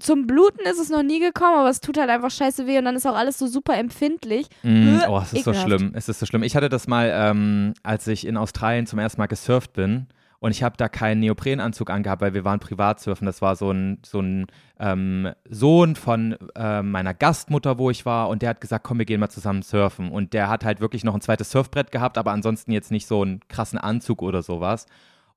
zum 0.00 0.26
Bluten 0.26 0.60
ist 0.66 0.78
es 0.80 0.88
noch 0.90 1.02
nie 1.02 1.20
gekommen, 1.20 1.56
aber 1.58 1.68
es 1.70 1.80
tut 1.80 1.98
halt 1.98 2.10
einfach 2.10 2.30
scheiße 2.30 2.66
weh 2.66 2.78
und 2.78 2.84
dann 2.84 2.96
ist 2.96 3.06
auch 3.06 3.16
alles 3.16 3.38
so 3.38 3.46
super 3.46 3.76
empfindlich. 3.76 4.48
Mm, 4.62 4.98
Äh, 5.00 5.06
oh, 5.08 5.18
es 5.18 5.32
ist 5.32 5.44
so 5.44 5.50
ekelhaft. 5.50 5.66
schlimm. 5.68 5.92
Es 5.94 6.08
ist 6.08 6.18
so 6.20 6.26
schlimm. 6.26 6.42
Ich 6.42 6.56
hatte 6.56 6.68
das 6.68 6.86
mal, 6.86 7.10
ähm, 7.14 7.74
als 7.82 8.06
ich 8.06 8.26
in 8.26 8.36
Australien 8.36 8.86
zum 8.86 8.98
ersten 8.98 9.20
Mal 9.20 9.26
gesurft 9.26 9.72
bin. 9.74 10.06
Und 10.40 10.52
ich 10.52 10.62
habe 10.62 10.76
da 10.76 10.88
keinen 10.88 11.18
Neoprenanzug 11.18 11.90
angehabt, 11.90 12.22
weil 12.22 12.32
wir 12.32 12.44
waren 12.44 12.60
privat 12.60 13.00
surfen. 13.00 13.26
Das 13.26 13.42
war 13.42 13.56
so 13.56 13.72
ein, 13.72 13.98
so 14.06 14.20
ein 14.20 14.46
ähm, 14.78 15.32
Sohn 15.50 15.96
von 15.96 16.36
ähm, 16.54 16.92
meiner 16.92 17.12
Gastmutter, 17.12 17.76
wo 17.78 17.90
ich 17.90 18.06
war. 18.06 18.28
Und 18.28 18.42
der 18.42 18.50
hat 18.50 18.60
gesagt, 18.60 18.84
komm, 18.84 18.98
wir 19.00 19.04
gehen 19.04 19.18
mal 19.18 19.30
zusammen 19.30 19.62
surfen. 19.62 20.12
Und 20.12 20.34
der 20.34 20.48
hat 20.48 20.64
halt 20.64 20.80
wirklich 20.80 21.02
noch 21.02 21.16
ein 21.16 21.20
zweites 21.22 21.50
Surfbrett 21.50 21.90
gehabt, 21.90 22.16
aber 22.18 22.30
ansonsten 22.30 22.70
jetzt 22.70 22.92
nicht 22.92 23.08
so 23.08 23.22
einen 23.22 23.40
krassen 23.48 23.80
Anzug 23.80 24.22
oder 24.22 24.42
sowas. 24.42 24.86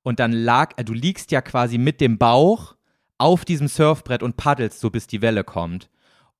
Und 0.02 0.18
dann 0.20 0.32
lag, 0.32 0.72
äh, 0.76 0.84
du 0.84 0.92
liegst 0.92 1.30
ja 1.30 1.40
quasi 1.40 1.78
mit 1.78 2.00
dem 2.00 2.18
Bauch 2.18 2.74
auf 3.18 3.44
diesem 3.44 3.68
Surfbrett 3.68 4.22
und 4.22 4.36
paddelst 4.36 4.80
so, 4.80 4.90
bis 4.90 5.06
die 5.06 5.22
Welle 5.22 5.44
kommt. 5.44 5.88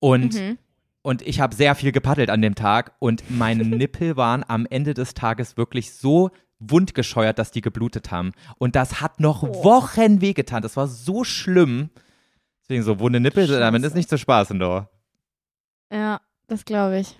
Und 0.01 0.35
Mhm. 0.35 0.59
und 1.03 1.23
ich 1.23 1.41
habe 1.41 1.55
sehr 1.55 1.75
viel 1.75 1.93
gepaddelt 1.93 2.31
an 2.31 2.43
dem 2.43 2.55
Tag 2.55 2.95
und 2.99 3.23
meine 3.31 3.65
Nippel 3.65 4.17
waren 4.17 4.45
am 4.47 4.67
Ende 4.67 4.95
des 4.95 5.15
Tages 5.15 5.57
wirklich 5.57 5.93
so 5.95 6.31
wundgescheuert, 6.61 7.39
dass 7.41 7.51
die 7.51 7.61
geblutet 7.61 8.11
haben. 8.13 8.33
Und 8.59 8.77
das 8.77 9.01
hat 9.01 9.19
noch 9.21 9.43
Oh. 9.43 9.65
Wochen 9.65 10.21
wehgetan. 10.21 10.63
Das 10.63 10.77
war 10.77 10.87
so 10.89 11.25
schlimm. 11.25 11.91
Deswegen 12.63 12.85
so 12.85 13.01
wunde 13.01 13.19
Nippel, 13.21 13.47
damit 13.49 13.81
ist 13.83 13.89
Scheiße. 13.89 13.97
nicht 13.97 14.09
zu 14.09 14.17
spaßen, 14.19 14.59
doch. 14.61 14.87
Ja, 15.93 16.21
das 16.47 16.65
glaube 16.65 17.01
ich. 17.01 17.19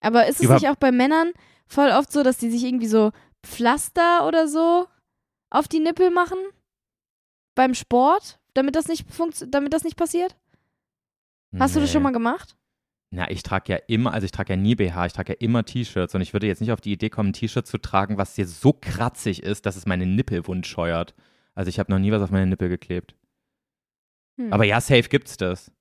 Aber 0.00 0.26
ist 0.26 0.36
es 0.36 0.44
Über- 0.46 0.54
nicht 0.54 0.68
auch 0.68 0.76
bei 0.76 0.92
Männern 0.92 1.32
voll 1.66 1.90
oft 1.90 2.12
so, 2.12 2.22
dass 2.22 2.38
die 2.38 2.50
sich 2.50 2.62
irgendwie 2.64 2.86
so 2.86 3.10
Pflaster 3.44 4.26
oder 4.26 4.46
so 4.48 4.86
auf 5.50 5.68
die 5.68 5.80
Nippel 5.80 6.10
machen? 6.10 6.38
Beim 7.54 7.74
Sport? 7.74 8.38
Damit 8.54 8.76
das 8.76 8.88
nicht, 8.88 9.06
damit 9.48 9.72
das 9.72 9.84
nicht 9.84 9.96
passiert? 9.96 10.36
Hast 11.58 11.76
du 11.76 11.80
das 11.80 11.92
schon 11.92 12.02
mal 12.02 12.12
gemacht? 12.12 12.56
Na, 13.10 13.30
ich 13.30 13.42
trage 13.42 13.72
ja 13.72 13.78
immer, 13.86 14.12
also 14.12 14.26
ich 14.26 14.32
trage 14.32 14.52
ja 14.52 14.56
nie 14.56 14.74
BH, 14.74 15.06
ich 15.06 15.12
trage 15.14 15.32
ja 15.32 15.38
immer 15.40 15.64
T-Shirts 15.64 16.14
und 16.14 16.20
ich 16.20 16.34
würde 16.34 16.46
jetzt 16.46 16.60
nicht 16.60 16.72
auf 16.72 16.80
die 16.80 16.92
Idee 16.92 17.08
kommen, 17.08 17.30
ein 17.30 17.32
T-Shirt 17.32 17.66
zu 17.66 17.78
tragen, 17.78 18.18
was 18.18 18.36
jetzt 18.36 18.60
so 18.60 18.74
kratzig 18.74 19.42
ist, 19.42 19.64
dass 19.64 19.76
es 19.76 19.86
meine 19.86 20.04
Nippel 20.04 20.46
wund 20.46 20.66
scheuert. 20.66 21.14
Also 21.54 21.70
ich 21.70 21.78
habe 21.78 21.90
noch 21.90 21.98
nie 21.98 22.12
was 22.12 22.20
auf 22.22 22.30
meine 22.30 22.46
Nippel 22.46 22.68
geklebt. 22.68 23.14
Hm. 24.36 24.52
Aber 24.52 24.64
ja, 24.64 24.80
safe 24.80 25.08
gibt's 25.08 25.38
das. 25.38 25.72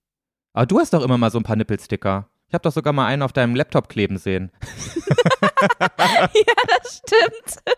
Aber 0.53 0.65
du 0.65 0.79
hast 0.79 0.93
doch 0.93 1.03
immer 1.03 1.17
mal 1.17 1.29
so 1.29 1.37
ein 1.37 1.43
paar 1.43 1.57
Nippelsticker. 1.57 2.29
Ich 2.47 2.53
habe 2.53 2.63
doch 2.63 2.71
sogar 2.71 2.93
mal 2.93 3.07
einen 3.07 3.21
auf 3.21 3.33
deinem 3.33 3.55
Laptop 3.55 3.89
kleben 3.89 4.17
sehen. 4.17 4.51
ja, 5.81 6.53
das 6.79 7.01
stimmt. 7.05 7.77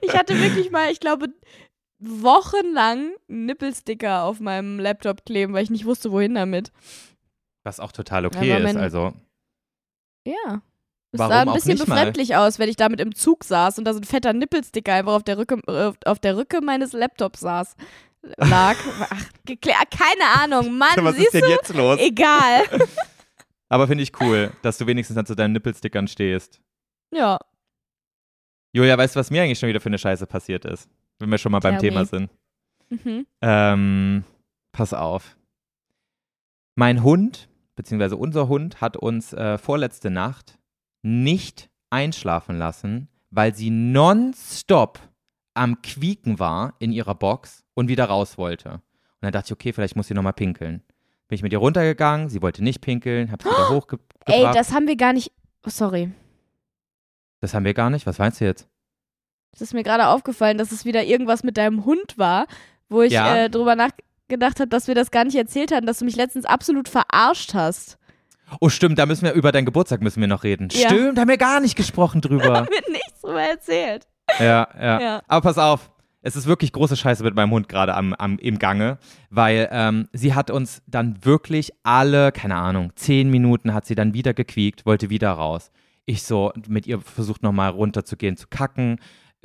ich 0.00 0.14
hatte 0.14 0.38
wirklich 0.40 0.70
mal, 0.70 0.90
ich 0.90 1.00
glaube, 1.00 1.28
wochenlang 1.98 3.12
Nippelsticker 3.28 4.24
auf 4.24 4.40
meinem 4.40 4.78
Laptop 4.78 5.24
kleben, 5.24 5.54
weil 5.54 5.64
ich 5.64 5.70
nicht 5.70 5.86
wusste, 5.86 6.12
wohin 6.12 6.34
damit. 6.34 6.72
Was 7.64 7.80
auch 7.80 7.92
total 7.92 8.26
okay 8.26 8.52
Aber 8.52 8.70
ist. 8.70 8.76
Also, 8.76 9.12
Ja. 10.26 10.62
Es 11.12 11.20
Warum 11.20 11.32
sah 11.32 11.40
ein 11.42 11.52
bisschen 11.52 11.72
nicht 11.74 11.86
mal? 11.86 11.94
befremdlich 11.94 12.36
aus, 12.36 12.58
wenn 12.58 12.68
ich 12.68 12.76
damit 12.76 13.00
im 13.00 13.14
Zug 13.14 13.44
saß 13.44 13.78
und 13.78 13.84
da 13.84 13.94
so 13.94 14.00
ein 14.00 14.04
fetter 14.04 14.32
Nippelsticker 14.32 14.92
einfach 14.92 15.14
auf 15.14 15.22
der 15.22 15.38
Rücke, 15.38 15.60
äh, 15.66 15.92
auf 16.04 16.18
der 16.18 16.36
Rücke 16.36 16.60
meines 16.60 16.92
Laptops 16.92 17.40
saß. 17.40 17.76
Lag. 18.36 18.76
Ach. 19.10 19.24
Keine 19.46 20.42
Ahnung, 20.42 20.76
Mann, 20.76 20.96
was 21.04 21.16
ist 21.16 21.32
denn 21.32 21.42
du? 21.42 21.48
jetzt 21.48 21.72
los? 21.74 21.98
Egal. 22.00 22.64
Aber 23.68 23.86
finde 23.86 24.02
ich 24.02 24.20
cool, 24.20 24.52
dass 24.62 24.78
du 24.78 24.86
wenigstens 24.86 25.14
dann 25.14 25.26
zu 25.26 25.34
deinen 25.34 25.52
Nippelstickern 25.52 26.08
stehst. 26.08 26.60
Ja. 27.12 27.38
Julia, 28.72 28.98
weißt 28.98 29.16
du, 29.16 29.20
was 29.20 29.30
mir 29.30 29.42
eigentlich 29.42 29.58
schon 29.58 29.68
wieder 29.68 29.80
für 29.80 29.88
eine 29.88 29.98
Scheiße 29.98 30.26
passiert 30.26 30.64
ist? 30.64 30.88
Wenn 31.18 31.30
wir 31.30 31.38
schon 31.38 31.52
mal 31.52 31.60
beim 31.60 31.78
Tell 31.78 31.88
Thema 31.90 32.00
me. 32.00 32.06
sind. 32.06 32.30
Mhm. 32.90 33.26
Ähm, 33.40 34.24
pass 34.72 34.92
auf. 34.92 35.36
Mein 36.74 37.02
Hund, 37.02 37.48
beziehungsweise 37.74 38.16
unser 38.16 38.48
Hund, 38.48 38.80
hat 38.80 38.96
uns 38.96 39.32
äh, 39.32 39.56
vorletzte 39.56 40.10
Nacht 40.10 40.58
nicht 41.02 41.70
einschlafen 41.90 42.58
lassen, 42.58 43.08
weil 43.30 43.54
sie 43.54 43.70
nonstop 43.70 45.00
am 45.54 45.80
Quieken 45.80 46.38
war 46.38 46.74
in 46.78 46.92
ihrer 46.92 47.14
Box 47.14 47.64
und 47.74 47.88
wieder 47.88 48.04
raus 48.04 48.36
wollte. 48.36 48.74
Und 48.74 48.82
dann 49.22 49.32
dachte 49.32 49.48
ich, 49.48 49.52
okay, 49.52 49.72
vielleicht 49.72 49.96
muss 49.96 50.08
sie 50.08 50.14
nochmal 50.14 50.34
pinkeln. 50.34 50.82
Bin 51.28 51.36
ich 51.36 51.42
mit 51.42 51.52
ihr 51.52 51.58
runtergegangen, 51.58 52.28
sie 52.28 52.42
wollte 52.42 52.62
nicht 52.62 52.82
pinkeln, 52.82 53.32
hab 53.32 53.42
sie 53.42 53.48
wieder 53.48 53.68
hochgebracht. 53.70 54.12
Ey, 54.26 54.42
das 54.52 54.72
haben 54.72 54.86
wir 54.86 54.96
gar 54.96 55.12
nicht. 55.12 55.32
Oh, 55.66 55.70
sorry. 55.70 56.12
Das 57.40 57.54
haben 57.54 57.64
wir 57.64 57.74
gar 57.74 57.90
nicht. 57.90 58.06
Was 58.06 58.18
meinst 58.18 58.40
du 58.40 58.44
jetzt? 58.44 58.68
Es 59.52 59.60
ist 59.62 59.74
mir 59.74 59.82
gerade 59.82 60.08
aufgefallen, 60.08 60.58
dass 60.58 60.72
es 60.72 60.84
wieder 60.84 61.04
irgendwas 61.04 61.42
mit 61.42 61.56
deinem 61.56 61.84
Hund 61.84 62.18
war, 62.18 62.46
wo 62.88 63.02
ich 63.02 63.12
Ja. 63.12 63.36
äh, 63.36 63.50
drüber 63.50 63.74
nachgedacht 63.76 64.60
habe, 64.60 64.68
dass 64.68 64.86
wir 64.88 64.94
das 64.94 65.10
gar 65.10 65.24
nicht 65.24 65.36
erzählt 65.36 65.72
hatten, 65.72 65.86
dass 65.86 65.98
du 65.98 66.04
mich 66.04 66.16
letztens 66.16 66.44
absolut 66.44 66.88
verarscht 66.88 67.54
hast. 67.54 67.98
Oh, 68.60 68.68
stimmt, 68.68 68.98
da 68.98 69.06
müssen 69.06 69.24
wir 69.24 69.32
über 69.32 69.50
deinen 69.52 69.64
Geburtstag 69.64 70.02
müssen 70.02 70.20
wir 70.20 70.28
noch 70.28 70.44
reden. 70.44 70.68
Ja. 70.72 70.88
Stimmt, 70.88 71.16
da 71.16 71.22
haben 71.22 71.28
wir 71.28 71.36
gar 71.38 71.60
nicht 71.60 71.74
gesprochen 71.76 72.20
drüber. 72.20 72.62
Mir 72.70 72.92
nichts 72.92 73.20
drüber 73.20 73.42
erzählt. 73.42 74.06
Ja, 74.38 74.68
ja, 74.78 75.00
Ja. 75.00 75.22
Aber 75.26 75.40
pass 75.48 75.58
auf, 75.58 75.90
es 76.22 76.36
ist 76.36 76.46
wirklich 76.46 76.72
große 76.72 76.96
Scheiße 76.96 77.24
mit 77.24 77.34
meinem 77.34 77.50
Hund 77.50 77.68
gerade 77.68 77.94
am, 77.94 78.12
am, 78.14 78.38
im 78.38 78.58
Gange, 78.58 78.98
weil 79.30 79.68
ähm, 79.72 80.08
sie 80.12 80.34
hat 80.34 80.50
uns 80.50 80.82
dann 80.86 81.24
wirklich 81.24 81.72
alle, 81.82 82.30
keine 82.30 82.56
Ahnung, 82.56 82.92
zehn 82.94 83.30
Minuten 83.30 83.72
hat 83.74 83.84
sie 83.86 83.94
dann 83.94 84.12
wieder 84.14 84.32
gequiekt, 84.34 84.86
wollte 84.86 85.08
wieder 85.10 85.30
raus. 85.32 85.70
Ich 86.06 86.22
so 86.22 86.52
mit 86.68 86.86
ihr 86.86 87.00
versucht 87.00 87.42
nochmal 87.42 87.70
runterzugehen, 87.70 88.36
zu 88.36 88.46
kacken, 88.48 88.98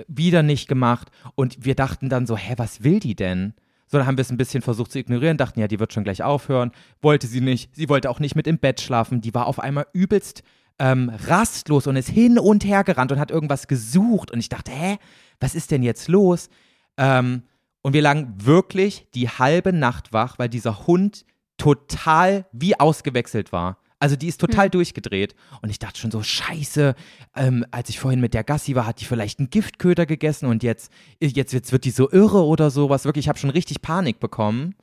wieder 0.07 0.43
nicht 0.43 0.67
gemacht 0.67 1.09
und 1.35 1.65
wir 1.65 1.75
dachten 1.75 2.07
dann 2.07 2.25
so, 2.25 2.37
hä, 2.37 2.53
was 2.57 2.83
will 2.83 2.99
die 2.99 3.15
denn? 3.15 3.53
So, 3.87 3.97
dann 3.97 4.07
haben 4.07 4.17
wir 4.17 4.21
es 4.21 4.31
ein 4.31 4.37
bisschen 4.37 4.61
versucht 4.61 4.93
zu 4.93 4.99
ignorieren, 4.99 5.35
dachten, 5.35 5.59
ja, 5.59 5.67
die 5.67 5.79
wird 5.79 5.91
schon 5.91 6.05
gleich 6.05 6.23
aufhören. 6.23 6.71
Wollte 7.01 7.27
sie 7.27 7.41
nicht. 7.41 7.75
Sie 7.75 7.89
wollte 7.89 8.09
auch 8.09 8.21
nicht 8.21 8.35
mit 8.35 8.47
im 8.47 8.57
Bett 8.57 8.79
schlafen. 8.79 9.19
Die 9.19 9.33
war 9.33 9.47
auf 9.47 9.59
einmal 9.59 9.85
übelst 9.91 10.43
ähm, 10.79 11.11
rastlos 11.27 11.87
und 11.87 11.97
ist 11.97 12.07
hin 12.07 12.39
und 12.39 12.63
her 12.63 12.85
gerannt 12.85 13.11
und 13.11 13.19
hat 13.19 13.31
irgendwas 13.31 13.67
gesucht. 13.67 14.31
Und 14.31 14.39
ich 14.39 14.47
dachte, 14.47 14.71
hä, 14.71 14.97
was 15.41 15.55
ist 15.55 15.71
denn 15.71 15.83
jetzt 15.83 16.07
los? 16.07 16.49
Ähm, 16.95 17.43
und 17.81 17.91
wir 17.91 18.01
lagen 18.01 18.33
wirklich 18.37 19.07
die 19.13 19.27
halbe 19.27 19.73
Nacht 19.73 20.13
wach, 20.13 20.39
weil 20.39 20.47
dieser 20.47 20.87
Hund 20.87 21.25
total 21.57 22.45
wie 22.53 22.79
ausgewechselt 22.79 23.51
war. 23.51 23.77
Also 24.01 24.15
die 24.15 24.27
ist 24.27 24.41
total 24.41 24.65
hm. 24.65 24.71
durchgedreht. 24.71 25.35
Und 25.61 25.69
ich 25.69 25.77
dachte 25.77 25.99
schon 25.99 26.09
so, 26.09 26.23
scheiße, 26.23 26.95
ähm, 27.35 27.65
als 27.69 27.87
ich 27.89 27.99
vorhin 27.99 28.19
mit 28.19 28.33
der 28.33 28.43
Gassi 28.43 28.73
war, 28.73 28.87
hat 28.87 28.99
die 28.99 29.05
vielleicht 29.05 29.37
einen 29.37 29.51
Giftköder 29.51 30.07
gegessen 30.07 30.47
und 30.47 30.63
jetzt, 30.63 30.91
jetzt, 31.21 31.53
jetzt 31.53 31.71
wird 31.71 31.85
die 31.85 31.91
so 31.91 32.11
irre 32.11 32.43
oder 32.43 32.71
sowas. 32.71 33.05
Wirklich, 33.05 33.25
ich 33.25 33.29
habe 33.29 33.37
schon 33.37 33.51
richtig 33.51 33.83
Panik 33.83 34.19
bekommen. 34.19 34.73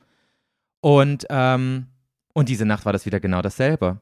Und, 0.79 1.25
ähm, 1.29 1.87
und 2.33 2.47
diese 2.47 2.63
Nacht 2.63 2.85
war 2.85 2.93
das 2.93 3.05
wieder 3.05 3.19
genau 3.19 3.41
dasselbe. 3.41 3.99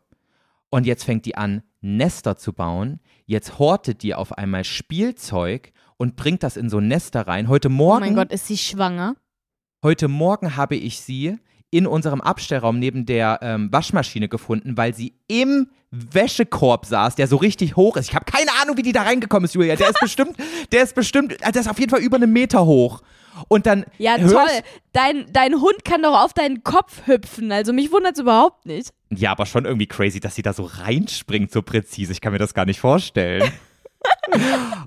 Und 0.69 0.85
jetzt 0.85 1.03
fängt 1.03 1.25
die 1.25 1.35
an, 1.35 1.63
Nester 1.81 2.37
zu 2.37 2.53
bauen. 2.53 2.99
Jetzt 3.25 3.57
hortet 3.57 4.03
die 4.03 4.13
auf 4.13 4.37
einmal 4.37 4.65
Spielzeug 4.65 5.71
und 5.97 6.15
bringt 6.15 6.43
das 6.43 6.57
in 6.57 6.69
so 6.69 6.79
Nester 6.79 7.25
rein. 7.25 7.47
Heute 7.47 7.69
Morgen. 7.69 8.03
Oh 8.03 8.05
mein 8.05 8.15
Gott, 8.15 8.31
ist 8.31 8.45
sie 8.45 8.57
schwanger? 8.57 9.15
Heute 9.81 10.09
Morgen 10.09 10.55
habe 10.55 10.75
ich 10.75 11.01
sie 11.01 11.39
in 11.69 11.85
unserem 11.85 12.21
Abstellraum 12.21 12.79
neben 12.79 13.05
der 13.05 13.39
ähm, 13.41 13.71
Waschmaschine 13.71 14.29
gefunden, 14.29 14.77
weil 14.77 14.93
sie 14.93 15.15
im 15.27 15.69
Wäschekorb 15.91 16.85
saß, 16.85 17.15
der 17.15 17.27
so 17.27 17.37
richtig 17.37 17.75
hoch 17.75 17.97
ist. 17.97 18.09
Ich 18.09 18.15
habe 18.15 18.25
keine 18.25 18.51
Ahnung, 18.61 18.77
wie 18.77 18.83
die 18.83 18.91
da 18.91 19.03
reingekommen 19.03 19.45
ist, 19.45 19.55
Julia. 19.55 19.75
Der 19.75 19.89
ist 19.89 19.99
bestimmt, 19.99 20.35
der 20.71 20.83
ist 20.83 20.95
bestimmt, 20.95 21.33
also 21.41 21.51
der 21.51 21.61
ist 21.61 21.69
auf 21.69 21.79
jeden 21.79 21.89
Fall 21.89 22.01
über 22.01 22.17
einen 22.17 22.31
Meter 22.31 22.65
hoch. 22.65 23.01
Und 23.49 23.67
dann. 23.67 23.85
Ja, 23.99 24.17
toll. 24.17 24.47
Dein, 24.93 25.25
dein 25.31 25.61
Hund 25.61 25.85
kann 25.85 26.01
doch 26.01 26.23
auf 26.23 26.33
deinen 26.33 26.63
Kopf 26.63 27.05
hüpfen. 27.05 27.51
Also 27.51 27.71
mich 27.71 27.91
wundert 27.91 28.15
es 28.15 28.19
überhaupt 28.19 28.65
nicht. 28.65 28.91
Ja, 29.09 29.31
aber 29.31 29.45
schon 29.45 29.65
irgendwie 29.65 29.85
crazy, 29.85 30.19
dass 30.19 30.35
sie 30.35 30.41
da 30.41 30.53
so 30.53 30.63
reinspringt, 30.63 31.51
so 31.51 31.61
präzise. 31.61 32.11
Ich 32.11 32.21
kann 32.21 32.33
mir 32.33 32.39
das 32.39 32.53
gar 32.53 32.65
nicht 32.65 32.79
vorstellen. 32.79 33.51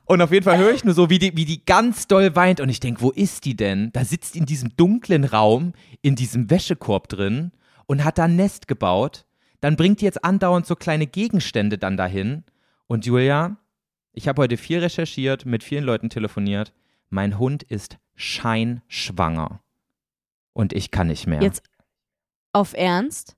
und 0.05 0.22
auf 0.22 0.32
jeden 0.32 0.45
Fall 0.45 0.59
höre 0.59 0.72
ich 0.72 0.84
nur 0.84 0.95
so, 0.95 1.11
wie 1.11 1.18
die, 1.18 1.36
wie 1.36 1.45
die 1.45 1.64
ganz 1.64 2.07
doll 2.07 2.34
weint. 2.36 2.61
Und 2.61 2.68
ich 2.68 2.80
denke, 2.80 3.01
wo 3.01 3.11
ist 3.11 3.45
die 3.45 3.57
denn? 3.57 3.91
Da 3.93 4.05
sitzt 4.05 4.36
in 4.36 4.47
diesem 4.47 4.76
dunklen 4.76 5.24
Raum, 5.24 5.72
in 6.03 6.16
diesem 6.16 6.51
Wäschekorb 6.51 7.09
drin 7.09 7.53
und 7.86 8.05
hat 8.05 8.18
da 8.18 8.24
ein 8.24 8.36
Nest 8.36 8.68
gebaut. 8.68 9.24
Dann 9.61 9.76
bringt 9.76 10.01
die 10.01 10.05
jetzt 10.05 10.24
andauernd 10.24 10.66
so 10.66 10.76
kleine 10.76 11.07
Gegenstände 11.07 11.78
dann 11.78 11.97
dahin. 11.97 12.45
Und 12.86 13.07
Julia, 13.07 13.57
ich 14.12 14.28
habe 14.28 14.43
heute 14.43 14.57
viel 14.57 14.78
recherchiert, 14.78 15.47
mit 15.47 15.62
vielen 15.62 15.84
Leuten 15.84 16.11
telefoniert. 16.11 16.72
Mein 17.09 17.38
Hund 17.38 17.62
ist 17.62 17.99
scheinschwanger. 18.16 19.61
Und 20.53 20.72
ich 20.72 20.91
kann 20.91 21.07
nicht 21.09 21.26
mehr. 21.26 21.43
Jetzt 21.43 21.62
auf 22.53 22.74
Ernst? 22.74 23.36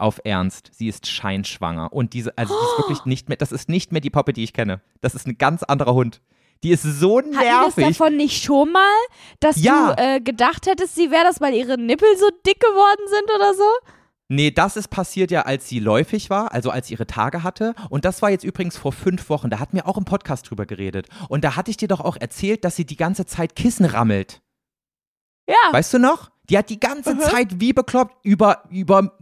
Auf 0.00 0.20
Ernst, 0.24 0.70
sie 0.72 0.88
ist 0.88 1.06
scheinschwanger. 1.06 1.92
Und 1.92 2.12
diese, 2.12 2.36
also 2.36 2.54
sie 2.54 2.64
ist 2.64 2.78
wirklich 2.78 3.04
nicht 3.04 3.28
mehr, 3.28 3.36
das 3.36 3.52
ist 3.52 3.68
nicht 3.68 3.92
mehr 3.92 4.00
die 4.00 4.10
Poppe, 4.10 4.32
die 4.32 4.44
ich 4.44 4.52
kenne. 4.52 4.80
Das 5.00 5.14
ist 5.14 5.26
ein 5.26 5.38
ganz 5.38 5.62
anderer 5.62 5.94
Hund. 5.94 6.20
Die 6.62 6.70
ist 6.70 6.82
so 6.82 7.20
nervig. 7.20 7.38
Hatten 7.38 7.76
wir 7.76 7.86
das 7.86 7.96
davon 7.96 8.16
nicht 8.16 8.42
schon 8.42 8.72
mal, 8.72 8.96
dass 9.40 9.62
ja. 9.62 9.94
du 9.94 10.02
äh, 10.02 10.20
gedacht 10.20 10.66
hättest, 10.66 10.94
sie 10.94 11.10
wäre 11.10 11.24
das, 11.24 11.40
weil 11.40 11.54
ihre 11.54 11.78
Nippel 11.78 12.08
so 12.18 12.28
dick 12.46 12.60
geworden 12.60 13.02
sind 13.08 13.34
oder 13.34 13.54
so? 13.54 13.64
Nee, 14.28 14.52
das 14.52 14.76
ist 14.76 14.88
passiert 14.88 15.32
ja, 15.32 15.42
als 15.42 15.68
sie 15.68 15.80
läufig 15.80 16.30
war, 16.30 16.52
also 16.52 16.70
als 16.70 16.86
sie 16.86 16.94
ihre 16.94 17.06
Tage 17.06 17.42
hatte. 17.42 17.74
Und 17.88 18.04
das 18.04 18.22
war 18.22 18.30
jetzt 18.30 18.44
übrigens 18.44 18.76
vor 18.76 18.92
fünf 18.92 19.28
Wochen. 19.28 19.50
Da 19.50 19.58
hatten 19.58 19.74
wir 19.74 19.88
auch 19.88 19.96
im 19.96 20.04
Podcast 20.04 20.48
drüber 20.48 20.66
geredet. 20.66 21.08
Und 21.28 21.42
da 21.42 21.56
hatte 21.56 21.70
ich 21.70 21.76
dir 21.76 21.88
doch 21.88 22.00
auch 22.00 22.16
erzählt, 22.16 22.64
dass 22.64 22.76
sie 22.76 22.84
die 22.84 22.96
ganze 22.96 23.26
Zeit 23.26 23.56
Kissen 23.56 23.86
rammelt. 23.86 24.40
Ja. 25.48 25.72
Weißt 25.72 25.92
du 25.94 25.98
noch? 25.98 26.30
Die 26.48 26.56
hat 26.56 26.70
die 26.70 26.78
ganze 26.78 27.14
mhm. 27.14 27.20
Zeit 27.20 27.60
wie 27.60 27.72
bekloppt 27.72 28.24
über, 28.24 28.64
über 28.70 29.18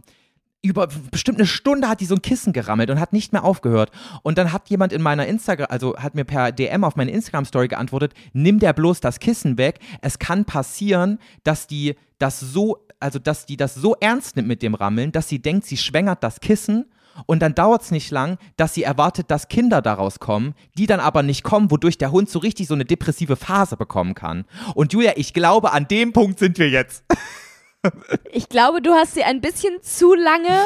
über 0.61 0.87
bestimmt 1.11 1.37
eine 1.37 1.47
Stunde 1.47 1.87
hat 1.87 2.01
die 2.01 2.05
so 2.05 2.15
ein 2.15 2.21
Kissen 2.21 2.51
gerammelt 2.51 2.89
und 2.89 2.99
hat 2.99 3.13
nicht 3.13 3.31
mehr 3.31 3.43
aufgehört. 3.43 3.91
Und 4.23 4.37
dann 4.37 4.51
hat 4.51 4.69
jemand 4.69 4.91
in 4.91 5.01
meiner 5.01 5.25
Instagram, 5.25 5.67
also 5.69 5.95
hat 5.97 6.15
mir 6.15 6.25
per 6.25 6.51
DM 6.51 6.83
auf 6.83 6.95
meine 6.95 7.11
Instagram-Story 7.11 7.69
geantwortet, 7.69 8.13
nimm 8.33 8.59
der 8.59 8.73
bloß 8.73 8.99
das 8.99 9.19
Kissen 9.19 9.57
weg. 9.57 9.79
Es 10.01 10.19
kann 10.19 10.45
passieren, 10.45 11.19
dass 11.43 11.67
die 11.67 11.95
das 12.17 12.39
so, 12.39 12.85
also 12.99 13.19
dass 13.19 13.45
die 13.45 13.55
das 13.55 13.75
so 13.75 13.95
ernst 13.99 14.35
nimmt 14.35 14.49
mit 14.49 14.61
dem 14.61 14.75
Rammeln, 14.75 15.11
dass 15.13 15.29
sie 15.29 15.41
denkt, 15.41 15.65
sie 15.65 15.77
schwängert 15.77 16.23
das 16.23 16.41
Kissen 16.41 16.85
und 17.25 17.41
dann 17.41 17.55
dauert 17.55 17.81
es 17.81 17.91
nicht 17.91 18.11
lang, 18.11 18.37
dass 18.57 18.73
sie 18.73 18.83
erwartet, 18.83 19.31
dass 19.31 19.47
Kinder 19.47 19.81
daraus 19.81 20.19
kommen, 20.19 20.55
die 20.77 20.85
dann 20.85 20.99
aber 20.99 21.23
nicht 21.23 21.43
kommen, 21.43 21.71
wodurch 21.71 21.97
der 21.97 22.11
Hund 22.11 22.29
so 22.29 22.39
richtig 22.39 22.67
so 22.67 22.73
eine 22.73 22.85
depressive 22.85 23.35
Phase 23.35 23.77
bekommen 23.77 24.15
kann. 24.15 24.45
Und 24.75 24.93
Julia, 24.93 25.13
ich 25.15 25.33
glaube, 25.33 25.71
an 25.71 25.87
dem 25.87 26.13
Punkt 26.13 26.39
sind 26.39 26.57
wir 26.57 26.69
jetzt. 26.69 27.03
Ich 28.31 28.49
glaube, 28.49 28.81
du 28.81 28.91
hast 28.91 29.13
sie 29.13 29.23
ein 29.23 29.41
bisschen 29.41 29.81
zu 29.81 30.13
lange 30.13 30.59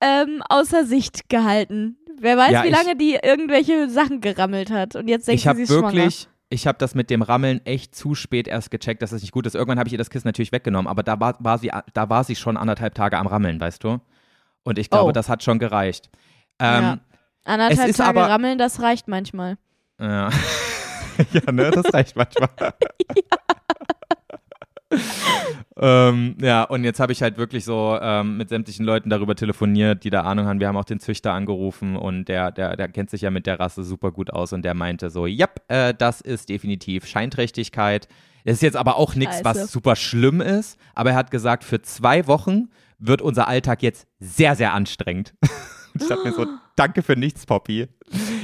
ähm, 0.00 0.42
außer 0.48 0.84
Sicht 0.84 1.28
gehalten. 1.28 1.98
Wer 2.18 2.36
weiß, 2.36 2.52
ja, 2.52 2.64
wie 2.64 2.70
lange 2.70 2.96
die 2.96 3.18
irgendwelche 3.22 3.88
Sachen 3.88 4.20
gerammelt 4.20 4.70
hat. 4.70 4.96
Und 4.96 5.08
jetzt 5.08 5.28
denkt 5.28 5.42
sie, 5.42 5.66
sie 5.66 5.68
wirklich, 5.68 6.20
schwanger. 6.20 6.34
Ich 6.50 6.66
habe 6.66 6.78
das 6.78 6.94
mit 6.94 7.10
dem 7.10 7.22
Rammeln 7.22 7.64
echt 7.64 7.94
zu 7.94 8.14
spät 8.14 8.48
erst 8.48 8.70
gecheckt, 8.70 9.02
dass 9.02 9.12
es 9.12 9.22
nicht 9.22 9.32
gut 9.32 9.46
ist. 9.46 9.54
Irgendwann 9.54 9.78
habe 9.78 9.88
ich 9.88 9.92
ihr 9.92 9.98
das 9.98 10.10
Kissen 10.10 10.26
natürlich 10.26 10.52
weggenommen, 10.52 10.88
aber 10.88 11.02
da 11.02 11.20
war, 11.20 11.36
war, 11.38 11.58
sie, 11.58 11.70
da 11.94 12.08
war 12.10 12.24
sie 12.24 12.34
schon 12.34 12.56
anderthalb 12.56 12.94
Tage 12.94 13.18
am 13.18 13.26
Rammeln, 13.26 13.60
weißt 13.60 13.84
du? 13.84 14.00
Und 14.62 14.78
ich 14.78 14.90
glaube, 14.90 15.10
oh. 15.10 15.12
das 15.12 15.28
hat 15.28 15.42
schon 15.42 15.58
gereicht. 15.58 16.10
Ähm, 16.58 16.82
ja. 16.82 16.98
Anderthalb 17.44 17.96
Tage 17.96 18.20
aber, 18.20 18.28
Rammeln, 18.28 18.58
das 18.58 18.82
reicht 18.82 19.08
manchmal. 19.08 19.56
Ja. 20.00 20.30
ja, 21.32 21.52
ne, 21.52 21.70
das 21.70 21.94
reicht 21.94 22.16
manchmal. 22.16 22.50
ja 22.60 23.38
ähm, 25.76 26.36
ja, 26.40 26.64
und 26.64 26.84
jetzt 26.84 27.00
habe 27.00 27.12
ich 27.12 27.22
halt 27.22 27.38
wirklich 27.38 27.64
so 27.64 27.98
ähm, 28.00 28.36
mit 28.36 28.48
sämtlichen 28.48 28.84
Leuten 28.84 29.10
darüber 29.10 29.34
telefoniert, 29.34 30.04
die 30.04 30.10
da 30.10 30.22
Ahnung 30.22 30.46
haben. 30.46 30.60
Wir 30.60 30.68
haben 30.68 30.76
auch 30.76 30.84
den 30.84 31.00
Züchter 31.00 31.32
angerufen 31.32 31.96
und 31.96 32.26
der, 32.26 32.50
der, 32.50 32.76
der 32.76 32.88
kennt 32.88 33.10
sich 33.10 33.22
ja 33.22 33.30
mit 33.30 33.46
der 33.46 33.60
Rasse 33.60 33.84
super 33.84 34.10
gut 34.10 34.30
aus 34.32 34.52
und 34.52 34.62
der 34.62 34.74
meinte 34.74 35.10
so, 35.10 35.26
ja, 35.26 35.46
äh, 35.68 35.94
das 35.94 36.20
ist 36.20 36.48
definitiv 36.48 37.06
Scheinträchtigkeit. 37.06 38.08
Das 38.44 38.54
ist 38.54 38.62
jetzt 38.62 38.76
aber 38.76 38.96
auch 38.96 39.14
nichts, 39.14 39.44
was 39.44 39.70
super 39.70 39.96
schlimm 39.96 40.40
ist, 40.40 40.78
aber 40.94 41.10
er 41.10 41.16
hat 41.16 41.30
gesagt, 41.30 41.62
für 41.62 41.82
zwei 41.82 42.26
Wochen 42.26 42.68
wird 42.98 43.22
unser 43.22 43.48
Alltag 43.48 43.82
jetzt 43.82 44.06
sehr, 44.18 44.56
sehr 44.56 44.72
anstrengend. 44.72 45.34
ich 45.94 46.06
dachte 46.06 46.24
mir 46.24 46.32
so, 46.32 46.46
danke 46.76 47.02
für 47.02 47.16
nichts, 47.16 47.46
Poppy. 47.46 47.88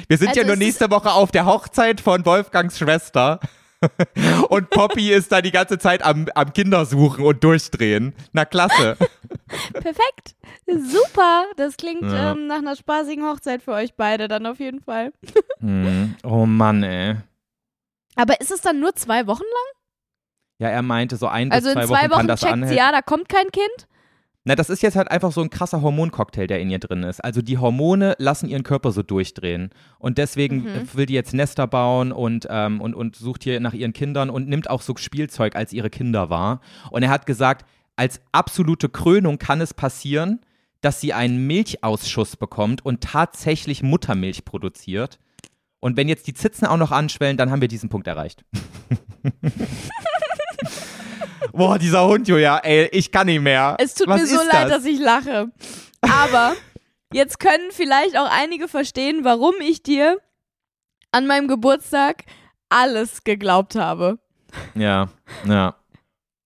Wir 0.09 0.18
sind 0.18 0.28
also 0.28 0.40
ja 0.40 0.47
nur 0.47 0.57
nächste 0.57 0.90
Woche 0.90 1.12
auf 1.12 1.30
der 1.30 1.47
Hochzeit 1.47 2.01
von 2.01 2.24
Wolfgangs 2.24 2.78
Schwester. 2.78 3.40
und 4.49 4.70
Poppy 4.70 5.12
ist 5.12 5.33
da 5.33 5.43
die 5.43 5.51
ganze 5.51 5.79
Zeit 5.79 6.03
am, 6.05 6.27
am 6.35 6.53
Kindersuchen 6.53 7.24
und 7.24 7.43
durchdrehen. 7.43 8.14
Na 8.33 8.45
klasse. 8.45 8.97
Perfekt. 9.72 10.35
Super. 10.66 11.45
Das 11.57 11.77
klingt 11.77 12.03
ja. 12.03 12.33
ähm, 12.33 12.47
nach 12.47 12.59
einer 12.59 12.77
spaßigen 12.77 13.24
Hochzeit 13.24 13.62
für 13.62 13.72
euch 13.72 13.95
beide 13.95 14.29
dann 14.29 14.47
auf 14.47 14.59
jeden 14.59 14.81
Fall. 14.81 15.12
hm. 15.61 16.14
Oh 16.24 16.47
Mann, 16.47 16.83
ey. 16.83 17.16
Aber 18.14 18.41
ist 18.41 18.51
es 18.51 18.61
dann 18.61 18.81
nur 18.81 18.95
zwei 18.95 19.27
Wochen 19.27 19.43
lang? 19.43 19.77
Ja, 20.59 20.68
er 20.68 20.83
meinte, 20.83 21.16
so 21.16 21.27
ein 21.27 21.51
bis 21.51 21.57
also 21.57 21.72
zwei 21.72 21.74
Wochen. 21.74 21.81
Also 21.81 21.95
in 21.95 21.99
zwei 22.01 22.11
Wochen, 22.16 22.29
Wochen 22.29 22.61
checkt 22.61 22.68
sie, 22.70 22.77
ja, 22.77 22.91
da 22.91 23.03
kommt 23.03 23.29
kein 23.29 23.51
Kind? 23.51 23.87
Na, 24.49 24.55
das 24.55 24.70
ist 24.70 24.80
jetzt 24.80 24.94
halt 24.94 25.11
einfach 25.11 25.32
so 25.32 25.40
ein 25.40 25.51
krasser 25.51 25.82
Hormoncocktail, 25.82 26.47
der 26.47 26.61
in 26.61 26.70
ihr 26.70 26.78
drin 26.78 27.03
ist. 27.03 27.18
Also 27.18 27.42
die 27.42 27.59
Hormone 27.59 28.14
lassen 28.18 28.49
ihren 28.49 28.62
Körper 28.62 28.92
so 28.92 29.03
durchdrehen. 29.03 29.70
Und 29.99 30.18
deswegen 30.18 30.59
mhm. 30.59 30.88
will 30.94 31.07
die 31.07 31.14
jetzt 31.14 31.34
Nester 31.34 31.66
bauen 31.66 32.12
und, 32.12 32.47
ähm, 32.49 32.80
und, 32.80 32.94
und 32.94 33.16
sucht 33.16 33.42
hier 33.42 33.59
nach 33.59 33.74
ihren 33.74 33.92
Kindern 33.92 34.30
und 34.30 34.49
nimmt 34.49 34.70
auch 34.70 34.82
so 34.82 34.94
Spielzeug, 34.97 35.57
als 35.57 35.72
ihre 35.72 35.90
Kinder 35.90 36.30
war. 36.30 36.61
Und 36.92 37.03
er 37.03 37.11
hat 37.11 37.26
gesagt, 37.26 37.66
als 37.97 38.20
absolute 38.30 38.88
Krönung 38.88 39.38
kann 39.38 39.61
es 39.61 39.74
passieren, 39.74 40.38
dass 40.80 41.01
sie 41.01 41.12
einen 41.12 41.49
Milchausschuss 41.49 42.36
bekommt 42.36 42.86
und 42.86 43.01
tatsächlich 43.01 43.82
Muttermilch 43.82 44.44
produziert. 44.44 45.18
Und 45.80 45.97
wenn 45.97 46.09
jetzt 46.09 46.28
die 46.28 46.34
Zitzen 46.34 46.68
auch 46.68 46.76
noch 46.76 46.92
anschwellen, 46.92 47.36
dann 47.36 47.51
haben 47.51 47.61
wir 47.61 47.68
diesen 47.68 47.88
Punkt 47.88 48.07
erreicht. 48.07 48.44
Boah, 51.53 51.78
dieser 51.78 52.07
Hund, 52.07 52.28
Julia, 52.28 52.59
ey, 52.59 52.88
ich 52.92 53.11
kann 53.11 53.26
nicht 53.26 53.40
mehr. 53.40 53.76
Es 53.78 53.94
tut 53.94 54.09
Was 54.09 54.20
mir 54.20 54.26
so 54.26 54.36
leid, 54.36 54.64
das? 54.64 54.70
dass 54.70 54.84
ich 54.84 54.99
lache. 54.99 55.51
Aber 56.01 56.55
jetzt 57.12 57.38
können 57.38 57.70
vielleicht 57.70 58.16
auch 58.16 58.30
einige 58.30 58.68
verstehen, 58.68 59.24
warum 59.24 59.55
ich 59.61 59.82
dir 59.82 60.18
an 61.12 61.26
meinem 61.26 61.49
Geburtstag 61.49 62.24
alles 62.68 63.24
geglaubt 63.24 63.74
habe. 63.74 64.18
Ja, 64.74 65.09
ja. 65.47 65.76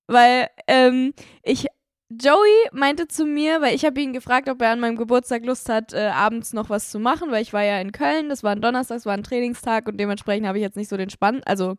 Weil 0.07 0.49
ähm, 0.67 1.15
ich 1.43 1.67
Joey 2.11 2.69
meinte 2.73 3.07
zu 3.07 3.25
mir, 3.25 3.61
weil 3.61 3.73
ich 3.73 3.85
habe 3.85 4.01
ihn 4.01 4.13
gefragt, 4.13 4.49
ob 4.49 4.61
er 4.61 4.73
an 4.73 4.81
meinem 4.81 4.97
Geburtstag 4.97 5.45
Lust 5.47 5.69
hat, 5.69 5.93
äh, 5.93 6.09
abends 6.09 6.53
noch 6.53 6.69
was 6.69 6.91
zu 6.91 6.99
machen, 6.99 7.31
weil 7.31 7.43
ich 7.43 7.53
war 7.53 7.63
ja 7.63 7.81
in 7.81 7.93
Köln, 7.93 8.29
das 8.29 8.43
war 8.43 8.51
ein 8.51 8.61
Donnerstag, 8.61 8.97
das 8.97 9.07
war 9.07 9.15
ein 9.15 9.23
Trainingstag 9.23 9.87
und 9.87 9.97
dementsprechend 9.97 10.49
habe 10.49 10.59
ich 10.59 10.63
jetzt 10.63 10.77
nicht 10.77 10.89
so 10.89 10.97
den 10.97 11.09
Spann, 11.09 11.41
also 11.47 11.77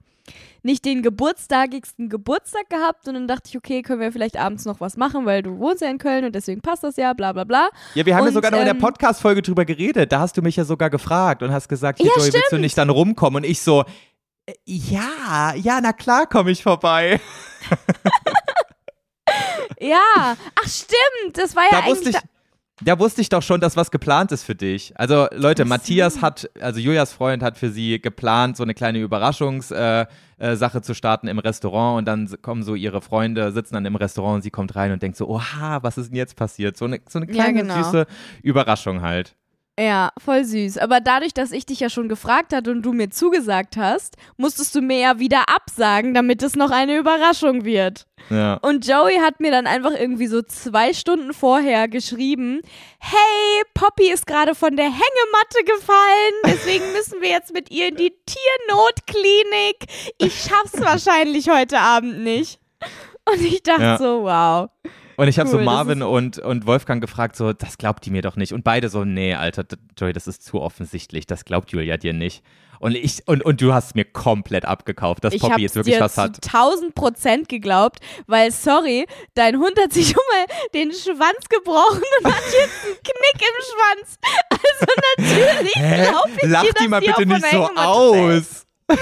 nicht 0.64 0.86
den 0.86 1.02
geburtstagigsten 1.02 2.08
Geburtstag 2.08 2.70
gehabt 2.70 3.10
und 3.10 3.16
dann 3.16 3.28
dachte 3.28 3.50
ich, 3.50 3.58
okay, 3.58 3.82
können 3.82 4.00
wir 4.00 4.14
vielleicht 4.14 4.38
abends 4.38 4.64
noch 4.64 4.80
was 4.80 4.96
machen, 4.96 5.26
weil 5.26 5.44
du 5.44 5.60
wohnst 5.60 5.82
ja 5.82 5.90
in 5.90 5.98
Köln 5.98 6.24
und 6.24 6.34
deswegen 6.34 6.62
passt 6.62 6.86
das 6.86 6.96
ja, 6.96 7.12
bla 7.12 7.34
bla 7.34 7.44
bla. 7.44 7.68
Ja, 7.96 8.06
wir 8.06 8.16
haben 8.16 8.22
und, 8.22 8.30
ja 8.30 8.34
sogar 8.34 8.52
noch 8.52 8.60
in 8.60 8.66
der 8.66 8.76
ähm, 8.76 8.80
Podcast-Folge 8.80 9.42
drüber 9.42 9.66
geredet, 9.66 10.14
da 10.14 10.22
hast 10.22 10.38
du 10.38 10.42
mich 10.42 10.56
ja 10.56 10.64
sogar 10.64 10.90
gefragt 10.90 11.44
und 11.44 11.52
hast 11.52 11.68
gesagt, 11.68 12.00
hier, 12.00 12.08
ja, 12.08 12.14
Joey, 12.16 12.32
willst 12.32 12.52
du 12.54 12.58
nicht 12.58 12.78
dann 12.78 12.90
rumkommen? 12.90 13.44
Und 13.44 13.50
ich 13.50 13.62
so, 13.62 13.84
äh, 14.46 14.54
ja, 14.64 15.54
ja, 15.56 15.80
na 15.82 15.92
klar 15.92 16.26
komme 16.26 16.52
ich 16.52 16.64
vorbei. 16.64 17.20
Ja, 19.82 20.38
ach 20.56 20.68
stimmt, 20.68 21.38
das 21.38 21.56
war 21.56 21.64
ja 21.64 21.82
da 21.82 21.86
eigentlich. 21.88 22.16
Ich, 22.16 22.22
Da 22.84 22.98
wusste 23.00 23.22
ich 23.22 23.30
doch 23.30 23.42
schon, 23.42 23.62
dass 23.62 23.76
was 23.78 23.92
geplant 23.92 24.32
ist 24.32 24.44
für 24.44 24.56
dich. 24.56 24.94
Also 24.96 25.28
Leute, 25.34 25.66
Matthias 25.66 26.22
hat, 26.22 26.50
also 26.60 26.80
Julias 26.80 27.14
Freund 27.14 27.44
hat 27.44 27.58
für 27.58 27.70
sie 27.70 28.02
geplant, 28.02 28.58
so 28.58 28.64
eine 28.64 28.74
kleine 28.74 29.00
Überraschungssache 29.00 30.08
äh, 30.40 30.54
äh, 30.78 30.82
zu 30.82 30.94
starten 30.96 31.28
im 31.28 31.40
Restaurant 31.40 32.00
und 32.00 32.06
dann 32.06 32.30
kommen 32.42 32.64
so 32.64 32.76
ihre 32.76 33.02
Freunde, 33.02 33.52
sitzen 33.52 33.76
dann 33.76 33.86
im 33.86 33.96
Restaurant 33.96 34.36
und 34.36 34.42
sie 34.42 34.52
kommt 34.52 34.76
rein 34.76 34.92
und 34.92 35.02
denkt 35.02 35.18
so, 35.18 35.28
oha, 35.28 35.84
was 35.84 35.98
ist 35.98 36.10
denn 36.10 36.18
jetzt 36.18 36.36
passiert? 36.36 36.78
So 36.78 36.86
eine, 36.86 37.00
so 37.08 37.20
eine 37.20 37.28
kleine, 37.28 37.60
Ja, 37.60 37.62
genau. 37.64 37.84
süße 37.84 38.08
Überraschung 38.42 39.02
halt. 39.02 39.36
Ja, 39.80 40.12
voll 40.24 40.44
süß. 40.44 40.78
Aber 40.78 41.00
dadurch, 41.00 41.34
dass 41.34 41.52
ich 41.52 41.66
dich 41.66 41.80
ja 41.80 41.90
schon 41.90 42.10
gefragt 42.10 42.54
hatte 42.54 42.72
und 42.72 42.84
du 42.84 42.94
mir 42.94 43.10
zugesagt 43.10 43.78
hast, 43.78 44.16
musstest 44.38 44.76
du 44.76 44.82
mir 44.82 45.00
ja 45.00 45.20
wieder 45.20 45.50
absagen, 45.50 46.14
damit 46.14 46.44
es 46.44 46.56
noch 46.56 46.72
eine 46.72 46.98
Überraschung 46.98 47.64
wird. 47.66 48.06
Ja. 48.30 48.56
Und 48.56 48.86
Joey 48.86 49.16
hat 49.18 49.40
mir 49.40 49.50
dann 49.50 49.68
einfach 49.68 49.92
irgendwie 49.92 50.28
so 50.28 50.42
zwei 50.42 50.94
Stunden 50.94 51.34
vorher 51.34 51.88
geschrieben, 51.88 52.62
hey, 53.00 53.64
Poppy 53.74 54.12
ist 54.12 54.28
gerade 54.28 54.56
von 54.56 54.76
der 54.76 54.86
Hängematte 54.86 55.64
gefallen, 55.66 56.34
deswegen 56.46 56.92
müssen 56.94 57.22
wir 57.22 57.30
jetzt 57.30 57.54
mit 57.54 57.72
ihr 57.72 57.88
in 57.88 57.96
die 57.96 58.14
Tiernotklinik. 58.26 59.86
Ich 60.18 60.42
schaff's 60.44 60.80
wahrscheinlich 60.80 61.50
heute 61.50 61.80
Abend 61.80 62.20
nicht. 62.24 62.60
Und 63.26 63.42
ich 63.42 63.64
dachte 63.64 63.82
Ja. 63.84 63.98
so, 63.98 64.24
wow. 64.24 64.70
Und 65.22 65.28
ich 65.28 65.38
habe 65.38 65.48
so 65.48 65.58
Cool, 65.58 65.66
das 65.66 65.72
Marvin 65.72 66.02
und, 66.02 66.40
und 66.40 66.66
Wolfgang 66.66 67.00
gefragt, 67.00 67.36
so, 67.36 67.54
das 67.54 67.78
glaubt 67.78 68.04
die 68.04 68.10
mir 68.10 68.24
doch 68.24 68.38
nicht. 68.38 68.54
Und 68.54 68.64
beide 68.64 68.90
so, 68.90 69.06
nee, 69.06 69.36
Alter, 69.36 69.66
Joey, 69.96 70.14
das 70.14 70.26
ist 70.26 70.44
zu 70.44 70.60
offensichtlich, 70.60 71.28
das 71.28 71.46
glaubt 71.46 71.72
Julia 71.72 71.98
dir 71.98 72.12
nicht. 72.12 72.44
Und 72.80 72.96
ich, 72.96 73.28
und, 73.28 73.46
und 73.46 73.62
du 73.62 73.72
hast 73.72 73.94
mir 73.94 74.06
komplett 74.06 74.66
abgekauft, 74.66 75.24
dass 75.24 75.36
Ich 75.36 75.42
Poppy 75.42 75.62
jetzt 75.62 75.76
wirklich 75.76 75.98
dir 75.98 76.02
was 76.02 76.16
zu 76.16 76.24
hat. 76.24 76.44
1000 76.44 76.96
Prozent 76.96 77.50
geglaubt, 77.50 78.00
weil, 78.26 78.50
sorry, 78.52 79.06
dein 79.36 79.60
Hund 79.60 79.80
hat 79.80 79.94
sich 79.94 80.08
schon 80.10 80.24
mal 80.32 80.56
den 80.74 80.92
Schwanz 80.92 81.48
gebrochen 81.50 82.02
und 82.24 82.26
hat 82.26 82.42
jetzt 82.52 82.84
einen 82.84 82.96
Knick 82.96 83.38
im 83.38 83.58
Schwanz. 83.70 84.18
Also 84.50 84.86
natürlich 85.18 85.74
glaube 85.74 86.30
ich 86.42 86.50
Lach 86.50 86.64
dir, 86.64 86.74
die 86.82 86.88
mal 86.88 87.00
bitte 87.00 87.28
nicht 87.28 87.46
so 87.52 87.70
aus. 87.76 88.66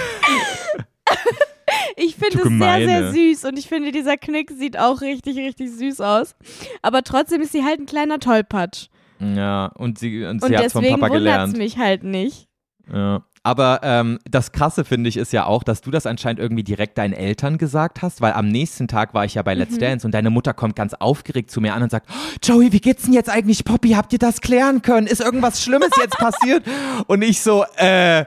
Ich 1.95 2.15
finde 2.15 2.39
es 2.43 2.47
sehr, 2.47 2.87
sehr 2.87 3.11
süß 3.13 3.45
und 3.45 3.57
ich 3.59 3.67
finde, 3.67 3.91
dieser 3.91 4.17
Knick 4.17 4.51
sieht 4.51 4.77
auch 4.77 5.01
richtig, 5.01 5.37
richtig 5.37 5.71
süß 5.71 6.01
aus. 6.01 6.35
Aber 6.81 7.03
trotzdem 7.03 7.41
ist 7.41 7.51
sie 7.51 7.63
halt 7.63 7.79
ein 7.79 7.85
kleiner 7.85 8.19
Tollpatsch. 8.19 8.87
Ja, 9.19 9.67
und 9.75 9.99
sie, 9.99 10.23
und 10.25 10.41
Und 10.41 10.47
sie 10.49 10.57
hat 10.57 10.71
vom 10.71 10.81
deswegen 10.81 10.99
Papa 11.01 11.13
wundert 11.13 11.27
es 11.27 11.53
gelernt. 11.53 11.57
mich 11.57 11.77
halt 11.77 12.03
nicht. 12.03 12.47
Ja. 12.91 13.23
Aber 13.41 13.79
ähm, 13.83 14.19
das 14.29 14.51
Krasse 14.51 14.83
finde 14.83 15.07
ich 15.07 15.15
ist 15.15 15.31
ja 15.31 15.45
auch, 15.45 15.63
dass 15.63 15.79
du 15.81 15.91
das 15.91 16.05
anscheinend 16.05 16.39
irgendwie 16.41 16.63
direkt 16.63 16.97
deinen 16.97 17.13
Eltern 17.13 17.57
gesagt 17.57 18.01
hast, 18.01 18.19
weil 18.21 18.33
am 18.33 18.49
nächsten 18.49 18.87
Tag 18.89 19.13
war 19.13 19.23
ich 19.23 19.35
ja 19.35 19.41
bei 19.43 19.53
Let's 19.53 19.75
Mhm. 19.75 19.79
Dance 19.79 20.05
und 20.07 20.13
deine 20.13 20.29
Mutter 20.29 20.53
kommt 20.53 20.75
ganz 20.75 20.93
aufgeregt 20.93 21.49
zu 21.49 21.61
mir 21.61 21.73
an 21.73 21.81
und 21.83 21.89
sagt, 21.89 22.07
"Oh, 22.11 22.37
Joey, 22.43 22.73
wie 22.73 22.81
geht's 22.81 23.03
denn 23.03 23.13
jetzt 23.13 23.29
eigentlich, 23.29 23.63
Poppy? 23.63 23.91
Habt 23.91 24.11
ihr 24.11 24.19
das 24.19 24.41
klären 24.41 24.81
können? 24.81 25.07
Ist 25.07 25.21
irgendwas 25.21 25.63
Schlimmes 25.63 25.89
jetzt 26.01 26.17
passiert? 26.17 26.63
Und 27.07 27.21
ich 27.21 27.41
so, 27.41 27.63
äh, 27.77 28.25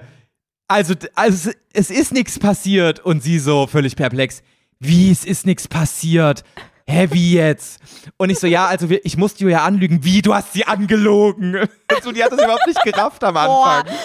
also, 0.73 0.95
also 1.15 1.51
es 1.73 1.91
ist 1.91 2.13
nichts 2.13 2.39
passiert 2.39 3.01
und 3.01 3.23
sie 3.23 3.39
so 3.39 3.67
völlig 3.67 3.97
perplex, 3.97 4.43
wie, 4.79 5.11
es 5.11 5.25
ist 5.25 5.47
nichts 5.47 5.69
passiert? 5.69 6.45
Hä, 6.87 7.09
wie 7.13 7.35
jetzt? 7.35 7.81
Und 8.17 8.31
ich 8.31 8.39
so, 8.39 8.47
ja, 8.47 8.67
also 8.67 8.91
wir, 8.91 9.05
ich 9.05 9.17
musste 9.17 9.45
Julia 9.45 9.65
anlügen. 9.65 10.03
Wie, 10.03 10.21
du 10.21 10.35
hast 10.35 10.53
sie 10.53 10.65
angelogen? 10.65 11.69
So, 12.03 12.11
die 12.11 12.25
hat 12.25 12.33
das 12.33 12.43
überhaupt 12.43 12.67
nicht 12.67 12.83
gerafft 12.83 13.23
am 13.23 13.35
Boah. 13.35 13.85
Anfang. 13.85 13.97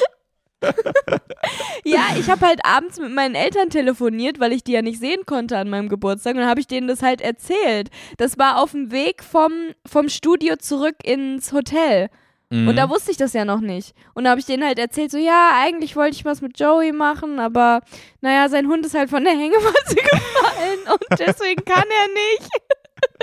Ja, 1.84 2.02
ich 2.20 2.30
habe 2.30 2.46
halt 2.46 2.60
abends 2.64 3.00
mit 3.00 3.12
meinen 3.14 3.34
Eltern 3.34 3.70
telefoniert, 3.70 4.40
weil 4.40 4.52
ich 4.52 4.64
die 4.64 4.74
ja 4.74 4.82
nicht 4.82 5.00
sehen 5.00 5.22
konnte 5.26 5.58
an 5.58 5.70
meinem 5.70 5.88
Geburtstag. 5.90 6.34
Und 6.34 6.42
dann 6.42 6.50
habe 6.50 6.60
ich 6.60 6.68
denen 6.68 6.88
das 6.88 7.02
halt 7.02 7.22
erzählt. 7.22 7.90
Das 8.18 8.38
war 8.38 8.62
auf 8.62 8.72
dem 8.72 8.92
Weg 8.92 9.24
vom, 9.24 9.52
vom 9.86 10.10
Studio 10.10 10.58
zurück 10.58 10.96
ins 11.04 11.54
Hotel. 11.54 12.10
Mhm. 12.50 12.70
Und 12.70 12.76
da 12.78 12.90
wusste 12.90 13.12
ich 13.12 13.18
das 13.18 13.34
ja 13.34 13.46
noch 13.46 13.60
nicht. 13.60 13.94
Und 14.14 14.24
da 14.24 14.32
habe 14.32 14.40
ich 14.40 14.46
denen 14.46 14.64
halt 14.64 14.80
erzählt, 14.80 15.12
so 15.12 15.18
ja, 15.18 15.52
eigentlich 15.56 15.96
wollte 15.96 16.16
ich 16.16 16.26
was 16.26 16.42
mit 16.42 16.60
Joey 16.60 16.94
machen, 16.94 17.40
aber 17.40 17.82
naja, 18.22 18.48
sein 18.50 18.68
Hund 18.68 18.86
ist 18.86 18.96
halt 18.96 19.10
von 19.10 19.24
der 19.24 19.34
Hängematte 19.34 19.96
gefallen 19.96 20.80
und 20.92 21.20
deswegen 21.20 21.66
kann 21.66 21.84
er 21.84 22.08
nicht. 22.14 22.50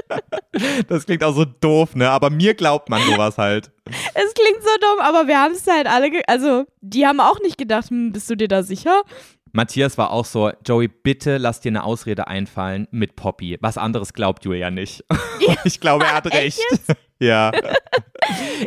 Das 0.86 1.06
klingt 1.06 1.24
auch 1.24 1.34
so 1.34 1.44
doof, 1.44 1.96
ne? 1.96 2.08
Aber 2.08 2.30
mir 2.30 2.54
glaubt 2.54 2.88
man 2.88 3.02
sowas 3.02 3.38
halt. 3.38 3.72
Es 3.86 4.34
klingt 4.34 4.62
so 4.62 4.70
dumm, 4.80 5.00
aber 5.00 5.26
wir 5.26 5.40
haben 5.40 5.54
es 5.54 5.66
halt 5.66 5.88
alle, 5.88 6.10
also 6.28 6.64
die 6.80 7.06
haben 7.06 7.18
auch 7.18 7.40
nicht 7.40 7.58
gedacht, 7.58 7.90
hm, 7.90 8.12
bist 8.12 8.30
du 8.30 8.36
dir 8.36 8.46
da 8.46 8.62
sicher? 8.62 9.02
Matthias 9.54 9.96
war 9.98 10.10
auch 10.10 10.24
so, 10.24 10.50
Joey, 10.66 10.88
bitte 10.88 11.38
lass 11.38 11.60
dir 11.60 11.70
eine 11.70 11.84
Ausrede 11.84 12.26
einfallen 12.26 12.88
mit 12.90 13.14
Poppy. 13.14 13.56
Was 13.60 13.78
anderes 13.78 14.12
glaubt 14.12 14.44
Julia 14.44 14.70
nicht. 14.70 15.04
Und 15.08 15.58
ich 15.64 15.78
glaube, 15.78 16.04
er 16.04 16.14
hat 16.14 16.26
recht. 16.26 16.60
Ja. 17.20 17.52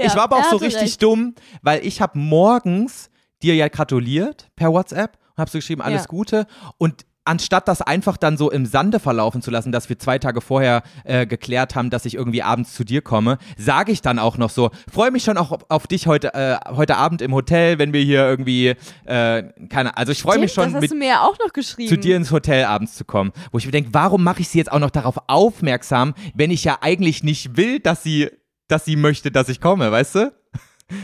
Ich 0.01 0.15
war 0.15 0.23
aber 0.23 0.37
er 0.37 0.45
auch 0.45 0.49
so 0.51 0.57
richtig 0.57 0.81
recht. 0.81 1.03
dumm, 1.03 1.35
weil 1.61 1.85
ich 1.85 2.01
habe 2.01 2.17
morgens 2.17 3.09
dir 3.41 3.55
ja 3.55 3.67
gratuliert 3.67 4.49
per 4.55 4.71
WhatsApp 4.71 5.17
und 5.31 5.37
habe 5.37 5.49
so 5.51 5.57
geschrieben, 5.57 5.81
alles 5.81 6.03
Ja. 6.03 6.07
Gute. 6.07 6.47
Und 6.77 7.05
anstatt 7.27 7.67
das 7.67 7.81
einfach 7.81 8.17
dann 8.17 8.37
so 8.37 8.49
im 8.49 8.65
Sande 8.65 8.99
verlaufen 8.99 9.41
zu 9.41 9.51
lassen, 9.51 9.71
dass 9.71 9.89
wir 9.89 9.99
zwei 9.99 10.19
Tage 10.19 10.41
vorher 10.41 10.83
äh, 11.03 11.25
geklärt 11.25 11.75
haben, 11.75 11.89
dass 11.89 12.05
ich 12.05 12.15
irgendwie 12.15 12.41
abends 12.41 12.73
zu 12.73 12.83
dir 12.83 13.01
komme, 13.01 13.37
sage 13.57 13.91
ich 13.91 14.01
dann 14.01 14.19
auch 14.19 14.37
noch 14.37 14.49
so, 14.49 14.71
freue 14.91 15.11
mich 15.11 15.23
schon 15.23 15.37
auch 15.37 15.51
auf, 15.51 15.65
auf 15.69 15.87
dich 15.87 16.07
heute, 16.07 16.33
äh, 16.33 16.57
heute 16.75 16.97
Abend 16.97 17.21
im 17.21 17.33
Hotel, 17.33 17.79
wenn 17.79 17.93
wir 17.93 18.01
hier 18.01 18.25
irgendwie, 18.25 18.75
äh, 19.05 19.43
keine 19.69 19.97
also 19.97 20.11
ich 20.11 20.21
freue 20.21 20.39
mich 20.39 20.53
schon 20.53 20.71
mit 20.73 20.91
ja 21.03 21.21
auch 21.21 21.37
noch 21.39 21.53
geschrieben. 21.53 21.89
zu 21.89 21.97
dir 21.97 22.15
ins 22.15 22.31
Hotel 22.31 22.65
abends 22.65 22.95
zu 22.95 23.05
kommen. 23.05 23.31
Wo 23.51 23.57
ich 23.57 23.65
mir 23.65 23.71
denke, 23.71 23.89
warum 23.93 24.23
mache 24.23 24.41
ich 24.41 24.49
sie 24.49 24.57
jetzt 24.57 24.71
auch 24.71 24.79
noch 24.79 24.89
darauf 24.89 25.17
aufmerksam, 25.27 26.13
wenn 26.33 26.51
ich 26.51 26.63
ja 26.63 26.79
eigentlich 26.81 27.23
nicht 27.23 27.57
will, 27.57 27.79
dass 27.79 28.03
sie, 28.03 28.29
dass 28.67 28.85
sie 28.85 28.95
möchte, 28.95 29.31
dass 29.31 29.49
ich 29.49 29.61
komme, 29.61 29.91
weißt 29.91 30.15
du? 30.15 30.36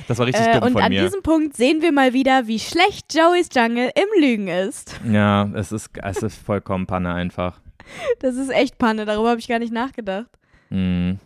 Das 0.07 0.17
war 0.17 0.27
richtig 0.27 0.45
äh, 0.45 0.53
dumm 0.53 0.63
und 0.63 0.73
von 0.73 0.81
an 0.81 0.89
mir. 0.89 1.03
diesem 1.03 1.21
Punkt 1.21 1.57
sehen 1.57 1.81
wir 1.81 1.91
mal 1.91 2.13
wieder, 2.13 2.47
wie 2.47 2.59
schlecht 2.59 3.13
Joeys 3.13 3.49
Jungle 3.53 3.91
im 3.95 4.21
Lügen 4.21 4.47
ist. 4.47 4.99
Ja, 5.09 5.49
es 5.53 5.71
ist, 5.71 5.89
es 6.01 6.23
ist 6.23 6.37
vollkommen 6.37 6.87
Panne 6.87 7.13
einfach. 7.13 7.59
Das 8.19 8.35
ist 8.35 8.49
echt 8.49 8.77
Panne, 8.77 9.05
darüber 9.05 9.31
habe 9.31 9.39
ich 9.39 9.47
gar 9.47 9.59
nicht 9.59 9.73
nachgedacht. 9.73 10.29
Hm. 10.69 11.19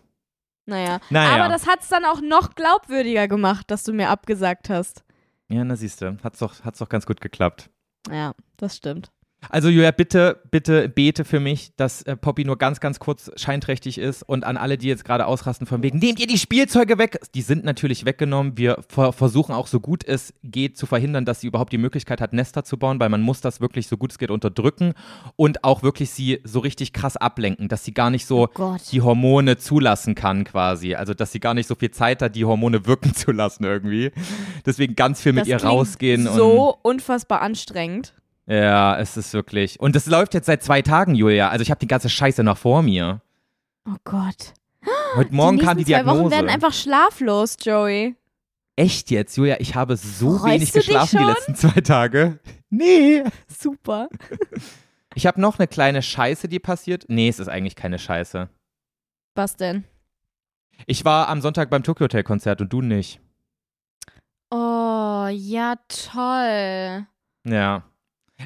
Naja. 0.66 1.00
Naja. 1.10 1.36
Aber 1.36 1.54
das 1.54 1.68
hat 1.68 1.82
es 1.82 1.88
dann 1.88 2.04
auch 2.04 2.20
noch 2.22 2.56
glaubwürdiger 2.56 3.28
gemacht, 3.28 3.70
dass 3.72 3.84
du 3.84 3.94
mir 3.94 4.10
abgesagt 4.10 4.70
hast. 4.70 5.04
Ja, 5.50 5.64
na 5.64 5.76
siehst 5.76 6.02
du, 6.02 6.18
hat's 6.24 6.40
doch, 6.40 6.64
hat's 6.64 6.80
doch 6.80 6.90
ganz 6.90 7.06
gut 7.06 7.22
geklappt. 7.22 7.70
Ja, 8.12 8.34
das 8.58 8.76
stimmt. 8.76 9.12
Also 9.50 9.70
Julia, 9.70 9.92
bitte, 9.92 10.42
bitte 10.52 10.90
bete 10.90 11.24
für 11.24 11.40
mich, 11.40 11.72
dass 11.78 12.02
äh, 12.04 12.18
Poppy 12.18 12.44
nur 12.44 12.58
ganz, 12.58 12.80
ganz 12.80 13.00
kurz 13.00 13.32
scheinträchtig 13.36 13.98
ist 13.98 14.24
und 14.24 14.44
an 14.44 14.58
alle, 14.58 14.78
die 14.78 14.88
jetzt 14.88 15.06
gerade 15.06 15.26
ausrasten 15.26 15.68
von 15.68 15.84
wegen, 15.84 16.00
nehmt 16.00 16.20
ihr 16.20 16.28
die 16.28 16.38
Spielzeuge 16.38 16.98
weg? 16.98 17.20
Die 17.34 17.42
sind 17.42 17.64
natürlich 17.64 18.06
weggenommen. 18.06 18.58
Wir 18.58 18.84
ver 18.90 19.14
versuchen 19.14 19.54
auch 19.54 19.68
so 19.68 19.80
gut 19.80 20.04
es 20.04 20.34
geht 20.44 20.78
zu 20.78 20.86
verhindern, 20.86 21.26
dass 21.26 21.42
sie 21.42 21.48
überhaupt 21.48 21.72
die 21.72 21.78
Möglichkeit 21.78 22.20
hat, 22.20 22.34
Nester 22.34 22.64
zu 22.64 22.78
bauen, 22.78 23.00
weil 23.00 23.10
man 23.10 23.22
muss 23.22 23.42
das 23.42 23.62
wirklich 23.62 23.88
so 23.88 23.98
gut 23.98 24.12
es 24.12 24.18
geht 24.18 24.32
unterdrücken 24.32 24.94
und 25.36 25.64
auch 25.64 25.84
wirklich 25.84 26.10
sie 26.10 26.40
so 26.44 26.60
richtig 26.60 26.92
krass 26.92 27.16
ablenken, 27.16 27.70
dass 27.70 27.86
sie 27.86 27.94
gar 27.94 28.10
nicht 28.10 28.26
so 28.26 28.50
Oh 28.58 28.76
die 28.92 29.02
Hormone 29.02 29.58
zulassen 29.58 30.16
kann 30.16 30.44
quasi. 30.44 30.96
Also, 30.96 31.14
dass 31.14 31.32
sie 31.32 31.40
gar 31.40 31.54
nicht 31.54 31.68
so 31.68 31.76
viel 31.76 31.92
Zeit 31.92 32.22
hat, 32.22 32.36
die 32.36 32.46
Hormone 32.46 32.86
wirken 32.86 33.14
zu 33.14 33.32
lassen 33.32 33.64
irgendwie. 33.64 34.12
Deswegen 34.66 34.96
ganz 34.96 35.22
viel 35.22 35.34
mit 35.34 35.42
das 35.42 35.48
ihr 35.48 35.64
rausgehen 35.64 36.28
So 36.28 36.78
unfassbar 36.82 37.42
anstrengend. 37.42 38.14
Ja, 38.48 38.98
es 38.98 39.18
ist 39.18 39.34
wirklich. 39.34 39.80
Und 39.80 39.96
das 39.96 40.06
läuft 40.08 40.34
jetzt 40.34 40.46
seit 40.48 40.64
zwei 40.64 40.82
Tagen, 40.82 41.16
Julia. 41.16 41.50
Also 41.50 41.62
ich 41.62 41.70
habe 41.70 41.80
die 41.80 41.88
ganze 41.88 42.10
Scheiße 42.10 42.44
noch 42.44 42.58
vor 42.58 42.82
mir. 42.82 43.22
Oh 43.86 43.96
Gott. 44.04 44.54
Heute 45.16 45.34
Morgen 45.34 45.58
die 45.58 45.66
kam 45.66 45.78
die 45.78 45.84
nächsten 45.84 45.94
zwei 45.94 46.04
Diagnose. 46.04 46.20
Wochen 46.24 46.32
werden 46.32 46.50
einfach 46.50 46.74
schlaflos, 46.74 47.58
Joey. 47.62 48.16
Echt 48.76 49.12
jetzt, 49.12 49.36
Julia? 49.38 49.58
Ich 49.60 49.76
habe 49.76 49.98
so 49.98 50.38
Freust 50.38 50.54
wenig 50.54 50.72
geschlafen 50.72 51.20
die 51.20 51.26
letzten 51.26 51.56
zwei 51.56 51.82
Tage. 51.82 52.40
Nee. 52.70 53.24
Super. 53.48 54.08
Ich 55.16 55.26
habe 55.26 55.42
noch 55.42 55.58
eine 55.58 55.68
kleine 55.68 56.02
Scheiße, 56.02 56.48
die 56.48 56.60
passiert. 56.60 57.06
Nee, 57.08 57.28
es 57.30 57.40
ist 57.40 57.48
eigentlich 57.48 57.76
keine 57.76 57.98
Scheiße. 57.98 58.50
Was 59.36 59.56
denn? 59.56 59.84
Ich 60.86 61.06
war 61.06 61.28
am 61.28 61.42
Sonntag 61.42 61.70
beim 61.70 61.82
Tokyo 61.82 62.04
Hotel 62.04 62.24
Konzert 62.24 62.62
und 62.62 62.72
du 62.72 62.82
nicht. 62.82 63.20
Oh, 64.52 65.28
ja, 65.32 65.76
toll. 65.88 67.08
Ja. 67.46 67.84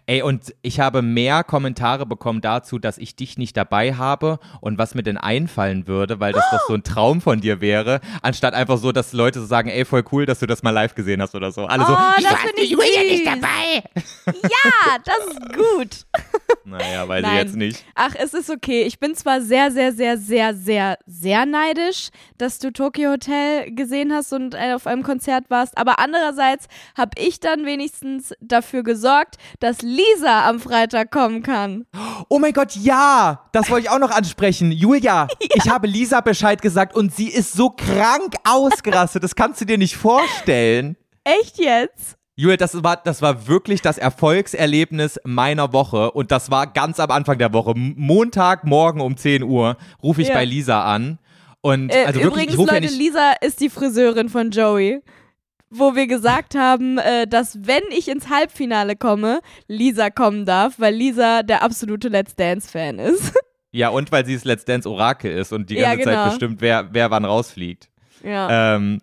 Ey, 0.05 0.21
und 0.21 0.53
ich 0.61 0.79
habe 0.79 1.01
mehr 1.01 1.43
Kommentare 1.43 2.05
bekommen 2.05 2.39
dazu, 2.39 2.79
dass 2.79 2.97
ich 2.97 3.17
dich 3.17 3.37
nicht 3.37 3.57
dabei 3.57 3.93
habe 3.93 4.39
und 4.61 4.77
was 4.77 4.95
mir 4.95 5.03
denn 5.03 5.17
einfallen 5.17 5.85
würde, 5.85 6.21
weil 6.21 6.31
das 6.31 6.45
doch 6.49 6.61
so 6.67 6.73
ein 6.75 6.83
Traum 6.83 7.19
von 7.19 7.41
dir 7.41 7.59
wäre, 7.59 7.99
anstatt 8.21 8.53
einfach 8.53 8.77
so, 8.77 8.93
dass 8.93 9.11
Leute 9.11 9.41
so 9.41 9.45
sagen, 9.45 9.69
ey, 9.69 9.83
voll 9.83 10.05
cool, 10.13 10.25
dass 10.25 10.39
du 10.39 10.45
das 10.47 10.63
mal 10.63 10.69
live 10.69 10.95
gesehen 10.95 11.21
hast 11.21 11.35
oder 11.35 11.51
so. 11.51 11.65
Alle 11.65 11.85
so, 11.85 11.91
oh, 11.93 11.97
"Wieso 12.15 12.29
das 12.29 12.37
hast 12.37 12.41
finde 12.41 12.55
du 12.55 12.63
ich 12.63 12.69
Julia 12.71 13.01
nicht 13.01 13.25
süß. 13.25 13.33
dabei? 13.33 13.83
Ja, 14.49 14.97
das 15.03 15.17
ist 15.27 15.53
gut. 15.53 16.05
Naja, 16.77 17.07
weiß 17.07 17.23
Nein. 17.23 17.33
ich 17.33 17.43
jetzt 17.43 17.55
nicht. 17.55 17.85
Ach, 17.95 18.13
es 18.15 18.33
ist 18.35 18.49
okay. 18.49 18.83
Ich 18.83 18.99
bin 18.99 19.15
zwar 19.15 19.41
sehr, 19.41 19.71
sehr, 19.71 19.93
sehr, 19.93 20.17
sehr, 20.17 20.53
sehr, 20.53 20.97
sehr 21.07 21.45
neidisch, 21.45 22.09
dass 22.37 22.59
du 22.59 22.71
Tokyo 22.71 23.11
Hotel 23.11 23.73
gesehen 23.73 24.13
hast 24.13 24.31
und 24.31 24.53
äh, 24.53 24.73
auf 24.73 24.85
einem 24.85 25.01
Konzert 25.01 25.49
warst, 25.49 25.77
aber 25.77 25.97
andererseits 25.99 26.67
habe 26.95 27.11
ich 27.17 27.39
dann 27.39 27.65
wenigstens 27.65 28.33
dafür 28.39 28.83
gesorgt, 28.83 29.37
dass 29.59 29.71
dass 29.71 29.81
Lisa 29.83 30.49
am 30.49 30.59
Freitag 30.59 31.11
kommen 31.11 31.43
kann. 31.43 31.85
Oh 32.27 32.39
mein 32.39 32.51
Gott, 32.51 32.75
ja! 32.75 33.47
Das 33.53 33.69
wollte 33.69 33.85
ich 33.85 33.89
auch 33.89 33.99
noch 33.99 34.11
ansprechen. 34.11 34.71
Julia, 34.71 35.27
ich 35.39 35.69
habe 35.69 35.87
Lisa 35.87 36.19
Bescheid 36.19 36.61
gesagt 36.61 36.93
und 36.93 37.15
sie 37.15 37.29
ist 37.29 37.53
so 37.53 37.69
krank 37.69 38.35
ausgerastet. 38.43 39.23
Das 39.23 39.33
kannst 39.33 39.61
du 39.61 39.65
dir 39.65 39.77
nicht 39.77 39.95
vorstellen. 39.95 40.97
Echt 41.23 41.57
jetzt? 41.57 42.17
Julia, 42.35 42.57
das 42.57 42.81
war, 42.83 42.97
das 42.97 43.21
war 43.21 43.47
wirklich 43.47 43.81
das 43.81 43.97
Erfolgserlebnis 43.97 45.19
meiner 45.23 45.73
Woche 45.73 46.11
und 46.11 46.31
das 46.31 46.49
war 46.49 46.65
ganz 46.67 46.99
am 46.99 47.11
Anfang 47.11 47.37
der 47.37 47.53
Woche. 47.53 47.73
Montagmorgen 47.75 49.01
um 49.01 49.17
10 49.17 49.43
Uhr 49.43 49.77
rufe 50.01 50.21
ich 50.21 50.29
Ja. 50.29 50.35
bei 50.35 50.45
Lisa 50.45 50.83
an. 50.83 51.19
Und 51.61 51.89
Äh, 51.93 52.05
also 52.05 52.21
wirklich, 52.21 52.45
übrigens, 52.49 52.57
ja 52.57 52.73
Leute, 52.75 52.81
nicht. 52.87 52.97
Lisa 52.97 53.33
ist 53.41 53.59
die 53.59 53.69
Friseurin 53.69 54.29
von 54.29 54.49
Joey. 54.51 55.01
Wo 55.73 55.95
wir 55.95 56.05
gesagt 56.07 56.55
haben, 56.55 56.97
äh, 56.97 57.27
dass 57.27 57.59
wenn 57.65 57.83
ich 57.91 58.09
ins 58.09 58.29
Halbfinale 58.29 58.95
komme, 58.97 59.39
Lisa 59.67 60.09
kommen 60.09 60.45
darf, 60.45 60.73
weil 60.79 60.93
Lisa 60.93 61.43
der 61.43 61.63
absolute 61.63 62.07
Let's 62.09 62.35
Dance-Fan 62.35 62.99
ist. 62.99 63.33
Ja, 63.73 63.87
und 63.87 64.11
weil 64.11 64.25
sie 64.25 64.33
das 64.33 64.43
Let's 64.43 64.65
Dance 64.65 64.89
Orakel 64.89 65.31
ist 65.31 65.53
und 65.53 65.69
die 65.69 65.75
Ja, 65.75 65.91
ganze 65.95 65.99
genau. 66.03 66.23
Zeit 66.23 66.29
bestimmt, 66.31 66.59
wer, 66.59 66.89
wer 66.91 67.09
wann 67.09 67.23
rausfliegt. 67.23 67.87
ja. 68.21 68.75
Ähm, 68.75 68.99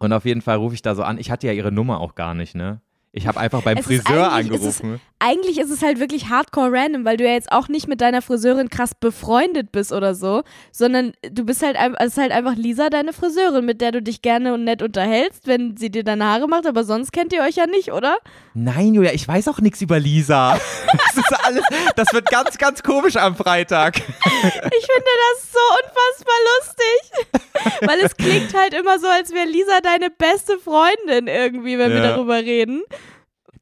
und 0.00 0.12
auf 0.12 0.24
jeden 0.24 0.40
Fall 0.40 0.56
rufe 0.56 0.74
ich 0.74 0.82
da 0.82 0.94
so 0.94 1.04
an. 1.04 1.18
Ich 1.18 1.30
hatte 1.30 1.46
ja 1.46 1.52
ihre 1.52 1.70
Nummer 1.70 2.00
auch 2.00 2.16
gar 2.16 2.34
nicht, 2.34 2.56
ne? 2.56 2.80
Ich 3.12 3.26
habe 3.26 3.40
einfach 3.40 3.62
beim 3.62 3.76
Es 3.78 3.86
Friseur 3.86 4.32
eigentlich- 4.32 4.60
es 4.60 4.66
ist- 4.66 4.80
angerufen. 4.82 5.00
Eigentlich 5.22 5.58
ist 5.58 5.68
es 5.70 5.82
halt 5.82 6.00
wirklich 6.00 6.30
hardcore 6.30 6.70
random, 6.72 7.04
weil 7.04 7.18
du 7.18 7.24
ja 7.24 7.32
jetzt 7.32 7.52
auch 7.52 7.68
nicht 7.68 7.88
mit 7.88 8.00
deiner 8.00 8.22
Friseurin 8.22 8.70
krass 8.70 8.94
befreundet 8.94 9.70
bist 9.70 9.92
oder 9.92 10.14
so, 10.14 10.44
sondern 10.72 11.12
du 11.30 11.44
bist 11.44 11.62
halt, 11.62 11.76
es 11.98 12.12
ist 12.12 12.16
halt 12.16 12.32
einfach 12.32 12.54
Lisa, 12.54 12.88
deine 12.88 13.12
Friseurin, 13.12 13.66
mit 13.66 13.82
der 13.82 13.92
du 13.92 14.00
dich 14.00 14.22
gerne 14.22 14.54
und 14.54 14.64
nett 14.64 14.80
unterhältst, 14.80 15.46
wenn 15.46 15.76
sie 15.76 15.90
dir 15.90 16.04
deine 16.04 16.24
Haare 16.24 16.48
macht, 16.48 16.66
aber 16.66 16.84
sonst 16.84 17.12
kennt 17.12 17.34
ihr 17.34 17.42
euch 17.42 17.56
ja 17.56 17.66
nicht, 17.66 17.92
oder? 17.92 18.16
Nein, 18.54 18.94
Julia, 18.94 19.12
ich 19.12 19.28
weiß 19.28 19.48
auch 19.48 19.58
nichts 19.60 19.82
über 19.82 19.98
Lisa. 20.00 20.58
Das 20.92 21.16
ist 21.24 21.44
alles, 21.44 21.64
das 21.96 22.12
wird 22.12 22.26
ganz, 22.30 22.56
ganz 22.58 22.82
komisch 22.82 23.16
am 23.16 23.34
Freitag. 23.36 23.98
Ich 23.98 24.04
finde 24.04 25.10
das 25.34 25.52
so 25.52 25.58
unfassbar 25.82 26.34
lustig. 26.56 27.80
Weil 27.88 27.98
es 28.00 28.16
klingt 28.16 28.54
halt 28.54 28.74
immer 28.74 28.98
so, 28.98 29.06
als 29.06 29.32
wäre 29.32 29.46
Lisa 29.46 29.80
deine 29.82 30.08
beste 30.10 30.58
Freundin 30.58 31.26
irgendwie, 31.26 31.78
wenn 31.78 31.90
wir 31.92 31.98
Ja. 32.02 32.08
darüber 32.12 32.36
reden. 32.36 32.82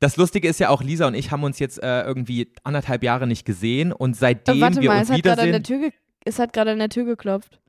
Das 0.01 0.16
Lustige 0.16 0.49
ist 0.49 0.61
ja 0.61 0.68
auch, 0.68 0.82
Lisa 0.82 1.07
und 1.07 1.14
ich 1.14 1.32
haben 1.32 1.42
uns 1.42 1.59
jetzt 1.59 1.82
äh, 1.82 2.03
irgendwie 2.03 2.53
anderthalb 2.62 3.03
Jahre 3.03 3.26
nicht 3.26 3.44
gesehen 3.44 3.92
und 3.92 4.14
seitdem 4.16 4.59
Äh, 4.59 4.61
Warte 4.61 4.80
wir 4.80 4.90
mal, 4.90 5.01
uns 5.01 5.11
es 5.11 5.14
hat 5.16 5.22
gerade 5.22 5.42
an 5.42 5.49
der 5.49 5.59
wiedersehen. 5.61 5.80
Tür 5.90 5.90
es 6.24 6.38
hat 6.38 6.53
gerade 6.53 6.72
an 6.72 6.78
der 6.78 6.88
Tür 6.88 7.05
geklopft. 7.05 7.61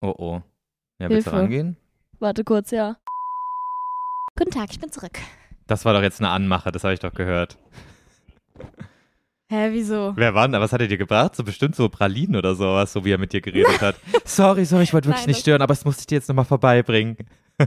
Oh 0.00 0.14
oh. 0.16 0.42
Ja, 0.98 1.08
willst 1.10 1.26
du 1.26 1.30
Hilfe. 1.30 1.42
rangehen? 1.44 1.76
Warte 2.18 2.44
kurz, 2.44 2.70
ja. 2.70 2.96
Guten 4.38 4.50
Tag, 4.50 4.68
ich 4.70 4.80
bin 4.80 4.90
zurück. 4.90 5.18
Das 5.66 5.84
war 5.84 5.92
doch 5.92 6.02
jetzt 6.02 6.20
eine 6.20 6.30
Anmache, 6.30 6.72
das 6.72 6.82
habe 6.84 6.94
ich 6.94 7.00
doch 7.00 7.12
gehört. 7.14 7.58
Hä, 9.48 9.68
wieso? 9.70 10.12
Wer 10.16 10.34
war 10.34 10.46
denn 10.46 10.52
da? 10.52 10.60
Was 10.60 10.72
hat 10.72 10.80
er 10.80 10.88
dir 10.88 10.98
gebracht? 10.98 11.36
So 11.36 11.44
bestimmt 11.44 11.76
so 11.76 11.88
Pralinen 11.88 12.34
oder 12.34 12.54
sowas, 12.56 12.92
so 12.92 13.04
wie 13.04 13.12
er 13.12 13.18
mit 13.18 13.32
dir 13.32 13.40
geredet 13.40 13.80
hat. 13.80 13.94
Sorry, 14.24 14.64
sorry, 14.64 14.82
ich 14.82 14.92
wollte 14.92 15.08
wirklich 15.08 15.22
Nein, 15.26 15.30
nicht 15.30 15.40
stören, 15.40 15.62
aber 15.62 15.72
das 15.72 15.84
musste 15.84 16.00
ich 16.00 16.06
dir 16.06 16.16
jetzt 16.16 16.28
nochmal 16.28 16.44
vorbeibringen. 16.44 17.16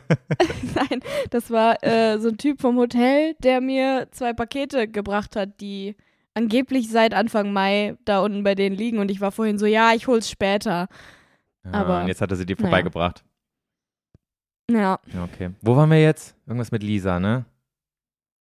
Nein, 0.76 1.00
das 1.30 1.50
war 1.50 1.82
äh, 1.84 2.20
so 2.20 2.28
ein 2.30 2.38
Typ 2.38 2.60
vom 2.60 2.76
Hotel, 2.78 3.34
der 3.40 3.62
mir 3.62 4.08
zwei 4.12 4.34
Pakete 4.34 4.88
gebracht 4.90 5.36
hat, 5.38 5.62
die 5.62 5.96
angeblich 6.34 6.90
seit 6.90 7.14
Anfang 7.14 7.54
Mai 7.54 7.96
da 8.04 8.20
unten 8.20 8.44
bei 8.44 8.56
denen 8.56 8.76
liegen. 8.76 9.00
Und 9.00 9.10
ich 9.10 9.22
war 9.22 9.32
vorhin 9.32 9.58
so, 9.58 9.66
ja, 9.66 9.94
ich 9.94 10.08
hol's 10.08 10.30
später. 10.30 10.90
Ja, 11.64 11.72
Aber- 11.72 12.02
und 12.02 12.08
jetzt 12.08 12.20
hat 12.22 12.30
er 12.30 12.36
sie 12.38 12.46
dir 12.46 12.58
vorbeigebracht. 12.58 13.24
Ja, 14.70 15.00
Ja, 15.14 15.24
okay. 15.24 15.52
Wo 15.62 15.76
waren 15.76 15.90
wir 15.90 16.02
jetzt? 16.02 16.36
Irgendwas 16.46 16.72
mit 16.72 16.84
Lisa, 16.84 17.20
ne? 17.20 17.46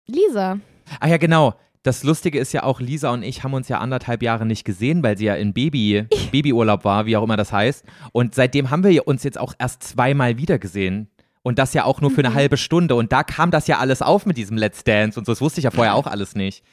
Lisa. 0.07 0.59
Ah 0.99 1.07
ja, 1.07 1.17
genau. 1.17 1.53
Das 1.83 2.03
Lustige 2.03 2.39
ist 2.39 2.51
ja 2.51 2.63
auch, 2.63 2.81
Lisa 2.81 3.09
und 3.11 3.23
ich 3.23 3.43
haben 3.43 3.53
uns 3.53 3.69
ja 3.69 3.77
anderthalb 3.77 4.21
Jahre 4.21 4.45
nicht 4.45 4.65
gesehen, 4.65 5.01
weil 5.01 5.17
sie 5.17 5.25
ja 5.25 5.35
in 5.35 5.53
Baby, 5.53 6.05
Babyurlaub 6.31 6.83
war, 6.83 7.05
wie 7.05 7.15
auch 7.15 7.23
immer 7.23 7.37
das 7.37 7.53
heißt. 7.53 7.85
Und 8.11 8.35
seitdem 8.35 8.69
haben 8.69 8.83
wir 8.83 9.07
uns 9.07 9.23
jetzt 9.23 9.39
auch 9.39 9.53
erst 9.57 9.83
zweimal 9.83 10.37
wieder 10.37 10.59
gesehen. 10.59 11.07
Und 11.41 11.57
das 11.57 11.73
ja 11.73 11.85
auch 11.85 12.01
nur 12.01 12.11
für 12.11 12.19
eine 12.19 12.31
Mhm. 12.31 12.35
halbe 12.35 12.57
Stunde. 12.57 12.95
Und 12.95 13.13
da 13.13 13.23
kam 13.23 13.49
das 13.49 13.67
ja 13.67 13.77
alles 13.79 14.01
auf 14.01 14.25
mit 14.25 14.35
diesem 14.35 14.57
Let's 14.57 14.83
Dance 14.83 15.17
und 15.17 15.25
so. 15.25 15.31
Das 15.31 15.39
wusste 15.39 15.61
ich 15.61 15.63
ja 15.63 15.71
vorher 15.71 15.95
auch 15.95 16.05
alles 16.05 16.35
nicht. 16.35 16.63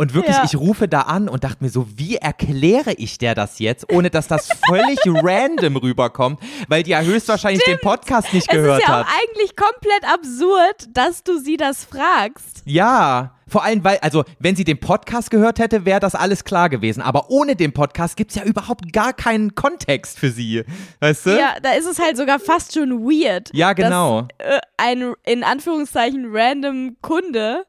Und 0.00 0.14
wirklich, 0.14 0.36
Ja. 0.36 0.44
ich 0.44 0.54
rufe 0.56 0.86
da 0.86 1.00
an 1.02 1.28
und 1.28 1.42
dachte 1.42 1.56
mir 1.64 1.70
so, 1.70 1.88
wie 1.96 2.14
erkläre 2.14 2.92
ich 2.92 3.18
der 3.18 3.34
das 3.34 3.58
jetzt, 3.58 3.92
ohne 3.92 4.10
dass 4.10 4.28
das 4.28 4.48
völlig 4.68 5.00
random 5.04 5.76
rüberkommt, 5.76 6.38
weil 6.68 6.84
die 6.84 6.90
ja 6.92 7.00
höchstwahrscheinlich 7.00 7.64
den 7.64 7.80
Podcast 7.80 8.32
nicht 8.32 8.46
Es 8.48 8.54
gehört 8.54 8.80
ist 8.82 8.86
ja 8.88 8.98
hat. 8.98 9.06
auch 9.06 9.10
eigentlich 9.20 9.56
komplett 9.56 10.04
absurd, 10.04 10.86
dass 10.96 11.24
du 11.24 11.38
sie 11.38 11.56
das 11.56 11.84
fragst. 11.84 12.62
Ja, 12.64 13.32
vor 13.48 13.64
allem, 13.64 13.82
weil, 13.82 13.98
also, 14.00 14.22
wenn 14.38 14.54
sie 14.54 14.62
den 14.62 14.78
Podcast 14.78 15.32
gehört 15.32 15.58
hätte, 15.58 15.84
wäre 15.84 15.98
das 15.98 16.14
alles 16.14 16.44
klar 16.44 16.68
gewesen. 16.68 17.02
Aber 17.02 17.30
ohne 17.30 17.56
den 17.56 17.72
Podcast 17.72 18.16
gibt 18.16 18.30
es 18.30 18.36
ja 18.36 18.44
überhaupt 18.44 18.92
gar 18.92 19.12
keinen 19.12 19.56
Kontext 19.56 20.16
für 20.20 20.30
sie. 20.30 20.62
Weißt 21.00 21.26
du? 21.26 21.30
Ja, 21.30 21.54
da 21.60 21.72
ist 21.72 21.86
es 21.86 21.98
halt 21.98 22.16
sogar 22.16 22.38
fast 22.38 22.72
schon 22.74 23.00
weird. 23.02 23.48
Ja, 23.52 23.72
genau. 23.72 24.28
Dass, 24.38 24.46
äh, 24.58 24.60
ein 24.76 25.14
in 25.24 25.42
Anführungszeichen 25.42 26.26
random 26.30 26.98
Kunde 27.00 27.64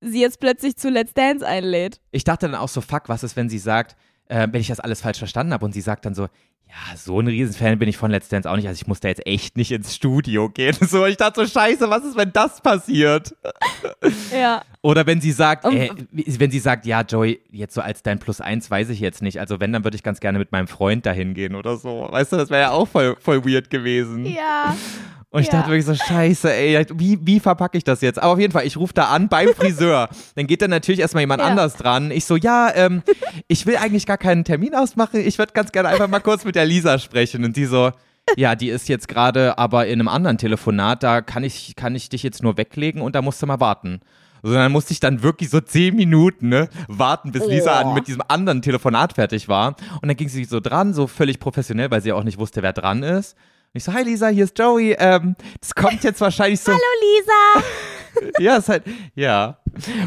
sie 0.00 0.20
jetzt 0.20 0.40
plötzlich 0.40 0.76
zu 0.76 0.88
Let's 0.90 1.14
Dance 1.14 1.46
einlädt. 1.46 2.00
Ich 2.10 2.24
dachte 2.24 2.46
dann 2.46 2.54
auch 2.60 2.68
so, 2.68 2.80
fuck, 2.80 3.08
was 3.08 3.22
ist, 3.22 3.36
wenn 3.36 3.48
sie 3.48 3.58
sagt, 3.58 3.96
äh, 4.26 4.46
wenn 4.50 4.60
ich 4.60 4.68
das 4.68 4.80
alles 4.80 5.00
falsch 5.00 5.18
verstanden 5.18 5.52
habe 5.52 5.64
und 5.64 5.72
sie 5.72 5.80
sagt 5.80 6.04
dann 6.06 6.14
so, 6.14 6.28
ja, 6.70 6.96
so 6.98 7.18
ein 7.18 7.26
Riesenfan 7.26 7.78
bin 7.78 7.88
ich 7.88 7.96
von 7.96 8.10
Let's 8.10 8.28
Dance 8.28 8.48
auch 8.50 8.54
nicht, 8.56 8.68
also 8.68 8.78
ich 8.78 8.86
muss 8.86 9.00
da 9.00 9.08
jetzt 9.08 9.26
echt 9.26 9.56
nicht 9.56 9.72
ins 9.72 9.94
Studio 9.94 10.50
gehen. 10.50 10.76
So, 10.86 11.06
ich 11.06 11.16
dachte 11.16 11.40
so, 11.40 11.46
scheiße, 11.50 11.88
was 11.88 12.04
ist, 12.04 12.14
wenn 12.16 12.30
das 12.32 12.60
passiert? 12.60 13.34
Ja. 14.32 14.62
Oder 14.82 15.06
wenn 15.06 15.20
sie 15.20 15.32
sagt, 15.32 15.64
Und- 15.64 15.74
äh, 15.76 15.90
wenn 16.12 16.50
sie 16.50 16.58
sagt, 16.58 16.84
ja, 16.86 17.00
Joey, 17.00 17.40
jetzt 17.50 17.74
so 17.74 17.80
als 17.80 18.02
dein 18.02 18.18
Plus 18.18 18.40
eins 18.42 18.70
weiß 18.70 18.90
ich 18.90 19.00
jetzt 19.00 19.22
nicht. 19.22 19.40
Also 19.40 19.58
wenn, 19.60 19.72
dann 19.72 19.82
würde 19.84 19.96
ich 19.96 20.02
ganz 20.02 20.20
gerne 20.20 20.38
mit 20.38 20.52
meinem 20.52 20.68
Freund 20.68 21.06
dahin 21.06 21.32
gehen 21.34 21.54
oder 21.54 21.76
so. 21.78 22.06
Weißt 22.10 22.32
du, 22.32 22.36
das 22.36 22.50
wäre 22.50 22.60
ja 22.62 22.70
auch 22.70 22.86
voll, 22.86 23.16
voll 23.18 23.44
weird 23.44 23.70
gewesen. 23.70 24.26
Ja. 24.26 24.76
Und 25.30 25.42
ich 25.42 25.48
Ja. 25.48 25.58
dachte 25.58 25.70
wirklich 25.70 25.84
so, 25.84 25.94
scheiße, 25.94 26.50
ey, 26.54 26.86
wie, 26.94 27.18
wie 27.20 27.38
verpacke 27.38 27.76
ich 27.76 27.84
das 27.84 28.00
jetzt? 28.00 28.18
Aber 28.18 28.32
auf 28.32 28.38
jeden 28.38 28.52
Fall, 28.52 28.66
ich 28.66 28.78
rufe 28.78 28.94
da 28.94 29.08
an 29.08 29.28
beim 29.28 29.48
Friseur. 29.54 30.08
dann 30.36 30.46
geht 30.46 30.62
dann 30.62 30.70
natürlich 30.70 31.00
erstmal 31.00 31.20
jemand 31.22 31.42
Ja. 31.42 31.48
anders 31.48 31.74
dran. 31.76 32.10
Ich 32.10 32.24
so, 32.24 32.36
ja, 32.36 32.70
ähm, 32.74 33.02
ich 33.46 33.66
will 33.66 33.76
eigentlich 33.76 34.06
gar 34.06 34.16
keinen 34.16 34.44
Termin 34.44 34.74
ausmachen. 34.74 35.20
Ich 35.20 35.36
würde 35.38 35.52
ganz 35.52 35.70
gerne 35.72 35.90
einfach 35.90 36.08
mal 36.08 36.20
kurz 36.20 36.44
mit 36.46 36.54
der 36.54 36.64
Lisa 36.64 36.98
sprechen. 36.98 37.44
Und 37.44 37.56
die 37.58 37.66
so, 37.66 37.92
ja, 38.36 38.54
die 38.54 38.70
ist 38.70 38.88
jetzt 38.88 39.06
gerade 39.06 39.58
aber 39.58 39.86
in 39.86 40.00
einem 40.00 40.08
anderen 40.08 40.38
Telefonat. 40.38 41.02
Da 41.02 41.20
kann 41.20 41.44
ich, 41.44 41.76
kann 41.76 41.94
ich 41.94 42.08
dich 42.08 42.22
jetzt 42.22 42.42
nur 42.42 42.56
weglegen 42.56 43.02
und 43.02 43.14
da 43.14 43.20
musst 43.20 43.42
du 43.42 43.46
mal 43.46 43.60
warten. 43.60 44.00
So, 44.42 44.54
dann 44.54 44.72
musste 44.72 44.92
ich 44.94 45.00
dann 45.00 45.22
wirklich 45.22 45.50
so 45.50 45.60
zehn 45.60 45.94
Minuten 45.96 46.48
ne, 46.48 46.68
warten, 46.86 47.32
bis 47.32 47.44
Lisa 47.46 47.82
Oh. 47.84 47.92
mit 47.92 48.06
diesem 48.06 48.22
anderen 48.28 48.62
Telefonat 48.62 49.12
fertig 49.14 49.46
war. 49.48 49.76
Und 50.00 50.08
dann 50.08 50.16
ging 50.16 50.28
sie 50.28 50.44
so 50.44 50.60
dran, 50.60 50.94
so 50.94 51.06
völlig 51.06 51.38
professionell, 51.40 51.90
weil 51.90 52.00
sie 52.00 52.10
ja 52.10 52.14
auch 52.14 52.22
nicht 52.24 52.38
wusste, 52.38 52.62
wer 52.62 52.72
dran 52.72 53.02
ist. 53.02 53.36
Und 53.74 53.78
ich 53.78 53.84
so, 53.84 53.92
hi 53.92 54.02
Lisa, 54.02 54.28
hier 54.28 54.44
ist 54.44 54.58
Joey. 54.58 54.96
Ähm, 54.98 55.36
das 55.60 55.74
kommt 55.74 56.02
jetzt 56.02 56.22
wahrscheinlich 56.22 56.60
so. 56.60 56.72
Hallo 56.72 56.82
Lisa. 57.02 57.66
Ja, 58.40 58.56
ist 58.56 58.68
halt, 58.68 58.82
ja. 59.14 59.58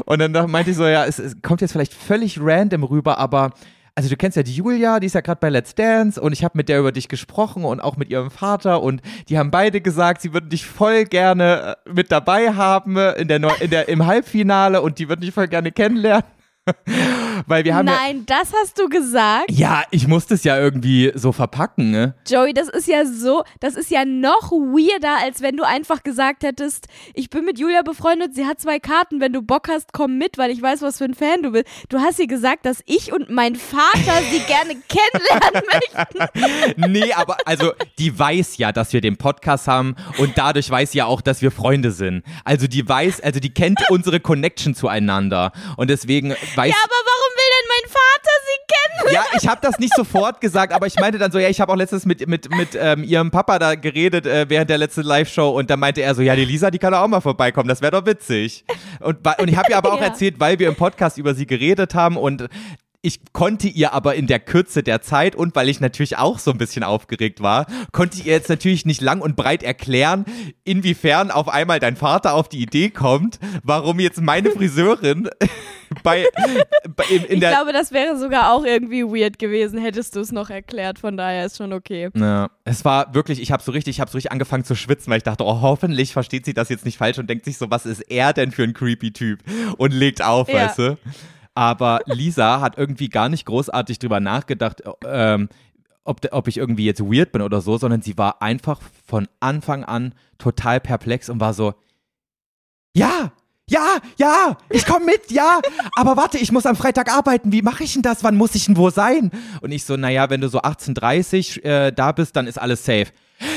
Und 0.05 0.19
dann 0.19 0.33
da 0.33 0.45
meinte 0.45 0.71
ich 0.71 0.75
so, 0.75 0.85
ja, 0.85 1.05
es, 1.05 1.17
es 1.17 1.41
kommt 1.41 1.61
jetzt 1.61 1.71
vielleicht 1.71 1.93
völlig 1.93 2.37
random 2.41 2.83
rüber, 2.83 3.17
aber 3.19 3.51
also 3.95 4.09
du 4.09 4.17
kennst 4.17 4.35
ja 4.35 4.43
die 4.43 4.53
Julia, 4.53 4.99
die 4.99 5.05
ist 5.07 5.15
ja 5.15 5.21
gerade 5.21 5.39
bei 5.39 5.49
Let's 5.49 5.75
Dance 5.75 6.19
und 6.19 6.33
ich 6.33 6.43
habe 6.43 6.57
mit 6.57 6.67
der 6.67 6.79
über 6.79 6.91
dich 6.91 7.07
gesprochen 7.07 7.63
und 7.63 7.79
auch 7.79 7.95
mit 7.95 8.09
ihrem 8.09 8.29
Vater 8.29 8.81
und 8.81 9.01
die 9.29 9.37
haben 9.37 9.49
beide 9.49 9.79
gesagt, 9.79 10.21
sie 10.21 10.33
würden 10.33 10.49
dich 10.49 10.65
voll 10.65 11.05
gerne 11.05 11.77
äh, 11.85 11.93
mit 11.93 12.11
dabei 12.11 12.53
haben 12.53 12.97
in 12.97 13.29
der, 13.29 13.39
Neu 13.39 13.53
in 13.61 13.69
der 13.69 13.87
im 13.87 14.05
Halbfinale 14.05 14.81
und 14.81 14.99
die 14.99 15.07
würden 15.07 15.21
dich 15.21 15.33
voll 15.33 15.47
gerne 15.47 15.71
kennenlernen. 15.71 16.25
Weil 17.47 17.63
wir 17.63 17.73
haben 17.73 17.87
ja, 17.87 17.95
Nein, 17.95 18.23
das 18.27 18.51
hast 18.53 18.77
du 18.77 18.87
gesagt. 18.87 19.49
ja, 19.49 19.83
ich 19.89 20.07
musste 20.07 20.35
es 20.35 20.43
ja 20.43 20.59
irgendwie 20.59 21.11
so 21.15 21.31
verpacken, 21.31 21.89
ne? 21.89 22.13
Joey, 22.27 22.53
das 22.53 22.69
ist 22.69 22.87
ja 22.87 23.05
so, 23.05 23.43
das 23.59 23.75
ist 23.75 23.89
ja 23.89 24.05
noch 24.05 24.51
weirder, 24.51 25.17
als 25.23 25.41
wenn 25.41 25.57
du 25.57 25.63
einfach 25.63 26.03
gesagt 26.03 26.43
hättest, 26.43 26.87
ich 27.15 27.29
bin 27.31 27.45
mit 27.45 27.57
Julia 27.59 27.81
befreundet, 27.81 28.35
sie 28.35 28.45
hat 28.45 28.59
zwei 28.59 28.79
Karten, 28.79 29.19
wenn 29.19 29.33
du 29.33 29.41
Bock 29.41 29.69
hast, 29.69 29.91
komm 29.91 30.19
mit, 30.19 30.37
weil 30.37 30.51
ich 30.51 30.61
weiß, 30.61 30.83
was 30.83 30.99
für 30.99 31.05
ein 31.05 31.15
Fan 31.15 31.41
du 31.41 31.51
bist. 31.51 31.65
Du 31.89 31.99
hast 31.99 32.19
ihr 32.19 32.27
gesagt, 32.27 32.65
dass 32.65 32.83
ich 32.85 33.11
und 33.11 33.31
mein 33.31 33.55
Vater 33.55 34.21
sie 34.29 34.39
gerne 34.47 34.75
kennenlernen 34.87 35.63
möchten. 35.73 36.91
Nee, 36.91 37.13
aber 37.13 37.37
also 37.45 37.73
die 37.97 38.17
weiß 38.17 38.57
ja, 38.57 38.71
dass 38.71 38.93
wir 38.93 39.01
den 39.01 39.17
Podcast 39.17 39.67
haben 39.67 39.95
und 40.19 40.37
dadurch 40.37 40.69
weiß 40.69 40.91
sie 40.91 40.99
ja 40.99 41.05
auch, 41.05 41.21
dass 41.21 41.41
wir 41.41 41.49
Freunde 41.49 41.91
sind. 41.91 42.23
Also 42.43 42.67
die 42.67 42.87
weiß, 42.87 43.21
also 43.21 43.39
die 43.39 43.53
kennt 43.53 43.79
unsere 43.89 44.19
Connection 44.19 44.75
zueinander 44.75 45.51
und 45.77 45.89
deswegen 45.89 46.35
weiß 46.55 46.69
Ja, 46.69 46.75
aber 46.83 46.93
warum 46.93 47.31
will 47.35 47.51
denn 47.57 47.67
mein 47.69 47.91
Vater 47.91 48.31
sie 48.45 48.59
kennen? 48.67 49.13
ja, 49.13 49.37
ich 49.41 49.47
habe 49.47 49.61
das 49.61 49.79
nicht 49.79 49.95
sofort 49.95 50.41
gesagt, 50.41 50.73
aber 50.73 50.87
ich 50.87 50.95
meinte 50.99 51.17
dann 51.17 51.31
so, 51.31 51.39
ja, 51.39 51.49
ich 51.49 51.59
habe 51.61 51.71
auch 51.71 51.75
letztens 51.77 52.05
mit 52.05 52.27
mit 52.27 52.49
mit 52.55 52.69
ähm, 52.79 53.03
ihrem 53.03 53.31
Papa 53.31 53.59
da 53.59 53.75
geredet 53.75 54.25
äh, 54.25 54.49
während 54.49 54.69
der 54.69 54.77
letzten 54.77 55.01
Live-Show 55.03 55.49
und 55.49 55.69
da 55.69 55.77
meinte 55.77 56.01
er 56.01 56.13
so, 56.15 56.21
ja, 56.21 56.35
die 56.35 56.45
Lisa, 56.45 56.71
die 56.71 56.79
kann 56.79 56.93
auch 56.93 57.07
mal 57.07 57.21
vorbeikommen, 57.21 57.67
das 57.69 57.81
wäre 57.81 57.91
doch 57.91 58.05
witzig. 58.05 58.63
Und 58.99 59.19
und 59.39 59.47
ich 59.47 59.55
habe 59.57 59.69
ihr 59.71 59.77
aber 59.77 59.93
auch 59.93 59.99
Ja. 60.01 60.07
erzählt, 60.07 60.39
weil 60.39 60.59
wir 60.59 60.67
im 60.67 60.75
Podcast 60.75 61.17
über 61.17 61.33
sie 61.33 61.45
geredet 61.47 61.95
haben 61.95 62.17
und 62.17 62.47
ich 63.03 63.19
konnte 63.33 63.67
ihr 63.67 63.93
aber 63.93 64.15
in 64.15 64.27
der 64.27 64.39
Kürze 64.39 64.83
der 64.83 65.01
Zeit 65.01 65.35
und 65.35 65.55
weil 65.55 65.69
ich 65.69 65.79
natürlich 65.79 66.17
auch 66.17 66.37
so 66.37 66.51
ein 66.51 66.57
bisschen 66.57 66.83
aufgeregt 66.83 67.41
war, 67.41 67.65
konnte 67.91 68.17
ich 68.19 68.27
ihr 68.27 68.33
jetzt 68.33 68.49
natürlich 68.49 68.85
nicht 68.85 69.01
lang 69.01 69.21
und 69.21 69.35
breit 69.35 69.63
erklären, 69.63 70.25
inwiefern 70.63 71.31
auf 71.31 71.49
einmal 71.49 71.79
dein 71.79 71.95
Vater 71.95 72.33
auf 72.35 72.47
die 72.47 72.61
Idee 72.61 72.89
kommt, 72.91 73.39
warum 73.63 73.99
jetzt 73.99 74.21
meine 74.21 74.51
Friseurin 74.51 75.29
bei, 76.03 76.27
bei 76.95 77.03
in, 77.09 77.23
in 77.23 77.33
ich 77.33 77.39
glaube, 77.49 77.73
das 77.73 77.91
wäre 77.91 78.17
sogar 78.17 78.53
auch 78.53 78.63
irgendwie 78.63 79.03
weird 79.03 79.39
gewesen, 79.39 79.79
hättest 79.79 80.15
du 80.15 80.19
es 80.19 80.31
noch 80.31 80.49
erklärt. 80.51 80.99
Von 80.99 81.17
daher 81.17 81.45
ist 81.47 81.57
schon 81.57 81.73
okay. 81.73 82.09
Ja, 82.13 82.49
es 82.65 82.85
war 82.85 83.15
wirklich, 83.15 83.41
ich 83.41 83.51
habe 83.51 83.63
so 83.63 83.71
richtig, 83.71 83.95
ich 83.95 83.99
habe 84.01 84.11
so 84.11 84.17
richtig 84.17 84.31
angefangen 84.31 84.63
zu 84.63 84.75
schwitzen, 84.75 85.09
weil 85.09 85.17
ich 85.17 85.23
dachte, 85.23 85.43
oh, 85.43 85.61
hoffentlich 85.61 86.13
versteht 86.13 86.45
sie 86.45 86.53
das 86.53 86.69
jetzt 86.69 86.85
nicht 86.85 86.97
falsch 86.97 87.17
und 87.17 87.27
denkt 87.29 87.45
sich 87.45 87.57
so, 87.57 87.71
was 87.71 87.87
ist 87.87 88.01
er 88.01 88.33
denn 88.33 88.51
für 88.51 88.63
ein 88.63 88.73
creepy 88.73 89.11
Typ 89.11 89.39
und 89.77 89.91
legt 89.91 90.21
auf, 90.23 90.47
Ja. 90.49 90.65
weißt 90.65 90.77
du? 90.79 90.97
Aber 91.53 92.01
Lisa 92.05 92.61
hat 92.61 92.77
irgendwie 92.77 93.09
gar 93.09 93.29
nicht 93.29 93.45
großartig 93.45 93.99
drüber 93.99 94.19
nachgedacht, 94.19 94.81
ähm, 95.05 95.49
ob, 96.03 96.21
ob 96.31 96.47
ich 96.47 96.57
irgendwie 96.57 96.85
jetzt 96.85 97.01
weird 97.01 97.31
bin 97.31 97.41
oder 97.41 97.61
so, 97.61 97.77
sondern 97.77 98.01
sie 98.01 98.17
war 98.17 98.41
einfach 98.41 98.79
von 99.05 99.27
Anfang 99.39 99.83
an 99.83 100.15
total 100.37 100.79
perplex 100.79 101.29
und 101.29 101.39
war 101.39 101.53
so, 101.53 101.73
ja, 102.93 103.31
ja, 103.69 103.97
ja, 104.17 104.57
ich 104.69 104.85
komme 104.85 105.05
mit, 105.05 105.31
ja, 105.31 105.61
aber 105.95 106.17
warte, 106.17 106.37
ich 106.37 106.51
muss 106.51 106.65
am 106.65 106.75
Freitag 106.75 107.09
arbeiten, 107.09 107.51
wie 107.53 107.61
mache 107.61 107.83
ich 107.83 107.93
denn 107.93 108.01
das, 108.01 108.23
wann 108.23 108.35
muss 108.35 108.55
ich 108.55 108.65
denn 108.65 108.75
wo 108.75 108.89
sein? 108.89 109.31
Und 109.61 109.71
ich 109.71 109.85
so, 109.85 109.95
naja, 109.95 110.29
wenn 110.29 110.41
du 110.41 110.49
so 110.49 110.59
18.30 110.61 111.63
äh, 111.63 111.91
da 111.91 112.11
bist, 112.11 112.35
dann 112.35 112.47
ist 112.47 112.59
alles 112.59 112.83
safe. 112.83 113.07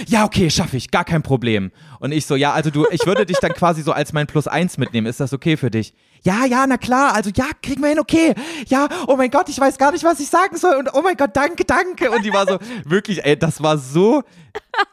Ja, 0.07 0.25
okay, 0.25 0.51
schaffe 0.51 0.77
ich, 0.77 0.91
gar 0.91 1.05
kein 1.05 1.23
Problem. 1.23 1.71
Und 2.01 2.13
ich 2.13 2.27
so, 2.27 2.37
ja, 2.37 2.53
also 2.53 2.71
du, 2.71 2.87
ich 2.91 3.07
würde 3.07 3.27
dich 3.27 3.39
dann 3.39 3.53
quasi 3.55 3.83
so 3.83 3.93
als 3.93 4.13
mein 4.13 4.27
Plus 4.27 4.47
eins 4.47 4.79
mitnehmen. 4.79 5.07
Ist 5.07 5.21
das 5.21 5.33
okay 5.33 5.57
für 5.57 5.71
dich? 5.71 5.95
Ja, 6.23 6.47
ja, 6.47 6.67
na 6.67 6.79
klar, 6.79 7.15
also 7.15 7.31
ja, 7.35 7.47
kriegen 7.63 7.83
wir 7.83 7.91
hin, 7.91 7.99
okay. 7.99 8.35
Ja, 8.69 8.89
oh 9.07 9.17
mein 9.17 9.31
Gott, 9.31 9.49
ich 9.49 9.59
weiß 9.59 9.77
gar 9.77 9.93
nicht, 9.93 10.05
was 10.05 10.21
ich 10.21 10.29
sagen 10.29 10.57
soll. 10.57 10.77
Und 10.77 10.91
oh 10.95 11.03
mein 11.03 11.17
Gott, 11.17 11.31
danke, 11.35 11.65
danke. 11.65 12.11
Und 12.11 12.25
die 12.25 12.33
war 12.33 12.47
so, 12.47 12.59
wirklich, 12.85 13.25
ey, 13.25 13.39
das 13.39 13.63
war 13.63 13.79
so. 13.79 14.23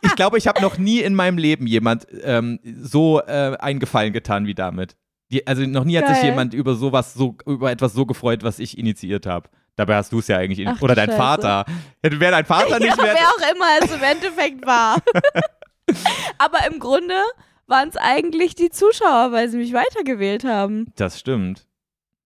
Ich 0.01 0.15
glaube, 0.15 0.37
ich 0.37 0.47
habe 0.47 0.61
noch 0.61 0.77
nie 0.77 0.99
in 0.99 1.15
meinem 1.15 1.37
Leben 1.37 1.67
jemand 1.67 2.07
ähm, 2.23 2.59
so 2.81 3.21
äh, 3.21 3.55
einen 3.59 3.79
Gefallen 3.79 4.13
getan 4.13 4.45
wie 4.45 4.55
damit. 4.55 4.97
Die, 5.31 5.47
also 5.47 5.61
noch 5.63 5.85
nie 5.85 5.97
hat 5.97 6.07
sich 6.07 6.17
Geil. 6.17 6.31
jemand 6.31 6.53
über 6.53 6.75
sowas 6.75 7.13
so, 7.13 7.37
über 7.45 7.71
etwas 7.71 7.93
so 7.93 8.05
gefreut, 8.05 8.43
was 8.43 8.59
ich 8.59 8.77
initiiert 8.77 9.25
habe. 9.25 9.49
Dabei 9.75 9.95
hast 9.95 10.11
du 10.11 10.19
es 10.19 10.27
ja 10.27 10.37
eigentlich. 10.37 10.67
Ach, 10.67 10.81
oder 10.81 10.95
dein 10.95 11.07
Scheiße. 11.07 11.17
Vater. 11.17 11.65
Wäre 12.01 12.31
dein 12.31 12.45
Vater 12.45 12.69
Ja, 12.71 12.79
nicht 12.79 12.97
mehr. 13.01 13.15
wer 13.15 13.27
auch 13.29 13.55
immer 13.55 13.65
es 13.81 13.91
im 13.95 14.03
Endeffekt 14.03 14.65
war. 14.65 14.97
Aber 16.37 16.65
im 16.71 16.79
Grunde 16.79 17.15
waren 17.67 17.89
es 17.89 17.97
eigentlich 17.97 18.55
die 18.55 18.69
Zuschauer, 18.69 19.31
weil 19.31 19.49
sie 19.49 19.57
mich 19.57 19.73
weitergewählt 19.73 20.43
haben. 20.43 20.91
Das 20.97 21.19
stimmt. 21.19 21.65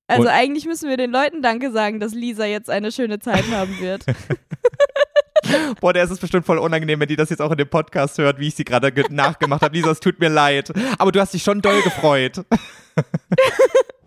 Also 0.08 0.24
Und- 0.24 0.28
eigentlich 0.30 0.66
müssen 0.66 0.90
wir 0.90 0.98
den 0.98 1.12
Leuten 1.12 1.42
Danke 1.42 1.72
sagen, 1.72 2.00
dass 2.00 2.14
Lisa 2.14 2.46
jetzt 2.46 2.70
eine 2.70 2.92
schöne 2.92 3.20
Zeit 3.20 3.46
haben 3.52 3.80
wird. 3.80 4.06
Boah, 5.80 5.94
der 5.94 6.04
ist 6.04 6.10
es 6.12 6.20
bestimmt 6.20 6.46
voll 6.46 6.58
unangenehm, 6.58 7.00
wenn 7.00 7.08
die 7.08 7.16
das 7.16 7.30
jetzt 7.30 7.42
auch 7.42 7.52
in 7.52 7.58
dem 7.58 7.70
Podcast 7.70 8.18
hört, 8.18 8.40
wie 8.40 8.48
ich 8.48 8.56
sie 8.56 8.64
gerade 8.66 8.92
ge- 8.92 9.06
nachgemacht 9.12 9.62
habe. 9.62 9.76
Lisa, 9.76 9.92
es 9.92 10.00
tut 10.00 10.20
mir 10.20 10.30
leid. 10.30 10.72
Aber 10.98 11.12
du 11.12 11.20
hast 11.20 11.34
dich 11.36 11.44
schon 11.44 11.62
doll 11.62 11.82
gefreut. 11.84 12.44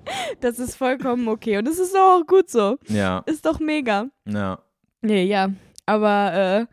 Das 0.40 0.58
ist 0.58 0.76
vollkommen 0.76 1.28
okay. 1.28 1.58
Und 1.58 1.66
es 1.68 1.78
ist 1.78 1.94
doch 1.94 2.20
auch 2.20 2.26
gut 2.26 2.48
so. 2.50 2.78
Ja, 2.88 3.22
Ist 3.26 3.44
doch 3.46 3.58
mega. 3.60 4.06
ja. 4.26 4.58
Nee, 5.00 5.24
ja. 5.24 5.48
Aber 5.86 6.32
äh, 6.34 6.66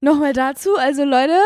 nochmal 0.00 0.32
dazu. 0.32 0.76
Also 0.76 1.04
Leute, 1.04 1.38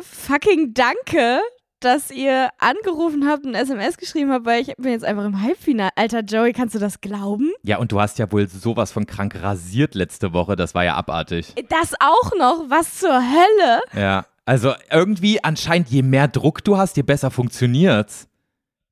fucking 0.00 0.74
danke, 0.74 1.40
dass 1.80 2.10
ihr 2.10 2.50
angerufen 2.58 3.28
habt 3.28 3.44
und 3.44 3.54
SMS 3.54 3.96
geschrieben 3.96 4.32
habt, 4.32 4.46
weil 4.46 4.62
ich 4.62 4.74
bin 4.76 4.92
jetzt 4.92 5.04
einfach 5.04 5.24
im 5.24 5.40
Halbfinale. 5.42 5.90
Alter 5.96 6.20
Joey, 6.20 6.52
kannst 6.52 6.74
du 6.74 6.78
das 6.78 7.00
glauben? 7.00 7.52
Ja, 7.62 7.78
und 7.78 7.92
du 7.92 8.00
hast 8.00 8.18
ja 8.18 8.30
wohl 8.30 8.48
sowas 8.48 8.92
von 8.92 9.06
krank 9.06 9.40
rasiert 9.42 9.94
letzte 9.94 10.32
Woche. 10.32 10.56
Das 10.56 10.74
war 10.74 10.84
ja 10.84 10.94
abartig. 10.94 11.54
Das 11.68 11.94
auch 12.00 12.32
noch? 12.38 12.64
Was 12.68 12.98
zur 12.98 13.14
Hölle? 13.20 13.80
Ja. 13.94 14.26
Also 14.44 14.74
irgendwie 14.90 15.42
anscheinend, 15.44 15.88
je 15.88 16.02
mehr 16.02 16.26
Druck 16.26 16.64
du 16.64 16.76
hast, 16.76 16.96
je 16.96 17.02
besser 17.04 17.30
funktioniert's. 17.30 18.26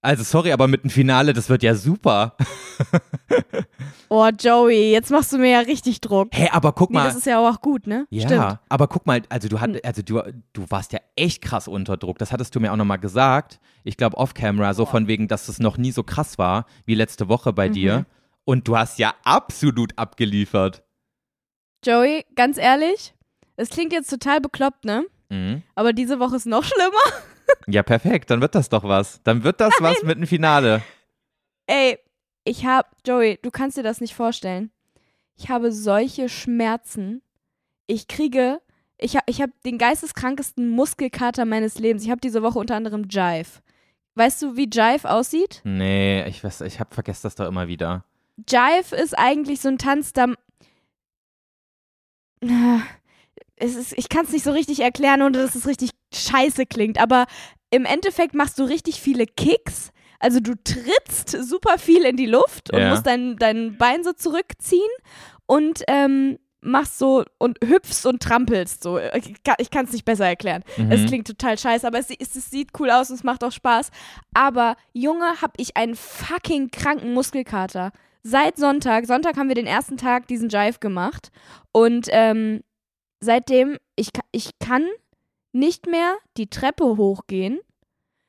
Also 0.03 0.23
sorry, 0.25 0.53
aber 0.53 0.67
mit 0.67 0.83
dem 0.83 0.91
Finale, 0.91 1.33
das 1.35 1.49
wird 1.51 1.63
ja 1.63 1.75
super. 1.75 2.35
Oh, 4.09 4.29
Joey, 4.29 4.91
jetzt 4.91 5.11
machst 5.11 5.33
du 5.33 5.39
mir 5.39 5.51
ja 5.51 5.59
richtig 5.61 6.01
Druck. 6.01 6.31
Hä, 6.33 6.49
aber 6.53 6.73
guck 6.73 6.91
Nee, 6.91 6.97
mal. 6.99 7.05
das 7.05 7.17
ist 7.17 7.27
ja 7.27 7.39
auch 7.39 7.61
gut, 7.61 7.87
ne? 7.87 8.07
Ja, 8.11 8.27
Stimmt. 8.27 8.59
aber 8.69 8.89
guck 8.89 9.07
mal, 9.07 9.23
also 9.29 9.49
du 9.49 9.61
hat, 9.61 9.85
also 9.85 10.03
du, 10.03 10.21
du 10.53 10.65
warst 10.71 10.93
ja 10.93 10.99
echt 11.17 11.43
krass 11.43 11.69
unter 11.69 11.97
Druck. 11.97 12.19
Das 12.19 12.33
hattest 12.33 12.55
du 12.55 12.61
mir 12.61 12.73
auch 12.73 12.77
nochmal 12.77 12.99
gesagt. 12.99 13.61
Ich 13.85 13.97
glaube 13.97 14.17
off-camera, 14.17 14.75
so 14.75 14.85
von 14.87 15.07
wegen, 15.07 15.29
dass 15.29 15.49
es 15.49 15.61
noch 15.61 15.77
nie 15.77 15.93
so 15.93 16.03
krass 16.03 16.39
war 16.39 16.65
wie 16.87 16.95
letzte 16.95 17.29
Woche 17.29 17.53
bei 17.53 17.69
Mhm. 17.69 17.73
dir. 17.75 18.07
Und 18.45 18.67
du 18.67 18.77
hast 18.77 18.99
ja 18.99 19.15
absolut 19.23 19.97
abgeliefert. 19.97 20.83
Joey, 21.85 22.25
ganz 22.35 22.59
ehrlich, 22.59 23.15
es 23.57 23.69
klingt 23.71 23.93
jetzt 23.93 24.11
total 24.11 24.41
bekloppt, 24.41 24.85
ne? 24.87 25.05
Mhm. 25.29 25.63
Aber 25.77 25.93
diese 25.93 26.19
Woche 26.19 26.37
ist 26.37 26.47
noch 26.47 26.65
schlimmer. 26.65 26.91
Ja, 27.67 27.83
perfekt. 27.83 28.31
Dann 28.31 28.41
wird 28.41 28.55
das 28.55 28.69
doch 28.69 28.85
was. 28.85 29.23
Dann 29.23 29.45
wird 29.45 29.61
das 29.61 29.75
was 29.81 30.03
mit 30.03 30.19
dem 30.19 30.27
Finale. 30.27 30.83
Ey, 31.67 31.99
ich 32.45 32.67
hab, 32.67 32.97
Joey, 33.07 33.39
du 33.43 33.51
kannst 33.51 33.77
dir 33.77 33.83
das 33.83 34.01
nicht 34.01 34.15
vorstellen. 34.15 34.71
Ich 35.37 35.49
habe 35.49 35.73
solche 35.73 36.29
Schmerzen. 36.29 37.23
Ich 37.87 38.09
kriege, 38.09 38.61
ich 38.99 39.17
habe 39.17 39.25
ich 39.27 39.41
hab 39.41 39.51
den 39.63 39.79
geisteskrankesten 39.79 40.69
Muskelkater 40.69 41.45
meines 41.45 41.79
Lebens. 41.79 42.05
Ich 42.05 42.11
habe 42.11 42.21
diese 42.21 42.43
Woche 42.43 42.59
unter 42.59 42.77
anderem 42.77 43.07
Jive. 43.09 43.61
Weißt 44.15 44.43
du, 44.43 44.57
wie 44.57 44.69
Jive 44.69 45.09
aussieht? 45.09 45.61
Nee, 45.65 46.27
ich 46.27 46.43
weiß, 46.43 46.63
ich 46.63 46.81
hab 46.81 46.93
vergessen 46.93 47.23
das 47.23 47.37
doch 47.37 47.47
immer 47.47 47.69
wieder. 47.69 48.05
Jive 48.49 48.97
ist 48.97 49.19
eigentlich 49.19 49.61
so 49.61 49.69
ein 49.69 49.79
Tanz, 49.79 50.13
da. 50.13 50.27
Es 53.63 53.75
ist, 53.75 53.93
ich 53.99 54.09
kann 54.09 54.25
es 54.25 54.33
nicht 54.33 54.43
so 54.43 54.53
richtig 54.53 54.81
erklären, 54.81 55.21
ohne 55.21 55.37
dass 55.37 55.55
es 55.55 55.67
richtig 55.67 55.91
scheiße 56.15 56.67
klingt. 56.67 57.01
Aber 57.01 57.27
im 57.71 57.85
Endeffekt 57.85 58.35
machst 58.35 58.59
du 58.59 58.65
richtig 58.65 59.01
viele 59.01 59.27
Kicks. 59.27 59.91
Also 60.19 60.41
du 60.41 60.55
trittst 60.63 61.31
super 61.31 61.79
viel 61.79 62.05
in 62.05 62.17
die 62.17 62.27
Luft 62.27 62.73
und 62.73 62.81
Ja. 62.81 62.91
musst 62.91 63.07
dein, 63.07 63.37
dein 63.37 63.79
Bein 63.79 64.05
so 64.05 64.13
zurückziehen 64.13 64.91
und 65.47 65.83
ähm, 65.89 66.39
machst 66.61 66.99
so 66.99 67.25
und 67.39 67.59
hüpfst 67.65 68.05
und 68.05 68.23
trampelst 68.23 68.83
so. 68.83 68.99
Ich 68.99 69.71
kann 69.71 69.87
es 69.87 69.93
nicht 69.93 70.05
besser 70.05 70.27
erklären. 70.27 70.63
Es 70.91 71.01
Mhm. 71.01 71.07
klingt 71.07 71.27
total 71.27 71.57
scheiße, 71.59 71.87
aber 71.87 71.99
es, 71.99 72.11
es, 72.11 72.37
es 72.37 72.51
sieht 72.51 72.69
cool 72.79 72.91
aus 72.91 73.09
und 73.09 73.17
es 73.17 73.25
macht 73.25 73.43
auch 73.45 73.53
Spaß. 73.53 73.91
Aber 74.35 74.77
Junge, 74.93 75.41
hab 75.41 75.55
ich 75.57 75.79
einen 75.79 75.95
fucking 75.97 76.71
kranken 76.71 77.15
Muskelkater. 77.15 77.93
Seit 78.23 78.59
Sonntag, 78.59 79.07
Sonntag 79.07 79.39
haben 79.39 79.49
wir 79.49 79.55
den 79.55 79.67
ersten 79.67 79.97
Tag 79.97 80.27
diesen 80.27 80.51
Jive 80.51 80.81
gemacht 80.81 81.31
und 81.73 82.09
ähm, 82.11 82.61
seitdem, 83.21 83.79
ich, 83.97 84.11
ich 84.33 84.51
kann 84.59 84.87
nicht 85.53 85.87
mehr 85.87 86.17
die 86.37 86.49
Treppe 86.49 86.85
hochgehen 86.85 87.59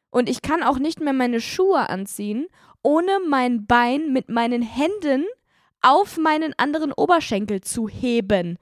und 0.10 0.30
ich 0.30 0.42
kann 0.42 0.64
auch 0.64 0.80
nicht 0.80 1.00
mehr 1.00 1.14
meine 1.14 1.42
Schuhe 1.42 1.90
anziehen, 1.90 2.48
ohne 2.84 3.12
mein 3.28 3.66
Bein 3.66 4.12
mit 4.12 4.30
meinen 4.30 4.62
Händen 4.62 5.26
auf 5.82 6.18
meinen 6.18 6.54
anderen 6.58 6.92
Oberschenkel 6.92 7.62
zu 7.62 7.88
heben, 7.88 8.58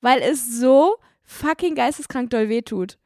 weil 0.00 0.20
es 0.20 0.58
so 0.60 0.96
fucking 1.24 1.74
geisteskrank 1.74 2.30
doll 2.30 2.48
wehtut. 2.48 2.98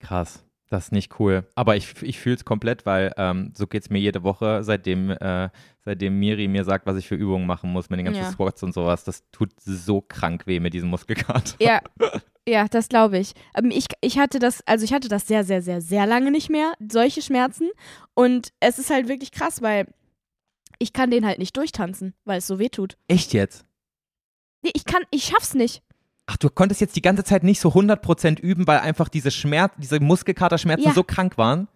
Krass. 0.00 0.42
Das 0.68 0.86
ist 0.86 0.92
nicht 0.92 1.20
cool. 1.20 1.46
Aber 1.54 1.76
ich, 1.76 2.02
ich 2.02 2.18
fühle 2.18 2.34
es 2.34 2.44
komplett, 2.44 2.86
weil 2.86 3.12
ähm, 3.16 3.52
so 3.56 3.68
geht 3.68 3.82
es 3.82 3.90
mir 3.90 4.00
jede 4.00 4.24
Woche, 4.24 4.64
seitdem, 4.64 5.10
äh, 5.10 5.48
seitdem 5.84 6.18
Miri 6.18 6.48
mir 6.48 6.64
sagt, 6.64 6.86
was 6.86 6.96
ich 6.96 7.06
für 7.06 7.14
Übungen 7.14 7.46
machen 7.46 7.70
muss 7.70 7.88
mit 7.88 8.00
den 8.00 8.06
ganzen 8.06 8.22
Ja. 8.22 8.30
Squats 8.32 8.64
und 8.64 8.74
sowas. 8.74 9.04
Das 9.04 9.22
tut 9.30 9.52
so 9.60 10.00
krank 10.00 10.46
weh 10.48 10.58
mit 10.58 10.74
diesem 10.74 10.90
Muskelkater. 10.90 11.54
Ja, 11.60 11.80
ja, 12.48 12.66
das 12.68 12.88
glaube 12.88 13.18
ich. 13.18 13.32
Ähm, 13.56 13.70
ich. 13.70 13.86
Ich 14.00 14.18
hatte 14.18 14.38
das, 14.38 14.62
also 14.66 14.84
ich 14.84 14.92
hatte 14.92 15.08
das 15.08 15.26
sehr, 15.26 15.44
sehr, 15.44 15.62
sehr, 15.62 15.80
sehr 15.80 16.06
lange 16.06 16.30
nicht 16.30 16.50
mehr, 16.50 16.72
solche 16.90 17.22
Schmerzen. 17.22 17.70
Und 18.14 18.52
es 18.60 18.78
ist 18.78 18.90
halt 18.90 19.08
wirklich 19.08 19.32
krass, 19.32 19.62
weil 19.62 19.86
ich 20.78 20.92
kann 20.92 21.10
den 21.10 21.26
halt 21.26 21.38
nicht 21.38 21.56
durchtanzen, 21.56 22.14
weil 22.24 22.38
es 22.38 22.46
so 22.46 22.58
weh 22.58 22.68
tut. 22.68 22.96
Echt 23.08 23.32
jetzt? 23.32 23.64
Nee, 24.62 24.70
ich 24.74 24.84
kann, 24.84 25.02
ich 25.10 25.24
schaff's 25.24 25.54
nicht. 25.54 25.82
Ach, 26.26 26.36
du 26.36 26.50
konntest 26.50 26.80
jetzt 26.80 26.96
die 26.96 27.02
ganze 27.02 27.22
Zeit 27.24 27.44
nicht 27.44 27.60
so 27.60 27.68
100% 27.70 28.40
üben, 28.40 28.66
weil 28.66 28.80
einfach 28.80 29.08
diese 29.08 29.30
Schmerz, 29.30 29.72
diese 29.78 30.00
Muskelkaterschmerzen 30.00 30.86
Ja. 30.88 30.92
so 30.92 31.04
krank 31.04 31.38
waren? 31.38 31.68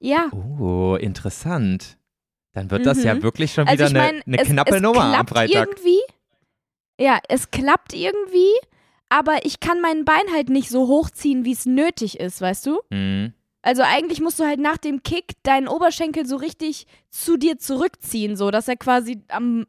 Ja. 0.00 0.28
Oh, 0.32 0.96
interessant. 1.00 1.96
Dann 2.52 2.70
wird 2.70 2.84
das 2.84 3.02
ja 3.02 3.14
Mhm. 3.14 3.22
wirklich 3.22 3.52
schon 3.52 3.66
Also 3.66 3.78
wieder 3.78 3.86
ich 3.88 3.92
meine, 3.94 4.08
eine, 4.08 4.22
eine 4.26 4.38
es, 4.42 4.48
knappe 4.48 4.76
es 4.76 4.82
Nummer 4.82 5.18
am 5.18 5.26
Freitag. 5.26 5.68
irgendwie. 5.68 6.00
Ja, 6.98 7.18
es 7.28 7.50
klappt 7.50 7.94
irgendwie, 7.94 8.52
aber 9.10 9.44
ich 9.44 9.60
kann 9.60 9.82
mein 9.82 10.06
Bein 10.06 10.32
halt 10.32 10.48
nicht 10.48 10.70
so 10.70 10.88
hochziehen, 10.88 11.44
wie 11.44 11.52
es 11.52 11.66
nötig 11.66 12.18
ist, 12.18 12.40
weißt 12.40 12.66
du? 12.66 12.80
Mhm. 12.88 13.34
Also 13.60 13.82
eigentlich 13.82 14.20
musst 14.20 14.40
du 14.40 14.44
halt 14.44 14.58
nach 14.58 14.78
dem 14.78 15.02
Kick 15.02 15.34
deinen 15.42 15.68
Oberschenkel 15.68 16.24
so 16.24 16.36
richtig 16.36 16.86
zu 17.10 17.36
dir 17.36 17.58
zurückziehen, 17.58 18.36
so 18.36 18.50
dass 18.50 18.68
er 18.68 18.76
quasi 18.76 19.22
am 19.28 19.66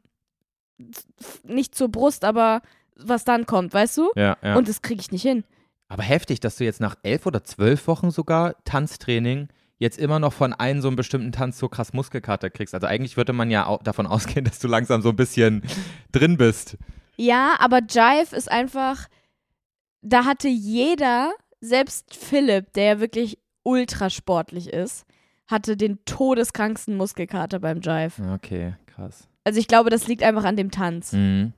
nicht 1.44 1.74
zur 1.74 1.88
Brust, 1.88 2.24
aber 2.24 2.62
was 2.96 3.24
dann 3.24 3.46
kommt, 3.46 3.74
weißt 3.74 3.98
du? 3.98 4.10
Ja, 4.16 4.36
ja. 4.42 4.56
Und 4.56 4.68
das 4.68 4.80
kriege 4.80 5.00
ich 5.00 5.12
nicht 5.12 5.22
hin. 5.22 5.44
Aber 5.88 6.02
heftig, 6.02 6.40
dass 6.40 6.56
du 6.56 6.64
jetzt 6.64 6.80
nach 6.80 6.96
elf 7.02 7.26
oder 7.26 7.44
zwölf 7.44 7.86
Wochen 7.86 8.10
sogar 8.10 8.56
Tanztraining 8.64 9.48
jetzt 9.78 9.98
immer 9.98 10.18
noch 10.18 10.32
von 10.32 10.52
einem 10.54 10.80
so 10.80 10.88
einem 10.88 10.96
bestimmten 10.96 11.32
Tanz 11.32 11.58
so 11.58 11.68
krass 11.68 11.92
Muskelkater 11.92 12.48
kriegst. 12.48 12.72
Also 12.74 12.86
eigentlich 12.86 13.16
würde 13.16 13.32
man 13.32 13.50
ja 13.50 13.78
davon 13.82 14.06
ausgehen, 14.08 14.44
dass 14.44 14.58
du 14.58 14.68
langsam 14.68 15.02
so 15.02 15.10
ein 15.10 15.16
bisschen 15.16 15.62
drin 16.12 16.38
bist. 16.38 16.78
Ja, 17.16 17.56
aber 17.58 17.80
Jive 17.80 18.34
ist 18.34 18.50
einfach, 18.50 19.06
da 20.02 20.24
hatte 20.24 20.48
jeder, 20.48 21.32
selbst 21.60 22.14
Philipp, 22.14 22.72
der 22.74 22.84
ja 22.84 23.00
wirklich 23.00 23.38
ultra 23.62 24.10
sportlich 24.10 24.68
ist, 24.68 25.06
hatte 25.46 25.76
den 25.76 26.04
todeskranksten 26.04 26.96
Muskelkater 26.96 27.60
beim 27.60 27.80
Jive. 27.80 28.12
Okay, 28.34 28.74
krass. 28.86 29.28
Also 29.44 29.58
ich 29.58 29.68
glaube, 29.68 29.90
das 29.90 30.06
liegt 30.06 30.22
einfach 30.22 30.44
an 30.44 30.56
dem 30.56 30.70
Tanz. 30.70 31.12
Mhm. 31.12 31.52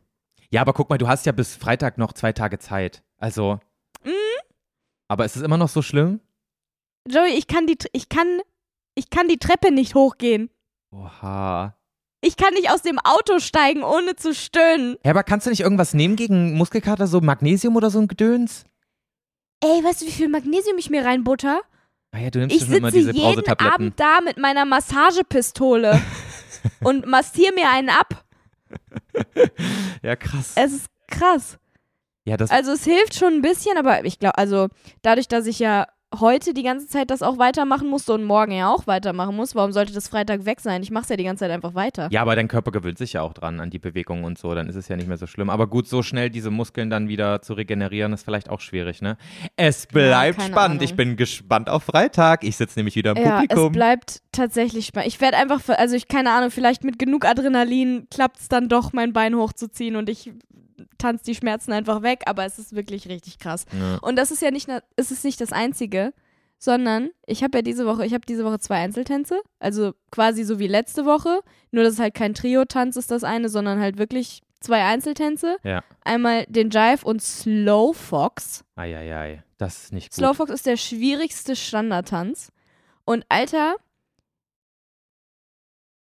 Ja, 0.51 0.61
aber 0.61 0.73
guck 0.73 0.91
mal, 0.91 0.99
du 0.99 1.09
hast 1.09 1.27
ja 1.27 1.33
bis 1.33 1.57
Freitag 1.57 1.99
noch 1.99 2.13
zwei 2.13 2.33
Tage 2.33 2.59
Zeit. 2.59 3.03
Also. 3.19 3.59
Mhm. 4.05 4.11
Aber 5.09 5.25
ist 5.25 5.37
es 5.37 5.43
immer 5.43 5.57
noch 5.57 5.69
so 5.69 5.83
schlimm? 5.83 6.21
Joey, 7.09 7.35
ich 7.37 7.47
kann 7.47 7.67
die, 7.67 7.77
ich 7.93 8.09
kann, 8.09 8.41
ich 8.95 9.11
kann 9.11 9.29
die 9.29 9.39
Treppe 9.39 9.73
nicht 9.73 9.95
hochgehen. 9.95 10.51
Oha. 10.91 11.77
Ich 12.27 12.39
kann 12.39 12.55
nicht 12.55 12.71
aus 12.71 12.81
dem 12.81 12.99
Auto 12.99 13.39
steigen, 13.39 13.83
ohne 13.83 14.17
zu 14.17 14.33
stöhnen. 14.33 14.97
Ja, 15.05 15.11
aber 15.11 15.25
kannst 15.25 15.47
du 15.47 15.51
nicht 15.51 15.61
irgendwas 15.61 15.93
nehmen 15.93 16.17
gegen 16.17 16.55
Muskelkater, 16.55 17.07
so 17.07 17.21
Magnesium 17.21 17.77
oder 17.77 17.91
so 17.91 17.99
ein 18.01 18.09
Gedöns? 18.09 18.65
Ey, 19.61 19.85
weißt 19.85 20.01
du, 20.01 20.07
wie 20.07 20.11
viel 20.11 20.29
Magnesium 20.29 20.79
ich 20.79 20.89
mir 20.89 21.05
reinbutter? 21.05 21.61
Ah 22.13 22.19
ja, 22.19 22.31
du 22.31 22.39
nimmst 22.39 22.57
Ich 22.57 22.65
schon 22.65 22.73
immer 22.75 22.91
sitze 22.91 23.13
diese 23.13 23.29
jeden. 23.29 23.49
Abend 23.59 24.01
da 24.01 24.21
mit 24.25 24.39
meiner 24.39 24.65
Massagepistole 24.65 26.01
und 26.83 27.07
massiere 27.07 27.53
mir 27.55 27.69
einen 27.69 27.91
ab. 27.91 28.25
Ja, 30.03 30.17
krass. 30.17 30.53
Es 30.55 30.73
ist 30.73 30.87
krass. 31.09 31.59
Ja, 32.25 32.39
das. 32.39 32.51
Also 32.51 32.73
es 32.73 32.85
hilft 32.85 33.17
schon 33.17 33.35
ein 33.35 33.43
bisschen, 33.43 33.77
aber 33.77 34.03
ich 34.07 34.19
glaube, 34.19 34.39
also 34.39 34.69
dadurch, 35.03 35.29
dass 35.29 35.47
ich 35.47 35.59
ja 35.59 35.87
heute 36.21 36.55
die 36.55 36.63
ganze 36.63 36.87
Zeit 36.87 37.11
das 37.11 37.23
auch 37.23 37.39
weitermachen 37.39 37.89
musste 37.89 38.13
und 38.15 38.25
morgen 38.25 38.53
ja 38.53 38.71
auch 38.73 38.87
weitermachen 38.87 39.37
muss, 39.37 39.55
warum 39.55 39.73
sollte 39.73 39.93
das 39.93 40.09
Freitag 40.09 40.45
weg 40.45 40.61
sein? 40.61 40.83
Ich 40.83 40.91
mache 40.91 41.05
es 41.05 41.09
ja 41.09 41.17
die 41.17 41.25
ganze 41.25 41.41
Zeit 41.45 41.51
einfach 41.51 41.75
weiter. 41.75 42.09
Ja, 42.11 42.23
aber 42.23 42.37
dein 42.37 42.49
Körper 42.49 42.71
gewöhnt 42.71 42.99
sich 42.99 43.15
ja 43.15 43.23
auch 43.23 43.33
dran 43.33 43.61
an 43.61 43.71
die 43.71 43.79
Bewegungen 43.79 44.25
und 44.25 44.39
so, 44.39 44.55
dann 44.55 44.69
ist 44.69 44.77
es 44.77 44.89
ja 44.89 44.97
nicht 44.97 45.09
mehr 45.09 45.17
so 45.17 45.27
schlimm. 45.27 45.51
Aber 45.51 45.67
gut, 45.67 45.89
so 45.89 46.03
schnell 46.03 46.31
diese 46.31 46.51
Muskeln 46.51 46.91
dann 46.91 47.09
wieder 47.09 47.43
zu 47.43 47.55
regenerieren, 47.55 48.13
ist 48.13 48.25
vielleicht 48.25 48.51
auch 48.51 48.61
schwierig, 48.61 49.03
ne? 49.03 49.17
Es 49.57 49.87
bleibt 49.87 50.39
keine 50.39 50.51
spannend. 50.51 50.71
Ahnung. 50.81 50.85
Ich 50.85 50.97
bin 50.97 51.17
gespannt 51.17 51.69
auf 51.69 51.85
Freitag. 51.85 52.45
Ich 52.45 52.57
sitze 52.57 52.79
nämlich 52.79 52.97
wieder 52.97 53.13
im 53.13 53.19
Ja, 53.19 53.37
es 53.43 53.49
Publikum. 53.49 53.73
bleibt 53.73 54.23
tatsächlich 54.33 54.87
spannend. 54.87 55.09
Ich 55.09 55.21
werde 55.21 55.37
einfach, 55.37 55.61
also 55.69 55.97
ich 55.97 56.09
keine 56.09 56.31
Ahnung, 56.33 56.51
vielleicht 56.51 56.85
mit 56.85 56.99
genug 56.99 57.25
Adrenalin 57.25 58.07
klappt 58.11 58.39
es 58.41 58.49
dann 58.49 58.69
doch, 58.69 58.93
mein 58.93 59.13
Bein 59.13 59.35
hochzuziehen 59.35 59.97
und 59.97 60.09
ich 60.09 60.33
tanze 60.99 61.25
die 61.25 61.35
Schmerzen 61.35 61.73
einfach 61.73 62.03
weg, 62.03 62.23
aber 62.27 62.45
es 62.45 62.59
ist 62.59 62.75
wirklich 62.75 63.09
richtig 63.09 63.39
krass. 63.39 63.67
Ja. 63.73 63.99
Und 63.99 64.17
das 64.17 64.31
ist 64.31 64.43
ja 64.43 64.51
nicht, 64.51 64.69
es 64.97 65.11
ist 65.11 65.25
nicht 65.25 65.41
das 65.41 65.53
Einzige, 65.53 66.13
sondern 66.59 67.11
ich 67.27 67.43
habe 67.43 67.59
ja 67.59 67.63
diese 67.63 67.87
Woche, 67.87 68.07
ich 68.07 68.15
habe 68.15 68.25
diese 68.27 68.45
Woche 68.45 68.59
zwei 68.59 68.77
Einzeltänze, 68.77 69.41
also 69.59 69.93
quasi 70.11 70.45
so 70.45 70.59
wie 70.59 70.67
letzte 70.67 71.05
Woche, 71.05 71.41
nur 71.71 71.85
dass 71.85 71.95
es 71.95 71.99
halt 71.99 72.15
kein 72.15 72.35
Trio-Tanz 72.35 72.97
ist 72.97 73.11
das 73.11 73.25
eine, 73.25 73.49
sondern 73.49 73.81
halt 73.81 73.99
wirklich 73.99 74.43
zwei 74.61 74.83
Einzeltänze. 74.83 75.59
Ja. 75.63 75.83
Einmal 76.05 76.47
den 76.49 76.71
Jive 76.71 77.05
und 77.05 77.23
Slow 77.23 77.93
Fox. 77.93 78.65
Eieiei, 78.77 79.43
das 79.59 79.85
ist 79.85 79.93
nicht 79.93 80.11
gut. 80.11 80.15
Slow 80.15 80.35
Fox 80.35 80.51
ist 80.51 80.67
der 80.67 80.77
schwierigste 80.77 81.55
Standardtanz. 81.55 82.51
Und 83.05 83.27
Alter, 83.29 83.77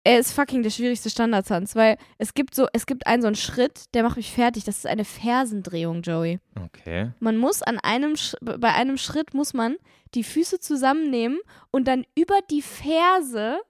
er 0.05 0.19
ist 0.19 0.33
fucking 0.33 0.63
der 0.63 0.71
schwierigste 0.71 1.09
Standardtanz, 1.09 1.75
weil 1.75 1.97
es 2.19 2.35
gibt 2.35 2.55
so, 2.55 2.67
es 2.75 2.85
gibt 2.85 3.07
einen 3.07 3.23
so 3.23 3.27
einen 3.27 3.37
Schritt, 3.37 3.95
der 3.95 4.03
macht 4.03 4.19
mich 4.19 4.33
fertig. 4.33 4.65
Das 4.65 4.77
ist 4.77 4.87
eine 4.87 5.07
Fersendrehung, 5.07 6.03
Joey. 6.03 6.41
Okay. 6.63 7.11
Man 7.21 7.39
muss 7.39 7.63
an 7.63 7.79
einem, 7.79 8.15
bei 8.43 8.73
einem 8.75 8.99
Schritt 8.99 9.33
muss 9.33 9.55
man 9.55 9.77
die 10.15 10.23
Füße 10.23 10.61
zusammennehmen 10.61 11.39
und 11.71 11.89
dann 11.89 12.05
über 12.15 12.39
die 12.51 12.61
Ferse 12.61 13.61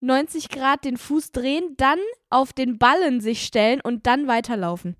90 0.00 0.48
Grad 0.48 0.84
den 0.84 0.96
Fuß 0.96 1.30
drehen, 1.30 1.74
dann 1.76 1.98
auf 2.28 2.52
den 2.52 2.78
Ballen 2.78 3.20
sich 3.20 3.44
stellen 3.44 3.80
und 3.80 4.06
dann 4.06 4.26
weiterlaufen. 4.26 4.96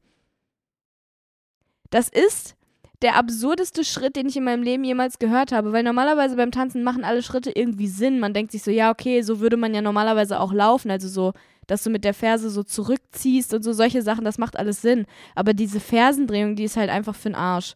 Das 1.91 2.09
ist 2.09 2.57
der 3.03 3.17
absurdeste 3.17 3.85
Schritt, 3.85 4.17
den 4.17 4.29
ich 4.29 4.37
in 4.37 4.45
meinem 4.45 4.63
Leben 4.63 4.83
jemals 4.85 5.19
gehört 5.19 5.53
habe, 5.53 5.73
weil 5.73 5.83
normalerweise 5.85 6.37
beim 6.37 6.51
Tanzen 6.51 6.83
machen 6.83 7.05
alle 7.05 7.23
Schritte 7.23 7.51
irgendwie 7.55 7.87
Sinn. 7.87 8.19
Man 8.19 8.35
denkt 8.35 8.51
sich 8.53 8.63
so, 8.63 8.71
ja, 8.71 8.91
okay, 8.91 9.23
so 9.23 9.39
würde 9.41 9.57
man 9.57 9.73
ja 9.75 9.83
normalerweise 9.83 10.41
auch 10.41 10.53
laufen, 10.53 10.91
also 10.91 11.09
so, 11.09 11.33
dass 11.69 11.85
du 11.85 11.91
mit 11.91 12.03
der 12.05 12.15
Ferse 12.15 12.51
so 12.51 12.63
zurückziehst 12.65 13.55
und 13.55 13.63
so 13.63 13.73
solche 13.73 14.03
Sachen, 14.03 14.25
das 14.25 14.39
macht 14.39 14.59
alles 14.59 14.83
Sinn. 14.83 15.07
Aber 15.35 15.53
diese 15.55 15.79
Fersendrehung, 15.81 16.57
die 16.57 16.65
ist 16.65 16.77
halt 16.77 16.91
einfach 16.91 17.15
für 17.15 17.29
den 17.29 17.35
Arsch. 17.37 17.75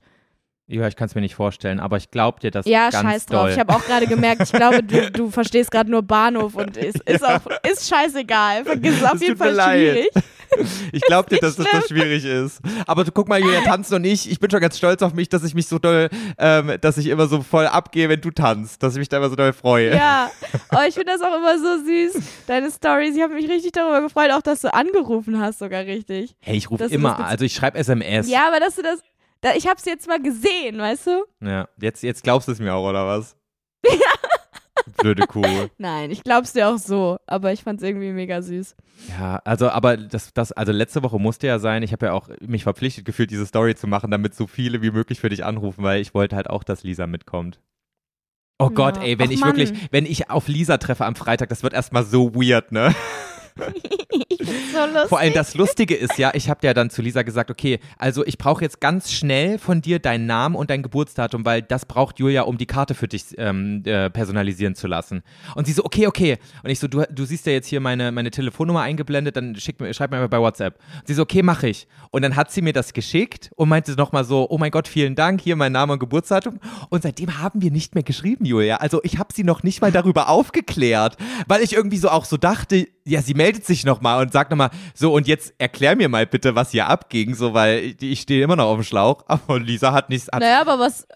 Ja, 0.68 0.89
ich 0.89 0.97
kann 0.97 1.07
es 1.07 1.14
mir 1.14 1.20
nicht 1.20 1.35
vorstellen, 1.35 1.81
aber 1.81 1.99
ich 1.99 2.11
glaube 2.11 2.41
dir 2.41 2.51
das 2.51 2.66
Ja, 2.66 2.89
ganz 2.89 3.03
scheiß 3.05 3.27
drauf. 3.27 3.43
doll. 3.43 3.51
Ich 3.51 3.59
habe 3.59 3.75
auch 3.75 3.85
gerade 3.85 4.07
gemerkt, 4.07 4.43
ich 4.45 4.53
glaube, 4.53 4.83
du, 4.83 5.11
du 5.11 5.29
verstehst 5.31 5.70
gerade 5.70 5.91
nur 5.91 6.03
Bahnhof 6.03 6.55
und 6.55 6.77
ist, 6.77 7.01
ist 7.09 7.25
auch 7.25 7.43
ist 7.70 7.89
scheißegal. 7.89 8.64
Vergiss 8.64 8.97
es 8.97 9.05
auf 9.05 9.20
jeden 9.20 9.37
Fall 9.37 9.53
leid. 9.53 9.79
schwierig. 9.81 10.11
Ich 10.92 11.03
glaube 11.03 11.30
dir, 11.30 11.38
dass 11.40 11.57
das 11.57 11.66
so 11.70 11.88
schwierig 11.88 12.24
ist. 12.24 12.61
Aber 12.86 13.05
du 13.05 13.12
guck 13.12 13.28
mal, 13.28 13.40
Julia 13.40 13.62
tanzt 13.62 13.92
und 13.92 14.05
ich. 14.05 14.30
Ich 14.30 14.38
bin 14.40 14.50
schon 14.50 14.61
ganz 14.61 14.76
stolz 14.76 15.03
auf 15.03 15.14
mich, 15.14 15.28
dass 15.28 15.42
ich 15.44 15.55
mich 15.55 15.66
so 15.66 15.78
doll, 15.78 16.09
ähm, 16.38 16.76
dass 16.80 16.98
ich 16.98 17.07
immer 17.07 17.26
so 17.26 17.42
voll 17.42 17.66
abgehe, 17.66 18.09
wenn 18.09 18.20
du 18.20 18.30
tanzt. 18.30 18.82
Dass 18.82 18.94
ich 18.94 18.98
mich 18.98 19.09
da 19.09 19.18
immer 19.18 19.30
so 19.30 19.36
doll 19.36 19.53
freue. 19.53 19.94
Ja, 19.94 20.30
oh, 20.72 20.80
ich 20.86 20.94
finde 20.94 21.12
das 21.12 21.22
auch 21.22 21.36
immer 21.36 21.59
so 21.59 21.84
süß. 21.84 22.22
Deine 22.46 22.70
Stories. 22.70 23.16
Ich 23.16 23.22
habe 23.22 23.34
mich 23.34 23.48
richtig 23.48 23.72
darüber 23.72 24.00
gefreut, 24.03 24.30
auch 24.32 24.42
dass 24.42 24.61
du 24.61 24.72
angerufen 24.72 25.40
hast, 25.40 25.59
sogar 25.61 25.84
richtig. 25.84 26.34
Hey, 26.40 26.57
ich 26.57 26.70
rufe 26.70 26.84
immer 26.84 27.18
an. 27.18 27.24
Also 27.24 27.44
ich 27.44 27.55
schreibe 27.55 27.78
SMS. 27.78 28.28
Ja, 28.28 28.48
aber 28.48 28.61
dass 28.61 28.76
du 28.76 28.82
das. 28.82 29.00
Da, 29.40 29.55
ich 29.55 29.66
habe 29.66 29.76
es 29.76 29.84
jetzt 29.84 30.07
mal 30.07 30.22
gesehen, 30.22 30.78
weißt 30.78 31.07
du? 31.09 31.24
Ja, 31.40 31.68
Jetzt, 31.80 32.03
jetzt 32.03 32.22
glaubst 32.22 32.46
du 32.46 32.53
es 32.53 32.61
mir 32.61 32.74
auch, 32.74 32.88
oder 32.88 33.07
was? 33.07 33.36
Blöde 35.03 35.26
Kuh. 35.26 35.42
Nein, 35.78 36.11
ich 36.11 36.22
glaub's 36.24 36.53
dir 36.53 36.68
auch 36.68 36.78
so. 36.78 37.18
Aber 37.26 37.53
ich 37.53 37.62
fand's 37.62 37.82
irgendwie 37.82 38.12
mega 38.12 38.40
süß. 38.40 38.74
Ja, 39.18 39.36
also, 39.44 39.68
aber 39.68 39.96
das, 39.96 40.32
das, 40.32 40.53
also 40.53 40.72
letzte 40.72 41.03
Woche 41.03 41.18
musste 41.18 41.46
ja 41.46 41.59
sein, 41.59 41.82
ich 41.82 41.92
habe 41.92 42.07
ja 42.07 42.12
auch 42.12 42.28
mich 42.40 42.62
verpflichtet 42.62 43.05
gefühlt, 43.05 43.30
diese 43.30 43.46
Story 43.46 43.74
zu 43.74 43.86
machen, 43.86 44.11
damit 44.11 44.34
so 44.34 44.46
viele 44.46 44.80
wie 44.82 44.90
möglich 44.90 45.20
für 45.20 45.28
dich 45.28 45.44
anrufen, 45.44 45.82
weil 45.84 46.00
ich 46.00 46.14
wollte 46.14 46.36
halt 46.36 46.48
auch, 46.48 46.64
dass 46.64 46.82
Lisa 46.84 47.07
mitkommt. 47.07 47.61
Oh 48.59 48.70
Gott, 48.70 48.96
Ja. 48.98 49.03
ey, 49.03 49.18
wenn 49.18 49.28
Ach, 49.28 49.32
ich 49.32 49.40
Mann. 49.40 49.48
wirklich, 49.57 49.72
wenn 49.90 50.07
ich 50.07 50.30
auf 50.30 50.46
Lisa 50.46 50.78
treffe 50.78 51.05
am 51.05 51.16
Freitag, 51.16 51.48
das 51.48 51.62
wird 51.64 51.72
erstmal 51.72 52.05
so 52.05 52.34
weird, 52.34 52.70
ne? 52.70 52.94
so 53.62 54.86
lustig. 54.86 55.09
Vor 55.09 55.18
allem 55.18 55.34
das 55.34 55.55
Lustige 55.55 55.94
ist 55.94 56.18
ja, 56.18 56.32
ich 56.34 56.48
habe 56.48 56.66
ja 56.66 56.74
dann 56.74 56.90
zu 56.90 57.03
Lisa 57.03 57.22
gesagt, 57.22 57.50
okay, 57.50 57.78
also 57.98 58.24
ich 58.26 58.38
brauche 58.38 58.62
jetzt 58.62 58.80
ganz 58.80 59.12
schnell 59.12 59.59
von 59.59 59.82
dir 59.82 59.98
deinen 59.98 60.26
Namen 60.26 60.55
und 60.55 60.70
dein 60.70 60.82
Geburtsdatum, 60.82 61.44
weil 61.44 61.62
das 61.62 61.86
braucht 61.86 62.18
Julia, 62.18 62.42
um 62.42 62.59
die 62.59 62.66
Karte 62.66 62.94
für 62.94 63.09
dich 63.09 63.24
ähm, 63.36 63.82
äh, 63.84 64.11
personalisieren 64.11 64.74
zu 64.74 64.86
lassen. 64.86 65.22
Und 65.55 65.66
sie 65.66 65.72
so, 65.72 65.84
okay, 65.84 66.07
okay. 66.07 66.38
Und 66.62 66.70
ich 66.70 66.78
so, 66.78 66.88
du, 66.88 67.05
du 67.11 67.24
siehst 67.24 67.46
ja 67.46 67.53
jetzt 67.53 67.66
hier 67.68 67.80
meine, 67.80 68.12
meine 68.12 68.30
Telefonnummer 68.30 68.82
eingeblendet, 68.82 69.36
dann 69.36 69.57
schick 69.57 69.80
mir, 69.80 69.92
schreib 69.94 70.11
mir 70.11 70.18
mal 70.18 70.28
bei 70.28 70.40
WhatsApp. 70.40 70.78
Und 71.00 71.07
sie 71.07 71.14
so, 71.14 71.22
okay, 71.22 71.42
mache 71.42 71.68
ich. 71.68 71.86
Und 72.11 72.22
dann 72.22 72.36
hat 72.36 72.50
sie 72.50 72.62
mir 72.62 72.72
das 72.72 72.92
geschickt 72.92 73.50
und 73.57 73.68
meinte 73.68 73.92
nochmal 73.92 74.24
so, 74.24 74.46
oh 74.50 74.59
mein 74.59 74.70
Gott, 74.70 74.88
vielen 74.88 75.14
Dank, 75.14 75.40
hier 75.40 75.57
mein 75.57 75.72
Name 75.72 75.94
und 75.94 75.98
Geburtsdatum. 75.98 76.59
Und 76.88 77.03
seitdem 77.03 77.38
haben 77.38 77.62
wir 77.62 77.70
nicht 77.70 77.94
mehr 77.94 78.05
geschrieben, 78.05 78.44
Julia. 78.44 78.76
Also 78.76 79.00
ich 79.03 79.18
habe 79.18 79.32
sie 79.34 79.44
noch 79.44 79.62
nicht 79.62 79.80
mal 79.80 79.92
darüber 79.92 80.28
aufgeklärt, 80.28 81.16
weil 81.46 81.62
ich 81.62 81.74
irgendwie 81.74 81.98
so 81.98 82.09
auch 82.09 82.24
so 82.24 82.36
dachte, 82.36 82.86
ja, 83.05 83.20
sie 83.22 83.34
meldet 83.34 83.64
sich 83.66 83.84
nochmal 83.84 84.22
und 84.22 84.32
sagt 84.32 84.50
nochmal, 84.50 84.70
so 84.94 85.12
und 85.14 85.26
jetzt 85.26 85.55
erklär 85.59 85.96
mir 85.96 86.09
mal 86.09 86.26
bitte, 86.26 86.55
was 86.55 86.70
hier 86.70 86.86
abging, 86.88 87.34
so, 87.34 87.53
weil 87.55 87.94
ich 88.00 88.20
stehe 88.20 88.42
immer 88.44 88.57
noch 88.57 88.66
auf 88.66 88.76
dem 88.78 88.84
Schlauch. 88.84 89.24
Aber 89.28 89.59
Lisa 89.61 89.92
hat 89.92 90.09
nichts, 90.11 90.28
hat, 90.32 90.40
Naja, 90.40 90.61
aber 90.61 90.78
was. 90.78 91.07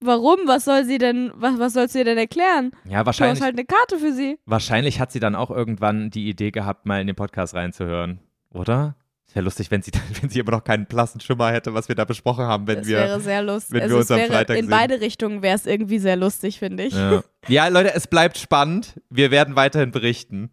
Warum? 0.00 0.40
Was 0.46 0.66
soll 0.66 0.84
sie 0.84 0.98
denn, 0.98 1.32
was, 1.34 1.58
was 1.58 1.72
sollst 1.72 1.94
du 1.94 2.00
ihr 2.00 2.04
denn 2.04 2.18
erklären? 2.18 2.72
ja, 2.84 2.90
Du 2.90 2.96
hast 2.98 3.06
wahrscheinlich, 3.06 3.40
halt 3.42 3.54
eine 3.54 3.64
Karte 3.64 3.98
für 3.98 4.12
sie. 4.12 4.38
wahrscheinlich 4.44 5.00
hat 5.00 5.10
sie 5.12 5.20
dann 5.20 5.34
auch 5.34 5.50
irgendwann 5.50 6.10
die 6.10 6.28
Idee 6.28 6.50
gehabt, 6.50 6.84
mal 6.84 7.00
in 7.00 7.06
den 7.06 7.16
Podcast 7.16 7.54
reinzuhören, 7.54 8.18
oder? 8.52 8.96
Wäre 9.32 9.44
lustig, 9.46 9.70
wenn 9.70 9.80
sie, 9.82 9.92
wenn 10.20 10.28
sie 10.28 10.40
immer 10.40 10.50
noch 10.52 10.62
keinen 10.62 10.84
blassen 10.86 11.20
Schimmer 11.20 11.50
hätte, 11.52 11.72
was 11.74 11.88
wir 11.88 11.94
da 11.94 12.04
besprochen 12.04 12.44
haben, 12.44 12.66
wenn 12.66 12.78
Das 12.80 12.86
wir 12.86 12.98
wäre 12.98 13.20
sehr 13.20 13.42
lustig. 13.42 13.80
wenn 13.80 13.88
wir 13.88 13.96
uns 13.96 14.10
am 14.10 14.18
wäre, 14.18 14.32
Freitag 14.32 14.56
in 14.58 14.64
sehen. 14.66 14.70
beide 14.70 15.00
Richtungen 15.00 15.40
wäre 15.42 15.56
es 15.56 15.64
irgendwie 15.66 15.98
sehr 15.98 16.16
lustig, 16.16 16.58
finde 16.58 16.84
ich. 16.84 16.92
Ja. 16.94 17.22
ja, 17.48 17.68
Leute, 17.68 17.94
es 17.94 18.06
bleibt 18.06 18.36
spannend. 18.36 19.00
Wir 19.10 19.30
werden 19.30 19.56
weiterhin 19.56 19.90
berichten. 19.90 20.50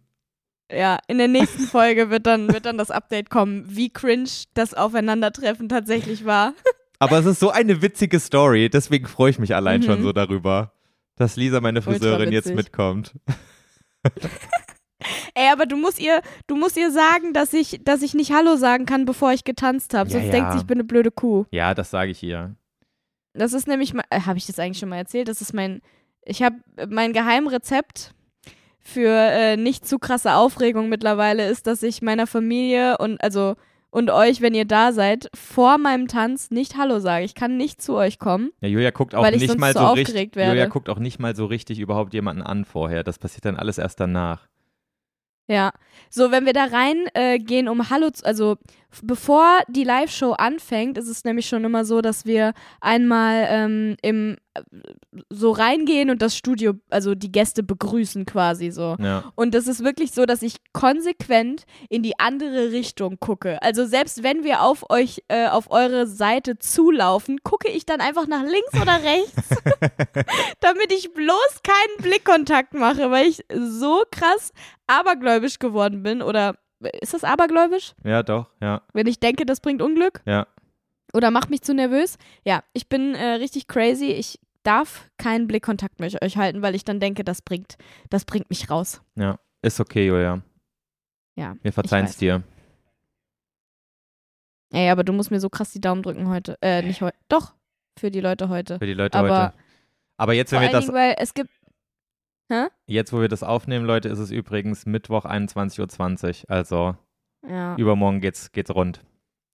In 1.06 1.18
der 1.18 1.28
nächsten 1.28 1.64
Folge 1.64 2.08
wird 2.10 2.26
dann, 2.26 2.48
wird 2.52 2.64
dann 2.66 2.78
das 2.78 2.90
Update 2.90 3.28
kommen, 3.30 3.64
wie 3.68 3.90
cringe 3.90 4.28
das 4.54 4.74
Aufeinandertreffen 4.74 5.68
tatsächlich 5.68 6.24
war. 6.24 6.54
Aber 6.98 7.18
es 7.18 7.26
ist 7.26 7.40
so 7.40 7.50
eine 7.50 7.82
witzige 7.82 8.18
Story, 8.20 8.70
deswegen 8.70 9.06
freue 9.06 9.30
ich 9.30 9.38
mich 9.38 9.54
allein 9.54 9.80
Mhm. 9.80 9.84
schon 9.84 10.02
so 10.02 10.12
darüber, 10.12 10.72
dass 11.16 11.36
Lisa, 11.36 11.60
meine 11.60 11.82
Friseurin, 11.82 12.32
jetzt 12.32 12.54
mitkommt. 12.54 13.12
Ey, 15.34 15.48
aber 15.50 15.66
du 15.66 15.76
musst 15.76 16.00
ihr, 16.00 16.22
du 16.46 16.56
musst 16.56 16.76
ihr 16.76 16.90
sagen, 16.92 17.32
dass 17.32 17.52
ich, 17.52 17.80
dass 17.82 18.02
ich 18.02 18.14
nicht 18.14 18.32
Hallo 18.32 18.56
sagen 18.56 18.86
kann, 18.86 19.04
bevor 19.04 19.32
ich 19.32 19.44
getanzt 19.44 19.94
habe. 19.94 20.08
Ja, 20.10 20.14
Sonst 20.18 20.26
ja. 20.26 20.32
denkt 20.32 20.52
sie, 20.52 20.58
ich 20.58 20.66
bin 20.66 20.76
eine 20.76 20.84
blöde 20.84 21.10
Kuh. 21.10 21.44
Ja, 21.50 21.74
das 21.74 21.90
sage 21.90 22.10
ich 22.12 22.22
ihr. 22.22 22.54
Das 23.34 23.52
ist 23.52 23.66
nämlich, 23.66 23.94
äh, 24.10 24.20
habe 24.20 24.38
ich 24.38 24.46
das 24.46 24.58
eigentlich 24.58 24.78
schon 24.78 24.90
mal 24.90 24.96
erzählt? 24.98 25.26
Das 25.28 25.40
ist 25.40 25.54
mein, 25.54 25.80
ich 26.24 26.42
habe 26.42 26.56
mein 26.88 27.12
Geheimrezept 27.12 28.14
für 28.82 29.08
äh, 29.08 29.56
nicht 29.56 29.86
zu 29.86 29.98
krasse 29.98 30.34
Aufregung 30.34 30.88
mittlerweile 30.88 31.48
ist, 31.48 31.66
dass 31.66 31.82
ich 31.82 32.02
meiner 32.02 32.26
Familie 32.26 32.98
und 32.98 33.22
also 33.22 33.54
und 33.90 34.10
euch, 34.10 34.40
wenn 34.40 34.54
ihr 34.54 34.64
da 34.64 34.92
seid, 34.92 35.28
vor 35.34 35.76
meinem 35.76 36.08
Tanz 36.08 36.50
nicht 36.50 36.78
Hallo 36.78 36.98
sage. 36.98 37.26
Ich 37.26 37.34
kann 37.34 37.58
nicht 37.58 37.82
zu 37.82 37.94
euch 37.94 38.18
kommen. 38.18 38.50
Ja, 38.62 38.68
Julia 38.68 38.90
guckt 38.90 39.14
auch 39.14 39.30
nicht 39.30 39.58
mal 39.58 39.74
so 39.74 39.86
richtig. 39.88 40.34
werde. 40.34 40.52
Julia 40.52 40.66
guckt 40.66 40.88
auch 40.88 40.98
nicht 40.98 41.18
mal 41.18 41.36
so 41.36 41.44
richtig 41.44 41.78
überhaupt 41.78 42.14
jemanden 42.14 42.42
an 42.42 42.64
vorher. 42.64 43.04
Das 43.04 43.18
passiert 43.18 43.44
dann 43.44 43.56
alles 43.56 43.76
erst 43.76 44.00
danach. 44.00 44.48
Ja. 45.46 45.72
So, 46.10 46.30
wenn 46.30 46.46
wir 46.46 46.52
da 46.52 46.64
rein 46.64 47.04
äh, 47.14 47.38
gehen, 47.38 47.68
um 47.68 47.90
Hallo 47.90 48.10
zu, 48.10 48.24
also 48.24 48.56
bevor 49.02 49.60
die 49.68 49.84
Live-Show 49.84 50.32
anfängt, 50.32 50.98
ist 50.98 51.08
es 51.08 51.24
nämlich 51.24 51.46
schon 51.46 51.64
immer 51.64 51.84
so, 51.84 52.02
dass 52.02 52.26
wir 52.26 52.52
einmal 52.80 53.46
ähm, 53.48 53.96
im 54.02 54.36
äh, 54.54 54.62
so 55.30 55.50
reingehen 55.52 56.10
und 56.10 56.20
das 56.20 56.36
Studio, 56.36 56.74
also 56.90 57.14
die 57.14 57.32
Gäste 57.32 57.62
begrüßen 57.62 58.26
quasi 58.26 58.70
so. 58.70 58.96
Ja. 58.98 59.32
Und 59.34 59.54
das 59.54 59.66
ist 59.66 59.82
wirklich 59.82 60.12
so, 60.12 60.26
dass 60.26 60.42
ich 60.42 60.56
konsequent 60.72 61.64
in 61.88 62.02
die 62.02 62.18
andere 62.18 62.70
Richtung 62.72 63.18
gucke. 63.18 63.62
Also 63.62 63.86
selbst 63.86 64.22
wenn 64.22 64.44
wir 64.44 64.62
auf 64.62 64.90
euch, 64.90 65.22
äh, 65.28 65.48
auf 65.48 65.70
eure 65.70 66.06
Seite 66.06 66.58
zulaufen, 66.58 67.38
gucke 67.42 67.70
ich 67.70 67.86
dann 67.86 68.00
einfach 68.00 68.26
nach 68.26 68.42
links 68.42 68.74
oder 68.80 69.02
rechts, 69.02 69.48
damit 70.60 70.92
ich 70.92 71.12
bloß 71.12 71.60
keinen 71.62 72.02
Blickkontakt 72.02 72.74
mache, 72.74 73.10
weil 73.10 73.26
ich 73.26 73.44
so 73.54 74.02
krass 74.10 74.52
abergläubisch 74.86 75.58
geworden 75.58 75.81
bin. 75.90 76.22
Oder 76.22 76.56
ist 77.00 77.14
das 77.14 77.24
abergläubisch? 77.24 77.94
Ja, 78.04 78.22
doch, 78.22 78.48
ja, 78.60 78.82
Wenn 78.92 79.06
ich 79.06 79.20
denke, 79.20 79.46
das 79.46 79.60
bringt 79.60 79.82
Unglück? 79.82 80.20
ja. 80.24 80.46
Oder 81.14 81.30
macht 81.30 81.50
mich 81.50 81.60
zu 81.60 81.74
nervös? 81.74 82.16
Ja, 82.42 82.62
ich 82.72 82.88
bin 82.88 83.14
äh, 83.14 83.32
richtig 83.34 83.68
crazy. 83.68 84.06
Ich 84.06 84.40
darf 84.62 85.10
keinen 85.18 85.46
Blickkontakt 85.46 86.00
mit 86.00 86.22
euch 86.22 86.38
halten, 86.38 86.62
weil 86.62 86.74
ich 86.74 86.84
dann 86.84 87.00
denke, 87.00 87.22
das 87.22 87.42
bringt, 87.42 87.76
das 88.08 88.24
bringt 88.24 88.48
mich 88.48 88.70
raus. 88.70 89.02
Ja, 89.14 89.38
ist 89.60 89.78
okay, 89.78 90.06
Julia. 90.06 90.40
Ja. 91.36 91.56
Wir 91.60 91.72
verzeihen 91.74 92.06
es 92.06 92.16
dir. 92.16 92.42
Ey, 94.72 94.88
aber 94.88 95.04
du 95.04 95.12
musst 95.12 95.30
mir 95.30 95.40
so 95.40 95.50
krass 95.50 95.70
die 95.72 95.80
Daumen 95.80 96.02
drücken 96.02 96.28
heute. 96.28 96.56
Äh, 96.62 96.80
nicht 96.82 97.02
heute. 97.02 97.16
Doch, 97.28 97.52
für 97.98 98.10
die 98.10 98.20
Leute 98.20 98.48
heute. 98.48 98.78
Für 98.78 98.86
die 98.86 98.94
Leute 98.94 99.18
Aber 99.18 99.28
heute. 99.28 99.54
Aber 100.16 100.32
jetzt, 100.32 100.52
wenn 100.52 100.62
wir 100.62 100.70
das, 100.70 100.86
Dingen, 100.86 100.96
weil 100.96 101.14
es 101.18 101.34
gibt. 101.34 101.50
Jetzt, 102.86 103.12
wo 103.12 103.20
wir 103.20 103.28
das 103.28 103.42
aufnehmen, 103.42 103.84
Leute, 103.86 104.08
ist 104.08 104.18
es 104.18 104.30
übrigens 104.30 104.86
Mittwoch 104.86 105.24
21.20 105.24 106.44
Uhr. 106.44 106.50
Also 106.50 106.96
Ja. 107.48 107.76
übermorgen 107.76 108.20
geht's, 108.20 108.52
geht's 108.52 108.74
rund. 108.74 109.00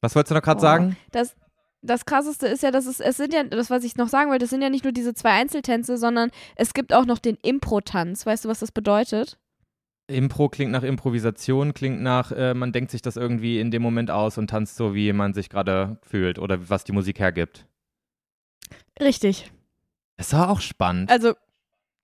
Was 0.00 0.14
wolltest 0.14 0.30
du 0.30 0.34
noch 0.36 0.42
gerade 0.42 0.56
Boah. 0.58 0.60
sagen? 0.62 0.96
Das, 1.12 1.34
das 1.82 2.04
krasseste 2.06 2.46
ist 2.46 2.62
ja, 2.62 2.70
dass 2.70 2.86
es, 2.86 3.00
es 3.00 3.16
sind 3.16 3.32
ja, 3.32 3.44
das, 3.44 3.70
was 3.70 3.84
ich 3.84 3.96
noch 3.96 4.08
sagen 4.08 4.30
wollte, 4.30 4.44
es 4.44 4.50
sind 4.50 4.62
ja 4.62 4.70
nicht 4.70 4.84
nur 4.84 4.92
diese 4.92 5.14
zwei 5.14 5.30
Einzeltänze, 5.32 5.96
sondern 5.98 6.30
es 6.56 6.74
gibt 6.74 6.92
auch 6.92 7.04
noch 7.06 7.18
den 7.18 7.36
Impro-Tanz. 7.42 8.26
Weißt 8.26 8.44
du, 8.44 8.48
was 8.48 8.60
das 8.60 8.72
bedeutet? 8.72 9.38
Impro 10.10 10.48
klingt 10.48 10.72
nach 10.72 10.84
Improvisation, 10.84 11.74
klingt 11.74 12.00
nach, 12.00 12.32
äh, 12.32 12.54
man 12.54 12.72
denkt 12.72 12.90
sich 12.90 13.02
das 13.02 13.16
irgendwie 13.16 13.60
in 13.60 13.70
dem 13.70 13.82
Moment 13.82 14.10
aus 14.10 14.38
und 14.38 14.48
tanzt 14.48 14.76
so, 14.76 14.94
wie 14.94 15.12
man 15.12 15.34
sich 15.34 15.50
gerade 15.50 15.98
fühlt 16.02 16.38
oder 16.38 16.70
was 16.70 16.84
die 16.84 16.92
Musik 16.92 17.18
hergibt. 17.18 17.66
Richtig. 19.00 19.52
Es 20.16 20.32
war 20.32 20.50
auch 20.50 20.60
spannend. 20.60 21.10
Also 21.10 21.34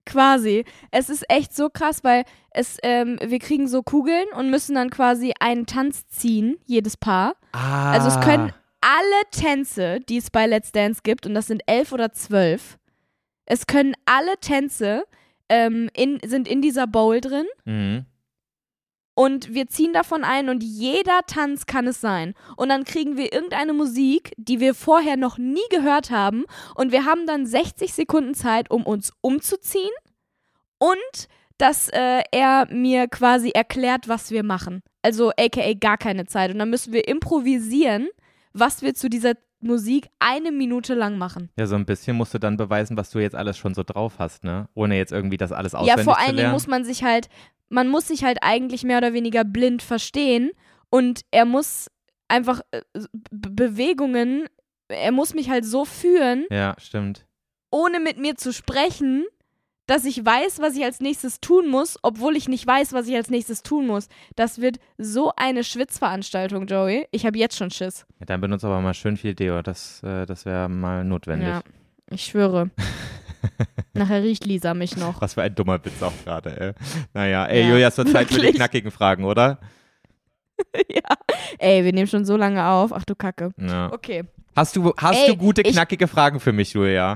quasi. 0.06 0.64
Es 0.90 1.08
ist 1.10 1.24
echt 1.30 1.54
so 1.54 1.68
krass, 1.70 2.04
weil 2.04 2.24
es, 2.50 2.78
ähm, 2.82 3.18
wir 3.22 3.38
kriegen 3.38 3.66
so 3.68 3.82
Kugeln 3.82 4.26
und 4.36 4.50
müssen 4.50 4.74
dann 4.74 4.90
quasi 4.90 5.32
einen 5.40 5.66
Tanz 5.66 6.06
ziehen, 6.08 6.56
jedes 6.66 6.96
Paar. 6.96 7.34
ah, 7.52 7.92
Also 7.92 8.08
es 8.08 8.20
können 8.20 8.52
alle 8.80 9.30
Tänze, 9.30 10.00
die 10.00 10.18
es 10.18 10.30
bei 10.30 10.46
Let's 10.46 10.72
Dance 10.72 11.00
gibt, 11.02 11.26
und 11.26 11.34
das 11.34 11.46
sind 11.46 11.62
elf 11.66 11.92
oder 11.92 12.12
zwölf, 12.12 12.78
es 13.46 13.66
können 13.66 13.94
alle 14.04 14.38
Tänze 14.40 15.04
ähm, 15.48 15.90
in, 15.94 16.18
sind 16.24 16.48
in 16.48 16.62
dieser 16.62 16.86
Bowl 16.86 17.20
drin 17.20 17.46
Mhm. 17.64 18.06
Und 19.14 19.54
wir 19.54 19.68
ziehen 19.68 19.92
davon 19.92 20.24
ein 20.24 20.48
und 20.48 20.62
jeder 20.62 21.20
Tanz 21.26 21.66
kann 21.66 21.86
es 21.86 22.00
sein. 22.00 22.34
Und 22.56 22.68
dann 22.68 22.84
kriegen 22.84 23.16
wir 23.16 23.32
irgendeine 23.32 23.72
Musik, 23.72 24.32
die 24.36 24.58
wir 24.60 24.74
vorher 24.74 25.16
noch 25.16 25.38
nie 25.38 25.66
gehört 25.70 26.10
haben 26.10 26.44
und 26.74 26.90
wir 26.92 27.04
haben 27.04 27.26
dann 27.26 27.46
60 27.46 27.92
Sekunden 27.94 28.34
Zeit, 28.34 28.70
um 28.70 28.84
uns 28.84 29.12
umzuziehen 29.20 29.92
und 30.78 31.28
dass 31.58 31.88
äh, 31.88 32.22
er 32.32 32.66
mir 32.70 33.06
quasi 33.08 33.50
erklärt, 33.50 34.08
was 34.08 34.30
wir 34.32 34.42
machen. 34.42 34.82
Also 35.02 35.30
aka 35.38 35.72
gar 35.74 35.98
keine 35.98 36.26
Zeit. 36.26 36.50
Und 36.52 36.58
dann 36.58 36.70
müssen 36.70 36.92
wir 36.92 37.06
improvisieren, 37.06 38.08
was 38.52 38.82
wir 38.82 38.94
zu 38.94 39.08
dieser 39.08 39.34
Musik 39.60 40.08
eine 40.18 40.50
Minute 40.52 40.94
lang 40.94 41.16
machen. 41.16 41.50
Ja, 41.56 41.66
so 41.66 41.74
ein 41.76 41.86
bisschen 41.86 42.16
musst 42.16 42.34
du 42.34 42.38
dann 42.38 42.56
beweisen, 42.56 42.96
was 42.96 43.10
du 43.10 43.18
jetzt 43.18 43.34
alles 43.34 43.56
schon 43.56 43.72
so 43.72 43.82
drauf 43.82 44.14
hast, 44.18 44.44
ne? 44.44 44.68
Ohne 44.74 44.96
jetzt 44.96 45.12
irgendwie 45.12 45.36
das 45.36 45.52
alles 45.52 45.72
Ja, 45.72 45.78
auswendig 45.78 46.04
vor 46.04 46.14
zu 46.14 46.18
allen 46.18 46.26
Dingen 46.30 46.36
lernen. 46.38 46.52
muss 46.52 46.66
man 46.66 46.84
sich 46.84 47.02
halt, 47.04 47.28
man 47.74 47.88
muss 47.88 48.06
sich 48.06 48.22
halt 48.24 48.38
eigentlich 48.40 48.84
mehr 48.84 48.98
oder 48.98 49.12
weniger 49.12 49.44
blind 49.44 49.82
verstehen 49.82 50.52
und 50.90 51.22
er 51.32 51.44
muss 51.44 51.88
einfach 52.28 52.60
äh, 52.70 52.80
Bewegungen, 53.32 54.44
er 54.88 55.10
muss 55.10 55.34
mich 55.34 55.50
halt 55.50 55.64
so 55.64 55.84
führen, 55.84 56.46
ja, 56.50 56.76
stimmt. 56.78 57.26
ohne 57.72 57.98
mit 57.98 58.16
mir 58.16 58.36
zu 58.36 58.52
sprechen, 58.52 59.24
dass 59.86 60.04
ich 60.04 60.24
weiß, 60.24 60.60
was 60.60 60.76
ich 60.76 60.84
als 60.84 61.00
nächstes 61.00 61.40
tun 61.40 61.68
muss, 61.68 61.98
obwohl 62.02 62.36
ich 62.36 62.48
nicht 62.48 62.64
weiß, 62.64 62.92
was 62.92 63.08
ich 63.08 63.16
als 63.16 63.28
nächstes 63.28 63.62
tun 63.62 63.86
muss. 63.88 64.08
Das 64.36 64.60
wird 64.60 64.78
so 64.96 65.32
eine 65.36 65.64
Schwitzveranstaltung, 65.64 66.66
Joey. 66.66 67.06
Ich 67.10 67.26
habe 67.26 67.38
jetzt 67.38 67.56
schon 67.58 67.70
Schiss. 67.70 68.06
Ja, 68.20 68.26
dann 68.26 68.40
benutzt 68.40 68.64
aber 68.64 68.80
mal 68.80 68.94
schön 68.94 69.16
viel 69.16 69.34
Deo. 69.34 69.60
Das, 69.62 70.00
äh, 70.04 70.26
das 70.26 70.46
wäre 70.46 70.68
mal 70.68 71.04
notwendig. 71.04 71.48
Ja, 71.48 71.62
ich 72.08 72.24
schwöre. 72.24 72.70
Nachher 73.94 74.22
riecht 74.22 74.44
Lisa 74.46 74.74
mich 74.74 74.96
noch. 74.96 75.20
Was 75.20 75.34
für 75.34 75.42
ein 75.42 75.54
dummer 75.54 75.84
Witz 75.84 76.02
auch 76.02 76.12
gerade, 76.24 76.60
ey. 76.60 76.72
Naja, 77.12 77.46
ey, 77.46 77.62
Ja, 77.62 77.68
Julia, 77.68 77.88
es 77.88 77.98
wird 77.98 78.08
Zeit 78.10 78.28
für 78.30 78.40
die 78.40 78.52
knackigen 78.52 78.90
Fragen, 78.90 79.24
oder? 79.24 79.58
ja. 80.88 81.02
Ey, 81.58 81.84
wir 81.84 81.92
nehmen 81.92 82.06
schon 82.08 82.24
so 82.24 82.36
lange 82.36 82.64
auf. 82.66 82.92
Ach 82.92 83.04
du 83.04 83.14
Kacke. 83.14 83.52
Ja. 83.58 83.92
Okay. 83.92 84.24
Hast 84.56 84.76
du, 84.76 84.92
hast 84.96 85.18
Ey, 85.18 85.28
du 85.28 85.36
gute, 85.36 85.62
ich- 85.62 85.72
knackige 85.72 86.06
Fragen 86.08 86.38
für 86.40 86.52
mich, 86.52 86.72
Julia? 86.72 87.14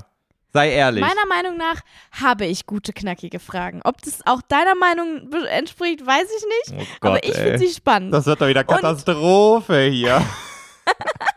Sei 0.52 0.70
ehrlich. 0.72 1.02
Meiner 1.04 1.26
Meinung 1.28 1.58
nach 1.58 1.80
habe 2.10 2.46
ich 2.46 2.64
gute, 2.64 2.94
knackige 2.94 3.38
Fragen. 3.38 3.80
Ob 3.84 4.00
das 4.00 4.26
auch 4.26 4.40
deiner 4.40 4.74
Meinung 4.74 5.30
entspricht, 5.50 6.04
weiß 6.06 6.24
ich 6.24 6.72
nicht. 6.72 6.80
oh 6.82 6.86
Gott, 7.00 7.10
aber 7.10 7.24
ich 7.24 7.34
finde 7.34 7.58
sie 7.58 7.68
spannend. 7.68 8.14
Das 8.14 8.24
wird 8.24 8.40
doch 8.40 8.48
wieder 8.48 8.64
Katastrophe 8.64 9.82
hier. 9.90 10.22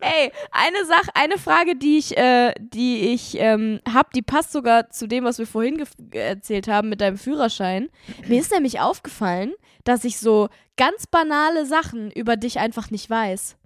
Ey, 0.00 0.32
eine 0.50 0.84
Sache, 0.86 1.10
eine 1.14 1.38
Frage, 1.38 1.76
die 1.76 1.98
ich, 1.98 2.16
äh, 2.16 2.52
die 2.60 3.12
ich 3.12 3.36
ähm, 3.38 3.80
habe, 3.92 4.08
die 4.14 4.22
passt 4.22 4.52
sogar 4.52 4.90
zu 4.90 5.06
dem, 5.06 5.24
was 5.24 5.38
wir 5.38 5.46
vorhin 5.46 5.82
erzählt 6.12 6.68
haben 6.68 6.88
mit 6.88 7.00
deinem 7.00 7.18
Führerschein. 7.18 7.88
Mir 8.26 8.40
ist 8.40 8.52
nämlich 8.52 8.80
aufgefallen, 8.80 9.52
dass 9.84 10.04
ich 10.04 10.18
so 10.18 10.48
ganz 10.76 11.06
banale 11.06 11.66
Sachen 11.66 12.10
über 12.10 12.36
dich 12.36 12.58
einfach 12.58 12.90
nicht 12.90 13.08
weiß. 13.10 13.56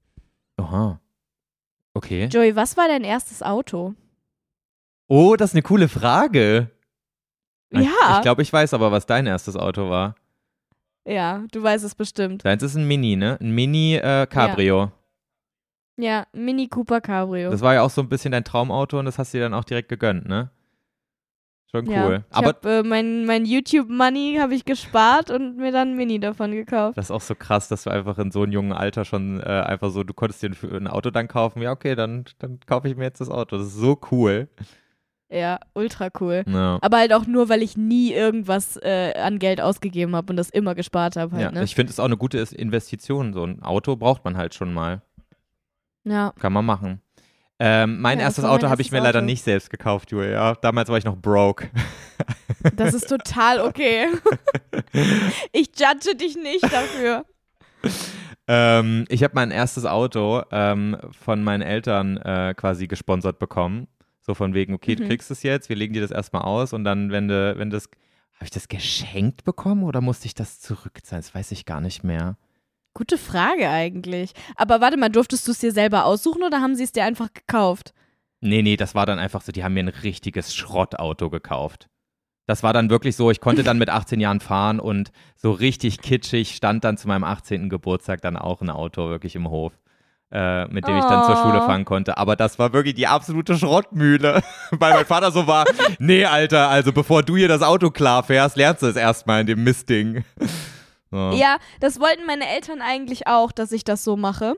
Oha. 0.60 1.00
Okay. 1.94 2.26
Joey, 2.26 2.56
was 2.56 2.76
war 2.76 2.88
dein 2.88 3.04
erstes 3.04 3.42
Auto? 3.42 3.94
Oh, 5.08 5.36
das 5.36 5.50
ist 5.50 5.54
eine 5.54 5.62
coole 5.62 5.88
Frage. 5.88 6.70
Ich- 7.70 7.80
Ja, 7.80 8.16
Ich 8.16 8.22
glaube, 8.22 8.42
ich 8.42 8.52
weiß 8.52 8.74
aber, 8.74 8.92
was 8.92 9.06
dein 9.06 9.26
erstes 9.26 9.56
Auto 9.56 9.88
war. 9.90 10.14
ja, 11.04 11.44
du 11.52 11.62
weißt 11.62 11.84
es 11.84 11.94
bestimmt. 11.94 12.44
Deins 12.44 12.62
ist 12.62 12.74
ein 12.74 12.86
Mini, 12.86 13.16
ne? 13.16 13.38
Ein 13.40 13.50
Mini 13.52 13.94
äh, 13.96 14.26
Cabrio. 14.26 14.80
Ja, 14.84 14.92
Mini 15.97 16.68
Cooper 16.68 17.01
Cabrio. 17.01 17.51
Das 17.51 17.61
war 17.61 17.74
ja 17.74 17.82
auch 17.82 17.90
so 17.90 18.03
ein 18.03 18.09
bisschen 18.09 18.32
dein 18.32 18.44
Traumauto 18.44 18.99
und 18.99 19.07
das 19.07 19.18
hast 19.18 19.32
du 19.32 19.38
dir 19.38 19.44
dann 19.44 19.55
auch 19.55 19.64
direkt 19.64 19.88
gegönnt, 19.88 20.28
ne? 20.28 20.51
Schon 21.70 21.88
cool. 21.88 21.94
Ja, 21.94 22.16
ich 22.16 22.24
aber 22.30 22.49
hab, 22.49 22.64
äh, 22.64 22.82
mein, 22.84 23.24
mein 23.24 23.44
YouTube-Money 23.44 24.38
habe 24.40 24.55
ich 24.55 24.64
gespart 24.64 25.30
und 25.30 25.57
mir 25.57 25.72
dann 25.72 25.90
ein 25.90 25.97
Mini 25.97 26.20
davon 26.20 26.53
gekauft. 26.53 26.97
das 26.97 27.07
ist 27.07 27.11
auch 27.11 27.20
so 27.20 27.34
krass, 27.34 27.68
dass 27.68 27.84
du 27.84 27.90
einfach 27.90 28.18
in 28.18 28.30
so 28.30 28.42
einem 28.42 28.53
jungen 28.53 28.72
Alter 28.72 29.05
schon 29.05 29.40
äh, 29.40 29.44
einfach 29.44 29.90
so, 29.90 30.05
du 30.05 30.14
konntest 30.14 30.42
dir 30.42 30.51
ein, 30.51 30.76
ein 30.76 30.86
Auto 30.86 31.11
dann 31.11 31.26
kaufen. 31.26 31.61
Ja, 31.62 31.72
okay, 31.72 31.97
dann, 31.97 32.24
dann 32.38 32.61
kaufe 32.66 32.88
ich 32.88 32.97
mir 32.97 33.05
jetzt 33.05 33.20
das 33.20 33.30
Auto. 33.30 33.59
Das 33.59 33.66
ist 33.66 33.74
so 33.74 33.99
cool. 34.12 34.49
Ja, 35.28 35.59
ultra 35.74 36.09
cool. 36.20 36.44
Ja. 36.47 36.78
Aber 36.82 36.99
halt 36.99 37.12
auch 37.12 37.26
nur, 37.26 37.49
weil 37.49 37.62
ich 37.62 37.76
nie 37.76 38.12
irgendwas 38.12 38.76
äh, 38.76 39.14
an 39.18 39.40
Geld 39.40 39.61
ausgegeben 39.61 40.14
habe 40.14 40.32
und 40.32 40.36
das 40.36 40.51
immer 40.51 40.76
gespart 40.76 41.16
habe 41.16 41.32
halt, 41.32 41.42
ja. 41.42 41.51
ne? 41.51 41.64
Ich 41.64 41.74
finde 41.74 41.90
es 41.90 41.99
auch 41.99 42.05
eine 42.05 42.16
gute 42.16 42.38
Investition. 42.38 43.32
So 43.32 43.44
ein 43.44 43.61
Auto 43.62 43.97
braucht 43.97 44.24
man 44.24 44.36
halt 44.36 44.55
schon 44.55 44.72
mal. 44.72 45.03
Ja. 46.07 46.32
Kann 46.38 46.52
man 46.52 46.64
machen. 46.64 47.00
Ähm, 47.59 48.00
mein 48.00 48.18
Ja, 48.18 48.26
erstes 48.26 48.44
Auto 48.44 48.68
habe 48.68 48.82
ich 48.82 48.92
mir 48.92 49.00
leider 49.00 49.18
Auto. 49.20 49.26
nicht 49.26 49.42
selbst 49.42 49.70
gekauft, 49.70 50.11
Julia. 50.12 50.54
Damals 50.57 50.88
war 50.90 50.98
ich 50.98 51.04
noch 51.04 51.16
broke. 51.16 51.68
Das 52.76 52.94
ist 52.94 53.09
total 53.09 53.61
okay. 53.61 54.07
ich 55.52 55.68
judge 55.78 56.16
dich 56.16 56.36
nicht 56.36 56.64
dafür. 56.64 57.24
Ähm, 58.48 59.04
ich 59.09 59.22
habe 59.22 59.34
mein 59.34 59.50
erstes 59.50 59.84
Auto 59.84 60.42
ähm, 60.50 60.96
von 61.12 61.42
meinen 61.44 61.62
Eltern 61.62 62.16
äh, 62.18 62.54
quasi 62.57 62.86
gesponsert 62.86 63.38
bekommen. 63.38 63.88
So 64.20 64.34
von 64.34 64.54
wegen, 64.54 64.74
okay, 64.74 64.94
du 64.96 65.04
Mhm. 65.04 65.09
kriegst 65.09 65.30
es 65.30 65.42
jetzt, 65.42 65.68
wir 65.68 65.76
legen 65.76 65.94
dir 65.94 66.02
das 66.02 66.11
erstmal 66.11 66.42
aus 66.42 66.72
und 66.72 66.84
dann, 66.84 67.11
wenn 67.12 67.28
du, 67.28 67.54
wenn 67.59 67.70
das, 67.70 67.84
habe 68.34 68.44
ich 68.44 68.50
das 68.50 68.68
geschenkt 68.68 69.44
bekommen 69.44 69.84
oder 69.84 70.00
musste 70.00 70.26
ich 70.26 70.34
das 70.34 70.61
zurückzahlen? 70.61 71.22
Das 71.22 71.34
weiß 71.34 71.52
ich 71.52 71.64
gar 71.66 71.80
nicht 71.80 72.02
mehr. 72.02 72.36
Gute 72.97 73.18
Frage 73.18 73.68
eigentlich. 73.68 74.32
Aber 74.57 74.80
warte 74.80 74.97
mal, 74.97 75.11
durftest 75.11 75.47
du 75.47 75.53
es 75.53 75.59
dir 75.59 75.70
selber 75.70 76.07
aussuchen 76.07 76.42
oder 76.42 76.62
haben 76.62 76.74
sie 76.74 76.84
es 76.84 76.92
dir 76.92 77.05
einfach 77.05 77.28
gekauft? 77.34 77.92
Nee, 78.40 78.62
nee, 78.62 78.78
das 78.78 78.94
war 78.94 79.05
dann 79.05 79.18
einfach 79.18 79.42
so, 79.42 79.53
die 79.53 79.62
haben 79.62 79.74
mir 79.74 79.80
ein 79.84 79.88
richtiges 79.88 80.55
Schrottauto 80.57 81.28
gekauft. 81.28 81.88
Das 82.47 82.62
war 82.62 82.72
dann 82.72 82.88
wirklich 82.88 83.14
so, 83.14 83.30
ich 83.30 83.40
konnte 83.42 83.64
dann 83.64 83.76
mit 83.76 83.90
18 83.90 84.18
Jahren 84.18 84.40
fahren 84.40 84.80
und 84.80 85.11
so 85.36 85.53
richtig 85.53 86.01
kitschig 86.01 86.55
stand 86.57 86.84
dann 86.84 86.97
zu 86.97 87.07
meinem 87.07 87.24
18. 87.24 87.68
Geburtstag 87.68 88.22
dann 88.22 88.38
auch 88.38 88.62
ein 88.62 88.70
Auto 88.70 89.11
wirklich 89.11 89.34
im 89.36 89.51
Hof, 89.51 89.74
äh, 90.32 90.64
mit 90.68 90.88
dem 90.88 90.97
ich 90.97 91.05
dann 91.05 91.22
zur 91.24 91.36
Schule 91.36 91.59
Oh. 91.59 91.66
fahren 91.66 91.84
konnte. 91.84 92.16
Aber 92.16 92.34
das 92.34 92.59
war 92.59 92.72
wirklich 92.72 92.94
die 92.94 93.09
absolute 93.09 93.59
Schrottmühle, 93.59 94.42
weil 94.70 94.94
mein 94.94 95.05
Vater 95.05 95.32
so 95.32 95.47
war, 95.47 95.66
nee, 95.99 96.24
Alter, 96.24 96.70
also 96.70 96.92
bevor 96.94 97.22
du 97.22 97.36
hier 97.36 97.49
das 97.49 97.61
Auto 97.61 97.90
klar 97.90 98.22
fährst, 98.22 98.57
lernst 98.57 98.80
du 98.82 98.86
es 98.86 98.97
erstmal 98.97 99.42
in 99.42 99.47
dem 99.49 99.64
Mistding. 99.64 100.24
So. 101.16 101.36
Ja, 101.36 101.58
das 101.80 101.98
wollten 102.00 102.26
meine 102.26 102.46
Eltern 102.48 102.80
eigentlich 102.82 103.26
auch, 103.26 103.52
dass 103.52 103.72
ich 103.72 103.84
das 103.84 104.04
so 104.04 104.16
mache. 104.16 104.56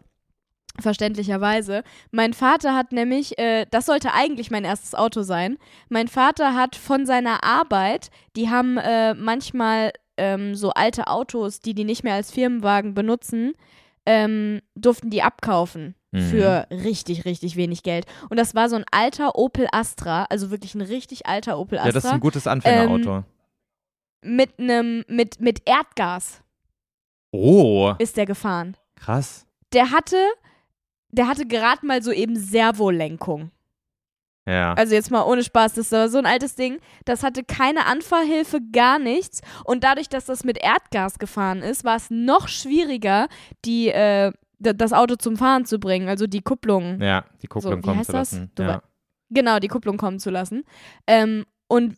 Verständlicherweise. 0.80 1.82
Mein 2.12 2.34
Vater 2.34 2.74
hat 2.74 2.92
nämlich, 2.92 3.36
äh, 3.38 3.66
das 3.70 3.86
sollte 3.86 4.12
eigentlich 4.14 4.50
mein 4.50 4.64
erstes 4.64 4.94
Auto 4.94 5.22
sein. 5.22 5.58
Mein 5.88 6.06
Vater 6.08 6.54
hat 6.54 6.76
von 6.76 7.04
seiner 7.04 7.42
Arbeit, 7.42 8.10
die 8.36 8.48
haben 8.48 8.76
äh, 8.78 9.14
manchmal 9.14 9.92
ähm, 10.16 10.54
so 10.54 10.70
alte 10.70 11.08
Autos, 11.08 11.60
die 11.60 11.74
die 11.74 11.84
nicht 11.84 12.04
mehr 12.04 12.14
als 12.14 12.30
Firmenwagen 12.30 12.94
benutzen, 12.94 13.54
ähm, 14.06 14.60
durften 14.74 15.10
die 15.10 15.22
abkaufen 15.22 15.94
Mhm. 16.10 16.20
für 16.30 16.66
richtig, 16.70 17.26
richtig 17.26 17.56
wenig 17.56 17.82
Geld. 17.82 18.06
Und 18.30 18.38
das 18.38 18.54
war 18.54 18.70
so 18.70 18.76
ein 18.76 18.84
alter 18.90 19.36
Opel 19.36 19.68
Astra, 19.72 20.24
also 20.30 20.50
wirklich 20.50 20.74
ein 20.74 20.80
richtig 20.80 21.26
alter 21.26 21.58
Opel 21.58 21.76
Astra 21.76 21.88
Ja, 21.88 21.92
das 21.92 22.04
ist 22.06 22.10
ein 22.12 22.20
gutes 22.20 22.46
Anfängerauto. 22.46 23.24
mit 24.24 24.58
einem 24.58 25.04
mit 25.08 25.38
mit 25.42 25.60
Erdgas 25.68 26.40
oh, 27.30 27.94
ist 27.98 28.16
der 28.16 28.26
gefahren. 28.26 28.76
krass. 28.96 29.46
der 29.72 29.90
hatte, 29.90 30.16
der 31.10 31.28
hatte 31.28 31.46
gerade 31.46 31.86
mal 31.86 32.02
so 32.02 32.12
eben 32.12 32.36
Servolenkung. 32.36 33.50
Ja. 34.48 34.72
Also 34.74 34.94
jetzt 34.94 35.10
mal 35.10 35.24
ohne 35.24 35.44
Spaß, 35.44 35.74
das 35.74 35.92
war 35.92 36.08
so 36.08 36.16
ein 36.16 36.24
altes 36.24 36.54
Ding. 36.54 36.78
Das 37.04 37.22
hatte 37.22 37.44
keine 37.44 37.84
Anfahrhilfe, 37.84 38.60
gar 38.72 38.98
nichts. 38.98 39.42
Und 39.64 39.84
dadurch, 39.84 40.08
dass 40.08 40.24
das 40.24 40.42
mit 40.42 40.56
Erdgas 40.58 41.18
gefahren 41.18 41.60
ist, 41.60 41.84
war 41.84 41.96
es 41.96 42.08
noch 42.08 42.48
schwieriger, 42.48 43.28
die, 43.66 43.88
äh, 43.88 44.32
das 44.58 44.94
Auto 44.94 45.16
zum 45.16 45.36
Fahren 45.36 45.66
zu 45.66 45.78
bringen, 45.78 46.08
also 46.08 46.26
die 46.26 46.40
Kupplung. 46.40 47.00
ja, 47.00 47.26
die 47.42 47.46
Kupplung 47.46 47.78
wie 47.78 47.82
kommen 47.82 48.04
zu 48.04 48.12
lassen. 48.12 48.50
Ja. 48.58 48.82
Genau, 49.28 49.58
die 49.58 49.68
Kupplung 49.68 49.98
kommen 49.98 50.18
zu 50.18 50.30
lassen. 50.30 50.64
Ähm, 51.06 51.44
und 51.68 51.96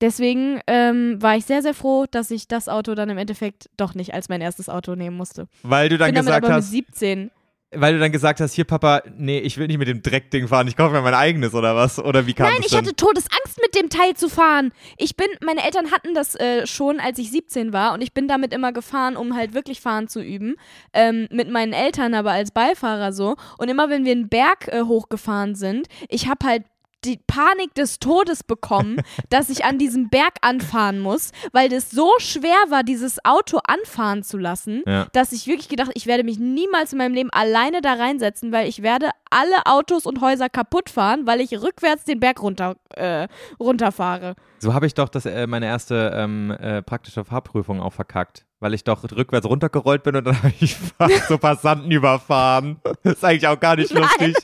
deswegen 0.00 0.60
ähm, 0.66 1.20
war 1.20 1.36
ich 1.36 1.44
sehr, 1.44 1.62
sehr 1.62 1.74
froh, 1.74 2.06
dass 2.10 2.30
ich 2.30 2.48
das 2.48 2.68
Auto 2.68 2.94
dann 2.94 3.10
im 3.10 3.18
Endeffekt 3.18 3.68
doch 3.76 3.94
nicht 3.94 4.14
als 4.14 4.28
mein 4.28 4.40
erstes 4.40 4.68
Auto 4.68 4.94
nehmen 4.94 5.16
musste. 5.16 5.48
Weil 5.62 5.88
du 5.88 5.98
dann 5.98 6.12
Bin 6.12 6.16
gesagt 6.16 6.44
aber 6.44 6.54
mit 6.54 6.56
hast, 6.62 6.70
17 6.70 7.30
weil 7.72 7.94
du 7.94 7.98
dann 7.98 8.12
gesagt 8.12 8.40
hast, 8.40 8.54
hier 8.54 8.64
Papa, 8.64 9.02
nee, 9.16 9.40
ich 9.40 9.58
will 9.58 9.66
nicht 9.66 9.78
mit 9.78 9.88
dem 9.88 10.00
Dreckding 10.00 10.46
fahren, 10.46 10.68
ich 10.68 10.76
kaufe 10.76 10.92
mir 10.92 11.02
mein 11.02 11.14
eigenes 11.14 11.52
oder 11.52 11.74
was? 11.74 11.98
Oder 11.98 12.26
wie 12.26 12.32
kam 12.32 12.46
Nein, 12.46 12.58
das 12.58 12.70
ich 12.70 12.78
hatte 12.78 12.94
Todesangst, 12.94 13.60
mit 13.60 13.74
dem 13.74 13.90
Teil 13.90 14.14
zu 14.14 14.28
fahren. 14.28 14.72
Ich 14.96 15.16
bin, 15.16 15.26
meine 15.44 15.64
Eltern 15.64 15.90
hatten 15.90 16.14
das 16.14 16.36
äh, 16.36 16.66
schon, 16.66 17.00
als 17.00 17.18
ich 17.18 17.30
17 17.30 17.72
war 17.72 17.92
und 17.92 18.02
ich 18.02 18.14
bin 18.14 18.28
damit 18.28 18.54
immer 18.54 18.72
gefahren, 18.72 19.16
um 19.16 19.34
halt 19.34 19.52
wirklich 19.52 19.80
fahren 19.80 20.06
zu 20.08 20.22
üben. 20.22 20.54
Ähm, 20.92 21.26
mit 21.30 21.50
meinen 21.50 21.72
Eltern 21.72 22.14
aber 22.14 22.30
als 22.30 22.52
Beifahrer 22.52 23.12
so. 23.12 23.34
Und 23.58 23.68
immer 23.68 23.90
wenn 23.90 24.04
wir 24.04 24.12
einen 24.12 24.28
Berg 24.28 24.68
äh, 24.68 24.82
hochgefahren 24.82 25.54
sind, 25.54 25.88
ich 26.08 26.28
habe 26.28 26.46
halt 26.46 26.62
die 27.06 27.20
Panik 27.26 27.74
des 27.74 27.98
Todes 27.98 28.42
bekommen, 28.42 29.00
dass 29.30 29.48
ich 29.48 29.64
an 29.64 29.78
diesem 29.78 30.08
Berg 30.10 30.34
anfahren 30.42 30.98
muss, 31.00 31.30
weil 31.52 31.68
das 31.68 31.90
so 31.90 32.10
schwer 32.18 32.56
war, 32.68 32.82
dieses 32.82 33.24
Auto 33.24 33.58
anfahren 33.66 34.22
zu 34.22 34.36
lassen, 34.38 34.82
Ja. 34.86 35.06
dass 35.12 35.32
ich 35.32 35.46
wirklich 35.46 35.68
gedacht, 35.68 35.90
ich 35.94 36.06
werde 36.06 36.24
mich 36.24 36.38
niemals 36.38 36.92
in 36.92 36.98
meinem 36.98 37.14
Leben 37.14 37.30
alleine 37.30 37.80
da 37.80 37.94
reinsetzen, 37.94 38.52
weil 38.52 38.68
ich 38.68 38.82
werde 38.82 39.10
alle 39.30 39.64
Autos 39.66 40.06
und 40.06 40.20
Häuser 40.20 40.48
kaputt 40.48 40.90
fahren, 40.90 41.26
weil 41.26 41.40
ich 41.40 41.52
rückwärts 41.52 42.04
den 42.04 42.20
Berg 42.20 42.42
runter, 42.42 42.76
äh, 42.94 43.28
runterfahre. 43.60 44.34
So 44.58 44.72
habe 44.74 44.86
ich 44.86 44.94
doch 44.94 45.08
das, 45.08 45.26
äh, 45.26 45.46
meine 45.46 45.66
erste 45.66 46.12
ähm, 46.14 46.50
äh, 46.50 46.82
praktische 46.82 47.24
Fahrprüfung 47.24 47.80
auch 47.80 47.92
verkackt. 47.92 48.44
Weil 48.58 48.72
ich 48.72 48.84
doch 48.84 49.04
rückwärts 49.04 49.46
runtergerollt 49.46 50.02
bin 50.02 50.16
und 50.16 50.24
dann 50.24 50.38
habe 50.42 50.54
ich 50.60 50.76
fast 50.76 51.28
so 51.28 51.36
Passanten 51.36 51.90
überfahren. 51.90 52.80
Das 53.02 53.14
ist 53.16 53.24
eigentlich 53.24 53.46
auch 53.48 53.60
gar 53.60 53.76
nicht 53.76 53.92
lustig. 53.92 54.34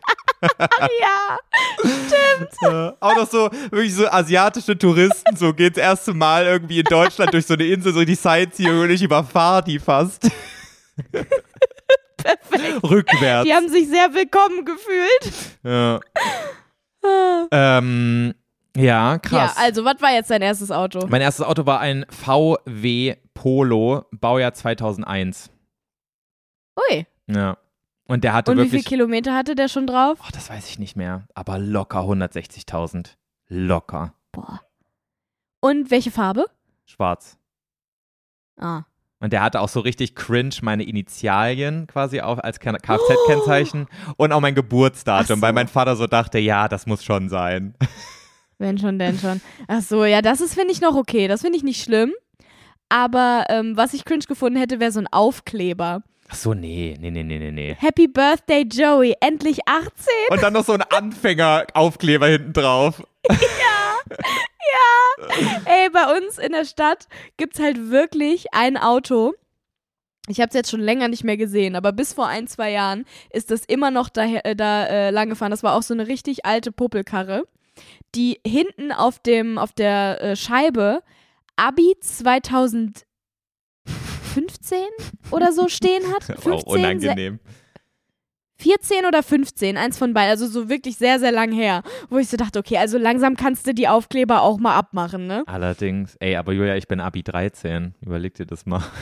Ja, 0.43 1.38
Ja. 2.62 2.97
Auch 3.01 3.16
noch 3.16 3.28
so, 3.30 3.51
wirklich 3.70 3.95
so 3.95 4.09
asiatische 4.09 4.76
Touristen, 4.76 5.36
so 5.36 5.53
geht 5.53 5.76
das 5.76 5.82
erste 5.82 6.14
Mal 6.14 6.45
irgendwie 6.45 6.80
in 6.80 6.84
Deutschland 6.84 7.32
durch 7.32 7.47
so 7.47 7.55
eine 7.55 7.64
Insel, 7.64 7.93
so 7.93 8.05
die 8.05 8.14
Sightseeing 8.14 8.80
und 8.80 8.90
ich 8.90 9.03
überfahre 9.03 9.62
die 9.62 9.78
fast. 9.78 10.30
perfekt. 12.16 12.82
Rückwärts. 12.82 13.47
Die 13.47 13.55
haben 13.55 13.68
sich 13.68 13.88
sehr 13.88 14.12
willkommen 14.14 14.64
gefühlt. 14.64 15.32
Ja. 15.64 16.01
Ähm, 17.51 18.34
ja, 18.76 19.18
krass. 19.18 19.55
Ja, 19.57 19.62
also, 19.62 19.84
was 19.84 20.01
war 20.01 20.12
jetzt 20.12 20.30
dein 20.30 20.43
erstes 20.43 20.70
Auto? 20.70 21.07
Mein 21.09 21.20
erstes 21.20 21.45
Auto 21.45 21.66
war 21.66 21.80
ein 21.80 22.07
VW 22.11 23.16
Polo, 23.34 24.07
Baujahr 24.12 24.55
2001. 24.55 25.51
Ui. 26.90 27.07
Ja. 27.26 27.59
Und 28.07 28.24
der 28.24 28.32
hatte 28.34 28.50
Und 28.50 28.59
wie 28.59 28.62
wirklich. 28.62 28.84
viele 28.84 28.96
Kilometer 28.96 29.34
hatte 29.34 29.55
der 29.55 29.68
schon 29.68 29.86
drauf? 29.86 30.18
Oh, 30.22 30.30
das 30.32 30.50
weiß 30.50 30.68
ich 30.68 30.78
nicht 30.78 30.96
mehr. 30.96 31.26
Aber 31.34 31.59
locker 31.59 32.00
160.000. 32.00 33.16
Locker. 33.48 34.14
Boah. 34.32 34.61
Und 35.61 35.90
welche 35.90 36.11
Farbe? 36.11 36.46
Schwarz. 36.84 37.38
Ah. 38.59 38.82
Und 39.20 39.32
der 39.32 39.42
hatte 39.42 39.61
auch 39.61 39.68
so 39.68 39.78
richtig 39.80 40.16
cringe 40.16 40.57
meine 40.62 40.82
Initialien 40.82 41.86
quasi 41.86 42.20
auch 42.20 42.38
als 42.38 42.59
Kfz-Kennzeichen 42.61 43.86
und 44.16 44.32
auch 44.32 44.40
mein 44.40 44.57
Geburtsdatum, 44.57 45.36
so. 45.36 45.42
weil 45.42 45.53
mein 45.53 45.68
Vater 45.68 45.94
so 45.94 46.09
dachte, 46.09 46.40
ja, 46.40 46.66
das 46.68 46.86
muss 46.86 47.05
schon 47.05 47.28
sein. 47.28 47.74
Wenn 48.59 48.78
schon, 48.78 48.98
denn 48.98 49.18
schon. 49.18 49.40
Ach 49.68 49.80
so, 49.80 50.05
ja, 50.05 50.22
das 50.22 50.40
ist, 50.40 50.55
finde 50.55 50.72
ich, 50.72 50.80
noch 50.80 50.94
okay. 50.94 51.28
Das 51.28 51.42
finde 51.42 51.57
ich 51.57 51.64
nicht 51.64 51.82
schlimm. 51.82 52.12
Aber 52.88 53.46
ähm, 53.48 53.76
was 53.76 53.94
ich 53.94 54.05
cringe 54.05 54.24
gefunden 54.26 54.59
hätte, 54.59 54.80
wäre 54.80 54.92
so 54.92 55.00
ein 55.00 55.09
Aufkleber. 55.11 56.03
Ach 56.32 56.36
so, 56.36 56.54
nee, 56.54 56.96
nee, 56.98 57.10
nee, 57.10 57.22
nee, 57.22 57.38
nee, 57.38 57.50
nee. 57.50 57.76
Happy 57.78 58.08
Birthday, 58.08 58.62
Joey. 58.62 59.14
Endlich 59.20 59.68
18. 59.68 59.92
Und 60.30 60.42
dann 60.42 60.54
noch 60.54 60.64
so 60.64 60.72
ein 60.72 60.80
Anfänger-Aufkleber 60.80 62.26
hinten 62.26 62.54
drauf. 62.54 63.02
Ey, 65.66 65.90
bei 65.90 66.16
uns 66.16 66.38
in 66.38 66.52
der 66.52 66.64
Stadt 66.64 67.06
gibt's 67.36 67.60
halt 67.60 67.90
wirklich 67.90 68.46
ein 68.52 68.78
Auto. 68.78 69.34
Ich 70.26 70.40
habe 70.40 70.48
es 70.48 70.54
jetzt 70.54 70.70
schon 70.70 70.80
länger 70.80 71.08
nicht 71.08 71.22
mehr 71.22 71.36
gesehen, 71.36 71.76
aber 71.76 71.92
bis 71.92 72.14
vor 72.14 72.28
ein, 72.28 72.46
zwei 72.46 72.70
Jahren 72.70 73.04
ist 73.30 73.50
das 73.50 73.66
immer 73.66 73.90
noch 73.90 74.08
da, 74.08 74.24
äh, 74.24 74.56
da 74.56 74.86
äh, 74.86 75.10
lang 75.10 75.28
gefahren. 75.28 75.50
Das 75.50 75.62
war 75.62 75.74
auch 75.74 75.82
so 75.82 75.92
eine 75.92 76.08
richtig 76.08 76.46
alte 76.46 76.72
Popelkarre, 76.72 77.46
die 78.14 78.40
hinten 78.46 78.90
auf, 78.90 79.18
dem, 79.18 79.58
auf 79.58 79.72
der 79.72 80.22
äh, 80.22 80.34
Scheibe 80.36 81.02
Abi 81.56 81.94
2015 84.32 84.78
oder 85.30 85.52
so 85.52 85.68
stehen 85.68 86.02
hat. 86.12 86.30
Aber 86.30 86.54
auch 86.54 86.62
15, 86.62 87.00
se- 87.00 87.08
unangenehm. 87.08 87.40
14 88.58 89.06
oder 89.06 89.22
15, 89.24 89.76
eins 89.76 89.98
von 89.98 90.14
beiden, 90.14 90.30
also 90.30 90.46
so 90.46 90.68
wirklich 90.68 90.96
sehr, 90.96 91.18
sehr 91.18 91.32
lang 91.32 91.50
her, 91.50 91.82
wo 92.10 92.18
ich 92.18 92.28
so 92.28 92.36
dachte, 92.36 92.60
okay, 92.60 92.76
also 92.78 92.96
langsam 92.96 93.36
kannst 93.36 93.66
du 93.66 93.74
die 93.74 93.88
Aufkleber 93.88 94.42
auch 94.42 94.58
mal 94.58 94.76
abmachen, 94.76 95.26
ne? 95.26 95.42
Allerdings, 95.46 96.14
ey, 96.20 96.36
aber 96.36 96.52
Julia, 96.52 96.76
ich 96.76 96.86
bin 96.86 97.00
Abi 97.00 97.24
13. 97.24 97.94
Überleg 98.00 98.34
dir 98.34 98.46
das 98.46 98.66
mal. 98.66 98.82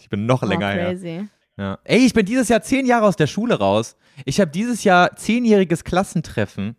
Ich 0.00 0.08
bin 0.08 0.26
noch 0.26 0.42
länger 0.42 0.66
oh, 0.66 0.70
her. 0.72 0.86
crazy. 0.88 1.28
Ja. 1.56 1.78
Ey, 1.84 2.04
ich 2.04 2.12
bin 2.12 2.26
dieses 2.26 2.48
Jahr 2.48 2.60
zehn 2.60 2.86
Jahre 2.86 3.06
aus 3.06 3.14
der 3.14 3.28
Schule 3.28 3.56
raus. 3.56 3.94
Ich 4.24 4.40
habe 4.40 4.50
dieses 4.50 4.82
Jahr 4.82 5.14
zehnjähriges 5.14 5.84
Klassentreffen. 5.84 6.74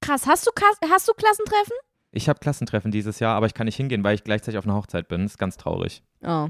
Krass, 0.00 0.26
hast 0.26 0.48
du, 0.48 0.50
Kas- 0.50 0.90
hast 0.90 1.06
du 1.06 1.12
Klassentreffen? 1.12 1.76
Ich 2.12 2.28
habe 2.28 2.40
Klassentreffen 2.40 2.90
dieses 2.90 3.20
Jahr, 3.20 3.36
aber 3.36 3.46
ich 3.46 3.54
kann 3.54 3.66
nicht 3.66 3.76
hingehen, 3.76 4.02
weil 4.02 4.14
ich 4.14 4.24
gleichzeitig 4.24 4.58
auf 4.58 4.64
einer 4.64 4.74
Hochzeit 4.74 5.08
bin. 5.08 5.22
Das 5.22 5.32
ist 5.32 5.38
ganz 5.38 5.56
traurig. 5.56 6.02
Oh. 6.22 6.48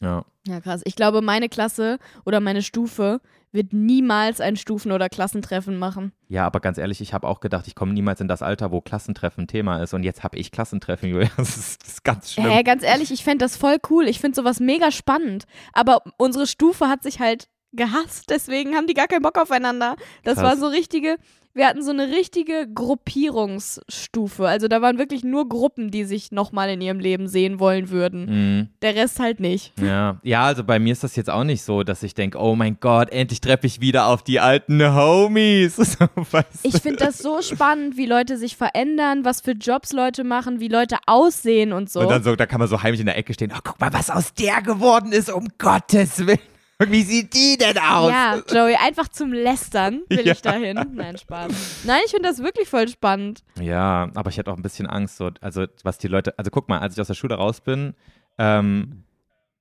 Ja. 0.00 0.24
Ja, 0.46 0.60
krass. 0.60 0.82
Ich 0.84 0.96
glaube, 0.96 1.22
meine 1.22 1.48
Klasse 1.48 1.98
oder 2.24 2.40
meine 2.40 2.62
Stufe 2.62 3.20
wird 3.52 3.72
niemals 3.72 4.40
ein 4.40 4.56
Stufen- 4.56 4.92
oder 4.92 5.08
Klassentreffen 5.08 5.78
machen. 5.78 6.12
Ja, 6.28 6.44
aber 6.46 6.60
ganz 6.60 6.76
ehrlich, 6.76 7.00
ich 7.00 7.14
habe 7.14 7.26
auch 7.26 7.40
gedacht, 7.40 7.66
ich 7.66 7.74
komme 7.74 7.94
niemals 7.94 8.20
in 8.20 8.28
das 8.28 8.42
Alter, 8.42 8.70
wo 8.70 8.80
Klassentreffen 8.80 9.46
Thema 9.46 9.82
ist. 9.82 9.94
Und 9.94 10.02
jetzt 10.02 10.22
habe 10.22 10.36
ich 10.36 10.50
Klassentreffen, 10.52 11.08
Julia. 11.10 11.30
Das 11.36 11.56
ist, 11.56 11.82
das 11.82 11.88
ist 11.94 12.04
ganz 12.04 12.32
schlimm. 12.32 12.50
Hä, 12.50 12.62
ganz 12.62 12.82
ehrlich, 12.82 13.10
ich 13.10 13.24
fände 13.24 13.44
das 13.44 13.56
voll 13.56 13.78
cool. 13.88 14.06
Ich 14.08 14.20
finde 14.20 14.36
sowas 14.36 14.60
mega 14.60 14.90
spannend. 14.90 15.44
Aber 15.72 16.02
unsere 16.18 16.46
Stufe 16.46 16.88
hat 16.88 17.02
sich 17.02 17.18
halt 17.20 17.48
gehasst, 17.72 18.30
deswegen 18.30 18.74
haben 18.74 18.86
die 18.86 18.94
gar 18.94 19.06
keinen 19.06 19.22
Bock 19.22 19.38
aufeinander. 19.38 19.96
Das 20.24 20.34
Krass. 20.36 20.44
war 20.44 20.56
so 20.56 20.66
richtige, 20.66 21.16
wir 21.56 21.66
hatten 21.66 21.82
so 21.82 21.90
eine 21.90 22.08
richtige 22.08 22.68
Gruppierungsstufe. 22.72 24.46
Also 24.46 24.68
da 24.68 24.82
waren 24.82 24.98
wirklich 24.98 25.24
nur 25.24 25.48
Gruppen, 25.48 25.90
die 25.90 26.04
sich 26.04 26.30
nochmal 26.30 26.68
in 26.70 26.80
ihrem 26.82 27.00
Leben 27.00 27.28
sehen 27.28 27.58
wollen 27.58 27.90
würden. 27.90 28.26
Mhm. 28.26 28.68
Der 28.82 28.94
Rest 28.94 29.18
halt 29.18 29.40
nicht. 29.40 29.72
Ja. 29.80 30.20
ja, 30.22 30.44
also 30.44 30.64
bei 30.64 30.78
mir 30.78 30.92
ist 30.92 31.02
das 31.02 31.16
jetzt 31.16 31.30
auch 31.30 31.44
nicht 31.44 31.62
so, 31.62 31.82
dass 31.82 32.02
ich 32.02 32.14
denke, 32.14 32.38
oh 32.38 32.54
mein 32.54 32.78
Gott, 32.80 33.10
endlich 33.10 33.40
treffe 33.40 33.66
ich 33.66 33.80
wieder 33.80 34.06
auf 34.06 34.22
die 34.22 34.38
alten 34.38 34.82
Homies. 34.94 35.78
Weißt 36.30 36.64
du? 36.64 36.68
Ich 36.68 36.82
finde 36.82 36.98
das 36.98 37.18
so 37.18 37.40
spannend, 37.40 37.96
wie 37.96 38.06
Leute 38.06 38.36
sich 38.36 38.56
verändern, 38.56 39.24
was 39.24 39.40
für 39.40 39.52
Jobs 39.52 39.92
Leute 39.92 40.24
machen, 40.24 40.60
wie 40.60 40.68
Leute 40.68 40.98
aussehen 41.06 41.72
und 41.72 41.88
so. 41.88 42.00
Und 42.00 42.10
dann 42.10 42.22
so, 42.22 42.36
da 42.36 42.44
kann 42.44 42.60
man 42.60 42.68
so 42.68 42.82
heimlich 42.82 43.00
in 43.00 43.06
der 43.06 43.16
Ecke 43.16 43.32
stehen, 43.32 43.52
oh, 43.54 43.60
guck 43.64 43.80
mal, 43.80 43.92
was 43.94 44.10
aus 44.10 44.34
der 44.34 44.60
geworden 44.60 45.12
ist, 45.12 45.32
um 45.32 45.48
Gottes 45.58 46.26
Willen. 46.26 46.38
Wie 46.78 47.02
sieht 47.02 47.32
die 47.32 47.56
denn 47.58 47.78
aus? 47.78 48.10
Ja, 48.10 48.42
Joey, 48.52 48.74
einfach 48.76 49.08
zum 49.08 49.32
Lästern 49.32 50.02
will 50.08 50.26
Ja. 50.26 50.32
ich 50.32 50.42
dahin. 50.42 50.78
Nein, 50.94 51.16
Spaß. 51.16 51.84
Nein, 51.84 52.00
ich 52.04 52.10
finde 52.10 52.28
das 52.28 52.42
wirklich 52.42 52.68
voll 52.68 52.86
spannend. 52.88 53.42
Ja, 53.60 54.10
aber 54.14 54.28
ich 54.30 54.38
hatte 54.38 54.50
auch 54.52 54.56
ein 54.56 54.62
bisschen 54.62 54.86
Angst, 54.86 55.16
so, 55.16 55.30
also 55.40 55.64
was 55.84 55.96
die 55.96 56.08
Leute, 56.08 56.38
also 56.38 56.50
guck 56.50 56.68
mal, 56.68 56.80
als 56.80 56.94
ich 56.94 57.00
aus 57.00 57.06
der 57.06 57.14
Schule 57.14 57.36
raus 57.36 57.62
bin, 57.62 57.94
ähm, 58.36 59.04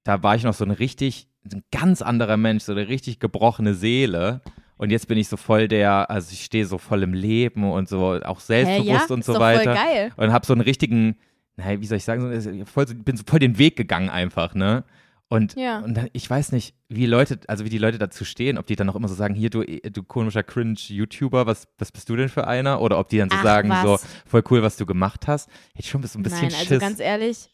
da 0.04 0.22
war 0.24 0.36
ich 0.36 0.44
noch 0.44 0.54
so 0.54 0.66
ein 0.66 0.72
richtig, 0.72 1.28
ein 1.52 1.64
ganz 1.72 2.02
anderer 2.02 2.36
Mensch, 2.36 2.64
so 2.64 2.74
eine 2.74 2.88
richtig 2.90 3.20
gebrochene 3.20 3.76
Seele. 3.76 4.42
Und 4.78 4.90
jetzt 4.90 5.08
bin 5.08 5.18
ich 5.18 5.30
so 5.30 5.38
voll 5.38 5.70
der, 5.70 6.10
also 6.12 6.34
ich 6.34 6.44
stehe 6.44 6.66
so 6.66 6.78
voll 6.78 7.02
im 7.04 7.14
Leben 7.14 7.64
und 7.72 7.88
so 7.88 8.20
auch 8.26 8.42
selbstbewusst 8.42 9.10
ja? 9.10 9.14
und 9.16 9.24
so 9.24 9.40
weiter. 9.40 9.74
voll 9.74 9.86
geil. 9.86 10.12
Und 10.18 10.34
habe 10.34 10.46
so 10.46 10.52
einen 10.52 10.62
richtigen, 10.62 11.16
naja, 11.56 11.80
wie 11.80 11.86
soll 11.86 11.98
ich 11.98 12.04
sagen, 12.04 12.42
so, 12.42 12.50
ich 12.50 12.68
voll, 12.70 12.86
bin 12.88 13.16
so 13.16 13.24
voll 13.26 13.40
den 13.40 13.58
Weg 13.58 13.78
gegangen 13.78 14.10
einfach, 14.10 14.54
ne? 14.54 14.84
Und, 15.28 15.56
Ja. 15.56 15.80
und 15.80 15.96
dann, 15.96 16.08
ich 16.14 16.30
weiß 16.30 16.52
nicht, 16.52 16.76
wie 16.88 17.08
Leute, 17.08 17.40
also 17.48 17.66
wie 17.66 17.70
die 17.70 17.80
Leute 17.80 17.98
dazu 17.98 18.24
stehen, 18.26 18.58
ob 18.60 18.68
die 18.68 18.76
dann 18.76 18.88
auch 18.90 18.96
immer 18.96 19.08
so 19.08 19.16
sagen, 19.16 19.34
hier, 19.34 19.50
du, 19.50 19.64
du 19.64 20.04
komischer 20.04 20.44
Cringe-YouTuber, 20.44 21.48
was, 21.48 21.68
was 21.80 21.92
bist 21.92 22.08
du 22.10 22.16
denn 22.16 22.30
für 22.30 22.46
einer? 22.48 22.80
Oder 22.82 23.00
ob 23.00 23.10
die 23.10 23.18
dann 23.18 23.30
so 23.32 23.38
Ach, 23.40 23.44
sagen, 23.44 23.70
so, 23.84 23.94
was. 23.94 24.06
voll 24.28 24.44
cool, 24.52 24.62
was 24.62 24.78
du 24.78 24.86
gemacht 24.86 25.28
hast. 25.28 25.50
Hätte 25.74 25.80
ich 25.80 25.90
schon 25.90 26.04
so 26.04 26.20
ein 26.20 26.24
bisschen 26.24 26.42
Nein, 26.50 26.54
also 26.54 26.66
Schiss. 26.66 26.80
ganz 26.80 27.00
ehrlich. 27.00 27.50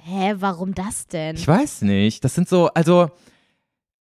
Hä, 0.00 0.34
warum 0.38 0.74
das 0.74 1.08
denn? 1.08 1.34
ich 1.36 1.48
weiß 1.48 1.82
nicht. 1.82 2.22
Das 2.24 2.34
sind 2.36 2.48
so, 2.48 2.68
also, 2.68 3.10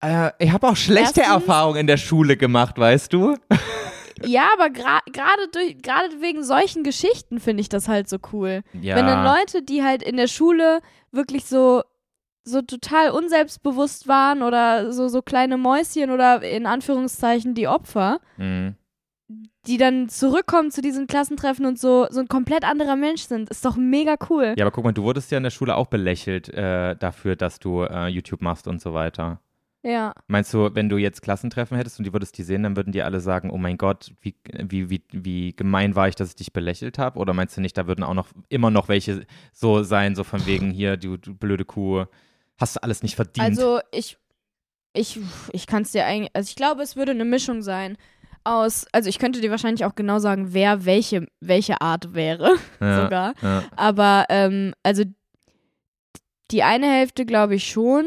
äh, 0.01 0.31
ich 0.39 0.51
habe 0.51 0.67
auch 0.69 0.77
schlechte 0.77 1.21
Erstens- 1.21 1.27
Erfahrungen 1.47 1.81
in 1.81 1.87
der 1.87 1.99
Schule 1.99 2.37
gemacht, 2.37 2.79
weißt 2.79 3.13
du? 3.13 3.37
Ja, 4.25 4.51
aber 4.55 4.67
gra- 4.67 5.01
gerade 5.11 5.77
gerade 5.83 6.21
wegen 6.21 6.45
solchen 6.45 6.85
Geschichten 6.85 7.41
finde 7.41 7.61
ich 7.63 7.69
das 7.69 7.89
halt 7.89 8.09
so 8.09 8.19
cool. 8.33 8.63
Ja. 8.81 8.95
Wenn 8.95 9.07
dann 9.07 9.25
Leute, 9.25 9.63
die 9.65 9.83
halt 9.83 10.03
in 10.05 10.17
der 10.17 10.29
Schule 10.29 10.81
wirklich 11.11 11.47
so 11.47 11.83
so 12.45 12.61
total 12.63 13.11
unselbstbewusst 13.11 14.09
waren 14.09 14.43
oder 14.43 14.93
so 14.93 15.09
so 15.09 15.23
kleine 15.23 15.57
Mäuschen 15.57 16.11
oder 16.11 16.43
in 16.43 16.67
Anführungszeichen 16.67 17.55
die 17.55 17.69
Opfer, 17.69 18.21
Mhm. 18.37 18.75
die 19.67 19.77
dann 19.77 20.09
zurückkommen 20.09 20.71
zu 20.71 20.83
diesen 20.83 21.07
Klassentreffen 21.07 21.65
und 21.67 21.79
so 21.79 22.07
so 22.11 22.21
ein 22.21 22.29
komplett 22.29 22.65
anderer 22.65 22.97
Mensch 22.97 23.23
sind, 23.23 23.49
ist 23.49 23.65
doch 23.65 23.77
mega 23.77 24.17
cool. 24.29 24.55
Ja, 24.57 24.65
aber 24.65 24.73
guck 24.73 24.85
mal, 24.85 24.93
du 24.93 25.05
wurdest 25.05 25.31
ja 25.31 25.37
in 25.39 25.45
der 25.45 25.51
Schule 25.51 25.77
auch 25.77 25.87
belächelt 25.87 26.49
äh, 26.49 26.97
dafür, 26.97 27.37
dass 27.37 27.59
du 27.61 27.83
äh, 27.83 28.09
YouTube 28.09 28.43
machst 28.43 28.67
und 28.67 28.81
so 28.81 28.93
weiter. 28.93 29.41
Ja. 29.85 30.13
Meinst 30.29 30.55
du, 30.55 30.71
wenn 30.75 30.89
du 30.89 30.97
jetzt 30.97 31.23
Klassentreffen 31.23 31.77
hättest 31.77 31.99
und 31.99 32.05
die 32.07 32.13
würdest 32.13 32.39
die 32.39 32.45
sehen, 32.45 32.63
dann 32.63 32.77
würden 32.77 32.93
die 32.93 33.03
alle 33.03 33.19
sagen, 33.19 33.51
oh 33.51 33.59
mein 33.59 33.79
Gott, 33.79 34.13
wie, 34.21 34.37
wie, 34.53 34.91
wie, 34.91 35.03
wie 35.11 35.57
gemein 35.57 35.97
war 35.97 36.07
ich, 36.07 36.15
dass 36.15 36.29
ich 36.29 36.37
dich 36.37 36.53
belächelt 36.53 36.99
habe? 36.99 37.19
Oder 37.19 37.33
meinst 37.33 37.57
du 37.57 37.61
nicht, 37.61 37.77
da 37.77 37.89
würden 37.89 38.05
auch 38.05 38.15
noch 38.15 38.29
immer 38.49 38.71
noch 38.71 38.87
welche 38.89 39.27
so 39.53 39.83
sein, 39.83 40.15
so 40.15 40.23
von 40.23 40.47
wegen 40.47 40.71
hier, 40.71 40.97
du, 40.97 41.17
du 41.17 41.35
blöde 41.35 41.65
Kuh, 41.65 42.05
hast 42.59 42.77
du 42.77 42.83
alles 42.83 43.03
nicht 43.03 43.17
verdient? 43.17 43.47
Also 43.47 43.81
ich, 43.93 44.19
ich, 44.93 45.21
ich 45.53 45.67
kann 45.67 45.83
es 45.83 45.93
dir 45.93 46.07
eigentlich, 46.07 46.31
also 46.35 46.49
ich 46.49 46.57
glaube, 46.57 46.83
es 46.83 46.97
würde 46.97 47.13
eine 47.13 47.25
Mischung 47.25 47.63
sein 47.63 47.97
aus, 48.45 48.87
also 48.93 49.09
ich 49.09 49.19
könnte 49.19 49.41
dir 49.41 49.51
wahrscheinlich 49.51 49.85
auch 49.85 49.95
genau 49.95 50.19
sagen, 50.19 50.53
wer 50.53 50.85
welche, 50.85 51.27
welche 51.41 51.81
Art 51.81 52.15
wäre, 52.15 52.57
ja, 52.81 53.03
sogar. 53.03 53.35
Ja. 53.43 53.65
Aber, 53.77 54.27
ähm, 54.29 54.75
also 54.83 55.05
die 56.51 56.63
eine 56.63 56.87
Hälfte 56.87 57.25
glaube 57.25 57.55
ich 57.55 57.71
schon. 57.71 58.07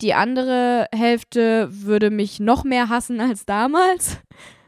Die 0.00 0.14
andere 0.14 0.88
Hälfte 0.94 1.68
würde 1.70 2.10
mich 2.10 2.38
noch 2.38 2.64
mehr 2.64 2.88
hassen 2.88 3.20
als 3.20 3.46
damals. 3.46 4.18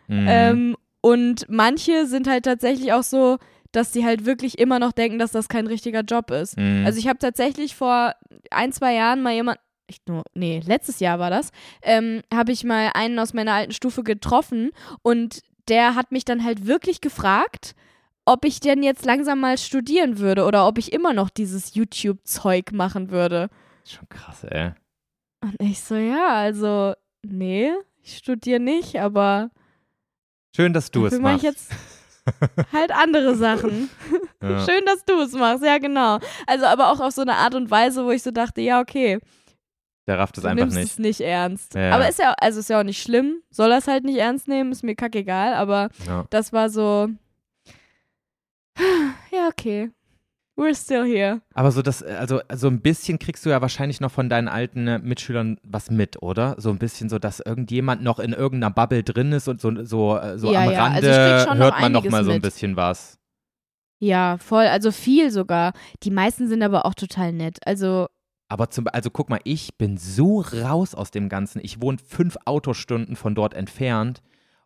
Mhm. 0.09 0.26
Ähm, 0.28 0.76
und 1.01 1.47
manche 1.48 2.06
sind 2.06 2.26
halt 2.26 2.44
tatsächlich 2.44 2.93
auch 2.93 3.02
so, 3.02 3.39
dass 3.73 3.93
sie 3.93 4.05
halt 4.05 4.24
wirklich 4.24 4.59
immer 4.59 4.78
noch 4.78 4.93
denken, 4.93 5.19
dass 5.19 5.32
das 5.32 5.49
kein 5.49 5.66
richtiger 5.66 6.01
Job 6.01 6.31
ist. 6.31 6.57
Mhm. 6.57 6.85
Also 6.86 6.99
ich 6.99 7.09
habe 7.09 7.19
tatsächlich 7.19 7.74
vor 7.74 8.15
ein, 8.51 8.73
zwei 8.73 8.95
Jahren 8.95 9.23
mal 9.23 9.35
jemand, 9.35 9.59
ich 9.86 10.01
nur, 10.07 10.23
nee, 10.35 10.61
letztes 10.65 11.01
Jahr 11.01 11.19
war 11.19 11.31
das, 11.31 11.51
ähm, 11.82 12.23
habe 12.32 12.53
ich 12.53 12.65
mal 12.65 12.90
einen 12.95 13.19
aus 13.19 13.35
meiner 13.35 13.53
alten 13.53 13.73
Stufe 13.73 14.03
getroffen 14.03 14.70
und 15.03 15.40
der 15.69 15.95
hat 15.95 16.12
mich 16.12 16.24
dann 16.24 16.45
halt 16.45 16.66
wirklich 16.66 17.01
gefragt, 17.01 17.74
ob 18.24 18.45
ich 18.45 18.61
denn 18.61 18.82
jetzt 18.82 19.05
langsam 19.07 19.40
mal 19.40 19.57
studieren 19.57 20.19
würde 20.19 20.45
oder 20.45 20.66
ob 20.66 20.78
ich 20.78 20.93
immer 20.93 21.15
noch 21.15 21.31
dieses 21.31 21.74
YouTube-Zeug 21.74 22.73
machen 22.73 23.11
würde. 23.11 23.49
Schon 23.86 24.09
krass, 24.09 24.45
ey. 24.45 24.73
Und 25.40 25.57
ich 25.61 25.81
so, 25.81 25.95
ja, 25.95 26.28
also, 26.28 26.95
nee, 27.23 27.70
ich 28.03 28.19
studiere 28.19 28.61
nicht, 28.61 29.01
aber 29.01 29.51
Schön, 30.55 30.73
dass 30.73 30.90
du 30.90 31.07
es 31.07 31.19
machst. 31.19 31.39
ich 31.39 31.43
jetzt 31.43 31.73
halt 32.72 32.90
andere 32.92 33.34
Sachen. 33.34 33.90
ja. 34.42 34.64
Schön, 34.66 34.84
dass 34.86 35.05
du 35.05 35.20
es 35.20 35.32
machst, 35.32 35.64
ja 35.64 35.78
genau. 35.78 36.18
Also 36.46 36.66
aber 36.66 36.90
auch 36.92 37.00
auf 37.00 37.12
so 37.12 37.22
eine 37.22 37.34
Art 37.36 37.55
und 37.55 37.70
Weise, 37.70 38.05
wo 38.05 38.10
ich 38.10 38.22
so 38.22 38.30
dachte, 38.30 38.60
ja, 38.60 38.80
okay, 38.80 39.18
Der 40.06 40.18
rafft 40.18 40.38
es 40.38 40.42
du 40.42 40.48
einfach 40.48 40.64
nimmst 40.64 40.76
nicht. 40.78 40.90
es 40.92 40.98
nicht 40.98 41.20
ernst. 41.20 41.74
Ja. 41.74 41.90
Aber 41.92 42.09
ist 42.09 42.18
ja, 42.18 42.34
also 42.40 42.60
ist 42.60 42.70
ja 42.70 42.80
auch 42.80 42.84
nicht 42.84 43.02
schlimm, 43.02 43.42
soll 43.50 43.70
das 43.70 43.86
halt 43.88 44.05
nicht 44.05 44.18
ernst 44.18 44.48
nehmen, 44.48 44.72
ist 44.72 44.82
mir 44.84 44.94
kackegal, 44.94 45.55
aber 45.55 45.88
Ja. 46.06 46.24
das 46.30 46.52
war 46.52 46.70
so, 46.70 47.09
ja, 49.32 49.48
okay, 49.48 49.90
we're 50.59 50.74
still 50.74 51.05
here. 51.05 51.40
Aber 51.55 51.70
so 51.70 51.80
das, 51.80 52.02
also 52.02 52.40
so 52.52 52.66
ein 52.68 52.80
bisschen 52.80 53.18
kriegst 53.18 53.47
du 53.47 53.51
ja 53.51 53.62
wahrscheinlich 53.62 54.01
noch 54.01 54.10
von 54.10 54.28
deinen 54.28 54.48
alten 54.48 54.86
äh, 54.89 54.98
Mitschülern 54.98 55.59
was 55.62 55.90
mit, 55.90 56.22
oder? 56.22 56.56
So 56.59 56.70
ein 56.70 56.78
bisschen 56.78 57.09
so, 57.09 57.18
dass 57.18 57.40
irgendjemand 57.40 58.02
noch 58.02 58.18
in 58.18 58.32
irgendeiner 58.32 58.72
Bubble 58.74 59.02
drin 59.05 59.32
ist 59.32 59.48
und 59.48 59.60
so, 59.60 59.85
so, 59.85 60.18
äh, 60.18 60.39
so 60.39 60.52
Ja, 60.52 60.64
am 60.64 60.70
ja, 60.72 60.85
also 60.86 61.09
Rande 61.09 61.47
noch 61.47 61.56
hört 61.56 61.80
man 61.80 61.93
noch 61.93 62.05
mal 62.05 62.24
so 62.24 62.30
ein 62.30 62.36
mit. 62.36 62.43
bisschen 62.43 62.76
was. 62.76 63.18
Ja, 64.01 64.36
voll, 64.39 64.66
also 64.66 64.93
viel 64.93 65.30
sogar. 65.30 65.72
Die 66.02 66.10
meisten 66.10 66.48
sind 66.48 66.62
aber 66.62 66.86
auch 66.86 66.94
total 66.94 67.32
nett. 67.32 67.59
Also, 67.66 68.06
Aber 68.48 68.70
zum, 68.70 68.86
also 68.93 69.10
guck 69.10 69.28
mal, 69.28 69.40
ich 69.44 69.76
bin 69.76 69.97
so 69.97 70.40
raus 70.40 70.94
aus 70.94 71.10
dem 71.10 71.28
Ganzen. 71.28 71.60
Ich 71.64 71.82
wohne 71.82 71.98
fünf 71.98 72.36
Autostunden 72.44 73.16
von 73.16 73.35
dort 73.35 73.55
entfernt. 73.55 74.22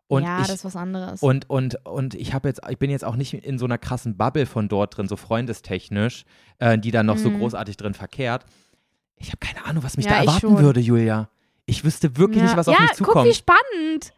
Und 0.07 0.23
ja, 0.23 0.41
ich, 0.41 0.47
das 0.47 0.57
ist 0.57 0.65
was 0.65 0.75
anderes. 0.75 1.21
Und, 1.23 1.49
und, 1.49 1.85
und 1.85 2.13
ich 2.13 2.33
habe 2.33 2.47
jetzt, 2.49 2.61
ich 2.69 2.77
bin 2.77 2.91
jetzt 2.91 3.03
auch 3.05 3.15
nicht 3.15 3.33
in 3.33 3.57
so 3.57 3.65
einer 3.65 3.77
krassen 3.77 4.15
Bubble 4.17 4.45
von 4.45 4.67
dort 4.67 4.97
drin, 4.97 5.07
so 5.07 5.15
freundestechnisch, 5.15 6.25
äh, 6.59 6.77
die 6.77 6.91
da 6.91 7.03
noch 7.03 7.17
so 7.17 7.29
Mhm. 7.29 7.39
großartig 7.39 7.77
drin 7.77 7.93
verkehrt. 7.93 8.45
Ich 9.17 9.27
habe 9.29 9.37
keine 9.37 9.65
Ahnung, 9.65 9.83
was 9.83 9.97
mich 9.97 10.05
Ja, 10.05 10.13
da 10.13 10.19
erwarten 10.21 10.57
würde, 10.59 10.79
Julia. 10.81 11.29
Ich 11.65 11.85
wüsste 11.85 12.17
wirklich 12.17 12.39
ja, 12.39 12.43
nicht, 12.43 12.57
was 12.57 12.67
auf 12.67 12.77
mich 12.77 12.89
guck, 12.89 12.97
zukommt. 12.97 13.29
wie 13.29 13.33
spannend. 13.33 14.13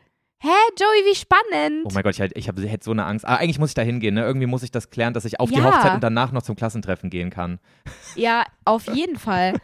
Hä, 0.46 0.52
Joey, 0.80 1.12
wie 1.12 1.16
spannend. 1.16 1.86
Oh 1.86 1.90
mein 1.92 2.04
Gott, 2.04 2.14
ich, 2.14 2.22
halt, 2.22 2.34
ich 2.36 2.48
hab, 2.48 2.60
hätte 2.60 2.86
so 2.86 2.92
eine 2.92 3.06
Angst. 3.06 3.26
Aber 3.26 3.40
eigentlich 3.40 3.58
muss 3.58 3.70
ich 3.70 3.74
da 3.74 3.82
hingehen, 3.82 4.14
ne? 4.14 4.24
Irgendwie 4.24 4.46
muss 4.46 4.62
ich 4.62 4.70
das 4.70 4.92
klären, 4.92 5.16
dass 5.16 5.26
ich 5.26 5.40
auf 5.40 5.50
die 5.50 5.58
Ja. 5.58 5.64
Hochzeit 5.64 5.96
und 5.96 6.04
danach 6.04 6.32
noch 6.32 6.44
zum 6.44 6.56
Klassentreffen 6.56 7.10
gehen 7.10 7.32
kann. 7.32 7.58
Ja, 8.16 8.46
auf 8.64 8.86
jeden 8.94 9.18
Fall. 9.18 9.56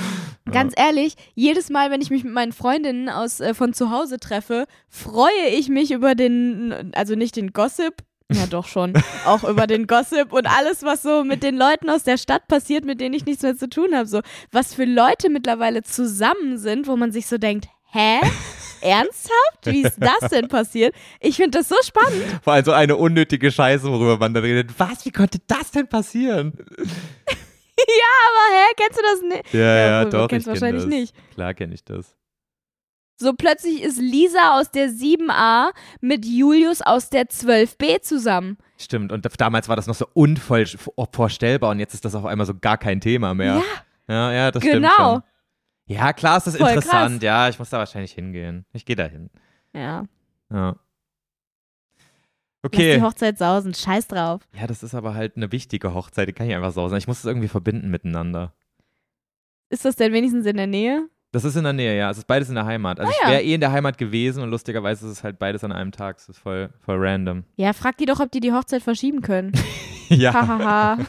Ganz 0.50 0.72
ehrlich, 0.78 1.16
jedes 1.34 1.68
Mal, 1.68 1.90
wenn 1.90 2.00
ich 2.00 2.08
mich 2.08 2.24
mit 2.24 2.32
meinen 2.32 2.52
Freundinnen 2.52 3.10
aus 3.10 3.40
äh, 3.40 3.52
von 3.52 3.74
zu 3.74 3.90
Hause 3.90 4.18
treffe, 4.18 4.64
freue 4.88 5.48
ich 5.52 5.68
mich 5.68 5.90
über 5.90 6.14
den, 6.14 6.92
also 6.94 7.16
nicht 7.16 7.36
den 7.36 7.52
Gossip, 7.52 8.02
ja 8.32 8.46
doch 8.46 8.66
schon, 8.66 8.94
auch 9.26 9.44
über 9.44 9.66
den 9.66 9.86
Gossip 9.86 10.32
und 10.32 10.46
alles, 10.46 10.82
was 10.82 11.02
so 11.02 11.22
mit 11.22 11.42
den 11.42 11.56
Leuten 11.56 11.90
aus 11.90 12.02
der 12.02 12.16
Stadt 12.16 12.48
passiert, 12.48 12.86
mit 12.86 12.98
denen 12.98 13.14
ich 13.14 13.26
nichts 13.26 13.42
mehr 13.42 13.56
zu 13.56 13.68
tun 13.68 13.94
habe. 13.94 14.06
So, 14.06 14.22
was 14.52 14.74
für 14.74 14.86
Leute 14.86 15.28
mittlerweile 15.28 15.82
zusammen 15.82 16.56
sind, 16.56 16.86
wo 16.86 16.96
man 16.96 17.12
sich 17.12 17.26
so 17.26 17.36
denkt, 17.36 17.68
hä? 17.94 18.20
Ernsthaft? 18.80 19.64
Wie 19.64 19.82
ist 19.82 19.96
das 19.98 20.30
denn 20.30 20.48
passiert? 20.48 20.94
Ich 21.20 21.36
finde 21.36 21.58
das 21.58 21.68
so 21.68 21.76
spannend. 21.82 22.22
Vor 22.42 22.52
allem 22.52 22.64
so 22.64 22.72
eine 22.72 22.96
unnötige 22.96 23.50
Scheiße, 23.50 23.84
worüber 23.90 24.18
man 24.18 24.34
dann 24.34 24.44
redet. 24.44 24.78
Was? 24.78 25.06
Wie 25.06 25.10
konnte 25.10 25.38
das 25.46 25.70
denn 25.70 25.88
passieren? 25.88 26.52
Aber 27.76 28.56
hä, 28.56 28.74
kennst 28.76 28.98
du 28.98 29.02
das 29.02 29.22
nicht? 29.22 29.54
Ja, 29.54 29.76
ja, 29.76 30.04
wohl, 30.04 30.10
doch. 30.10 30.28
kennst 30.28 30.46
ich 30.46 30.52
kenn 30.52 30.62
wahrscheinlich 30.62 30.84
das. 30.84 30.90
nicht. 30.90 31.14
Klar 31.34 31.54
kenne 31.54 31.74
ich 31.74 31.84
das. 31.84 32.16
So 33.16 33.32
plötzlich 33.32 33.82
ist 33.82 33.98
Lisa 33.98 34.58
aus 34.58 34.70
der 34.70 34.88
7a 34.88 35.70
mit 36.00 36.26
Julius 36.26 36.82
aus 36.82 37.10
der 37.10 37.26
12b 37.26 38.02
zusammen. 38.02 38.58
Stimmt. 38.76 39.12
Und 39.12 39.26
damals 39.38 39.68
war 39.68 39.76
das 39.76 39.86
noch 39.86 39.94
so 39.94 40.06
unvorstellbar 40.14 41.70
und 41.70 41.78
jetzt 41.78 41.94
ist 41.94 42.04
das 42.04 42.14
auf 42.14 42.24
einmal 42.24 42.46
so 42.46 42.54
gar 42.54 42.76
kein 42.76 43.00
Thema 43.00 43.34
mehr. 43.34 43.62
Ja, 44.08 44.14
Ja, 44.14 44.32
ja, 44.32 44.50
das 44.50 44.62
stimmt 44.62 44.82
genau. 44.82 45.22
Ja, 45.86 46.12
klar 46.12 46.38
ist 46.38 46.46
das 46.46 46.56
Voll 46.56 46.68
interessant. 46.70 47.22
Ja, 47.22 47.48
ich 47.48 47.58
muss 47.58 47.70
da 47.70 47.78
wahrscheinlich 47.78 48.12
hingehen. 48.12 48.64
Ich 48.72 48.84
gehe 48.86 48.96
da 48.96 49.04
hin. 49.04 49.30
Ja. 49.74 50.04
Ja. 50.50 50.76
Lass 52.62 52.72
Okay. 52.72 52.96
die 52.96 53.02
Hochzeit 53.02 53.36
sausen. 53.36 53.74
Scheiß 53.74 54.08
drauf. 54.08 54.40
Ja, 54.58 54.66
das 54.66 54.82
ist 54.82 54.94
aber 54.94 55.14
halt 55.14 55.36
eine 55.36 55.52
wichtige 55.52 55.92
Hochzeit. 55.92 56.28
Die 56.28 56.32
kann 56.32 56.48
ich 56.48 56.54
einfach 56.54 56.72
sausen. 56.72 56.96
Ich 56.96 57.06
muss 57.06 57.18
es 57.18 57.24
irgendwie 57.26 57.48
verbinden 57.48 57.90
miteinander. 57.90 58.54
Ist 59.68 59.84
das 59.84 59.96
denn 59.96 60.12
wenigstens 60.14 60.46
in 60.46 60.56
der 60.56 60.66
Nähe? 60.66 61.06
Das 61.32 61.44
ist 61.44 61.56
in 61.56 61.64
der 61.64 61.72
Nähe, 61.74 61.94
ja. 61.98 62.10
Es 62.10 62.16
ist 62.16 62.26
beides 62.26 62.48
in 62.48 62.54
der 62.54 62.64
Heimat. 62.64 63.00
Also 63.00 63.10
Ah, 63.10 63.14
ich 63.14 63.22
ja. 63.24 63.30
wäre 63.32 63.42
eh 63.42 63.54
in 63.54 63.60
der 63.60 63.72
Heimat 63.72 63.98
gewesen 63.98 64.42
und 64.42 64.48
lustigerweise 64.50 65.04
ist 65.04 65.12
es 65.12 65.24
halt 65.24 65.38
beides 65.38 65.62
an 65.64 65.72
einem 65.72 65.92
Tag. 65.92 66.16
Es 66.16 66.28
ist 66.30 66.38
voll, 66.38 66.70
voll 66.80 66.96
random. 66.98 67.44
Ja, 67.56 67.74
frag 67.74 67.98
die 67.98 68.06
doch, 68.06 68.20
ob 68.20 68.30
die 68.30 68.40
die 68.40 68.52
Hochzeit 68.52 68.82
verschieben 68.82 69.20
können. 69.20 69.52
ja. 70.08 70.32
Hahaha. 70.32 70.98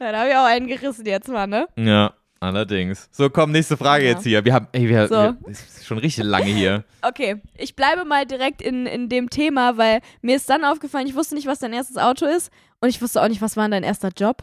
ja, 0.00 0.12
da 0.12 0.18
habe 0.20 0.30
ich 0.30 0.34
auch 0.36 0.46
einen 0.46 0.66
gerissen 0.66 1.06
jetzt 1.06 1.28
mal, 1.28 1.46
ne? 1.46 1.68
Ja, 1.76 2.14
allerdings. 2.44 3.08
So, 3.10 3.28
komm, 3.30 3.50
nächste 3.52 3.76
Frage 3.76 4.04
Ja. 4.04 4.10
jetzt 4.12 4.22
hier. 4.24 4.44
Wir 4.44 4.54
haben, 4.54 4.68
ey, 4.72 4.88
wir, 4.88 5.08
So. 5.08 5.14
wir 5.14 5.36
ist 5.48 5.84
schon 5.84 5.98
richtig 5.98 6.24
lange 6.24 6.46
hier. 6.46 6.84
Okay, 7.06 7.42
ich 7.58 7.76
bleibe 7.76 8.06
mal 8.06 8.24
direkt 8.24 8.62
in, 8.62 8.86
in 8.86 9.10
dem 9.10 9.28
Thema, 9.28 9.76
weil 9.76 10.00
mir 10.22 10.36
ist 10.36 10.48
dann 10.48 10.64
aufgefallen, 10.64 11.06
ich 11.06 11.14
wusste 11.14 11.34
nicht, 11.34 11.46
was 11.46 11.58
dein 11.58 11.74
erstes 11.74 11.98
Auto 11.98 12.24
ist 12.24 12.50
und 12.80 12.88
ich 12.88 13.02
wusste 13.02 13.20
auch 13.22 13.28
nicht, 13.28 13.42
was 13.42 13.58
war 13.58 13.68
dein 13.68 13.82
erster 13.82 14.08
Job. 14.16 14.42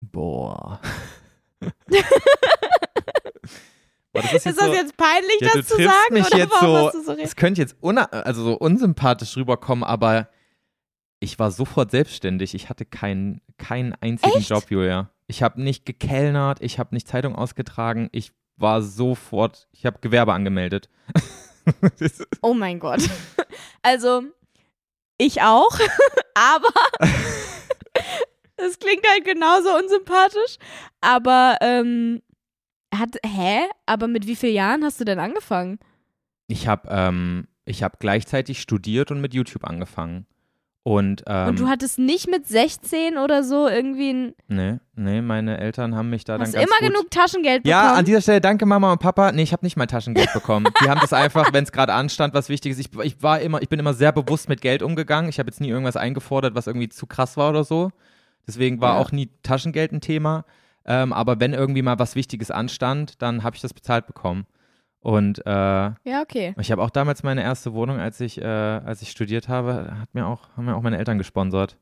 Boah. 0.00 0.80
Boah, 4.12 4.22
das 4.22 4.24
ist, 4.32 4.34
Ist 4.34 4.44
jetzt 4.46 4.60
das 4.60 4.66
so, 4.66 4.72
jetzt 4.72 4.96
peinlich, 4.96 5.40
ja, 5.40 5.50
das 5.54 5.66
zu 5.66 5.76
sagen? 5.76 5.90
mich 6.12 6.26
oder 6.26 6.38
jetzt 6.38 6.60
so, 6.60 6.90
so 7.02 7.12
es 7.12 7.36
könnte 7.36 7.60
jetzt 7.60 7.76
also 7.82 8.42
so 8.42 8.54
unsympathisch 8.58 9.36
rüberkommen, 9.36 9.84
aber 9.84 10.28
ich 11.20 11.38
war 11.38 11.50
sofort 11.50 11.90
selbstständig. 11.90 12.54
Ich 12.54 12.70
hatte 12.70 12.84
keinen 12.86 13.40
keinen 13.58 13.94
einzigen 14.00 14.38
Echt? 14.38 14.48
Job, 14.48 14.70
Julia. 14.70 15.10
Ich 15.28 15.42
habe 15.42 15.62
nicht 15.62 15.86
gekellnert, 15.86 16.60
ich 16.60 16.80
habe 16.80 16.94
nicht 16.94 17.06
Zeitung 17.06 17.36
ausgetragen, 17.36 18.08
ich 18.10 18.32
war 18.56 18.82
sofort, 18.82 19.68
ich 19.70 19.86
habe 19.86 20.00
Gewerbe 20.00 20.32
angemeldet. 20.32 20.88
Oh 22.40 22.54
mein 22.54 22.80
Gott. 22.80 23.02
Also, 23.82 24.22
ich 25.18 25.42
auch, 25.42 25.78
aber 26.34 26.72
es 28.56 28.78
klingt 28.78 29.06
halt 29.06 29.24
genauso 29.26 29.76
unsympathisch. 29.76 30.56
Aber, 31.02 31.58
ähm, 31.60 32.22
hat, 32.94 33.16
hä? 33.22 33.60
Aber 33.84 34.08
mit 34.08 34.26
wie 34.26 34.34
vielen 34.34 34.54
Jahren 34.54 34.82
hast 34.82 34.98
du 34.98 35.04
denn 35.04 35.18
angefangen? 35.18 35.78
ich 36.48 36.66
habe 36.66 36.88
ähm, 36.90 37.46
ich 37.64 37.82
hab 37.82 38.00
gleichzeitig 38.00 38.60
studiert 38.60 39.10
und 39.10 39.20
mit 39.20 39.34
YouTube 39.34 39.64
angefangen. 39.64 40.26
Und, 40.88 41.22
ähm, 41.26 41.48
Und 41.48 41.58
du 41.60 41.68
hattest 41.68 41.98
nicht 41.98 42.30
mit 42.30 42.46
16 42.46 43.18
oder 43.18 43.44
so 43.44 43.68
irgendwie 43.68 44.10
ein. 44.10 44.34
nee, 44.48 44.76
nee, 44.96 45.20
meine 45.20 45.58
Eltern 45.58 45.94
haben 45.94 46.08
mich 46.08 46.24
da 46.24 46.38
Hast 46.38 46.54
dann 46.54 46.62
du 46.62 46.66
ganz 46.66 46.66
immer 46.80 46.88
gut 46.88 46.96
genug 46.96 47.10
Taschengeld 47.10 47.62
bekommen? 47.62 47.82
Ja, 47.84 47.92
an 47.92 48.06
dieser 48.06 48.22
Stelle 48.22 48.40
danke 48.40 48.64
Mama 48.64 48.92
und 48.92 48.98
Papa. 48.98 49.32
Nee, 49.32 49.42
ich 49.42 49.52
habe 49.52 49.66
nicht 49.66 49.76
mein 49.76 49.88
Taschengeld 49.88 50.32
bekommen. 50.32 50.66
Die 50.82 50.88
haben 50.88 51.00
das 51.02 51.12
einfach, 51.12 51.52
wenn 51.52 51.64
es 51.64 51.72
gerade 51.72 51.92
anstand, 51.92 52.32
was 52.32 52.48
Wichtiges. 52.48 52.78
Ich, 52.78 52.88
ich 53.02 53.22
war 53.22 53.40
immer, 53.40 53.60
ich 53.60 53.68
bin 53.68 53.78
immer 53.78 53.92
sehr 53.92 54.12
bewusst 54.12 54.48
mit 54.48 54.62
Geld 54.62 54.82
umgegangen. 54.82 55.28
Ich 55.28 55.38
habe 55.38 55.48
jetzt 55.50 55.60
nie 55.60 55.68
irgendwas 55.68 55.96
eingefordert, 55.96 56.54
was 56.54 56.66
irgendwie 56.66 56.88
zu 56.88 57.06
krass 57.06 57.36
war 57.36 57.50
oder 57.50 57.64
so. 57.64 57.90
Deswegen 58.46 58.80
war 58.80 58.94
Ja. 58.94 59.00
auch 59.00 59.12
nie 59.12 59.28
Taschengeld 59.42 59.92
ein 59.92 60.00
Thema. 60.00 60.46
Ähm, 60.86 61.12
aber 61.12 61.38
wenn 61.38 61.52
irgendwie 61.52 61.82
mal 61.82 61.98
was 61.98 62.14
Wichtiges 62.16 62.50
anstand, 62.50 63.20
dann 63.20 63.42
habe 63.42 63.56
ich 63.56 63.60
das 63.60 63.74
bezahlt 63.74 64.06
bekommen. 64.06 64.46
Und 65.00 65.44
äh, 65.46 65.50
ja, 65.50 66.22
okay. 66.22 66.54
ich 66.58 66.72
habe 66.72 66.82
auch 66.82 66.90
damals 66.90 67.22
meine 67.22 67.42
erste 67.42 67.72
Wohnung, 67.72 67.98
als 67.98 68.20
ich, 68.20 68.40
äh, 68.40 68.44
als 68.44 69.00
ich 69.02 69.10
studiert 69.10 69.48
habe, 69.48 69.96
hat 70.00 70.12
mir 70.14 70.26
auch, 70.26 70.48
haben 70.56 70.64
mir 70.64 70.74
auch 70.74 70.82
meine 70.82 70.98
Eltern 70.98 71.18
gesponsert. 71.18 71.76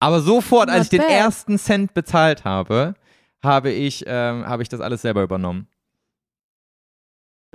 Aber 0.00 0.20
sofort, 0.20 0.70
als 0.70 0.84
ich 0.84 0.90
den 0.90 1.02
ersten 1.02 1.58
Cent 1.58 1.92
bezahlt 1.92 2.44
habe, 2.44 2.94
habe 3.42 3.70
ich, 3.70 4.04
ähm, 4.06 4.46
habe 4.46 4.62
ich 4.62 4.68
das 4.68 4.80
alles 4.80 5.02
selber 5.02 5.22
übernommen. 5.22 5.68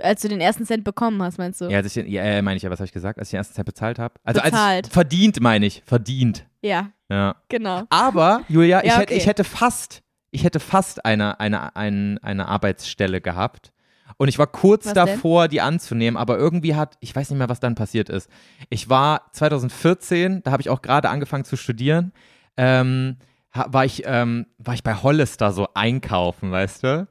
Als 0.02 0.22
du 0.22 0.28
den 0.28 0.40
ersten 0.40 0.66
Cent 0.66 0.82
bekommen 0.82 1.22
hast, 1.22 1.38
meinst 1.38 1.60
du? 1.60 1.66
Ja, 1.66 1.78
als 1.78 1.86
ich 1.86 1.94
den, 1.94 2.10
ja, 2.10 2.22
äh, 2.22 2.42
meine 2.42 2.56
ich 2.56 2.64
ja, 2.64 2.70
was 2.70 2.80
habe 2.80 2.86
ich 2.86 2.92
gesagt, 2.92 3.18
als 3.18 3.28
ich 3.28 3.32
den 3.32 3.38
ersten 3.38 3.54
Cent 3.54 3.66
bezahlt 3.66 3.98
habe? 3.98 4.14
Also 4.24 4.40
als 4.40 4.50
Bezahlt. 4.50 4.86
ich, 4.88 4.92
verdient, 4.92 5.40
meine 5.40 5.66
ich, 5.66 5.82
verdient. 5.86 6.46
Ja, 6.62 6.90
Ja. 7.08 7.36
genau. 7.48 7.82
Aber, 7.90 8.42
Julia, 8.48 8.80
ich, 8.80 8.86
Ja, 8.86 8.94
hätte, 8.94 9.12
okay. 9.12 9.16
ich 9.16 9.26
hätte 9.26 9.44
fast, 9.44 10.02
ich 10.30 10.42
hätte 10.44 10.58
fast 10.58 11.04
eine, 11.04 11.38
eine, 11.38 11.76
eine, 11.76 12.18
eine 12.22 12.48
Arbeitsstelle 12.48 13.20
gehabt. 13.20 13.72
Und 14.16 14.28
ich 14.28 14.38
war 14.38 14.46
kurz 14.46 14.86
Was 14.86 14.94
denn? 14.94 15.06
davor, 15.06 15.48
die 15.48 15.60
anzunehmen, 15.60 16.16
aber 16.16 16.38
irgendwie 16.38 16.74
hat, 16.74 16.96
ich 17.00 17.14
weiß 17.14 17.30
nicht 17.30 17.38
mehr, 17.38 17.48
was 17.48 17.60
dann 17.60 17.74
passiert 17.74 18.08
ist. 18.08 18.30
Ich 18.68 18.88
war 18.88 19.30
2014, 19.32 20.42
da 20.42 20.52
habe 20.52 20.60
ich 20.60 20.70
auch 20.70 20.82
gerade 20.82 21.08
angefangen 21.08 21.44
zu 21.44 21.56
studieren, 21.56 22.12
ähm, 22.56 23.16
war, 23.52 23.84
ich, 23.84 24.02
ähm, 24.06 24.46
war 24.58 24.74
ich 24.74 24.82
bei 24.82 24.94
Hollister 24.94 25.52
so 25.52 25.68
einkaufen, 25.74 26.50
weißt 26.50 26.84
du? 26.84 27.08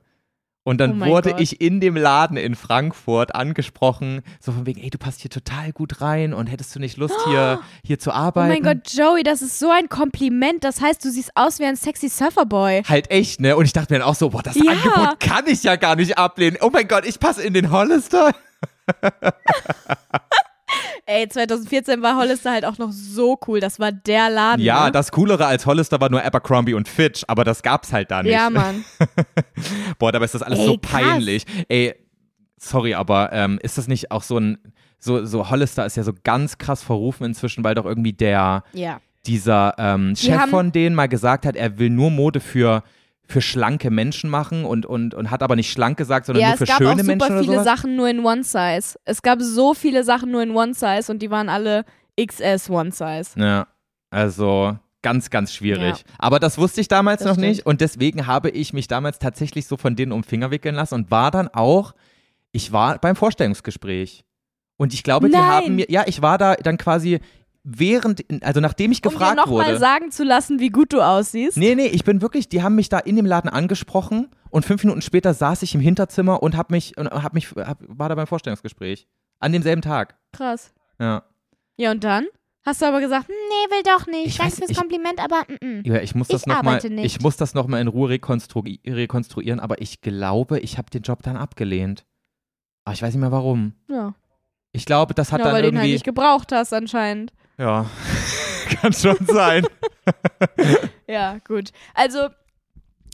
Und 0.65 0.75
Oh 0.75 0.77
dann 0.77 0.97
mein 0.97 1.09
wurde 1.09 1.31
Gott. 1.31 1.41
ich 1.41 1.59
in 1.59 1.81
dem 1.81 1.97
Laden 1.97 2.37
in 2.37 2.55
Frankfurt 2.55 3.35
angesprochen, 3.35 4.21
so 4.39 4.53
von 4.53 4.65
wegen, 4.65 4.79
ey, 4.81 4.89
du 4.89 4.97
passt 4.97 5.19
hier 5.21 5.29
total 5.29 5.73
gut 5.73 5.99
rein 5.99 6.33
und 6.33 6.47
hättest 6.47 6.73
du 6.73 6.79
nicht 6.79 6.95
Lust, 6.97 7.15
hier, 7.25 7.59
hier 7.85 7.99
zu 7.99 8.11
Oh 8.11 8.13
arbeiten? 8.13 8.47
mein 8.49 8.63
Gott, 8.63 8.93
Joey, 8.93 9.23
das 9.23 9.41
ist 9.41 9.59
so 9.59 9.69
ein 9.69 9.89
Kompliment. 9.89 10.63
Das 10.63 10.79
heißt, 10.79 11.03
du 11.03 11.11
siehst 11.11 11.31
aus 11.35 11.59
wie 11.59 11.65
ein 11.65 11.75
sexy 11.75 12.07
Surferboy. 12.07 12.83
halt 12.87 13.11
echt, 13.11 13.41
ne? 13.41 13.57
Und 13.57 13.65
ich 13.65 13.73
dachte 13.73 13.93
mir 13.93 13.99
dann 13.99 14.07
auch 14.07 14.15
so, 14.15 14.29
boah, 14.29 14.41
das 14.41 14.55
Ja. 14.55 14.71
Angebot 14.71 15.19
kann 15.19 15.47
ich 15.47 15.63
ja 15.63 15.75
gar 15.75 15.95
nicht 15.97 16.17
ablehnen. 16.17 16.57
Oh 16.61 16.69
mein 16.71 16.87
Gott, 16.87 17.05
ich 17.05 17.19
passe 17.19 17.43
in 17.43 17.53
den 17.53 17.69
Hollister. 17.69 18.31
Ey, 21.05 21.27
2014 21.27 22.01
war 22.01 22.15
Hollister 22.15 22.51
halt 22.51 22.63
auch 22.65 22.77
noch 22.77 22.91
so 22.91 23.37
cool. 23.47 23.59
Das 23.59 23.77
war 23.79 23.91
der 23.91 24.29
Laden. 24.29 24.61
Ja, 24.63 24.85
ne? 24.85 24.91
das 24.93 25.11
Coolere 25.11 25.45
als 25.45 25.65
Hollister 25.65 25.99
war 25.99 26.09
nur 26.09 26.23
Abercrombie 26.23 26.73
und 26.73 26.87
Fitch, 26.87 27.23
aber 27.27 27.43
das 27.43 27.61
gab's 27.61 27.91
halt 27.91 28.09
da 28.09 28.23
nicht. 28.23 28.31
Ja, 28.31 28.49
Mann. 28.49 28.85
Boah, 29.99 30.11
dabei 30.13 30.25
ist 30.25 30.33
das 30.35 30.41
alles 30.43 30.59
Ey, 30.59 30.65
so 30.65 30.77
krass. 30.77 30.91
peinlich. 31.01 31.45
Ey, 31.67 31.93
sorry, 32.57 32.93
aber 32.93 33.31
ähm, 33.33 33.59
ist 33.61 33.77
das 33.77 33.87
nicht 33.87 34.11
auch 34.11 34.23
so 34.23 34.37
ein, 34.37 34.57
so, 34.97 35.25
so 35.25 35.49
Hollister 35.49 35.85
ist 35.85 35.97
ja 35.97 36.03
so 36.03 36.13
ganz 36.23 36.57
krass 36.57 36.81
verrufen 36.81 37.25
inzwischen, 37.25 37.63
weil 37.65 37.75
doch 37.75 37.85
irgendwie 37.85 38.13
der, 38.13 38.63
Ja. 38.71 39.01
dieser 39.25 39.75
ähm, 39.77 40.15
Chef 40.15 40.37
haben- 40.39 40.49
von 40.51 40.71
denen 40.71 40.95
mal 40.95 41.07
gesagt 41.09 41.45
hat, 41.45 41.57
er 41.57 41.77
will 41.79 41.89
nur 41.89 42.11
Mode 42.11 42.39
für 42.39 42.83
für 43.33 43.41
schlanke 43.41 43.91
Menschen 43.91 44.29
machen 44.29 44.63
und, 44.63 44.85
und, 44.85 45.13
und 45.13 45.29
hat 45.31 45.43
aber 45.43 45.55
nicht 45.55 45.71
schlank 45.71 45.97
gesagt, 45.97 46.27
sondern 46.27 46.41
Ja, 46.41 46.47
nur 46.49 46.53
es 46.53 46.59
für 46.59 46.65
gab 46.65 46.77
schöne 46.77 46.89
auch 46.91 46.95
Menschen 46.95 47.19
super 47.19 47.25
oder 47.33 47.39
viele 47.41 47.53
sowas. 47.53 47.65
Sachen 47.65 47.95
nur 47.95 48.09
in 48.09 48.25
One 48.25 48.43
Size. 48.43 48.97
Es 49.05 49.21
gab 49.21 49.41
so 49.41 49.73
viele 49.73 50.03
Sachen 50.03 50.31
nur 50.31 50.41
in 50.41 50.51
One 50.51 50.73
Size 50.73 51.11
und 51.11 51.19
die 51.19 51.29
waren 51.31 51.49
alle 51.49 51.83
XS 52.19 52.69
One 52.69 52.91
Size. 52.91 53.31
Ja, 53.37 53.67
also 54.11 54.77
ganz, 55.01 55.29
ganz 55.29 55.53
schwierig. 55.53 55.97
Ja. 55.97 56.03
Aber 56.19 56.39
das 56.39 56.57
wusste 56.57 56.79
ich 56.81 56.87
damals 56.87 57.19
Das 57.19 57.27
noch 57.27 57.33
stimmt. 57.33 57.47
nicht 57.49 57.65
und 57.65 57.81
deswegen 57.81 58.25
habe 58.27 58.49
ich 58.49 58.71
mich 58.71 58.87
damals 58.87 59.19
tatsächlich 59.19 59.67
so 59.67 59.75
von 59.75 59.95
denen 59.95 60.11
um 60.11 60.23
Finger 60.23 60.49
wickeln 60.51 60.75
lassen 60.75 60.95
und 60.95 61.11
war 61.11 61.29
dann 61.31 61.49
auch, 61.49 61.93
ich 62.51 62.71
war 62.71 62.97
beim 62.99 63.15
Vorstellungsgespräch. 63.15 64.23
Und 64.77 64.93
ich 64.93 65.03
glaube, 65.03 65.27
die 65.27 65.33
Nein. 65.35 65.43
haben 65.43 65.75
mir, 65.75 65.89
ja, 65.89 66.03
ich 66.07 66.21
war 66.21 66.37
da 66.37 66.55
dann 66.55 66.77
quasi 66.77 67.19
während, 67.63 68.23
also 68.43 68.59
nachdem 68.59 68.91
ich 68.91 68.99
Um 68.99 69.09
dir 69.11 69.17
gefragt 69.17 69.37
nochmal 69.37 69.67
wurde. 69.67 69.79
sagen 69.79 70.11
zu 70.11 70.23
lassen, 70.23 70.59
wie 70.59 70.69
gut 70.69 70.93
du 70.93 71.01
aussiehst. 71.01 71.57
Nee, 71.57 71.75
nee, 71.75 71.87
ich 71.87 72.03
bin 72.03 72.21
wirklich, 72.21 72.49
die 72.49 72.61
haben 72.61 72.75
mich 72.75 72.89
da 72.89 72.99
in 72.99 73.15
dem 73.15 73.25
Laden 73.25 73.49
angesprochen 73.49 74.29
und 74.49 74.65
fünf 74.65 74.83
Minuten 74.83 75.01
später 75.01 75.33
saß 75.33 75.61
ich 75.63 75.73
im 75.75 75.81
Hinterzimmer 75.81 76.43
und 76.43 76.57
hab 76.57 76.71
mich, 76.71 76.97
und 76.97 77.07
hab 77.09 77.33
mich, 77.33 77.51
hab, 77.51 77.79
war 77.87 78.09
da 78.09 78.15
beim 78.15 78.27
Vorstellungsgespräch. 78.27 79.07
An 79.39 79.51
demselben 79.51 79.81
Tag. 79.81 80.17
Krass. 80.31 80.73
Ja. 80.99 81.23
Ja, 81.77 81.91
und 81.91 82.03
dann? 82.03 82.25
Hast 82.65 82.81
du 82.81 82.85
aber 82.85 83.01
gesagt, 83.01 83.27
nee, 83.27 83.75
will 83.75 83.83
doch 83.83 84.07
nicht. 84.07 84.27
Ich 84.27 84.37
Danke 84.37 84.53
weiß- 84.53 84.57
fürs 84.59 84.69
ich- 84.69 84.77
Kompliment, 84.77 85.19
aber 85.19 85.43
mm. 85.61 85.81
Ja, 85.85 86.01
ich 86.01 86.15
muss 86.15 86.29
das 86.29 86.41
Ich 86.41 86.47
noch 86.47 86.63
mal, 86.63 86.69
arbeite 86.75 86.89
nicht. 86.89 87.05
ich 87.05 87.21
muss 87.21 87.35
das 87.35 87.53
noch 87.53 87.67
mal 87.67 87.81
in 87.81 87.87
Ruhe 87.89 88.09
rekonstru 88.09 88.63
rekonstruieren, 88.87 89.59
aber 89.59 89.81
ich 89.81 89.99
glaube, 90.01 90.59
ich 90.59 90.77
habe 90.77 90.89
den 90.89 91.01
Job 91.01 91.23
dann 91.23 91.35
abgelehnt. 91.35 92.05
Aber 92.85 92.93
ich 92.93 93.01
weiß 93.01 93.13
nicht 93.13 93.21
mehr 93.21 93.31
warum. 93.31 93.73
ja. 93.89 94.13
Ich 94.75 94.85
glaube, 94.87 95.13
das 95.13 95.31
hat 95.31 95.39
ja, 95.39 95.45
dann 95.45 95.53
weil 95.53 95.61
du 95.61 95.67
den 95.69 95.77
halt 95.77 95.83
irgendwie. 95.85 95.93
nicht 95.93 96.03
gebraucht 96.05 96.51
hast 96.51 96.73
anscheinend. 96.73 97.31
Ja, 97.57 97.85
kann 98.81 98.93
schon 98.93 99.17
sein. 99.27 99.65
Ja, 101.07 101.37
gut. 101.47 101.69
Also, 101.93 102.27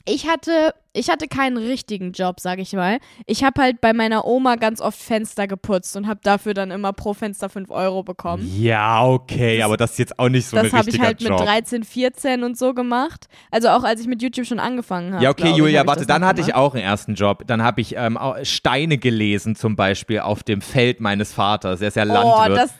ich 0.06 0.28
hatte, 0.28 0.74
ich 0.94 1.10
hatte 1.10 1.28
keinen 1.28 1.58
richtigen 1.58 2.14
Job, 2.14 2.40
sag 2.40 2.58
ich 2.60 2.74
mal. 2.74 3.00
Ich 3.28 3.44
habe 3.44 3.62
halt 3.62 3.82
bei 3.82 3.94
meiner 3.94 4.26
Oma 4.26 4.56
ganz 4.56 4.80
oft 4.82 4.98
Fenster 5.00 5.48
geputzt 5.48 5.96
und 5.98 6.08
habe 6.08 6.20
dafür 6.24 6.54
dann 6.54 6.72
immer 6.72 6.94
pro 6.94 7.14
Fenster 7.14 7.50
5 7.50 7.70
Euro 7.70 8.02
bekommen. 8.04 8.50
ja, 8.60 9.06
okay, 9.06 9.58
Das- 9.58 9.66
aber 9.66 9.78
das 9.78 9.92
ist 9.92 10.00
jetzt 10.00 10.20
auch 10.20 10.30
nicht 10.30 10.48
so 10.48 10.56
das 10.58 10.68
ein 10.68 10.72
habe 10.72 10.90
ich 10.90 10.96
richtiger 10.96 11.06
halt 11.06 11.22
Job. 11.22 11.40
mit 11.40 11.48
13, 11.48 11.84
14 11.84 12.44
und 12.44 12.58
so 12.58 12.74
gemacht. 12.74 13.28
Also 13.52 13.70
auch 13.70 13.84
als 13.84 14.02
ich 14.02 14.08
mit 14.08 14.22
YouTube 14.22 14.46
schon 14.48 14.60
angefangen 14.60 15.14
habe. 15.14 15.24
ja, 15.24 15.30
okay, 15.32 15.50
ich, 15.52 15.58
Julia, 15.58 15.82
ich 15.82 15.88
warte, 15.88 16.00
das 16.02 16.08
dann 16.08 16.26
hatte 16.26 16.42
ich 16.42 16.48
gemacht. 16.48 16.62
auch 16.62 16.74
einen 16.74 16.84
ersten 16.84 17.14
Job. 17.16 17.44
Dann 17.46 17.62
habe 17.62 17.82
ich 17.82 17.96
ähm, 17.96 18.18
Steine 18.44 18.98
gelesen, 18.98 19.56
zum 19.56 19.76
Beispiel 19.76 20.20
auf 20.22 20.42
dem 20.44 20.62
Feld 20.62 21.02
meines 21.02 21.34
Vaters. 21.34 21.82
Er 21.82 21.90
ist 21.90 21.96
ja 21.98 22.04
Oh, 22.04 22.08
Landwirt. 22.08 22.58
das. 22.58 22.74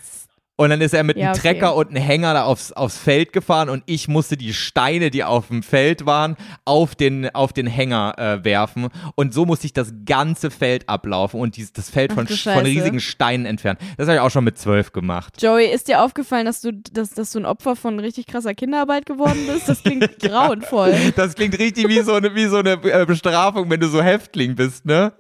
Und 0.60 0.72
dann 0.72 0.82
ist 0.82 0.94
er 0.94 1.04
mit 1.06 1.16
Ja, 1.16 1.28
einem 1.28 1.40
okay. 1.40 1.54
Trecker 1.54 1.74
und 1.74 1.88
einem 1.92 2.04
Hänger 2.04 2.34
da 2.34 2.44
aufs, 2.44 2.74
aufs 2.74 2.98
Feld 2.98 3.32
gefahren 3.32 3.70
und 3.70 3.82
ich 3.86 4.10
musste 4.10 4.36
die 4.36 4.54
Steine, 4.54 5.10
die 5.10 5.24
auf 5.24 5.48
dem 5.48 5.64
Feld 5.64 6.06
waren, 6.06 6.36
auf 6.66 6.96
den, 6.96 7.34
auf 7.34 7.54
den 7.54 7.66
Hänger 7.66 8.16
äh, 8.18 8.44
werfen. 8.44 8.90
Und 9.16 9.34
so 9.34 9.46
musste 9.46 9.68
ich 9.68 9.72
das 9.72 9.94
ganze 10.06 10.52
Feld 10.52 10.90
ablaufen 10.90 11.40
und 11.40 11.56
dieses, 11.56 11.72
das 11.72 11.90
Feld 11.90 12.12
von, 12.12 12.28
von 12.28 12.66
riesigen 12.66 13.00
Steinen 13.00 13.46
entfernen. 13.46 13.80
Das 13.96 14.08
habe 14.10 14.18
ich 14.18 14.22
auch 14.22 14.32
schon 14.32 14.44
mit 14.44 14.58
zwölf 14.58 14.92
gemacht. 14.92 15.42
Joey, 15.42 15.68
ist 15.72 15.88
dir 15.88 16.04
aufgefallen, 16.04 16.46
dass 16.46 16.60
du, 16.60 16.74
dass, 16.74 17.12
dass 17.12 17.32
du 17.32 17.40
ein 17.40 17.46
Opfer 17.46 17.78
von 17.78 17.98
richtig 17.98 18.28
krasser 18.28 18.54
Kinderarbeit 18.54 19.06
geworden 19.06 19.40
bist? 19.48 19.70
Das 19.70 19.82
klingt 19.82 20.20
grauenvoll. 20.20 20.94
Das 21.16 21.36
klingt 21.36 21.58
richtig 21.58 21.88
wie 21.88 22.02
so 22.02 22.16
eine, 22.16 22.36
wie 22.36 22.48
so 22.48 22.58
eine 22.58 22.74
äh, 22.74 23.06
Bestrafung, 23.06 23.70
wenn 23.70 23.80
du 23.80 23.88
so 23.88 24.04
Häftling 24.04 24.56
bist, 24.56 24.86
ne? 24.86 25.14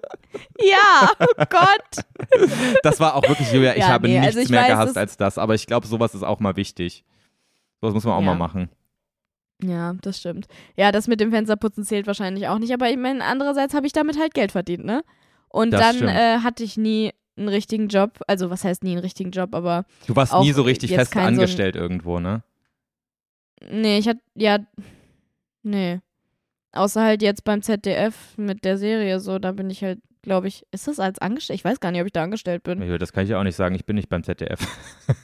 Ja, 0.59 1.11
oh 1.21 1.43
Gott. 1.49 2.03
Das 2.83 2.99
war 2.99 3.15
auch 3.15 3.23
wirklich, 3.27 3.49
Julia, 3.53 3.71
ich 3.71 3.79
Ja, 3.79 3.87
habe 3.87 4.07
nee, 4.07 4.19
nichts 4.19 4.27
also 4.35 4.39
ich 4.41 4.49
mehr 4.49 4.61
weiß, 4.63 4.67
gehasst 4.67 4.97
als 4.97 5.15
das. 5.17 5.28
Aber 5.37 5.55
ich 5.55 5.67
glaube, 5.67 5.87
sowas 5.87 6.15
ist 6.15 6.23
auch 6.23 6.39
mal 6.39 6.55
wichtig. 6.55 7.03
Sowas 7.81 7.93
muss 7.93 8.03
man 8.05 8.13
auch 8.15 8.21
Ja. 8.21 8.25
mal 8.25 8.35
machen. 8.35 8.69
Ja, 9.61 9.93
das 10.01 10.19
stimmt. 10.19 10.47
Ja, 10.77 10.91
das 10.91 11.07
mit 11.07 11.19
dem 11.19 11.31
Fensterputzen 11.31 11.83
zählt 11.83 12.07
wahrscheinlich 12.07 12.47
auch 12.47 12.59
nicht, 12.59 12.73
aber 12.73 12.89
ich 12.89 12.97
meine, 12.97 13.23
andererseits 13.25 13.73
habe 13.73 13.87
ich 13.87 13.93
damit 13.93 14.17
halt 14.17 14.33
Geld 14.33 14.53
verdient, 14.53 14.85
ne? 14.85 15.03
Und 15.49 15.71
Das 15.71 15.97
dann 15.97 16.07
äh, 16.07 16.39
hatte 16.39 16.63
ich 16.63 16.77
nie 16.77 17.11
einen 17.37 17.49
richtigen 17.49 17.87
Job. 17.89 18.19
Also, 18.27 18.49
was 18.49 18.63
heißt 18.63 18.83
nie 18.83 18.91
einen 18.91 18.99
richtigen 19.01 19.31
Job, 19.31 19.53
aber 19.53 19.85
Du 20.07 20.15
warst 20.15 20.33
nie 20.33 20.53
so 20.53 20.61
richtig 20.61 20.93
fest 20.93 21.11
kein 21.11 21.35
so 21.35 21.41
angestellt 21.41 21.75
irgendwo, 21.75 22.19
ne? 22.19 22.43
nee, 23.69 23.97
ich 23.97 24.07
hatte, 24.07 24.21
ja, 24.35 24.59
nee. 25.63 25.99
Außer 26.71 27.01
halt 27.03 27.21
jetzt 27.21 27.43
beim 27.43 27.61
ZDF 27.61 28.37
mit 28.37 28.63
der 28.63 28.77
Serie 28.77 29.19
so, 29.19 29.39
da 29.39 29.51
bin 29.51 29.69
ich 29.69 29.83
halt 29.83 29.99
glaube 30.21 30.47
ich. 30.47 30.65
Ist 30.71 30.87
das 30.87 30.99
als 30.99 31.19
angestellt? 31.19 31.59
Ich 31.59 31.65
weiß 31.65 31.79
gar 31.79 31.91
nicht, 31.91 32.01
ob 32.01 32.07
ich 32.07 32.13
da 32.13 32.23
angestellt 32.23 32.63
bin. 32.63 32.79
Das 32.99 33.13
kann 33.13 33.23
ich 33.23 33.29
ja 33.29 33.39
auch 33.39 33.43
nicht 33.43 33.55
sagen. 33.55 33.75
Ich 33.75 33.85
bin 33.85 33.95
nicht 33.95 34.09
beim 34.09 34.23
ZDF. 34.23 34.59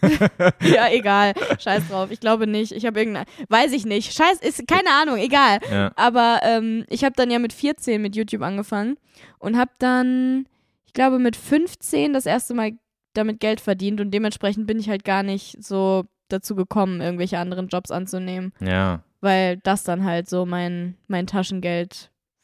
ja, 0.62 0.90
egal. 0.92 1.34
Scheiß 1.60 1.90
drauf. 1.90 2.12
Ich 2.12 2.20
glaube 2.20 2.48
nicht. 2.48 2.72
Ich 2.72 2.86
habe 2.86 3.00
irgendeine. 3.00 3.26
Weiß 3.50 3.72
ich 3.72 3.86
nicht. 3.86 4.14
Scheiß, 4.14 4.40
ist 4.42 4.68
keine 4.68 4.90
Ahnung, 4.90 5.18
egal. 5.18 5.60
Ja. 5.72 5.92
Aber 5.96 6.40
ähm, 6.44 6.86
ich 6.90 7.04
habe 7.04 7.16
dann 7.16 7.32
ja 7.32 7.40
mit 7.40 7.54
14 7.54 8.02
mit 8.02 8.16
YouTube 8.16 8.42
angefangen 8.42 8.98
und 9.40 9.58
habe 9.58 9.72
dann, 9.80 10.48
ich 10.86 10.94
glaube, 10.94 11.20
mit 11.20 11.36
15 11.36 12.14
das 12.14 12.26
erste 12.26 12.54
Mal 12.54 12.72
damit 13.14 13.40
Geld 13.40 13.62
verdient 13.62 14.02
und 14.02 14.12
dementsprechend 14.12 14.68
bin 14.68 14.80
ich 14.80 14.90
halt 14.90 15.04
gar 15.06 15.24
nicht 15.24 15.64
so 15.64 16.06
dazu 16.28 16.56
gekommen, 16.56 17.02
irgendwelche 17.02 17.40
anderen 17.40 17.68
Jobs 17.68 17.92
anzunehmen, 17.92 18.54
ja. 18.60 19.04
weil 19.22 19.58
das 19.58 19.84
dann 19.84 20.04
halt 20.04 20.30
so 20.30 20.46
mein, 20.46 20.98
mein 21.08 21.28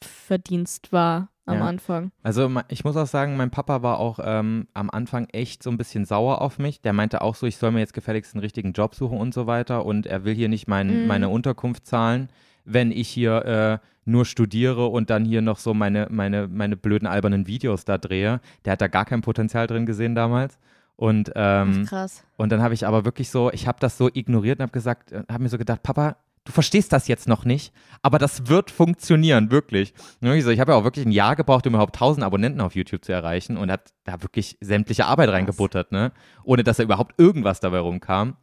Taschengeldverdienst 0.02 0.92
war 0.92 1.30
am 1.46 1.58
Ja. 1.58 1.66
Anfang. 1.66 2.12
Also 2.24 2.50
ich 2.70 2.84
muss 2.84 2.96
auch 2.96 3.08
sagen, 3.08 3.36
mein 3.36 3.50
Papa 3.52 3.82
war 3.82 4.00
auch 4.00 4.20
ähm, 4.24 4.68
am 4.74 4.90
Anfang 4.90 5.28
echt 5.32 5.64
so 5.64 5.70
ein 5.70 5.78
bisschen 5.78 6.06
sauer 6.06 6.42
auf 6.42 6.60
mich. 6.60 6.82
Der 6.82 6.94
meinte 6.94 7.22
auch 7.22 7.36
so, 7.36 7.48
ich 7.48 7.58
soll 7.58 7.72
mir 7.72 7.80
jetzt 7.80 7.94
gefälligst 7.94 8.34
einen 8.36 8.42
richtigen 8.42 8.74
Job 8.74 8.96
suchen 8.96 9.18
und 9.18 9.34
so 9.34 9.48
weiter. 9.48 9.86
Und 9.86 10.06
er 10.06 10.24
will 10.24 10.36
hier 10.36 10.50
nicht 10.50 10.68
mein, 10.68 11.02
Mhm. 11.04 11.08
meine 11.08 11.30
Unterkunft 11.30 11.86
zahlen, 11.88 12.30
wenn 12.64 12.92
ich 12.92 13.10
hier 13.10 13.46
äh, 13.46 13.88
nur 14.06 14.26
studiere 14.26 14.88
und 14.88 15.10
dann 15.10 15.26
hier 15.26 15.42
noch 15.42 15.58
so 15.58 15.74
meine, 15.74 16.08
meine, 16.10 16.48
meine 16.48 16.78
blöden 16.78 17.08
albernen 17.08 17.48
Videos 17.48 17.86
da 17.86 17.98
drehe. 17.98 18.40
Der 18.66 18.74
hat 18.74 18.82
da 18.82 18.88
gar 18.88 19.06
kein 19.06 19.22
Potenzial 19.22 19.68
drin 19.68 19.86
gesehen 19.86 20.16
damals. 20.16 20.58
Und, 20.96 21.32
ähm, 21.36 21.86
krass. 21.88 22.24
und 22.38 22.52
dann 22.52 22.62
habe 22.62 22.76
ich 22.76 22.86
aber 22.86 23.06
wirklich 23.06 23.32
so, 23.32 23.52
ich 23.52 23.68
habe 23.68 23.80
das 23.80 23.98
so 23.98 24.08
ignoriert 24.14 24.60
und 24.60 24.64
habe 24.64 24.72
gesagt, 24.72 25.12
habe 25.14 25.42
mir 25.42 25.50
so 25.50 25.58
gedacht, 25.58 25.82
Papa, 25.82 26.18
du 26.52 26.54
verstehst 26.54 26.92
das 26.92 27.08
jetzt 27.08 27.30
noch 27.30 27.46
nicht, 27.46 27.74
aber 28.02 28.20
das 28.20 28.48
wird 28.48 28.72
funktionieren, 28.72 29.52
wirklich. 29.52 29.94
Ich 30.22 30.60
habe 30.60 30.74
ja 30.74 30.78
auch 30.78 30.84
wirklich 30.84 31.06
ein 31.06 31.12
Jahr 31.12 31.38
gebraucht, 31.38 31.66
um 31.66 31.74
überhaupt 31.74 31.96
1000 31.96 32.26
Abonnenten 32.26 32.60
auf 32.60 32.76
YouTube 32.76 33.06
zu 33.06 33.14
erreichen 33.14 33.56
und 33.56 33.72
hat 33.72 33.94
da 34.04 34.22
wirklich 34.22 34.58
sämtliche 34.60 35.06
Arbeit 35.06 35.30
reingebuttert, 35.30 35.94
ne? 35.94 36.12
Ohne 36.44 36.64
dass 36.64 36.78
da 36.78 36.84
überhaupt 36.84 37.18
irgendwas 37.18 37.62
dabei 37.62 37.80
rumkam. 37.80 38.36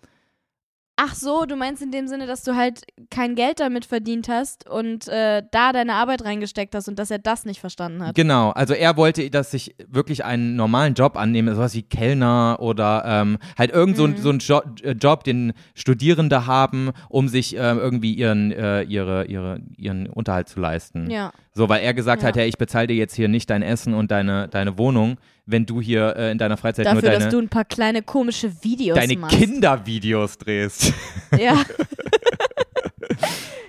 Ach 1.01 1.15
so, 1.15 1.45
du 1.45 1.55
meinst 1.55 1.81
in 1.81 1.93
dem 1.93 2.09
Sinne, 2.09 2.27
dass 2.27 2.43
du 2.43 2.57
halt 2.57 2.83
kein 3.09 3.37
Geld 3.37 3.61
damit 3.61 3.85
verdient 3.85 4.29
hast 4.29 4.69
und 4.69 5.07
äh, 5.07 5.45
da 5.53 5.73
deine 5.73 5.95
Arbeit 5.95 6.25
reingesteckt 6.25 6.75
hast 6.75 6.89
und 6.89 6.99
dass 6.99 7.12
er 7.12 7.20
das 7.20 7.45
nicht 7.45 7.61
verstanden 7.61 8.05
hat. 8.05 8.16
Genau, 8.16 8.51
also 8.51 8.75
er 8.75 8.97
wollte, 8.97 9.31
dass 9.31 9.55
ich 9.55 9.77
wirklich 9.87 10.25
einen 10.25 10.57
normalen 10.57 10.95
Job 10.95 11.16
annehme, 11.16 11.55
sowas 11.55 11.73
wie 11.75 11.83
Kellner 11.85 12.57
oder 12.59 13.05
ähm, 13.07 13.39
halt 13.57 13.70
irgend 13.70 13.97
so, 13.97 14.09
Mhm. 14.09 14.16
so 14.16 14.31
einen 14.31 14.39
jo 14.41 14.61
äh, 14.83 14.91
Job, 14.93 15.23
den 15.23 15.53
Studierende 15.75 16.47
haben, 16.47 16.91
um 17.09 17.29
sich 17.29 17.55
ähm, 17.55 17.79
irgendwie 17.79 18.15
ihren, 18.15 18.51
äh, 18.51 18.83
ihre, 18.83 19.27
ihre, 19.27 19.61
ihren 19.77 20.09
Unterhalt 20.09 20.49
zu 20.49 20.59
leisten. 20.59 21.09
Ja. 21.11 21.31
So, 21.59 21.69
weil 21.69 21.83
er 21.83 21.93
gesagt 21.93 22.23
Ja. 22.23 22.29
hat, 22.29 22.37
hey, 22.37 22.49
ich 22.49 22.57
bezahle 22.57 22.87
dir 22.87 22.95
jetzt 22.95 23.17
hier 23.17 23.27
nicht 23.27 23.51
dein 23.51 23.63
Essen 23.63 23.93
und 23.93 24.13
deine, 24.13 24.47
deine 24.47 24.79
Wohnung, 24.79 25.17
wenn 25.45 25.67
du 25.67 25.81
hier 25.81 26.15
äh, 26.15 26.31
in 26.31 26.39
deiner 26.39 26.57
Freizeit 26.57 26.87
Dafür, 26.87 27.03
nur 27.03 27.11
dass 27.11 27.19
deine, 27.19 27.33
du 27.33 27.39
ein 27.41 27.49
paar 27.49 27.65
kleine 27.65 28.03
komische 28.03 28.63
Videos 28.63 28.97
deine. 28.97 29.17
Kindervideos 29.17 30.39
drehst. 30.39 30.93
Ja. 31.37 31.61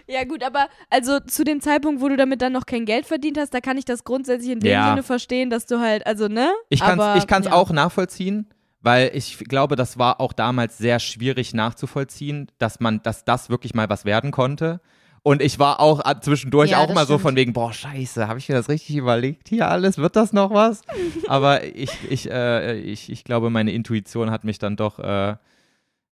ja, 0.07 0.23
gut, 0.23 0.43
aber 0.43 0.67
also 0.91 1.19
zu 1.19 1.43
dem 1.43 1.61
Zeitpunkt, 1.61 1.99
wo 1.99 2.09
du 2.09 2.15
damit 2.15 2.43
dann 2.43 2.53
noch 2.53 2.67
kein 2.67 2.85
Geld 2.85 3.07
verdient 3.07 3.39
hast, 3.39 3.55
da 3.55 3.59
kann 3.59 3.75
ich 3.77 3.85
das 3.85 4.03
grundsätzlich 4.03 4.51
in 4.51 4.59
dem 4.59 4.71
Ja. 4.71 4.91
Sinne 4.91 5.01
verstehen, 5.01 5.49
dass 5.49 5.65
du 5.65 5.79
halt, 5.79 6.05
also, 6.05 6.27
ne? 6.27 6.51
Ich 6.69 6.81
kann 6.81 6.99
es 6.99 7.05
Aber, 7.05 7.17
ich 7.17 7.25
kann's 7.25 7.47
ja. 7.47 7.53
auch 7.53 7.71
nachvollziehen, 7.71 8.45
weil 8.81 9.09
ich 9.15 9.39
glaube, 9.39 9.75
das 9.75 9.97
war 9.97 10.21
auch 10.21 10.33
damals 10.33 10.77
sehr 10.77 10.99
schwierig 10.99 11.55
nachzuvollziehen, 11.55 12.51
dass 12.59 12.79
man, 12.79 13.01
dass 13.01 13.25
das 13.25 13.49
wirklich 13.49 13.73
mal 13.73 13.89
was 13.89 14.05
werden 14.05 14.29
konnte. 14.29 14.79
Und 15.23 15.41
ich 15.41 15.59
war 15.59 15.79
auch 15.79 15.99
äh, 16.05 16.19
zwischendurch 16.21 16.71
Ja, 16.71 16.79
auch 16.79 16.93
mal 16.93 17.01
so 17.01 17.13
stimmt. 17.13 17.21
von 17.21 17.35
wegen, 17.35 17.53
boah, 17.53 17.73
scheiße, 17.73 18.27
habe 18.27 18.39
ich 18.39 18.47
mir 18.49 18.55
das 18.55 18.69
richtig 18.69 18.95
überlegt 18.95 19.49
hier 19.49 19.67
alles? 19.69 19.97
Wird 19.97 20.15
das 20.15 20.31
noch 20.33 20.51
was? 20.51 20.81
Aber 21.27 21.63
ich, 21.63 21.91
ich, 22.09 22.29
äh, 22.31 22.79
ich, 22.79 23.11
ich 23.11 23.23
glaube, 23.23 23.49
meine 23.49 23.71
Intuition 23.71 24.31
hat 24.31 24.43
mich 24.45 24.59
dann 24.59 24.75
doch, 24.77 24.99
äh, 24.99 25.31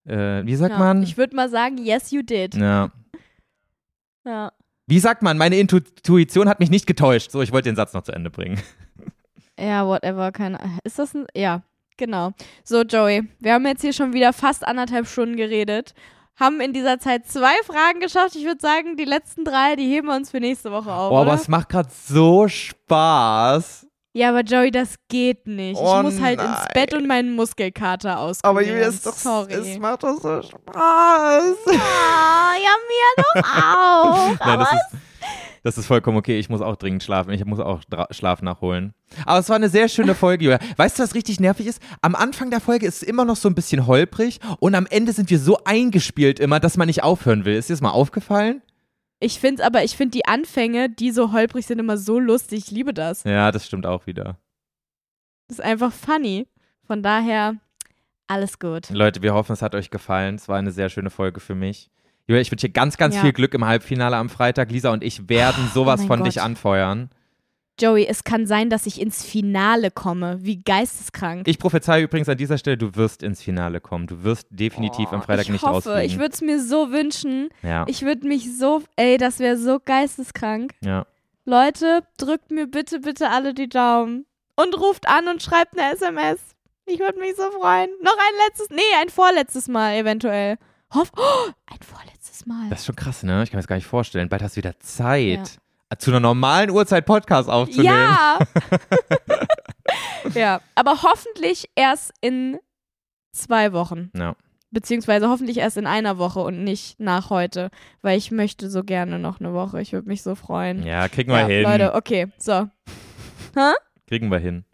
äh, 0.05 0.45
wie 0.45 0.55
sagt 0.55 0.73
Ja. 0.73 0.79
man? 0.79 1.03
Ich 1.03 1.17
würde 1.17 1.35
mal 1.35 1.49
sagen, 1.49 1.77
yes, 1.77 2.11
you 2.11 2.21
did. 2.21 2.55
ja. 2.55 2.91
Ja. 4.25 4.51
Wie 4.87 4.99
sagt 4.99 5.21
man, 5.21 5.37
meine 5.37 5.57
Intu 5.57 5.77
Intuition 5.77 6.47
hat 6.49 6.59
mich 6.59 6.69
nicht 6.69 6.85
getäuscht. 6.87 7.31
So, 7.31 7.41
ich 7.41 7.51
wollte 7.51 7.69
den 7.69 7.75
Satz 7.75 7.93
noch 7.93 8.03
zu 8.03 8.11
Ende 8.13 8.29
bringen. 8.29 8.59
Ja, 9.59 9.87
whatever, 9.87 10.31
keine 10.31 10.59
Ist 10.83 10.99
das 10.99 11.15
ein. 11.15 11.25
Ja, 11.35 11.63
genau. 11.97 12.31
So, 12.63 12.83
Joey, 12.83 13.23
wir 13.39 13.53
haben 13.53 13.65
jetzt 13.65 13.81
hier 13.81 13.91
schon 13.91 14.13
wieder 14.13 14.31
fast 14.31 14.63
anderthalb 14.67 15.07
Stunden 15.07 15.35
geredet. 15.35 15.95
Haben 16.39 16.61
in 16.61 16.71
dieser 16.71 16.99
Zeit 16.99 17.25
zwei 17.27 17.55
Fragen 17.65 17.99
geschafft. 17.99 18.35
Ich 18.35 18.45
würde 18.45 18.61
sagen, 18.61 18.95
die 18.95 19.05
letzten 19.05 19.43
drei, 19.43 19.75
die 19.75 19.87
heben 19.87 20.07
wir 20.07 20.15
uns 20.15 20.29
für 20.31 20.39
nächste 20.39 20.71
Woche 20.71 20.91
auf. 20.91 21.11
Oh, 21.11 21.17
aber 21.17 21.31
oder? 21.31 21.41
es 21.41 21.47
macht 21.47 21.69
gerade 21.69 21.89
so 22.07 22.47
Spaß. 22.47 23.87
Ja, 24.13 24.29
aber 24.29 24.41
Joey, 24.41 24.71
das 24.71 24.95
geht 25.09 25.45
nicht. 25.45 25.79
Oh 25.79 25.97
ich 25.97 26.01
muss 26.03 26.19
halt 26.21 26.39
ins 26.39 26.49
nein. 26.49 26.67
Bett 26.73 26.93
und 26.93 27.05
meinen 27.07 27.35
Muskelkater 27.35 28.17
aus. 28.19 28.39
Aber 28.43 28.63
Julia, 28.63 28.87
ist 28.87 29.05
doch, 29.05 29.13
Sorry. 29.13 29.53
es 29.53 29.77
macht 29.77 30.01
doch 30.03 30.19
so 30.19 30.41
Spaß. 30.41 31.55
Ah, 31.67 32.53
ja, 32.55 32.73
mir 32.87 33.23
doch 33.23 33.43
auch. 33.73 34.27
Nein, 34.29 34.37
das 34.39 34.47
aber 34.47 34.63
ist, 34.63 35.01
das 35.63 35.77
ist 35.77 35.87
vollkommen 35.87 36.17
okay. 36.17 36.39
Ich 36.39 36.49
muss 36.49 36.61
auch 36.61 36.75
dringend 36.75 37.03
schlafen. 37.03 37.31
Ich 37.31 37.43
muss 37.45 37.59
auch 37.59 37.81
Schlaf 38.11 38.41
nachholen. 38.41 38.93
Aber 39.25 39.39
es 39.39 39.49
war 39.49 39.55
eine 39.55 39.69
sehr 39.69 39.89
schöne 39.89 40.15
Folge, 40.15 40.45
Julia. 40.45 40.59
Weißt 40.75 40.97
du, 40.97 41.03
was 41.03 41.15
richtig 41.15 41.39
nervig 41.39 41.67
ist? 41.67 41.81
Am 42.01 42.15
Anfang 42.15 42.49
der 42.49 42.59
Folge 42.59 42.85
ist 42.85 43.01
es 43.01 43.03
immer 43.03 43.25
noch 43.25 43.35
so 43.35 43.49
ein 43.49 43.55
bisschen 43.55 43.87
holprig 43.87 44.39
und 44.59 44.75
am 44.75 44.85
Ende 44.85 45.13
sind 45.13 45.29
wir 45.29 45.39
so 45.39 45.59
eingespielt 45.63 46.39
immer, 46.39 46.59
dass 46.59 46.77
man 46.77 46.87
nicht 46.87 47.03
aufhören 47.03 47.45
will. 47.45 47.55
Ist 47.55 47.69
dir 47.69 47.73
das 47.73 47.81
mal 47.81 47.91
aufgefallen? 47.91 48.61
ich 49.19 49.39
finde 49.39 49.65
aber, 49.65 49.83
ich 49.83 49.97
finde 49.97 50.11
die 50.11 50.25
Anfänge, 50.25 50.89
die 50.89 51.11
so 51.11 51.31
holprig 51.31 51.65
sind, 51.65 51.79
immer 51.79 51.97
so 51.97 52.19
lustig. 52.19 52.65
Ich 52.65 52.71
liebe 52.71 52.93
das. 52.93 53.23
Ja, 53.23 53.51
das 53.51 53.65
stimmt 53.65 53.85
auch 53.85 54.05
wieder. 54.05 54.37
Das 55.47 55.59
ist 55.59 55.65
einfach 55.65 55.91
funny. 55.91 56.47
Von 56.85 57.01
daher, 57.01 57.55
alles 58.27 58.59
gut. 58.59 58.89
Leute, 58.89 59.21
wir 59.21 59.33
hoffen, 59.33 59.53
es 59.53 59.61
hat 59.61 59.75
euch 59.75 59.89
gefallen. 59.89 60.35
Es 60.35 60.47
war 60.47 60.57
eine 60.57 60.71
sehr 60.71 60.89
schöne 60.89 61.09
Folge 61.09 61.39
für 61.39 61.55
mich. 61.55 61.89
Ich 62.27 62.51
wünsche 62.51 62.67
dir 62.67 62.73
ganz, 62.73 62.97
ganz 62.97 63.15
Ja. 63.15 63.21
viel 63.21 63.31
Glück 63.33 63.53
im 63.53 63.65
Halbfinale 63.65 64.17
am 64.17 64.29
Freitag. 64.29 64.69
Lisa 64.71 64.91
und 64.91 65.03
ich 65.03 65.29
werden 65.29 65.69
sowas 65.73 66.01
mein 66.01 66.07
von 66.07 66.17
Gott. 66.19 66.27
dich 66.27 66.41
anfeuern. 66.41 67.09
Joey, 67.79 68.07
es 68.07 68.23
kann 68.23 68.47
sein, 68.47 68.69
dass 68.71 68.87
ich 68.87 68.99
ins 68.99 69.23
Finale 69.23 69.91
komme. 69.91 70.39
Wie 70.41 70.61
geisteskrank. 70.63 71.47
Ich 71.47 71.59
prophezei 71.59 72.01
übrigens 72.01 72.27
an 72.27 72.35
dieser 72.37 72.57
Stelle, 72.57 72.75
du 72.77 72.95
wirst 72.95 73.21
ins 73.21 73.41
Finale 73.43 73.79
kommen. 73.79 74.07
Du 74.07 74.23
wirst 74.23 74.47
definitiv 74.49 75.13
am 75.13 75.21
Freitag 75.21 75.41
Oh, 75.45 75.47
ich 75.47 75.49
nicht 75.51 75.61
hoffe, 75.63 76.01
ich 76.03 76.17
würde 76.17 76.33
es 76.33 76.41
mir 76.41 76.59
so 76.61 76.91
wünschen. 76.91 77.49
ja, 77.61 77.85
Ich 77.87 78.01
würde 78.01 78.27
mich 78.27 78.57
so, 78.57 78.81
ey, 78.95 79.17
das 79.17 79.37
wäre 79.39 79.57
so 79.57 79.79
geisteskrank. 79.83 80.73
ja. 80.83 81.05
Leute, 81.45 82.01
drückt 82.17 82.51
mir 82.51 82.67
bitte, 82.67 82.99
bitte 82.99 83.29
alle 83.29 83.53
die 83.53 83.69
Daumen. 83.69 84.25
Und 84.57 84.77
ruft 84.77 85.07
an 85.07 85.29
und 85.29 85.41
schreibt 85.41 85.79
eine 85.79 85.93
SMS. 85.93 86.39
Ich 86.85 86.99
würde 86.99 87.19
mich 87.19 87.35
so 87.37 87.43
freuen. 87.51 87.89
Noch 88.01 88.17
ein 88.17 88.33
letztes, 88.47 88.69
nee, 88.69 88.81
ein 89.01 89.07
vorletztes 89.07 89.69
Mal 89.69 89.93
eventuell. 89.95 90.57
Hoff, 90.93 91.09
oh, 91.15 91.51
ein 91.67 91.79
vorletztes 91.81 92.16
Mal. 92.47 92.69
Das 92.69 92.79
ist 92.79 92.85
schon 92.85 92.95
krass, 92.95 93.23
ne? 93.23 93.43
Ich 93.43 93.51
kann 93.51 93.57
mir 93.57 93.61
das 93.61 93.67
gar 93.67 93.75
nicht 93.75 93.85
vorstellen. 93.87 94.29
Bald 94.29 94.41
hast 94.41 94.55
du 94.55 94.57
wieder 94.57 94.79
Zeit, 94.79 95.59
zu 95.99 96.11
einer 96.11 96.19
normalen 96.19 96.69
Uhrzeit 96.69 97.05
Podcast 97.05 97.49
aufzunehmen. 97.49 97.85
Ja. 97.93 98.39
ja, 100.33 100.61
aber 100.75 101.01
hoffentlich 101.03 101.69
erst 101.75 102.13
in 102.21 102.57
zwei 103.31 103.73
Wochen. 103.73 104.11
Ja. 104.15 104.35
Beziehungsweise 104.71 105.29
hoffentlich 105.29 105.57
erst 105.57 105.77
in 105.77 105.87
einer 105.87 106.17
Woche 106.17 106.41
und 106.41 106.63
nicht 106.63 106.99
nach 106.99 107.29
heute. 107.29 107.69
Weil 108.01 108.17
ich 108.17 108.31
möchte 108.31 108.69
so 108.69 108.83
gerne 108.83 109.17
noch 109.17 109.39
eine 109.39 109.53
Woche. 109.53 109.81
Ich 109.81 109.93
würde 109.93 110.07
mich 110.09 110.23
so 110.23 110.35
freuen. 110.35 110.83
Ja, 110.83 111.07
kriegen 111.07 111.31
wir 111.31 111.39
Ja, 111.41 111.47
hin. 111.47 111.63
Leute, 111.63 111.95
okay, 111.95 112.27
so. 112.37 112.67
Kriegen 114.07 114.29
wir 114.29 114.39
hin. 114.39 114.65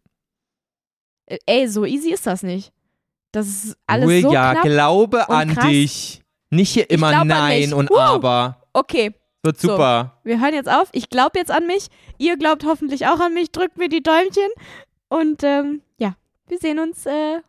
Äh, 1.27 1.37
Ey, 1.45 1.67
so 1.67 1.85
easy 1.85 2.11
ist 2.11 2.27
das 2.27 2.43
nicht. 2.43 2.73
Das 3.31 3.47
ist 3.47 3.77
alles 3.87 4.05
so 4.05 4.11
Julia, 4.11 4.51
knapp. 4.53 4.63
glaube 4.63 5.29
an 5.29 5.53
krass. 5.53 5.65
dich. 5.65 6.22
Nicht 6.53 6.71
hier 6.71 6.89
immer 6.89 7.23
Nein 7.23 7.73
und 7.73 7.89
Woo. 7.89 7.97
Aber. 7.97 8.61
Okay, 8.73 9.13
Wird 9.43 9.59
So. 9.59 9.69
super. 9.69 10.19
wir 10.23 10.39
hören 10.39 10.53
jetzt 10.53 10.69
auf. 10.69 10.89
Ich 10.93 11.09
glaube 11.09 11.37
jetzt 11.39 11.51
an 11.51 11.67
mich. 11.67 11.87
Ihr 12.17 12.37
glaubt 12.37 12.63
hoffentlich 12.65 13.07
auch 13.07 13.19
an 13.19 13.33
mich. 13.33 13.51
Drückt 13.51 13.77
mir 13.77 13.89
die 13.89 14.01
Däumchen. 14.03 14.49
Und 15.09 15.43
ähm, 15.43 15.81
ja, 15.97 16.15
wir 16.47 16.57
sehen 16.59 16.79
uns 16.79 17.05
äh, 17.05 17.41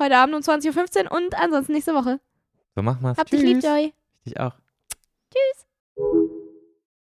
heute 0.00 0.16
Abend 0.16 0.34
um 0.34 0.40
20.15 0.40 1.04
Uhr 1.04 1.12
und 1.12 1.34
ansonsten 1.38 1.72
nächste 1.72 1.94
Woche. 1.94 2.20
So 2.74 2.82
machen 2.82 3.02
wir's. 3.02 3.18
Habt 3.18 3.32
dich 3.32 3.42
lieb. 3.42 3.62
Joey. 3.62 3.92
Ich 4.24 4.38
auch. 4.40 4.52